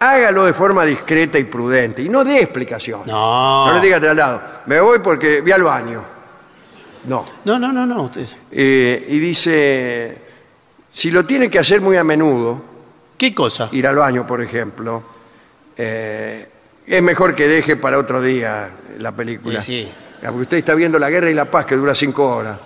hágalo 0.01 0.44
de 0.44 0.52
forma 0.52 0.85
discreta 0.85 1.39
y 1.39 1.44
prudente 1.44 2.02
y 2.02 2.09
no 2.09 2.24
dé 2.24 2.40
explicación. 2.43 3.02
No. 3.06 3.66
No 3.69 3.74
le 3.74 3.81
diga 3.81 3.97
al 3.98 4.16
lado, 4.16 4.43
me 4.66 4.81
voy 4.81 4.98
porque 4.98 5.40
vi 5.43 5.52
al 5.52 5.62
baño. 5.62 6.02
No. 7.06 7.24
No, 7.44 7.59
no, 7.59 7.70
no, 7.73 7.86
no. 7.86 8.02
usted- 8.05 8.27
Eh, 8.51 9.06
y 9.11 9.19
dice, 9.19 10.19
si 10.93 11.11
lo 11.11 11.24
tiene 11.24 11.48
que 11.51 11.59
hacer 11.59 11.81
muy 11.81 11.97
a 11.97 12.02
menudo, 12.05 12.62
¿Qué 13.16 13.32
cosa? 13.35 13.69
ir 13.73 13.86
al 13.86 13.97
baño, 13.97 14.27
por 14.27 14.40
ejemplo, 14.43 15.02
eh, 15.77 16.48
es 16.86 17.02
mejor 17.02 17.35
que 17.35 17.47
deje 17.47 17.77
para 17.77 17.98
otro 17.98 18.20
día 18.20 18.70
la 18.98 19.12
película. 19.12 19.59
Y 19.61 19.62
sí. 19.62 19.89
Porque 20.31 20.43
usted 20.43 20.57
está 20.59 20.75
viendo 20.75 20.99
La 20.99 21.11
Guerra 21.11 21.31
y 21.31 21.35
la 21.35 21.45
Paz, 21.45 21.67
que 21.67 21.77
dura 21.77 21.95
cinco 21.95 22.37
horas. 22.37 22.59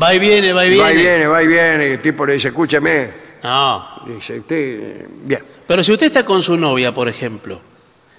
Va 0.00 0.14
y 0.14 0.18
viene, 0.18 0.52
va 0.52 0.64
y 0.64 0.70
viene. 0.70 0.82
Va 0.82 0.92
y 0.92 0.96
viene, 0.96 1.26
va 1.26 1.42
y 1.42 1.46
viene, 1.46 1.88
y 1.88 1.90
el 1.92 2.00
tipo 2.00 2.24
le 2.24 2.34
dice, 2.34 2.48
escúcheme. 2.48 3.10
No. 3.42 3.84
Dice, 4.06 4.38
usted, 4.38 4.56
eh, 4.56 5.06
bien. 5.24 5.42
Pero 5.66 5.82
si 5.82 5.92
usted 5.92 6.06
está 6.06 6.24
con 6.24 6.42
su 6.42 6.56
novia, 6.56 6.92
por 6.92 7.08
ejemplo, 7.08 7.60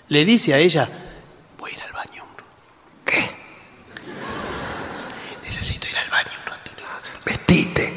le 0.09 0.25
dice 0.25 0.53
a 0.53 0.57
ella, 0.57 0.87
voy 1.57 1.71
a 1.71 1.73
ir 1.73 1.81
al 1.83 1.93
baño. 1.93 2.23
¿Qué? 3.05 3.29
Necesito 5.43 5.87
ir 5.87 5.97
al 5.97 6.09
baño 6.09 6.31
un 6.39 6.51
rato. 6.51 6.71
Vestite. 7.25 7.93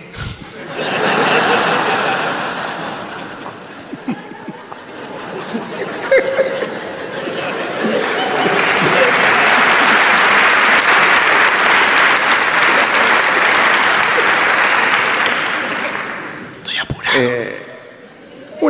Estoy 16.59 16.77
apurado. 16.79 17.17
Eh, 17.17 17.63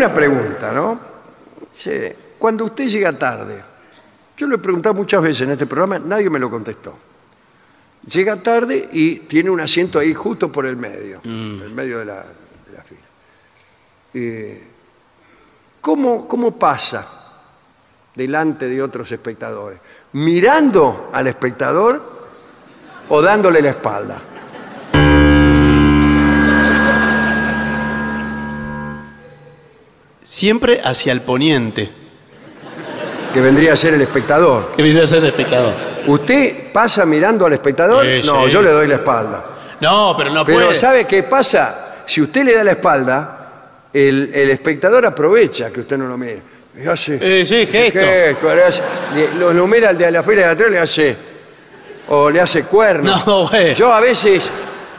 una 0.06 0.14
pregunta, 0.14 0.72
¿no? 0.72 1.00
Cuando 2.38 2.64
usted 2.64 2.86
llega 2.88 3.12
tarde, 3.12 3.62
yo 4.36 4.46
lo 4.46 4.56
he 4.56 4.58
preguntado 4.58 4.94
muchas 4.94 5.22
veces 5.22 5.42
en 5.42 5.52
este 5.52 5.66
programa, 5.66 5.98
nadie 5.98 6.30
me 6.30 6.38
lo 6.38 6.50
contestó. 6.50 6.96
Llega 8.06 8.36
tarde 8.36 8.88
y 8.92 9.20
tiene 9.20 9.50
un 9.50 9.60
asiento 9.60 9.98
ahí 9.98 10.14
justo 10.14 10.52
por 10.52 10.66
el 10.66 10.76
medio, 10.76 11.20
el 11.24 11.72
medio 11.74 11.98
de 11.98 12.04
la, 12.04 12.22
de 12.22 12.76
la 12.76 12.82
fila. 12.82 13.00
Eh, 14.14 14.64
¿cómo, 15.80 16.28
¿Cómo 16.28 16.56
pasa 16.56 17.06
delante 18.14 18.68
de 18.68 18.80
otros 18.80 19.10
espectadores? 19.10 19.80
¿Mirando 20.12 21.10
al 21.12 21.26
espectador 21.26 22.00
o 23.08 23.22
dándole 23.22 23.60
la 23.60 23.70
espalda? 23.70 24.20
Siempre 30.26 30.80
hacia 30.82 31.12
el 31.12 31.20
poniente, 31.20 31.88
Que 33.32 33.40
vendría 33.40 33.74
a 33.74 33.76
ser 33.76 33.94
el 33.94 34.00
espectador. 34.02 34.72
que 34.74 34.82
viene 34.82 35.00
a 35.02 35.06
ser 35.06 35.18
el 35.18 35.26
espectador. 35.26 35.72
¿Usted 36.06 36.72
pasa 36.72 37.04
mirando 37.04 37.46
al 37.46 37.52
espectador? 37.52 38.04
Sí, 38.04 38.26
no, 38.26 38.46
sí. 38.46 38.50
yo 38.50 38.62
le 38.62 38.70
doy 38.70 38.88
la 38.88 38.96
espalda. 38.96 39.44
No, 39.80 40.14
pero 40.16 40.30
no 40.30 40.44
Pero 40.44 40.58
puede. 40.66 40.74
¿sabe 40.74 41.04
qué 41.04 41.22
pasa? 41.22 41.94
Si 42.06 42.20
usted 42.22 42.44
le 42.44 42.54
da 42.54 42.64
la 42.64 42.72
espalda, 42.72 43.48
el, 43.92 44.30
el 44.34 44.50
espectador 44.50 45.04
aprovecha 45.06 45.70
que 45.70 45.80
usted 45.80 45.96
no 45.98 46.06
lo 46.08 46.16
mire. 46.16 46.40
Y 46.82 46.86
hace, 46.88 47.18
Eh, 47.20 47.46
sí, 47.46 47.66
gesto. 47.66 48.00
gesto, 48.00 48.54
le 48.54 48.64
hace- 48.64 48.82
le- 49.14 49.34
lo, 49.38 49.52
lo 49.52 49.66
mira 49.66 49.90
al 49.90 49.98
de 49.98 50.10
la 50.10 50.22
fila 50.22 50.42
de 50.42 50.44
atrás, 50.48 50.70
le 50.70 50.78
hace, 50.78 51.16
o 52.08 52.30
le 52.30 52.40
hace 52.40 52.64
cuernos. 52.64 53.26
No, 53.26 53.48
güey. 53.48 53.74
Yo 53.74 53.92
a 53.92 54.00
veces 54.00 54.44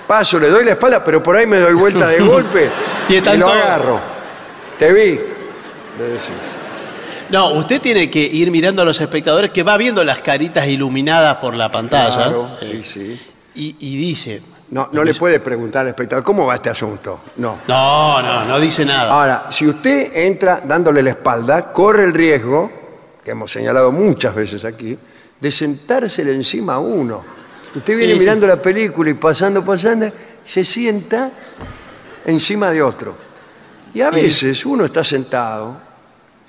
paso, 0.08 0.40
le 0.40 0.50
doy 0.50 0.64
la 0.66 0.72
espalda, 0.72 1.04
pero 1.04 1.22
por 1.22 1.36
ahí 1.36 1.46
me 1.46 1.60
doy 1.60 1.74
vuelta 1.74 2.08
de 2.08 2.20
golpe 2.22 2.70
Y 3.10 3.16
están 3.18 3.40
lo 3.40 3.52
agarro. 3.52 4.00
Te 4.80 4.94
vi. 4.94 5.20
Le 5.98 6.04
decís. 6.04 6.28
No, 7.30 7.50
usted 7.54 7.82
tiene 7.82 8.10
que 8.10 8.20
ir 8.20 8.52
mirando 8.52 8.82
a 8.82 8.86
los 8.86 9.02
espectadores 9.02 9.52
que 9.52 9.64
va 9.64 9.76
viendo 9.78 10.04
las 10.04 10.20
caritas 10.22 10.68
iluminadas 10.68 11.38
por 11.38 11.56
la 11.56 11.70
pantalla. 11.72 12.16
Claro, 12.16 12.50
eh, 12.62 12.82
sí, 12.86 12.92
sí. 13.16 13.22
y, 13.56 13.76
y 13.80 13.98
dice. 13.98 14.42
No, 14.70 14.90
no 14.92 15.02
le 15.06 15.14
puede 15.14 15.40
preguntar 15.40 15.84
al 15.84 15.88
espectador, 15.90 16.26
¿cómo 16.26 16.46
va 16.46 16.56
este 16.56 16.70
asunto? 16.70 17.22
No. 17.38 17.60
No, 17.70 18.22
no, 18.22 18.44
no 18.46 18.60
dice 18.60 18.84
nada. 18.86 19.14
Ahora, 19.14 19.46
si 19.50 19.66
usted 19.66 20.12
entra 20.14 20.60
dándole 20.64 21.02
la 21.02 21.12
espalda, 21.12 21.72
corre 21.72 22.04
el 22.04 22.14
riesgo, 22.14 22.70
que 23.24 23.32
hemos 23.32 23.50
señalado 23.50 23.94
muchas 23.94 24.36
veces 24.36 24.66
aquí, 24.66 24.98
de 25.40 25.52
sentársele 25.54 26.34
encima 26.34 26.74
a 26.76 26.80
uno. 26.80 27.24
Usted 27.76 27.96
viene 27.96 28.14
Sí, 28.14 28.20
sí. 28.20 28.26
mirando 28.26 28.46
la 28.46 28.62
película 28.62 29.10
y 29.10 29.14
pasando, 29.14 29.64
pasando, 29.64 30.12
se 30.46 30.66
sienta 30.66 31.32
encima 32.26 32.70
de 32.70 32.82
otro. 32.82 33.16
Y 33.98 34.02
a 34.04 34.12
veces 34.12 34.64
uno 34.64 34.86
está 34.86 35.04
sentado, 35.04 35.76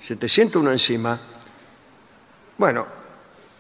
se 0.07 0.17
te 0.17 0.29
sienta 0.29 0.59
uno 0.59 0.71
encima, 0.71 1.19
bueno, 2.59 2.87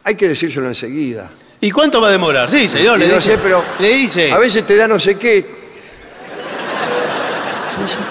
hay 0.04 0.14
que 0.14 0.28
decírselo 0.28 0.66
enseguida. 0.66 1.30
¿Y 1.58 1.70
cuánto 1.70 1.98
va 1.98 2.08
a 2.08 2.10
demorar? 2.10 2.50
Sí, 2.50 2.68
señor, 2.68 2.98
le 2.98 3.06
dice. 3.06 3.22
sé, 3.22 3.38
pero 3.38 3.64
Le 3.78 3.88
dice. 3.88 4.30
a 4.30 4.36
veces 4.36 4.66
te 4.66 4.76
da 4.76 4.86
no 4.86 4.98
sé 4.98 5.16
qué. 5.16 5.40
Se 7.74 7.80
me 7.80 7.88
sentó, 7.88 8.04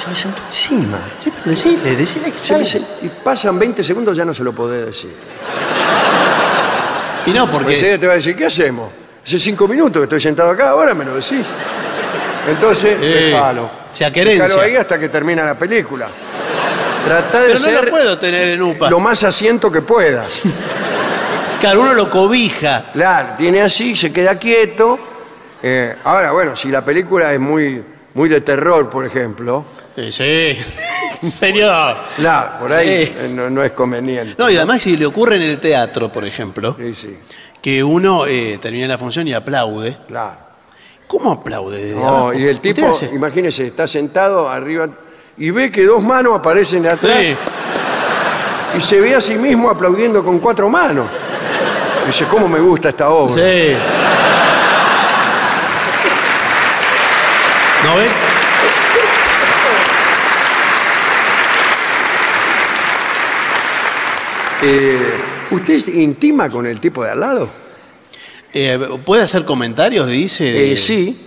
se 0.00 0.08
me 0.08 0.14
sentó 0.14 0.40
encima. 0.46 1.00
Sí, 1.18 1.32
pero 1.36 1.50
decile, 1.50 1.96
decile 1.96 2.30
que 2.30 2.38
Se 2.64 2.78
y 3.02 3.08
pasan 3.24 3.58
20 3.58 3.82
segundos, 3.82 4.16
ya 4.16 4.24
no 4.24 4.32
se 4.32 4.44
lo 4.44 4.52
podés 4.52 4.86
decir. 4.86 5.10
Y 7.26 7.30
no, 7.32 7.46
porque. 7.46 7.56
Porque 7.56 7.72
enseguida 7.72 7.98
te 7.98 8.06
va 8.06 8.12
a 8.12 8.16
decir, 8.16 8.36
¿qué 8.36 8.46
hacemos? 8.46 8.88
Hace 9.26 9.40
cinco 9.40 9.66
minutos 9.66 9.98
que 9.98 10.04
estoy 10.04 10.20
sentado 10.20 10.50
acá, 10.50 10.70
ahora 10.70 10.94
me 10.94 11.04
lo 11.04 11.16
decís. 11.16 11.44
Entonces, 12.48 13.00
déjalo. 13.00 13.70
Se 13.90 14.04
acerencia. 14.04 14.44
Déjalo 14.44 14.62
ahí 14.62 14.76
hasta 14.76 14.98
que 14.98 15.08
termina 15.08 15.44
la 15.44 15.54
película. 15.58 16.08
Trata 17.04 17.40
de 17.40 17.46
Pero 17.46 17.58
no 17.58 17.64
ser 17.64 17.84
lo 17.84 17.90
puedo 17.90 18.18
tener 18.18 18.48
en 18.50 18.62
UPA. 18.62 18.90
lo 18.90 19.00
más 19.00 19.22
asiento 19.24 19.70
que 19.70 19.82
puedas. 19.82 20.26
Claro, 21.60 21.82
uno 21.82 21.94
lo 21.94 22.10
cobija. 22.10 22.84
Claro, 22.92 23.30
tiene 23.36 23.62
así, 23.62 23.96
se 23.96 24.12
queda 24.12 24.36
quieto. 24.38 24.98
Eh, 25.62 25.96
ahora, 26.04 26.30
bueno, 26.32 26.54
si 26.54 26.68
la 26.68 26.84
película 26.84 27.32
es 27.32 27.40
muy, 27.40 27.82
muy 28.14 28.28
de 28.28 28.40
terror, 28.42 28.88
por 28.90 29.04
ejemplo, 29.06 29.64
Sí, 29.96 30.12
sí. 30.12 30.56
Señor. 31.28 31.96
claro, 32.16 32.50
por 32.60 32.72
ahí 32.72 33.06
Sí. 33.06 33.12
eh, 33.22 33.28
no, 33.34 33.50
no 33.50 33.64
es 33.64 33.72
conveniente. 33.72 34.36
No, 34.38 34.48
y 34.48 34.56
además 34.56 34.80
si 34.82 34.96
le 34.96 35.06
ocurre 35.06 35.34
en 35.36 35.42
el 35.42 35.58
teatro, 35.58 36.08
por 36.12 36.24
ejemplo, 36.24 36.76
Sí, 36.78 36.94
sí, 36.94 37.18
que 37.60 37.82
uno 37.82 38.24
eh, 38.26 38.58
termina 38.60 38.86
la 38.86 38.96
función 38.98 39.26
y 39.26 39.34
aplaude. 39.34 39.96
claro. 40.06 40.47
¿Cómo 41.08 41.32
aplaude? 41.32 41.78
desde 41.82 42.00
No, 42.00 42.06
abajo? 42.08 42.32
y 42.34 42.44
el 42.46 42.56
¿Usted 42.56 42.74
tipo, 42.74 42.86
hace? 42.88 43.06
imagínese, 43.06 43.66
está 43.66 43.88
sentado 43.88 44.48
arriba 44.48 44.88
y 45.38 45.50
ve 45.50 45.70
que 45.72 45.84
dos 45.84 46.02
manos 46.02 46.38
aparecen 46.38 46.82
de 46.82 46.90
atrás 46.90 47.18
Sí. 47.18 47.36
y 48.76 48.80
se 48.80 49.00
ve 49.00 49.14
a 49.16 49.20
sí 49.20 49.34
mismo 49.36 49.70
aplaudiendo 49.70 50.22
con 50.22 50.38
cuatro 50.38 50.68
manos. 50.68 51.06
Dice, 52.06 52.26
¿cómo 52.30 52.46
me 52.48 52.58
gusta 52.60 52.90
esta 52.90 53.08
obra? 53.10 53.34
Sí. 53.34 53.74
¿No 57.84 57.96
ve? 57.96 58.08
Eh, 64.62 65.18
¿Usted 65.50 65.74
es 65.74 65.88
intima 65.88 66.48
con 66.50 66.66
el 66.66 66.80
tipo 66.80 67.04
de 67.04 67.10
al 67.12 67.20
lado? 67.20 67.48
Eh, 68.52 68.78
¿Puede 69.04 69.22
hacer 69.22 69.44
comentarios, 69.44 70.08
dice? 70.08 70.72
Eh, 70.72 70.76
sí. 70.76 71.26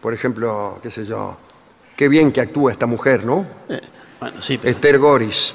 Por 0.00 0.12
ejemplo, 0.14 0.78
qué 0.82 0.90
sé 0.90 1.04
yo, 1.06 1.36
qué 1.96 2.08
bien 2.08 2.30
que 2.30 2.40
actúa 2.40 2.70
esta 2.72 2.86
mujer, 2.86 3.24
¿no? 3.24 3.46
Eh, 3.68 3.80
bueno, 4.20 4.40
sí, 4.42 4.58
pero 4.58 4.70
Esther 4.74 4.98
Goris. 4.98 5.54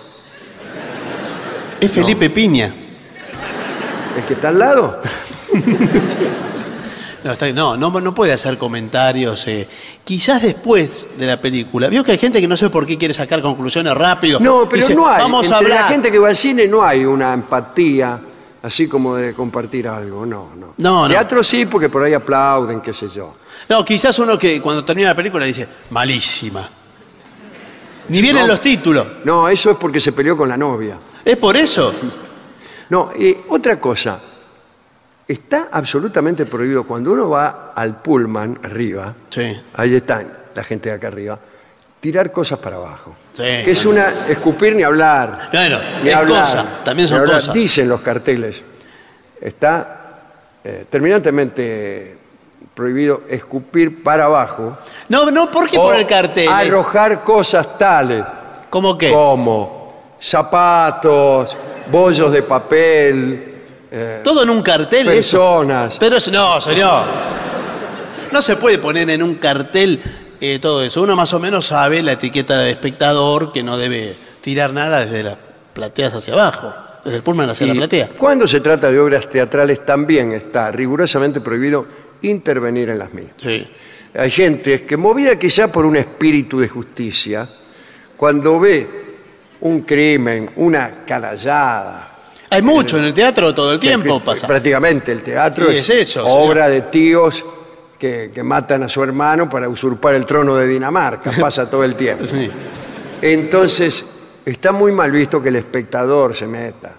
es 1.79 1.91
Felipe 1.91 2.29
Piña. 2.29 2.73
¿El 4.17 4.23
que 4.23 4.33
está 4.33 4.49
al 4.49 4.59
lado? 4.59 4.99
No, 7.23 7.31
está- 7.31 7.49
no, 7.53 7.77
no, 7.77 8.01
no 8.01 8.13
puede 8.13 8.33
hacer 8.33 8.57
comentarios. 8.57 9.45
Quizás 10.03 10.41
después 10.41 11.17
de 11.17 11.25
la 11.25 11.39
película. 11.39 11.87
Vio 11.87 12.03
que 12.03 12.11
hay 12.11 12.17
gente 12.17 12.41
que 12.41 12.49
no 12.49 12.57
sé 12.57 12.69
por 12.69 12.85
qué 12.85 12.97
quiere 12.97 13.13
sacar 13.13 13.41
conclusiones 13.41 13.93
rápido. 13.95 14.41
No, 14.41 14.67
pero 14.67 14.81
Dice, 14.81 14.93
no 14.93 15.07
hay. 15.07 15.21
Vamos 15.21 15.49
a 15.49 15.59
Entre 15.59 15.71
hablar. 15.71 15.81
la 15.85 15.87
gente 15.87 16.11
que 16.11 16.19
va 16.19 16.27
al 16.27 16.35
cine 16.35 16.67
no 16.67 16.83
hay 16.83 17.05
una 17.05 17.33
empatía 17.33 18.19
así 18.63 18.87
como 18.87 19.15
de 19.15 19.33
compartir 19.33 19.87
algo, 19.87 20.25
no, 20.25 20.51
no. 20.55 20.73
No, 20.77 21.03
no. 21.03 21.07
Teatro 21.07 21.43
sí, 21.43 21.65
porque 21.67 21.89
por 21.89 22.03
ahí 22.03 22.13
aplauden, 22.13 22.81
qué 22.81 22.93
sé 22.93 23.09
yo. 23.09 23.35
No, 23.69 23.85
quizás 23.85 24.17
uno 24.19 24.37
que 24.37 24.59
cuando 24.61 24.83
termina 24.83 25.09
la 25.09 25.15
película 25.15 25.45
dice, 25.45 25.67
malísima. 25.91 26.67
Ni 28.09 28.21
vienen 28.21 28.41
No. 28.43 28.47
los 28.47 28.61
títulos. 28.61 29.07
No, 29.23 29.47
eso 29.47 29.71
es 29.71 29.77
porque 29.77 29.99
se 29.99 30.11
peleó 30.11 30.35
con 30.35 30.49
la 30.49 30.57
novia. 30.57 30.97
¿Es 31.23 31.37
por 31.37 31.55
eso? 31.55 31.93
No, 32.89 33.11
eh, 33.17 33.45
otra 33.49 33.79
cosa. 33.79 34.19
Está 35.27 35.69
absolutamente 35.71 36.45
prohibido 36.45 36.83
cuando 36.83 37.13
uno 37.13 37.29
va 37.29 37.71
al 37.75 38.01
pullman 38.01 38.59
arriba, 38.61 39.15
Sí. 39.29 39.55
ahí 39.75 39.95
están 39.95 40.27
la 40.53 40.63
gente 40.63 40.89
de 40.89 40.95
acá 40.95 41.07
arriba, 41.07 41.39
tirar 42.03 42.33
cosas 42.33 42.59
para 42.59 42.75
abajo. 42.75 43.15
Sí. 43.31 43.43
Que 43.43 43.71
es 43.71 43.85
una 43.85 44.27
escupir 44.27 44.75
ni 44.75 44.83
hablar. 44.83 45.47
Bueno, 45.53 45.79
Ni 46.03 46.09
es 46.09 46.15
hablar, 46.17 46.41
cosa, 46.41 46.65
también 46.83 47.07
son 47.07 47.19
hablar. 47.21 47.35
cosas. 47.37 47.53
Dicen 47.53 47.87
los 47.87 48.01
carteles. 48.01 48.61
Está 49.39 49.99
eh, 50.65 50.85
terminantemente 50.89 52.17
prohibido 52.73 53.21
escupir 53.29 54.03
para 54.03 54.25
abajo. 54.25 54.77
No, 55.07 55.31
no, 55.31 55.49
¿por 55.49 55.69
qué 55.69 55.77
por 55.77 55.95
el 55.95 56.05
cartel? 56.05 56.49
Arrojar 56.49 57.23
cosas 57.23 57.77
tales 57.77 58.25
¿Cómo 58.69 58.97
qué? 58.97 59.09
como 59.09 59.93
zapatos, 60.19 61.55
bollos 61.89 62.33
de 62.33 62.43
papel, 62.43 63.53
eh, 63.89 64.19
Todo 64.25 64.43
en 64.43 64.49
un 64.49 64.61
cartel. 64.61 65.07
eso. 65.07 65.37
personas. 65.61 65.95
Pero 65.97 66.17
eso, 66.17 66.31
no, 66.31 66.59
señor. 66.59 67.03
No 68.29 68.41
se 68.41 68.57
puede 68.57 68.77
poner 68.77 69.09
en 69.09 69.23
un 69.23 69.35
cartel 69.35 70.01
eh, 70.45 70.59
todo 70.59 70.83
eso. 70.83 71.01
Uno 71.01 71.15
más 71.15 71.33
o 71.33 71.39
menos 71.39 71.67
sabe 71.67 72.03
la 72.03 72.11
etiqueta 72.11 72.59
de 72.59 72.71
espectador 72.71 73.53
que 73.53 73.63
no 73.63 73.77
debe 73.77 74.13
tirar 74.41 74.73
nada 74.73 75.05
desde 75.05 75.23
las 75.23 75.37
plateas 75.73 76.13
hacia 76.15 76.33
abajo, 76.33 76.73
desde 77.05 77.15
el 77.15 77.23
pullman 77.23 77.49
hacia 77.49 77.65
la 77.65 77.73
platea. 77.73 78.09
Cuando 78.17 78.45
se 78.45 78.59
trata 78.59 78.91
de 78.91 78.99
obras 78.99 79.29
teatrales 79.29 79.85
también 79.85 80.33
está 80.33 80.69
rigurosamente 80.69 81.39
prohibido 81.39 81.85
intervenir 82.23 82.89
en 82.89 82.99
las 82.99 83.13
mismas. 83.13 83.35
Sí. 83.41 83.65
Hay 84.15 84.29
gente 84.29 84.83
que 84.83 84.97
movida 84.97 85.39
quizá 85.39 85.71
por 85.71 85.85
un 85.85 85.95
espíritu 85.95 86.59
de 86.59 86.67
justicia, 86.67 87.47
cuando 88.17 88.59
ve 88.59 88.85
un 89.61 89.81
crimen, 89.83 90.51
una 90.57 91.05
canallada, 91.07 92.17
Hay 92.49 92.61
mucho 92.61 92.97
en 92.97 93.05
el 93.05 93.13
teatro 93.13 93.55
todo 93.55 93.71
el 93.71 93.79
tiempo 93.79 94.19
pasa. 94.19 94.45
prácticamente 94.45 95.13
el 95.13 95.23
teatro 95.23 95.69
es 95.69 95.89
eso, 95.89 96.27
obra 96.27 96.67
de 96.67 96.81
tíos 96.81 97.45
que, 98.03 98.31
que 98.35 98.43
matan 98.43 98.83
a 98.83 98.89
su 98.89 99.01
hermano 99.01 99.49
para 99.49 99.69
usurpar 99.69 100.13
el 100.15 100.25
trono 100.25 100.55
de 100.57 100.67
Dinamarca, 100.67 101.31
pasa 101.39 101.69
todo 101.69 101.85
el 101.85 101.95
tiempo. 101.95 102.25
Sí. 102.25 102.51
Entonces, 103.21 104.05
está 104.45 104.73
muy 104.73 104.91
mal 104.91 105.09
visto 105.09 105.41
que 105.41 105.47
el 105.47 105.55
espectador 105.55 106.35
se 106.35 106.45
meta. 106.45 106.91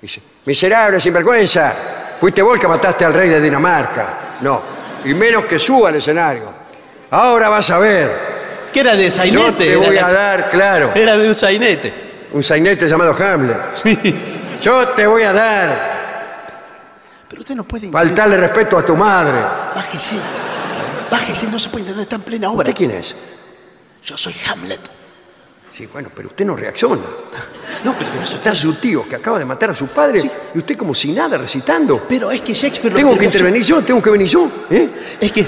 Dice, 0.00 0.22
miserable, 0.46 0.98
sinvergüenza, 1.00 1.74
fuiste 2.18 2.40
vos 2.40 2.54
el 2.54 2.60
que 2.62 2.66
mataste 2.66 3.04
al 3.04 3.12
rey 3.12 3.28
de 3.28 3.42
Dinamarca. 3.42 4.36
No, 4.40 4.62
y 5.04 5.12
menos 5.12 5.44
que 5.44 5.58
suba 5.58 5.90
al 5.90 5.96
escenario. 5.96 6.44
Ahora 7.10 7.50
vas 7.50 7.68
a 7.70 7.78
ver, 7.78 8.10
¿Qué 8.72 8.80
era 8.80 8.96
de 8.96 9.04
yo 9.04 9.10
sainete? 9.10 9.52
te 9.52 9.72
Era 9.72 9.78
voy 9.86 9.98
a 9.98 10.08
dar, 10.10 10.48
claro, 10.50 10.92
Era 10.94 11.18
de 11.18 11.28
un 11.28 11.34
sainete. 11.34 11.92
un 12.32 12.42
sainete 12.42 12.88
llamado 12.88 13.14
Hamlet. 13.14 13.58
Yo 14.62 14.88
te 14.88 15.06
voy 15.06 15.24
a 15.24 15.32
dar, 15.34 15.97
Pero 17.28 17.40
usted 17.42 17.54
no 17.54 17.64
puede... 17.64 17.90
faltarle 17.90 18.36
respeto 18.36 18.78
a 18.78 18.84
tu 18.84 18.96
madre. 18.96 19.40
Bájese. 19.74 20.16
Bájese, 21.10 21.50
no 21.50 21.58
se 21.58 21.68
puede 21.68 21.82
entender, 21.82 22.02
está 22.04 22.16
en 22.16 22.22
plena 22.22 22.50
obra. 22.50 22.68
¿Usted 22.68 22.74
quién 22.76 22.90
es? 22.92 23.14
Yo 24.04 24.16
soy 24.16 24.34
Hamlet. 24.50 24.80
Sí, 25.76 25.86
bueno, 25.92 26.10
pero 26.14 26.28
usted 26.28 26.44
no 26.44 26.56
reacciona. 26.56 27.02
No, 27.84 27.92
pero 27.92 28.10
por 28.10 28.22
eso 28.22 28.36
Está 28.38 28.54
su 28.56 28.74
tío 28.74 29.06
que 29.08 29.14
acaba 29.14 29.38
de 29.38 29.44
matar 29.44 29.70
a 29.70 29.74
su 29.74 29.86
padre 29.86 30.20
Sí. 30.20 30.30
y 30.54 30.58
usted 30.58 30.76
como 30.76 30.94
si 30.94 31.12
nada 31.12 31.36
recitando. 31.38 32.02
Pero 32.08 32.30
es 32.32 32.40
que 32.40 32.52
Shakespeare... 32.52 32.92
lo 32.92 32.96
Tengo 32.98 33.16
que 33.16 33.26
intervenir 33.26 33.62
yo, 33.62 33.84
tengo 33.84 34.02
que 34.02 34.10
venir 34.10 34.26
yo. 34.26 34.50
¿eh? 34.70 34.88
Es 35.20 35.30
que... 35.30 35.46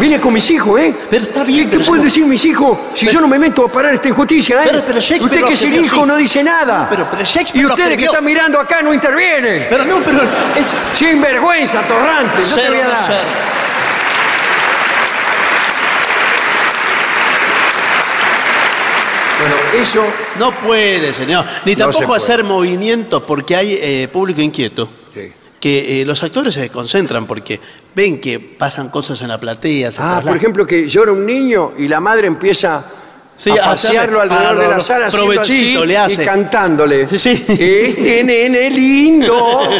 Vine 0.00 0.18
con 0.18 0.32
mis 0.32 0.50
hijos, 0.50 0.80
¿eh? 0.80 0.94
Pero 1.10 1.22
está 1.24 1.44
bien, 1.44 1.68
¿Qué, 1.68 1.76
pero 1.76 1.84
pueden 1.88 2.04
decir 2.04 2.24
mis 2.24 2.42
hijos 2.46 2.78
si 2.94 3.06
yo 3.06 3.20
no 3.20 3.28
me 3.28 3.38
meto 3.38 3.66
a 3.66 3.68
parar 3.70 3.92
esta 3.94 4.08
injusticia, 4.08 4.64
eh? 4.64 4.68
Pero- 4.70 4.84
pero 4.86 4.98
Shakespeare 5.00 5.42
usted 5.42 5.48
que 5.48 5.54
es 5.54 5.62
el 5.62 5.84
hijo 5.84 6.06
no 6.06 6.16
dice 6.16 6.42
nada. 6.42 6.86
Pero- 6.88 7.06
pero 7.10 7.22
Shakespeare 7.22 7.62
y 7.62 7.66
ustedes 7.66 7.98
que 7.98 8.04
están 8.06 8.24
mirando 8.24 8.58
acá 8.58 8.80
no 8.82 8.94
intervienen. 8.94 9.66
Pero 9.68 9.84
no, 9.84 9.98
pero 9.98 10.22
es... 10.56 10.74
Sin 10.94 11.20
vergüenza, 11.20 11.82
torrante. 11.82 12.36
No 12.38 12.42
te 12.42 12.42
Ser 12.42 12.70
voy 12.70 12.80
a 12.80 12.88
dar. 12.88 13.20
Bueno, 19.40 19.54
eso 19.82 20.04
No 20.38 20.52
puede, 20.52 21.12
señor. 21.12 21.44
Ni 21.64 21.72
No 21.74 21.78
se 21.78 21.92
tampoco 21.98 22.14
hacer 22.14 22.44
movimientos 22.44 23.22
porque 23.22 23.56
hay 23.56 23.78
eh, 23.80 24.08
público 24.12 24.40
inquieto. 24.40 24.88
Sí. 25.14 25.32
Que 25.60 26.00
eh, 26.00 26.04
los 26.06 26.22
actores 26.24 26.54
se 26.54 26.62
desconcentran 26.62 27.26
porque 27.26 27.60
ven 27.94 28.18
que 28.20 28.40
pasan 28.40 28.88
cosas 28.88 29.20
en 29.20 29.28
la 29.28 29.38
platea. 29.38 29.92
Se 29.92 30.00
Ah, 30.02 30.20
por 30.26 30.34
ejemplo, 30.36 30.66
que 30.66 30.88
llora 30.88 31.12
un 31.12 31.26
niño 31.26 31.72
y 31.76 31.86
la 31.86 32.00
madre 32.00 32.26
empieza 32.28 32.82
Sí, 33.36 33.50
a 33.50 33.56
pasearlo 33.56 34.20
hacerle- 34.20 34.34
alrededor 34.34 34.58
de 34.58 34.68
la 34.68 34.80
sala 34.80 35.06
haciendo 35.08 35.32
provechito 35.34 35.78
así 35.80 35.86
le 35.88 35.98
hace. 35.98 36.22
y 36.22 36.24
cantándole. 36.24 37.08
Sí, 37.08 37.18
sí. 37.18 37.44
Este 37.48 38.24
nene 38.24 38.70
lindo. 38.70 39.60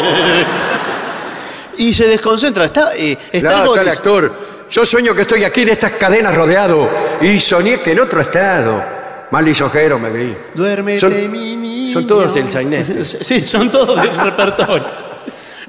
Y 1.79 1.95
se 1.95 2.07
desconcentra. 2.09 2.67
Está, 2.67 2.91
eh, 2.97 3.13
está 3.33 3.39
Claro, 3.49 3.57
algo 3.63 3.75
está 3.77 3.83
el 3.83 3.89
actor. 3.97 4.33
Yo 4.71 4.85
sueño 4.85 5.15
que 5.15 5.23
estoy 5.23 5.45
aquí 5.45 5.65
de 5.65 5.73
estas 5.73 5.93
cadenas 5.93 6.35
rodeado 6.35 6.89
y 7.23 7.41
soñé 7.41 7.79
que 7.81 7.93
en 7.93 8.01
otro 8.01 8.21
estado. 8.21 8.83
Mal 9.31 9.45
lisonjero 9.45 9.99
me 9.99 10.11
vi. 10.11 10.37
Duérmete, 10.55 11.01
Son- 11.01 11.31
mi 11.33 11.57
niño. 11.57 11.93
son 11.95 12.07
todos 12.07 12.35
del 12.35 12.51
sainete. 12.51 13.03
Sí, 13.05 13.47
son 13.47 13.71
todos 13.71 14.01
del 14.03 14.15
repertorio. 14.17 15.10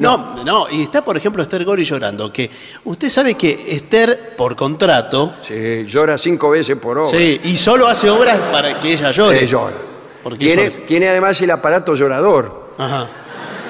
No, 0.02 0.44
no, 0.44 0.68
y 0.70 0.84
está, 0.84 1.04
por 1.04 1.16
ejemplo, 1.16 1.44
Esther 1.44 1.64
Gori 1.64 1.84
llorando, 1.84 2.32
que 2.34 2.50
usted 2.86 3.10
sabe 3.10 3.36
que 3.36 3.52
Esther, 3.76 4.34
por 4.36 4.56
contrato, 4.56 5.36
Sí, 5.48 5.86
llora 5.86 6.18
cinco 6.18 6.50
veces 6.50 6.76
por 6.78 6.98
hora. 6.98 7.10
sí, 7.10 7.40
y 7.44 7.56
solo 7.56 7.88
hace 7.88 8.10
obras 8.10 8.38
para 8.52 8.80
que 8.80 8.94
ella 8.94 9.12
llore. 9.12 9.44
Eh, 9.44 9.48
llora. 9.48 9.76
Porque 10.24 10.38
Tiene, 10.40 10.70
tiene 10.88 11.10
además 11.10 11.42
el 11.42 11.52
aparato 11.52 11.96
llorador. 11.96 12.72
Ajá. 12.78 13.08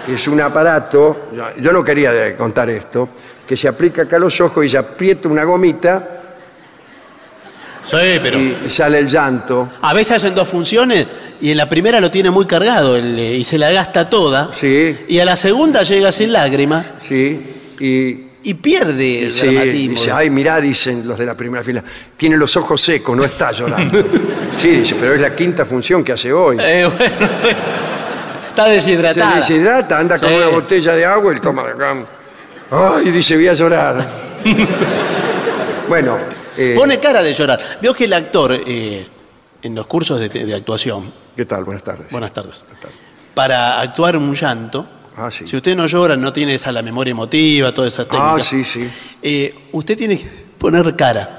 que 0.05 0.15
es 0.15 0.27
un 0.27 0.41
aparato, 0.41 1.25
yo- 1.59 1.71
no 1.71 1.83
quería 1.83 2.11
de- 2.11 2.35
contar 2.35 2.69
esto, 2.71 3.07
que 3.47 3.55
se 3.55 3.67
aplica 3.67 4.01
acá 4.03 4.15
a 4.15 4.19
los 4.19 4.41
ojos 4.41 4.65
y 4.65 4.69
se 4.69 4.77
aprieta 4.79 5.27
una 5.27 5.43
gomita 5.43 6.20
Sí, 7.85 7.97
pero. 8.21 8.39
y, 8.39 8.55
sale 8.69 8.99
el 8.99 9.07
llanto. 9.09 9.69
A 9.81 9.93
veces 9.93 10.17
hacen 10.17 10.35
dos 10.35 10.47
funciones 10.47 11.07
y 11.41 11.51
en 11.51 11.57
la 11.57 11.67
primera 11.67 11.99
lo 11.99 12.11
tiene 12.11 12.29
muy 12.29 12.45
cargado 12.45 12.95
el, 12.95 13.17
eh, 13.17 13.37
y 13.37 13.43
se 13.43 13.57
la 13.57 13.71
gasta 13.71 14.09
toda. 14.09 14.51
Sí, 14.53 14.95
Y 15.07 15.19
a 15.19 15.25
la 15.25 15.35
segunda 15.35 15.83
llega 15.83 16.11
sin 16.11 16.31
lágrima 16.31 16.85
sí. 17.07 17.41
Y, 17.79 18.25
y 18.43 18.53
pierde 18.55 19.23
el 19.23 19.33
sí, 19.33 19.47
dramatismo. 19.47 19.91
dice, 19.95 20.11
ay, 20.11 20.29
mirá, 20.29 20.61
dicen 20.61 21.07
los 21.07 21.17
de 21.17 21.25
la 21.25 21.33
primera 21.35 21.63
fila, 21.63 21.83
tiene 22.17 22.37
los 22.37 22.55
ojos 22.57 22.79
secos, 22.81 23.15
no 23.17 23.23
está 23.23 23.51
llorando. 23.51 24.03
Sí, 24.61 24.67
dice, 24.69 24.95
pero 24.99 25.15
es 25.15 25.21
la 25.21 25.33
quinta 25.33 25.65
función 25.65 26.03
que 26.03 26.11
hace 26.11 26.31
hoy. 26.31 26.57
Eh, 26.61 26.87
bueno, 26.95 27.15
está 28.49 28.65
Se 28.67 28.71
deshidratada. 28.73 29.35
deshidrata, 29.37 29.97
anda 29.97 30.19
con 30.19 30.29
Sí. 30.29 30.35
una 30.35 30.47
botella 30.49 30.93
de 30.93 31.03
agua 31.05 31.33
y 31.35 31.39
toma 31.39 31.63
de 31.63 31.71
acá. 31.71 31.95
Ay, 32.69 33.09
dice, 33.09 33.35
voy 33.37 33.47
a 33.47 33.53
llorar. 33.53 33.97
bueno, 35.89 36.17
eh, 36.57 36.73
Pone 36.75 36.99
cara 36.99 37.21
de 37.23 37.33
llorar. 37.33 37.59
Veo 37.81 37.93
que 37.93 38.05
el 38.05 38.13
actor, 38.13 38.53
eh, 38.65 39.07
en 39.61 39.75
los 39.75 39.87
cursos 39.87 40.19
de, 40.19 40.29
de 40.29 40.53
actuación, 40.55 41.11
¿qué 41.35 41.45
tal? 41.45 41.63
Buenas 41.63 41.83
tardes. 41.83 42.11
buenas 42.11 42.33
tardes, 42.33 42.65
para 43.33 43.79
actuar 43.79 44.17
un 44.17 44.33
llanto, 44.35 44.85
Ah, 45.17 45.29
sí. 45.29 45.45
si 45.47 45.55
usted 45.57 45.75
no 45.75 45.85
llora, 45.87 46.15
no 46.15 46.31
tiene 46.33 46.53
esa 46.55 46.71
la 46.71 46.81
memoria 46.81 47.11
emotiva, 47.11 47.73
toda 47.73 47.87
esa 47.87 48.05
técnica. 48.05 48.35
Ah, 48.35 48.41
sí, 48.41 48.63
sí. 48.63 48.89
eh, 49.21 49.53
usted 49.73 49.97
tiene 49.97 50.17
que 50.17 50.27
poner 50.57 50.95
cara. 50.95 51.37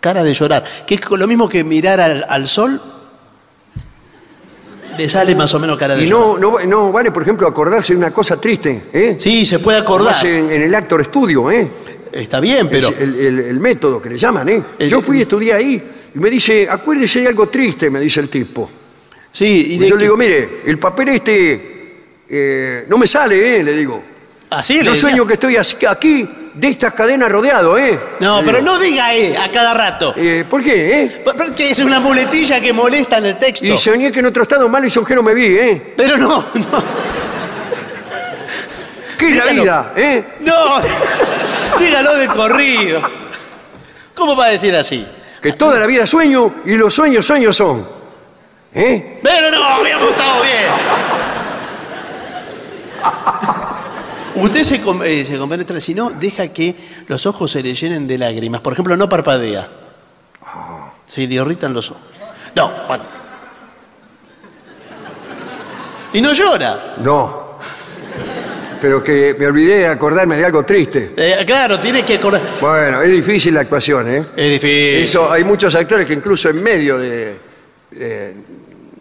Cara 0.00 0.24
de 0.24 0.34
llorar. 0.34 0.64
Que 0.84 0.96
es 0.96 1.10
lo 1.10 1.26
mismo 1.28 1.48
que 1.48 1.62
mirar 1.62 2.00
al, 2.00 2.24
al 2.28 2.48
sol. 2.48 2.80
Le 4.98 5.08
sale 5.08 5.34
más 5.34 5.52
o 5.54 5.58
menos 5.58 5.78
cara 5.78 5.94
de 5.96 6.02
Y 6.04 6.06
llorar. 6.06 6.40
no, 6.40 6.58
no, 6.58 6.66
no 6.66 6.92
vale, 6.92 7.10
por 7.10 7.22
ejemplo, 7.22 7.46
acordarse 7.48 7.92
de 7.94 7.98
una 7.98 8.10
cosa 8.10 8.38
triste, 8.40 8.88
¿eh? 8.92 9.16
Sí, 9.18 9.46
se 9.46 9.58
puede 9.60 9.78
acordar. 9.78 10.14
En, 10.26 10.50
en 10.50 10.62
el 10.62 10.74
actor 10.74 11.00
estudio, 11.00 11.50
¿eh? 11.50 11.68
Está 12.12 12.40
bien, 12.40 12.68
pero. 12.68 12.88
Es 12.88 13.00
el, 13.00 13.14
el- 13.20 13.38
el 13.40 13.60
método 13.60 14.00
que 14.00 14.10
le 14.10 14.18
llaman, 14.18 14.48
¿eh? 14.48 14.62
El- 14.78 14.88
Yo 14.88 15.00
fui 15.00 15.18
y 15.18 15.22
estudié 15.22 15.52
ahí 15.54 15.82
y 16.14 16.18
me 16.18 16.28
dice, 16.30 16.68
acuérdese 16.68 17.20
de 17.20 17.28
algo 17.28 17.48
triste, 17.48 17.88
me 17.90 18.00
dice 18.00 18.20
el 18.20 18.28
tipo. 18.28 18.70
Sí, 19.30 19.68
y 19.70 19.74
Y 19.74 19.78
de 19.78 19.88
yo 19.88 19.94
que- 19.96 19.98
le 20.00 20.04
digo, 20.04 20.16
mire, 20.16 20.48
el 20.66 20.78
papel 20.78 21.08
este 21.10 21.72
eh, 22.28 22.84
no 22.88 22.98
me 22.98 23.06
sale, 23.06 23.60
¿eh? 23.60 23.62
Le 23.62 23.72
digo. 23.76 24.02
Así 24.50 24.74
le 24.74 24.84
Yo 24.84 24.90
decía. 24.90 25.08
sueño 25.08 25.26
que 25.26 25.32
estoy 25.34 25.56
aquí 25.56 26.28
de 26.52 26.68
estas 26.68 26.92
cadenas 26.92 27.30
rodeado, 27.32 27.78
¿eh? 27.78 27.98
No, 28.20 28.40
Le 28.42 28.46
pero 28.46 28.58
digo. 28.60 28.72
no 28.72 28.78
diga 28.78 29.14
eh 29.14 29.34
a 29.38 29.50
cada 29.50 29.72
rato. 29.72 30.12
Eh, 30.14 30.44
¿Por 30.48 30.62
qué, 30.62 31.02
eh? 31.04 31.22
Porque 31.24 31.70
es 31.70 31.78
una 31.78 31.98
muletilla 32.00 32.60
que 32.60 32.70
molesta 32.74 33.16
en 33.16 33.24
el 33.26 33.38
texto. 33.38 33.64
Y 33.64 33.78
soñé 33.78 34.12
que 34.12 34.20
en 34.20 34.26
otro 34.26 34.42
estado 34.42 34.68
mal 34.68 34.84
y 34.84 34.90
sonjero 34.90 35.22
me 35.22 35.32
vi, 35.32 35.46
¿eh? 35.56 35.94
Pero 35.96 36.18
no, 36.18 36.44
no. 36.54 36.84
¿Qué 39.18 39.28
es 39.28 39.36
la 39.36 39.44
Dígalo. 39.44 39.62
vida, 39.62 39.92
eh? 39.96 40.24
No, 40.40 40.52
dígalo 41.78 42.16
de 42.16 42.28
corrido. 42.28 43.02
¿Cómo 44.14 44.36
va 44.36 44.46
a 44.46 44.50
decir 44.50 44.74
así? 44.76 45.06
Que 45.40 45.52
toda 45.52 45.78
la 45.78 45.86
vida 45.86 46.06
sueño 46.06 46.54
y 46.64 46.74
los 46.76 46.94
sueños 46.94 47.26
sueños 47.26 47.56
son. 47.56 47.86
¿Eh? 48.74 49.20
Pero 49.22 49.50
no, 49.50 49.64
habíamos 49.64 50.10
estado 50.10 50.42
bien. 50.42 50.66
Usted 54.34 54.62
se, 54.62 54.76
eh, 55.04 55.24
se 55.24 55.38
compenetra, 55.38 55.78
si 55.78 55.94
no, 55.94 56.10
deja 56.10 56.48
que 56.48 56.74
los 57.06 57.26
ojos 57.26 57.50
se 57.50 57.62
le 57.62 57.74
llenen 57.74 58.06
de 58.06 58.16
lágrimas. 58.16 58.60
Por 58.60 58.72
ejemplo, 58.72 58.96
no 58.96 59.08
parpadea. 59.08 59.68
Se 61.04 61.26
le 61.26 61.34
irritan 61.34 61.74
los 61.74 61.90
ojos. 61.90 62.02
No, 62.54 62.70
bueno. 62.88 63.04
Y 66.14 66.20
no 66.20 66.32
llora. 66.32 66.94
No. 66.98 67.41
Pero 68.82 69.00
que 69.02 69.36
me 69.38 69.46
olvidé 69.46 69.78
de 69.78 69.86
acordarme 69.86 70.36
de 70.36 70.44
algo 70.44 70.64
triste. 70.64 71.12
Eh, 71.16 71.44
claro, 71.46 71.78
tiene 71.78 72.02
que 72.02 72.16
acordar. 72.16 72.42
Bueno, 72.60 73.00
es 73.00 73.12
difícil 73.12 73.54
la 73.54 73.60
actuación, 73.60 74.12
¿eh? 74.12 74.24
Es 74.36 74.50
difícil. 74.50 75.02
Eso, 75.02 75.30
hay 75.30 75.44
muchos 75.44 75.72
actores 75.76 76.04
que 76.04 76.14
incluso 76.14 76.48
en 76.48 76.60
medio 76.60 76.98
de, 76.98 77.36
de, 77.92 78.34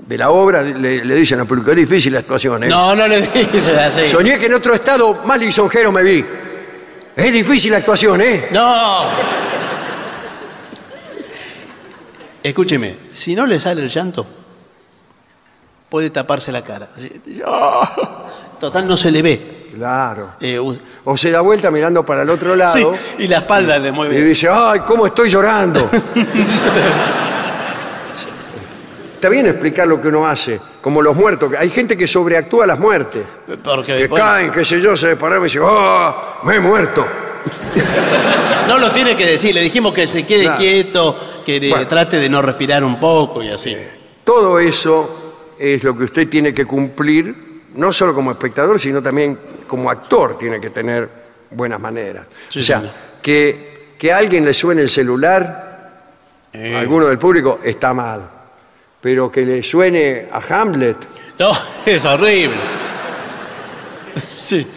de 0.06 0.18
la 0.20 0.30
obra 0.30 0.62
le, 0.62 1.04
le 1.04 1.16
dicen 1.16 1.40
al 1.40 1.48
público, 1.48 1.72
es 1.72 1.78
difícil 1.78 2.14
la 2.14 2.20
actuación, 2.20 2.64
¿eh? 2.66 2.68
No, 2.68 2.96
no 2.96 3.08
le 3.08 3.22
dice 3.52 3.76
así. 3.76 4.08
Soñé 4.08 4.38
que 4.38 4.46
en 4.46 4.54
otro 4.54 4.76
estado 4.76 5.24
mal 5.26 5.42
y 5.42 5.52
sonjero 5.52 5.92
me 5.92 6.04
vi. 6.04 6.24
Es 7.16 7.34
difícil 7.34 7.72
la 7.72 7.78
actuación, 7.78 8.22
¿eh? 8.22 8.50
No. 8.52 9.06
Escúcheme, 12.44 12.96
si 13.14 13.34
no 13.34 13.48
le 13.48 13.60
sale 13.60 13.82
el 13.82 13.90
llanto, 13.90 14.28
puede 15.90 16.12
taparse 16.12 16.52
la 16.52 16.64
cara. 16.64 16.88
¡ah! 17.48 18.28
Total, 18.60 18.88
no 18.88 18.96
se 18.96 19.10
le 19.10 19.22
ve. 19.24 19.61
Claro. 19.76 20.32
Eh, 20.42 20.60
O 21.06 21.18
se 21.18 21.32
da 21.32 21.42
vuelta 21.42 21.72
mirando 21.72 22.06
para 22.06 22.24
el 22.24 22.30
otro 22.30 22.56
lado 22.56 22.74
sí, 22.74 22.86
y 23.24 23.28
la 23.28 23.38
espalda 23.40 23.80
le 23.80 23.90
y 23.90 23.92
mueve. 23.92 24.22
dice, 24.24 24.48
¡ay, 24.52 24.80
cómo 24.82 25.06
estoy 25.08 25.30
llorando! 25.30 25.90
Está 29.16 29.30
bien 29.30 29.46
explicar 29.46 29.88
lo 29.88 30.02
que 30.02 30.08
uno 30.08 30.28
hace, 30.28 30.60
como 30.82 31.00
los 31.02 31.16
muertos. 31.16 31.52
Hay 31.58 31.70
gente 31.70 31.96
que 31.96 32.08
sobreactúa 32.08 32.66
las 32.66 32.80
muertes. 32.80 33.22
Porque 33.64 33.96
Que 33.96 34.08
bueno, 34.08 34.26
caen, 34.26 34.52
qué 34.52 34.66
sé 34.66 34.82
yo, 34.82 34.98
se 34.98 35.10
desparraman 35.10 35.44
y 35.44 35.46
dice, 35.46 35.60
¡oh, 35.62 36.16
me 36.44 36.56
he 36.56 36.60
muerto! 36.60 37.06
no 38.68 38.80
lo 38.80 38.92
tiene 38.92 39.16
que 39.16 39.26
decir, 39.28 39.54
le 39.54 39.62
dijimos 39.62 39.94
que 39.94 40.08
se 40.08 40.26
quede 40.26 40.44
Claro. 40.46 40.58
quieto, 40.60 41.18
que 41.46 41.70
Bueno. 41.70 41.88
trate 41.88 42.18
de 42.20 42.30
no 42.30 42.42
respirar 42.42 42.84
un 42.84 43.00
poco 43.00 43.44
y 43.44 43.50
así. 43.50 43.78
Todo 44.24 44.60
eso 44.60 45.36
es 45.60 45.84
lo 45.84 45.96
que 45.96 46.06
usted 46.06 46.28
tiene 46.28 46.52
que 46.52 46.66
cumplir, 46.66 47.51
no 47.76 47.92
solo 47.94 48.14
como 48.14 48.32
espectador, 48.32 48.80
sino 48.80 49.02
también 49.02 49.40
como 49.68 49.90
actor 49.90 50.38
tiene 50.38 50.60
que 50.60 50.70
tener 50.70 51.10
buenas 51.52 51.80
maneras. 51.80 52.26
Sí, 52.50 52.60
o 52.60 52.64
sea, 52.64 52.82
que, 53.22 53.96
que 53.98 54.12
a 54.12 54.18
alguien 54.18 54.44
le 54.46 54.54
suene 54.54 54.82
el 54.82 54.90
celular, 54.90 55.70
Eh. 56.54 56.76
a 56.76 56.80
alguno 56.80 57.06
del 57.08 57.18
público, 57.18 57.60
está 57.64 57.94
mal. 57.94 58.30
Pero 59.00 59.32
que 59.32 59.46
le 59.46 59.64
suene 59.64 60.28
a 60.32 60.40
Hamlet, 60.62 60.98
No, 61.40 61.52
es 61.86 62.04
horrible. 62.06 62.56
Sí. 64.28 64.68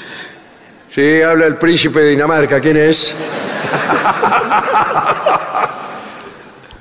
sí, 0.90 1.20
habla 1.22 1.46
el 1.46 1.56
príncipe 1.56 2.00
de 2.00 2.10
Dinamarca, 2.10 2.60
¿quién 2.60 2.76
es? 2.76 3.14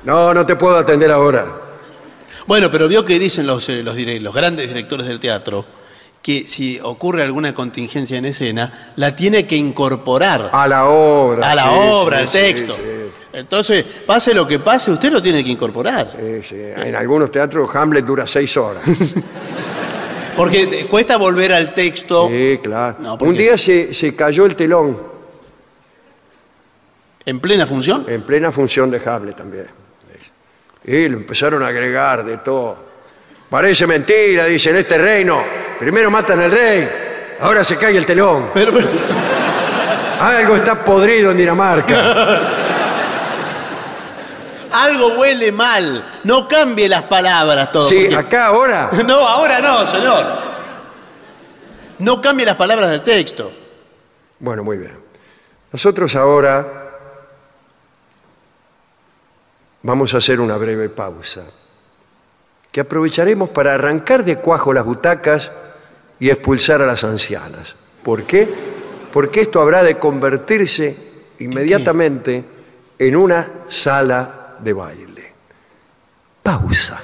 No, 0.04 0.34
no 0.34 0.46
te 0.46 0.56
puedo 0.58 0.78
atender 0.78 1.10
ahora. 1.12 1.46
Bueno, 2.46 2.70
pero 2.70 2.88
vio 2.90 3.06
que 3.06 3.18
dicen 3.20 3.48
los, 3.48 3.70
eh, 3.70 3.84
los 3.84 4.34
grandes 4.36 4.68
directores 4.68 5.08
del 5.08 5.20
teatro 5.20 5.66
que 6.24 6.48
si 6.48 6.80
ocurre 6.82 7.22
alguna 7.22 7.54
contingencia 7.54 8.18
en 8.18 8.26
escena, 8.26 8.92
la 8.96 9.16
tiene 9.16 9.46
que 9.46 9.56
incorporar 9.58 10.50
A 10.54 10.68
la 10.68 10.86
obra. 10.86 11.52
a 11.52 11.54
la 11.54 11.64
sí, 11.64 11.70
obra, 11.74 12.18
sí, 12.20 12.24
al 12.24 12.32
texto. 12.32 12.74
sí. 12.76 12.82
Entonces, 13.34 13.84
pase 14.06 14.34
lo 14.34 14.48
que 14.48 14.60
pase, 14.60 14.90
usted 14.92 15.12
lo 15.12 15.22
tiene 15.22 15.44
que 15.44 15.50
incorporar. 15.52 16.16
Sí, 16.20 16.48
sí. 16.50 16.56
En 16.56 16.96
algunos 16.96 17.32
teatros 17.32 17.70
Hamlet 17.76 18.06
dura 18.06 18.26
seis 18.26 18.56
horas. 18.58 18.84
Porque 20.38 20.88
cuesta 20.90 21.18
volver 21.18 21.54
al 21.54 21.74
texto 21.76 22.28
Sí, 22.30 22.60
claro. 22.64 22.96
No, 23.00 23.18
¿por 23.18 23.28
Un 23.28 23.36
día 23.36 23.58
se, 23.58 23.94
se 23.94 24.16
cayó 24.16 24.46
el 24.46 24.56
telón 24.56 24.98
en 27.26 27.40
plena 27.40 27.68
función. 27.68 28.06
en 28.08 28.22
plena 28.24 28.52
función 28.52 28.90
de 28.92 29.02
Hamlet 29.06 29.36
también. 29.36 29.68
Y 30.86 31.08
lo 31.08 31.18
empezaron 31.18 31.64
a 31.64 31.68
agregar 31.68 32.26
de 32.26 32.38
todo. 32.38 32.93
Parece 33.54 33.86
mentira, 33.86 34.46
dicen, 34.46 34.76
este 34.78 34.98
reino. 34.98 35.44
Primero 35.78 36.10
matan 36.10 36.40
al 36.40 36.50
rey, 36.50 36.90
ahora 37.40 37.64
se 37.64 37.78
cae 37.78 37.96
el 37.96 38.04
telón. 38.04 38.50
Pero, 38.52 38.74
pero- 38.74 38.88
Algo 40.20 40.56
está 40.56 40.84
podrido 40.84 41.30
en 41.30 41.38
Dinamarca. 41.38 42.40
algo 44.72 45.20
huele 45.20 45.52
mal. 45.52 46.04
No 46.24 46.48
cambie 46.48 46.90
las 46.90 47.04
palabras 47.04 47.72
todo. 47.72 47.88
Sí, 47.88 48.00
porque- 48.06 48.16
acá 48.16 48.48
ahora. 48.48 48.90
No, 49.06 49.20
ahora 49.20 49.60
no, 49.62 49.86
señor. 49.86 50.26
No 52.00 52.20
cambie 52.20 52.48
las 52.48 52.56
palabras 52.56 52.90
del 52.90 53.04
texto. 53.04 53.52
Bueno, 54.40 54.64
muy 54.64 54.78
bien. 54.78 54.98
Nosotros 55.72 56.16
ahora 56.16 56.90
vamos 59.84 60.12
a 60.16 60.18
hacer 60.18 60.40
una 60.40 60.58
breve 60.58 60.90
pausa, 60.90 61.44
que 62.74 62.82
aprovecharemos 62.82 63.50
para 63.52 63.76
arrancar 63.76 64.26
de 64.26 64.38
cuajo 64.38 64.74
las 64.74 64.84
butacas 64.84 65.52
y 66.20 66.32
expulsar 66.32 66.82
a 66.82 66.88
las 66.88 67.04
ancianas. 67.04 67.76
¿Por 68.02 68.24
qué? 68.24 68.50
Porque 69.14 69.42
esto 69.42 69.62
habrá 69.62 69.84
de 69.84 70.00
convertirse 70.00 70.98
inmediatamente 71.40 72.44
en 72.98 73.16
una 73.16 73.48
sala 73.68 74.58
de 74.60 74.74
baile. 74.74 75.34
Pausa. 76.42 77.00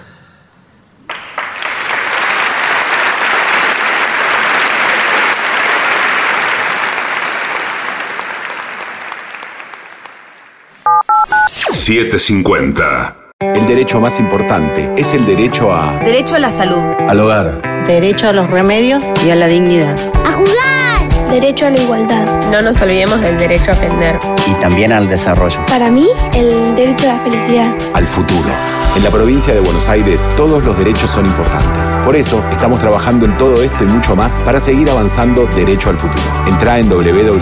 $7.50. 11.71 13.28
El 13.41 13.67
derecho 13.67 14.01
más 14.01 14.19
importante 14.19 14.91
es 14.97 15.13
el 15.13 15.25
derecho 15.25 15.71
a... 15.73 15.97
Derecho 16.03 16.35
a 16.35 16.39
la 16.39 16.51
salud. 16.51 16.83
al 17.07 17.21
hogar. 17.21 17.85
Derecho 17.87 18.27
a 18.27 18.33
los 18.33 18.49
remedios 18.49 19.05
y 19.25 19.29
a 19.29 19.35
la 19.35 19.47
dignidad. 19.47 19.95
¡A 20.25 20.33
jugar! 20.33 21.29
Derecho 21.31 21.67
a 21.67 21.69
la 21.69 21.79
igualdad. 21.79 22.25
No 22.51 22.61
nos 22.61 22.81
olvidemos 22.81 23.21
del 23.21 23.37
derecho 23.37 23.71
a 23.71 23.75
aprender. 23.75 24.19
Y 24.45 24.51
también 24.59 24.91
al 24.91 25.07
desarrollo. 25.07 25.65
Para 25.67 25.89
mí, 25.89 26.09
el 26.33 26.75
derecho 26.75 27.09
a 27.09 27.13
la 27.13 27.19
felicidad. 27.19 27.73
Al 27.93 28.05
futuro. 28.05 28.49
En 28.95 29.03
la 29.03 29.11
provincia 29.11 29.53
de 29.53 29.59
Buenos 29.59 29.87
Aires, 29.87 30.27
todos 30.35 30.65
los 30.65 30.77
derechos 30.77 31.11
son 31.11 31.25
importantes. 31.25 31.93
Por 32.03 32.15
eso, 32.15 32.43
estamos 32.51 32.79
trabajando 32.79 33.25
en 33.25 33.37
todo 33.37 33.61
esto 33.61 33.83
y 33.83 33.87
mucho 33.87 34.15
más 34.15 34.37
para 34.39 34.59
seguir 34.59 34.89
avanzando 34.89 35.45
derecho 35.47 35.89
al 35.89 35.97
futuro. 35.97 36.23
Entra 36.47 36.79
en 36.79 36.89
www.gba.gov.ar 36.89 37.39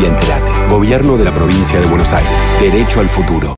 y 0.00 0.04
entérate. 0.06 0.52
Gobierno 0.70 1.16
de 1.16 1.24
la 1.24 1.34
provincia 1.34 1.80
de 1.80 1.86
Buenos 1.86 2.12
Aires. 2.12 2.32
Derecho 2.60 3.00
al 3.00 3.08
futuro. 3.08 3.56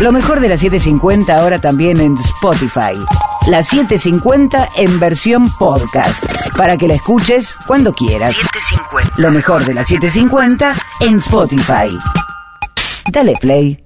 Lo 0.00 0.12
mejor 0.12 0.40
de 0.40 0.48
la 0.48 0.58
750 0.58 1.34
ahora 1.34 1.60
también 1.60 2.00
en 2.00 2.18
Spotify. 2.18 2.98
La 3.46 3.62
750 3.62 4.70
en 4.76 5.00
versión 5.00 5.48
podcast. 5.56 6.24
Para 6.56 6.76
que 6.76 6.88
la 6.88 6.94
escuches 6.94 7.54
cuando 7.66 7.94
quieras. 7.94 8.36
Lo 9.16 9.30
mejor 9.30 9.64
de 9.64 9.72
la 9.72 9.84
750 9.84 10.74
en 11.00 11.18
Spotify. 11.18 11.96
Dale 13.10 13.34
play. 13.40 13.85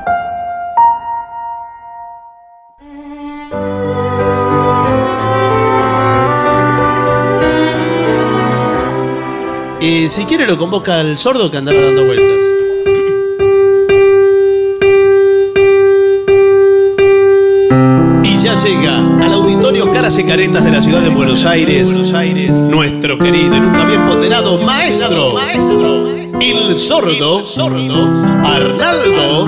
Si 9.81 10.25
quiere 10.25 10.45
lo 10.45 10.59
convoca 10.59 10.99
al 10.99 11.17
sordo 11.17 11.49
que 11.49 11.57
andaba 11.57 11.81
dando 11.81 12.05
vueltas. 12.05 12.39
Y 18.23 18.37
ya 18.37 18.53
llega 18.53 18.99
al 19.25 19.33
auditorio 19.33 19.89
Caras 19.89 20.19
y 20.19 20.23
Caretas 20.23 20.63
de 20.63 20.69
la 20.71 20.83
ciudad 20.83 21.01
de 21.01 21.09
Buenos 21.09 21.43
Aires, 21.45 21.89
nuestro 21.89 23.17
querido 23.17 23.55
y 23.55 23.59
nunca 23.59 23.83
bien 23.85 24.05
ponderado 24.05 24.59
maestro, 24.59 25.39
el 26.39 26.77
sordo, 26.77 27.41
Arnaldo 28.43 29.47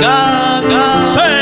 Gagacé. 0.00 1.33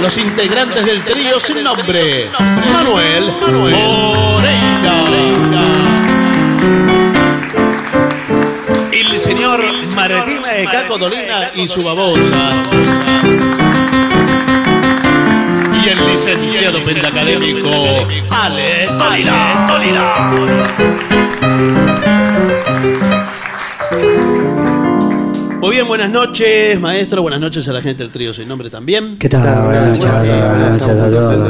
Los 0.00 0.16
integrantes 0.18 0.84
del 0.84 1.02
trío 1.02 1.38
sin 1.38 1.62
nombre, 1.62 2.30
Manuel 2.72 3.32
Moreira. 3.52 4.60
El 8.92 9.18
señor 9.18 9.60
Martina 9.94 10.48
de 10.48 10.64
Caco 10.66 10.98
Dolina 10.98 11.50
y 11.54 11.68
su 11.68 11.82
babosa. 11.82 12.62
Y 15.84 15.88
el 15.88 16.06
licenciado 16.06 16.82
pentacadémico 16.82 18.06
Ale 18.30 18.88
Tolina. 19.66 20.30
Muy 25.70 25.76
bien, 25.76 25.86
buenas 25.86 26.10
noches, 26.10 26.80
maestro. 26.80 27.22
Buenas 27.22 27.38
noches 27.38 27.68
a 27.68 27.72
la 27.72 27.80
gente 27.80 28.02
del 28.02 28.10
trío 28.10 28.32
sin 28.32 28.48
nombre 28.48 28.68
también. 28.70 29.16
¿Qué 29.16 29.28
tal? 29.28 29.66
Buenas 29.66 30.00
noches 30.00 30.04
a 30.04 30.76
todos, 30.78 31.48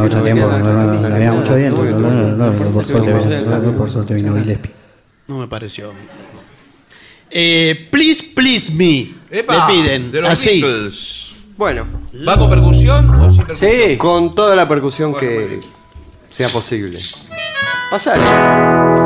Mucho 0.00 0.22
tiempo, 0.22 0.46
había 0.46 1.32
mucho 1.32 1.56
viento. 1.56 1.82
Por 2.72 2.86
suerte, 2.86 3.12
por 3.76 3.90
suerte 3.90 4.14
vino 4.14 4.36
Gillespie. 4.36 4.70
No 5.26 5.38
me 5.40 5.48
pareció. 5.48 5.92
Eh, 7.28 7.88
please, 7.90 8.26
please 8.32 8.70
me. 8.70 9.12
Epa, 9.28 9.66
Le 9.66 9.74
piden. 9.74 10.12
de 10.12 10.20
los 10.20 10.30
así. 10.30 10.62
Beatles. 10.62 11.32
Bueno. 11.56 11.84
¿Va 12.28 12.38
con 12.38 12.48
percusión 12.48 13.10
o 13.10 13.34
sin 13.34 13.38
percusión? 13.38 13.72
Sí. 13.72 13.96
Con 13.96 14.36
toda 14.36 14.54
la 14.54 14.68
percusión 14.68 15.12
que 15.12 15.58
sea 16.30 16.48
posible. 16.48 17.00
Pasale. 17.90 19.03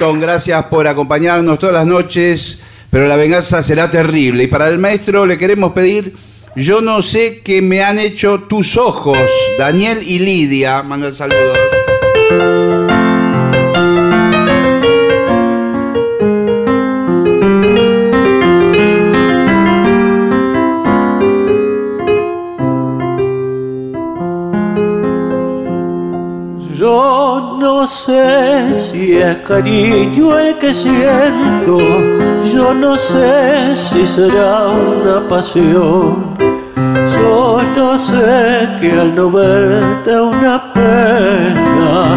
Gracias 0.00 0.64
por 0.66 0.86
acompañarnos 0.86 1.58
todas 1.58 1.74
las 1.74 1.86
noches, 1.86 2.60
pero 2.88 3.08
la 3.08 3.16
venganza 3.16 3.64
será 3.64 3.90
terrible. 3.90 4.44
Y 4.44 4.46
para 4.46 4.68
el 4.68 4.78
maestro 4.78 5.26
le 5.26 5.36
queremos 5.36 5.72
pedir 5.72 6.14
Yo 6.54 6.80
no 6.80 7.02
sé 7.02 7.42
qué 7.44 7.62
me 7.62 7.82
han 7.82 7.98
hecho 7.98 8.44
tus 8.48 8.76
ojos, 8.76 9.18
Daniel 9.58 9.98
y 10.02 10.20
Lidia. 10.20 10.82
Manda 10.82 11.08
el 11.08 11.14
saludo. 11.14 12.67
Cariño 29.36 30.38
el 30.38 30.56
que 30.58 30.72
siento, 30.72 31.78
yo 32.52 32.72
no 32.72 32.96
sé 32.96 33.74
si 33.76 34.06
será 34.06 34.68
una 34.68 35.28
pasión. 35.28 36.36
Solo 37.06 37.98
sé 37.98 38.68
que 38.80 38.92
al 38.92 39.14
no 39.14 39.30
verte 39.30 40.18
una 40.20 40.72
pena 40.72 42.16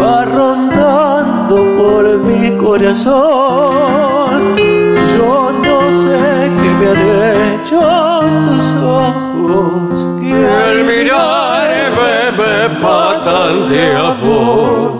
va 0.00 0.24
rondando 0.24 1.56
por 1.78 2.18
mi 2.18 2.56
corazón. 2.56 4.56
Yo 5.16 5.52
no 5.66 5.78
sé 6.02 6.20
qué 6.60 6.70
me 6.78 6.86
han 6.90 7.02
hecho 7.54 7.80
tus 8.44 8.66
ojos 8.82 10.08
que 10.20 10.32
al 10.32 10.84
mirarme 10.84 12.14
me 12.38 12.56
matan 12.80 13.54
de 13.70 13.82
amor. 13.96 14.99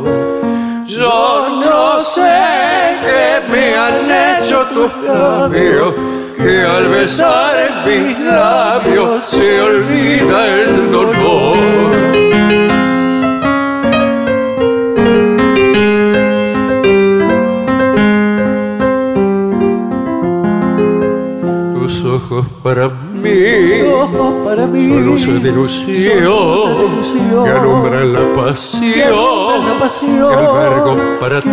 Me 3.51 3.77
han 3.77 4.11
hecho 4.11 4.67
tus 4.73 4.91
labios, 5.05 5.95
que 6.37 6.63
al 6.63 6.89
besar 6.89 7.85
mis 7.87 8.19
labios 8.19 9.25
se 9.25 9.61
olvida 9.61 10.47
el 10.47 10.91
dolor. 10.91 11.91
Tus 21.75 22.05
ojos 22.05 22.47
para 22.63 22.89
mí, 23.21 23.31
para 24.45 24.67
mí 24.67 24.89
son 24.89 25.07
luces 25.07 25.43
de 25.43 25.49
ilusión, 25.49 25.95
que 27.45 27.51
alumbran 27.51 28.13
la 28.13 28.33
pasión, 28.35 28.83
que 28.93 29.03
albergo 30.37 30.97
para 31.21 31.41
ti. 31.41 31.51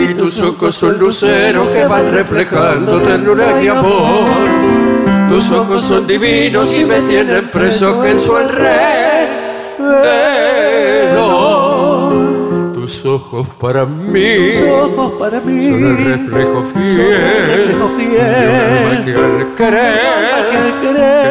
Y 0.00 0.14
tus 0.14 0.40
ojos 0.40 0.74
son 0.74 0.98
luceros 0.98 1.68
que 1.68 1.84
van 1.84 2.10
reflejando 2.10 3.00
ternura 3.00 3.62
y 3.62 3.68
amor. 3.68 4.24
Tus 5.28 5.50
ojos 5.50 5.84
son 5.84 6.06
divinos 6.06 6.74
y 6.74 6.84
me 6.84 7.00
tienen 7.00 7.50
preso 7.50 8.04
en 8.04 8.20
su 8.20 8.36
alrededor. 8.36 8.93
Ojos 13.14 13.46
para 13.60 13.86
mí, 13.86 14.50
Tus 14.50 14.68
ojos 14.68 15.12
para 15.18 15.40
mí. 15.40 15.64
Son 15.64 15.84
el 15.84 15.96
reflejo 16.04 16.64
son 16.64 16.82
fiel, 16.82 17.10
el 17.10 17.56
reflejo 17.56 17.88
fiel 17.88 19.04
de 19.04 19.16
un 19.16 19.24
alma 19.24 19.54
que 19.54 19.56
al 19.56 19.56
querer, 19.56 20.50
que 20.50 20.56
al 20.56 20.80
querer 20.80 21.24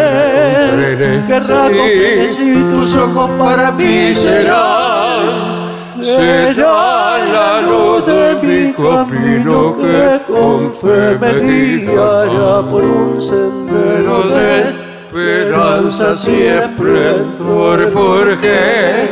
querrá 1.28 1.70
frenesí 1.70 2.66
tus 2.70 2.96
ojos 2.96 3.30
para 3.38 3.72
mí 3.72 4.14
serán, 4.14 5.70
será 6.02 7.18
la 7.36 7.62
luz 7.62 8.06
de 8.06 8.36
mi 8.42 8.74
camino 8.74 9.76
que 9.78 10.20
con 10.32 10.74
fe 10.74 11.18
me 11.20 11.40
guiará 11.86 12.68
por 12.70 12.84
un 12.84 13.22
sendero 13.22 14.24
de 14.30 14.94
esperanzas 15.08 16.28
y 16.28 16.44
esplendor, 16.44 17.92
porque 17.92 19.10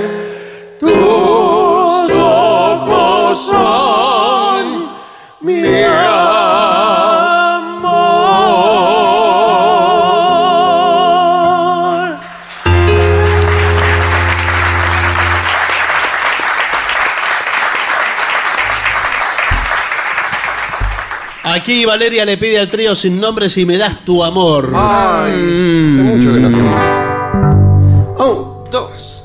tus 0.80 1.51
Aquí 21.62 21.86
Valeria 21.86 22.26
le 22.26 22.38
pide 22.38 22.58
al 22.58 22.72
trío 22.72 22.96
sin 22.96 23.20
nombre 23.20 23.48
si 23.48 23.68
me 23.68 23.78
das 23.78 24.04
tu 24.04 24.24
amor. 24.24 24.72
Ay, 24.74 25.86
hace 25.86 26.02
mucho 26.02 26.34
que 26.34 26.40
no 26.40 26.48
hacemos 26.48 26.80
eso. 26.82 28.24
Un, 28.26 28.72
dos, 28.72 29.21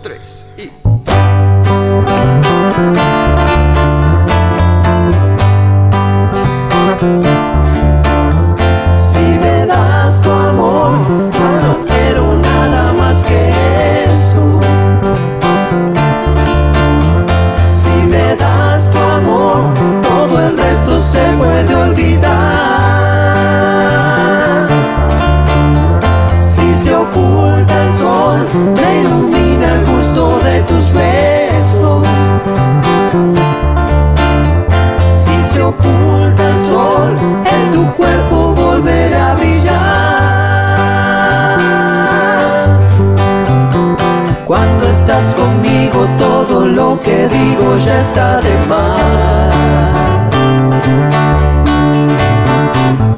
que 47.06 47.28
digo 47.28 47.76
ya 47.76 48.00
está 48.00 48.40
de 48.40 48.54
más. 48.66 49.54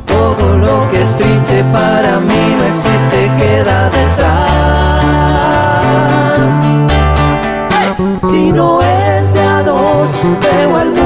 Todo 0.04 0.58
lo 0.58 0.86
que 0.90 1.00
es 1.00 1.16
triste 1.16 1.64
para 1.72 2.20
mí 2.20 2.54
no 2.58 2.64
existe, 2.64 3.18
queda 3.38 3.88
detrás. 3.88 4.58
Si 8.28 8.52
no 8.52 8.82
es 8.82 9.32
de 9.32 9.40
a 9.40 9.62
dos, 9.62 10.10
veo 10.42 10.80
el 10.82 10.97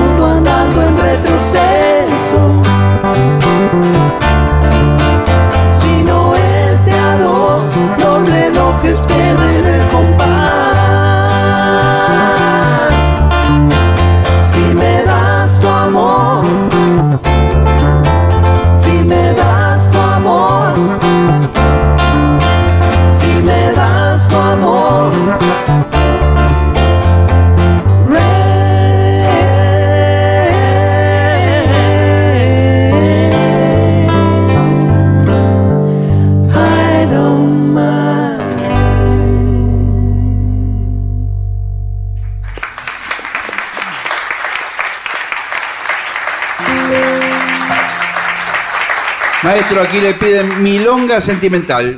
Aquí 49.81 50.01
le 50.01 50.15
piden 50.15 50.63
milonga 50.63 51.21
sentimental. 51.21 51.97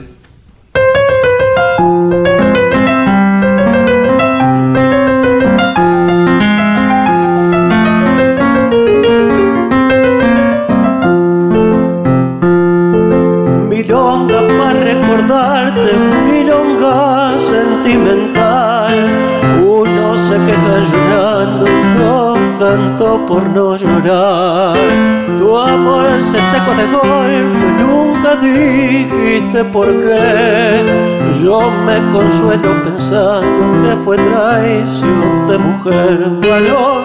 Milonga 13.68 14.40
para 14.58 14.80
recordarte, 14.80 15.92
milonga 16.30 17.38
sentimental. 17.38 18.94
Uno 19.62 20.18
se 20.18 20.34
queja 20.46 20.78
llorando, 20.90 21.66
yo 21.98 22.34
canto 22.58 23.26
por 23.26 23.48
no 23.50 23.76
llorar. 23.76 25.13
Tu 25.54 25.60
amor 25.60 26.20
se 26.20 26.40
secó 26.50 26.74
de 26.74 26.84
golpe, 26.88 27.66
nunca 27.78 28.34
dijiste 28.34 29.62
por 29.66 29.86
qué. 29.86 30.84
Yo 31.40 31.70
me 31.86 31.96
consuelo 32.12 32.70
pensando 32.82 33.88
que 33.88 33.96
fue 33.98 34.16
traición 34.16 35.46
de 35.46 35.58
mujer, 35.58 36.28
varón, 36.42 37.04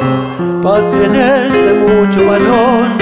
pa' 0.64 0.82
quererte 0.90 1.74
mucho, 1.74 2.26
varón, 2.26 2.98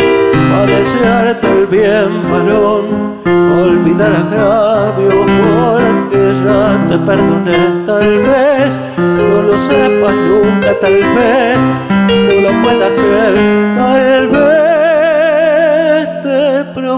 pa' 0.51 0.65
desearte 0.65 1.47
el 1.47 1.65
bien, 1.67 2.29
varón, 2.29 3.15
olvidar 3.63 4.11
agravios 4.11 5.15
porque 5.15 6.33
ya 6.43 6.87
te 6.89 6.97
perdoné, 6.97 7.85
tal 7.85 8.17
vez 8.17 8.77
no 8.97 9.43
lo 9.43 9.57
sepas 9.57 10.13
nunca, 10.13 10.77
tal 10.81 10.99
vez 11.15 11.59
no 12.09 12.41
lo 12.41 12.61
puedas 12.61 12.91
creer, 12.91 13.75
tal 13.77 14.27
vez 14.27 14.56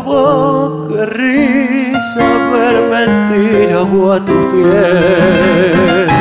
provoque 0.02 1.06
risa 1.06 2.28
ver 2.52 2.78
mentiras 2.90 3.88
o 3.94 4.12
a 4.12 4.26
tus 4.26 4.46
pies. 4.52 6.12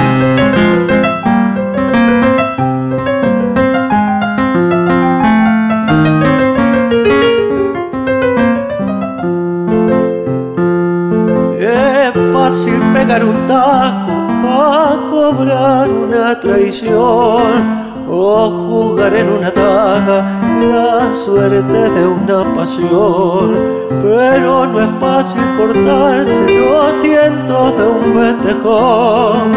Es 11.60 12.32
fácil 12.32 12.80
pegar 12.94 13.24
un 13.24 13.46
tajo 13.46 14.12
para 14.42 15.10
cobrar 15.10 15.88
una 15.90 16.40
traición 16.40 17.87
o 18.10 18.50
jugar 18.50 19.14
en 19.14 19.28
una 19.28 19.50
daga 19.50 20.40
la 20.60 21.14
suerte 21.14 21.90
de 21.90 22.06
una 22.06 22.54
pasión. 22.54 23.56
Pero 24.02 24.66
no 24.66 24.80
es 24.82 24.90
fácil 24.92 25.42
cortarse 25.56 26.60
los 26.60 27.00
tientos 27.00 27.76
de 27.76 27.86
un 27.86 28.20
vetejón 28.20 29.52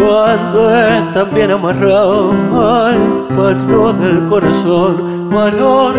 cuando 0.00 0.74
están 0.74 1.34
bien 1.34 1.50
amarrado 1.50 2.30
al 2.52 3.26
palo 3.34 3.92
del 3.94 4.26
corazón. 4.26 5.30
Varón, 5.30 5.94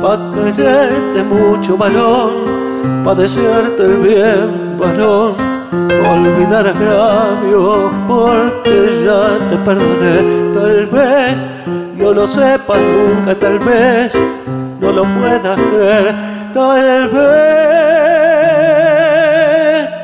pa' 0.00 0.30
quererte 0.32 1.22
mucho, 1.22 1.76
varón 1.76 2.56
pa' 3.04 3.14
desearte 3.14 3.84
el 3.84 3.96
bien, 3.98 4.76
varón, 4.78 5.34
olvidar 6.04 6.66
agravios, 6.68 7.92
porque 8.06 9.02
ya 9.04 9.38
te 9.48 9.56
perdoné, 9.58 10.52
tal 10.52 10.86
vez 10.86 11.46
no 11.96 12.12
lo 12.12 12.26
sepas 12.26 12.80
nunca, 12.80 13.38
tal 13.38 13.58
vez 13.58 14.14
no 14.80 14.92
lo 14.92 15.04
puedas 15.14 15.58
creer, 15.70 16.14
tal 16.52 17.08
vez 17.08 17.46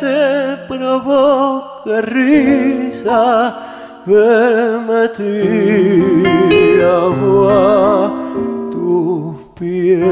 te 0.01 0.56
provoque 0.69 2.01
risa 2.02 3.56
verme 4.05 5.09
tirado 5.10 6.51
a 7.51 8.10
tus 8.70 9.36
pies. 9.55 10.02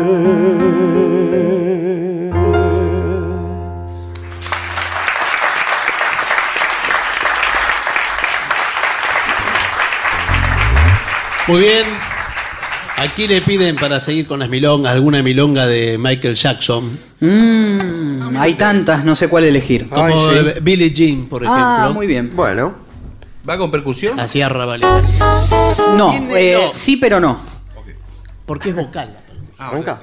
Muy 11.50 11.62
bien. 11.62 11.84
Aquí 12.96 13.26
le 13.26 13.40
piden 13.40 13.74
para 13.74 13.98
seguir 14.00 14.24
con 14.24 14.38
las 14.38 14.48
milongas, 14.48 14.92
alguna 14.92 15.20
milonga 15.20 15.66
de 15.66 15.98
Michael 15.98 16.36
Jackson. 16.36 16.96
Mm, 17.18 18.36
hay 18.36 18.54
tantas, 18.54 19.04
no 19.04 19.16
sé 19.16 19.28
cuál 19.28 19.42
elegir. 19.42 19.88
Como 19.88 20.28
Billie 20.62 20.92
Jean, 20.92 21.26
por 21.26 21.42
ejemplo. 21.42 21.64
Ah, 21.64 21.90
muy 21.92 22.06
bien. 22.06 22.30
Bueno. 22.36 22.72
¿Va 23.48 23.58
con 23.58 23.68
percusión? 23.72 24.20
Así 24.20 24.40
arrabalera. 24.42 25.02
No, 25.96 26.12
eh, 26.36 26.70
sí, 26.72 26.98
pero 26.98 27.18
no. 27.18 27.40
Porque 28.46 28.68
es 28.68 28.76
vocal. 28.76 29.18
Arranca. 29.58 30.00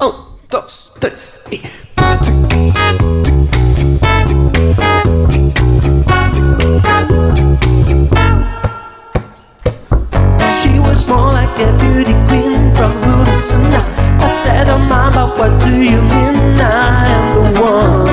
Un, 0.00 0.12
dos, 0.50 0.92
tres. 0.98 1.42
y- 1.52 1.60
more 11.12 11.32
like 11.32 11.56
a 11.58 11.70
beauty 11.82 12.14
queen 12.28 12.72
from 12.74 12.92
Rudison. 13.04 13.64
I 14.24 14.28
said, 14.42 14.68
Oh, 14.70 14.78
mama, 14.78 15.24
what 15.38 15.52
do 15.64 15.74
you 15.92 16.00
mean? 16.12 16.58
I 16.60 17.06
am 17.16 17.24
the 17.36 17.44
one 17.60 18.06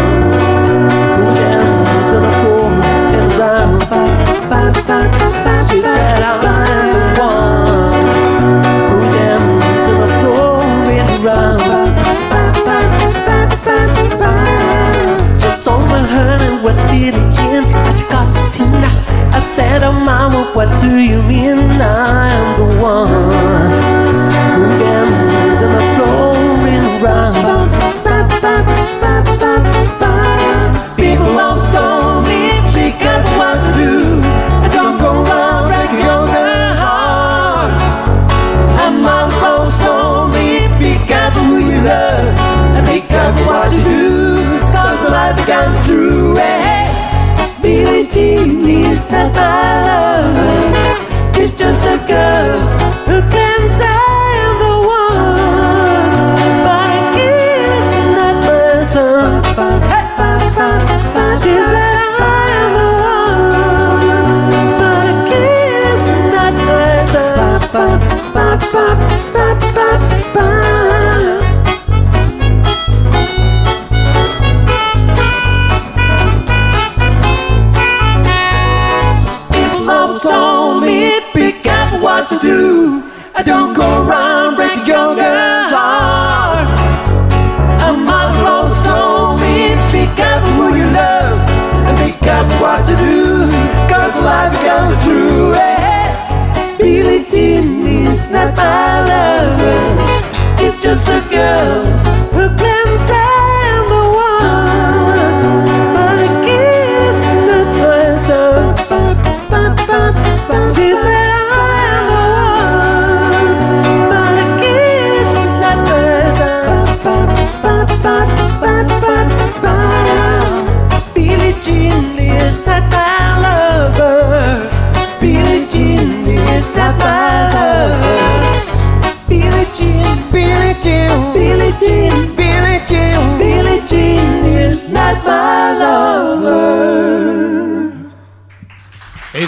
who 1.15 1.23
dances 1.37 2.13
on 2.15 2.21
the 2.27 2.31
floor 2.39 2.69
and 3.19 3.31
round. 3.41 3.81
She 5.69 5.79
said, 5.81 6.21
I 6.21 6.33
am 6.77 6.87
the 6.95 7.01
one 7.27 8.05
who 8.89 8.97
dances 9.15 9.85
on 9.91 9.95
the 10.03 10.09
floor 10.19 10.55
and 11.03 11.13
round. 11.27 11.61
She 15.41 15.49
told 15.65 15.83
me 15.91 15.99
her 16.13 16.37
name 16.37 16.63
was. 16.63 16.79
I 19.39 19.41
said, 19.41 19.83
Oh, 19.85 19.93
mama, 19.93 20.51
what 20.53 20.81
do 20.81 20.97
you 20.97 21.21
mean? 21.23 21.59
I 21.79 22.27
am 22.27 22.59
the 22.59 22.83
one 22.83 23.07
who 24.53 24.77
dances 24.77 25.61
on 25.61 25.71
the 25.75 25.95
floor 25.95 26.67
and 26.67 27.01
round. 27.01 27.78
Santa. 49.33 49.58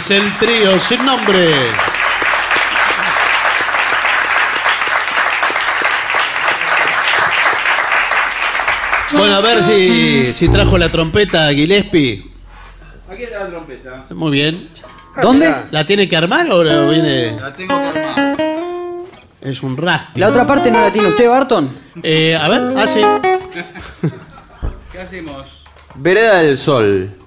Es 0.01 0.09
el 0.09 0.35
trío 0.39 0.79
sin 0.79 1.05
nombre. 1.05 1.53
Bueno, 9.11 9.35
a 9.35 9.41
ver 9.41 9.61
si, 9.61 10.33
si 10.33 10.49
trajo 10.49 10.79
la 10.79 10.89
trompeta 10.89 11.53
Gillespie. 11.53 12.31
Aquí 13.11 13.21
está 13.21 13.41
la 13.41 13.49
trompeta. 13.51 14.05
Muy 14.09 14.31
bien. 14.31 14.69
¿Dónde? 15.21 15.65
¿La 15.69 15.85
tiene 15.85 16.09
que 16.09 16.17
armar 16.17 16.49
o 16.49 16.63
la 16.63 16.81
viene.? 16.87 17.39
La 17.39 17.53
tengo 17.53 17.79
que 17.93 17.99
armar. 17.99 18.37
Es 19.39 19.61
un 19.61 19.77
rastro. 19.77 20.13
¿La 20.15 20.29
otra 20.29 20.47
parte 20.47 20.71
no 20.71 20.81
la 20.81 20.91
tiene 20.91 21.09
usted, 21.09 21.29
Barton? 21.29 21.69
Eh, 22.01 22.35
a 22.35 22.49
ver, 22.49 22.73
ah, 22.75 22.87
sí. 22.87 23.01
¿Qué 24.91 24.99
hacemos? 24.99 25.63
Vereda 25.93 26.39
del 26.39 26.57
Sol. 26.57 27.20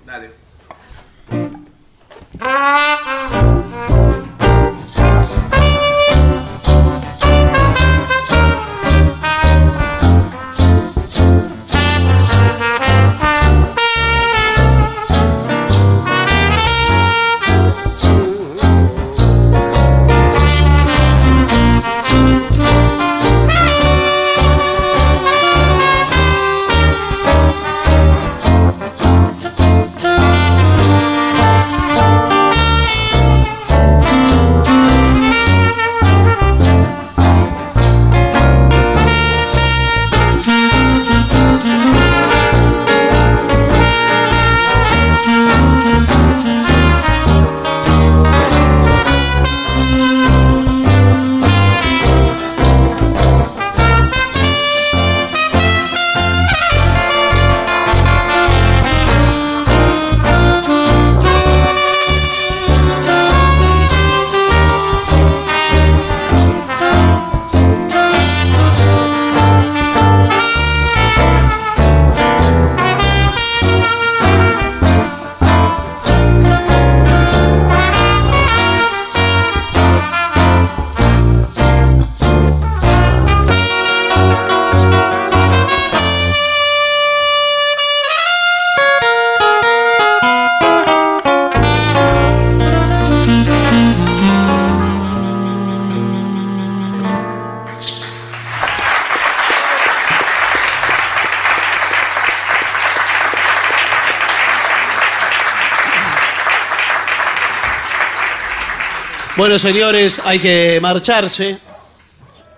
Bueno, 109.44 109.58
señores, 109.58 110.22
hay 110.24 110.38
que 110.38 110.78
marcharse. 110.80 111.58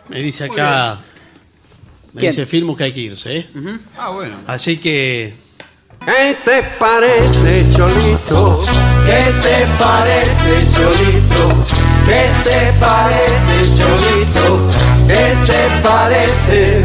Me 0.08 0.20
dice 0.20 0.44
acá. 0.44 1.00
Me 2.12 2.20
¿Quién? 2.20 2.30
dice 2.30 2.46
Filmus 2.46 2.78
que 2.78 2.84
hay 2.84 2.92
que 2.92 3.00
irse, 3.00 3.38
¿eh? 3.38 3.46
Ah, 3.98 4.10
bueno. 4.10 4.36
Así 4.46 4.76
que. 4.76 5.34
¿Qué 6.04 6.38
te 6.44 6.62
parece, 6.78 7.66
Cholito? 7.74 8.62
¿Qué 9.04 9.34
te 9.42 9.66
parece, 9.82 10.64
Cholito? 10.76 11.66
¿Qué 12.06 12.30
te 12.44 12.72
parece, 12.78 13.74
Cholito? 13.74 14.70
¿Qué 15.08 15.36
te 15.44 15.82
parece? 15.82 16.84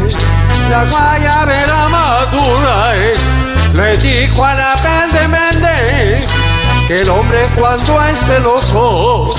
La 0.68 0.84
guayabera 0.84 1.88
madura 1.88 2.96
eh, 2.96 3.12
le 3.76 3.96
dijo 3.98 4.44
a 4.44 4.52
la 4.52 4.74
vende 4.82 5.28
vende 5.28 6.26
que 6.88 6.94
el 7.02 7.08
hombre 7.08 7.46
cuando 7.54 8.02
es 8.02 8.18
celoso 8.18 9.32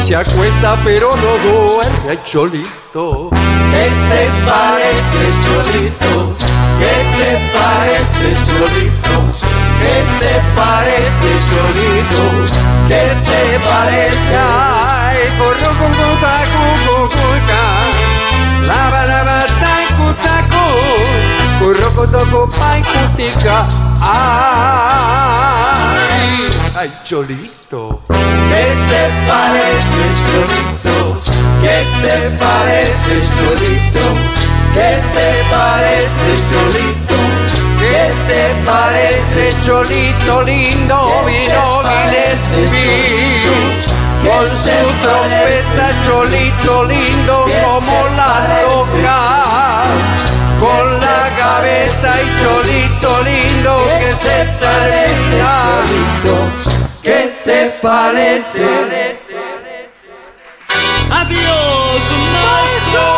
se 0.00 0.16
acuesta 0.16 0.78
pero 0.84 1.10
no 1.16 1.38
duerme, 1.38 2.18
Cholito. 2.24 3.30
¿Qué 3.30 3.90
te 4.08 4.22
parece, 4.46 5.20
Cholito? 5.44 6.36
¿Qué 6.78 6.94
te 7.18 7.30
parece, 7.56 8.26
Cholito? 8.46 9.16
¿Qué 9.80 9.96
te 10.18 10.34
parece, 10.56 11.28
Cholito? 11.50 12.24
¿Qué 12.88 13.04
te 13.28 13.42
parece? 13.68 14.36
Ay, 14.36 15.18
corro 15.38 15.70
con 15.78 15.92
cuta, 15.92 16.32
con 21.76 22.10
toco, 22.10 22.48
pai, 22.58 22.82
cutica. 22.82 23.66
Ay, 24.00 25.28
ay, 26.74 26.90
Cholito. 27.04 28.00
¿Qué 28.08 28.74
te 28.88 29.10
parece, 29.28 30.02
Cholito? 30.32 31.20
¿Qué 31.60 31.78
te 32.02 32.16
parece, 32.38 33.12
Cholito? 33.36 34.04
¿Qué 34.72 34.90
te 35.12 35.28
parece, 35.50 36.28
Cholito? 36.48 37.18
¿Qué 37.78 38.02
te 38.28 38.42
parece, 38.64 39.42
Cholito 39.62 40.34
lindo? 40.42 40.98
Vino 41.26 41.64
Gillespie 41.84 43.44
con 44.24 44.48
su 44.56 44.80
trompeta, 45.02 45.86
Cholito 46.06 46.74
lindo 46.84 47.36
como 47.62 47.96
la 48.16 48.32
toca. 48.62 50.37
Con 50.58 51.00
la 51.00 51.30
cabeza 51.38 52.14
y 52.20 52.42
Cholito 52.42 53.22
lindo 53.22 53.86
que 54.00 54.14
se 54.16 54.44
termina. 54.58 55.82
¿Qué 57.02 57.32
te 57.44 57.70
parece? 57.80 58.66
¡Adiós, 61.10 62.02
maestro! 62.32 63.17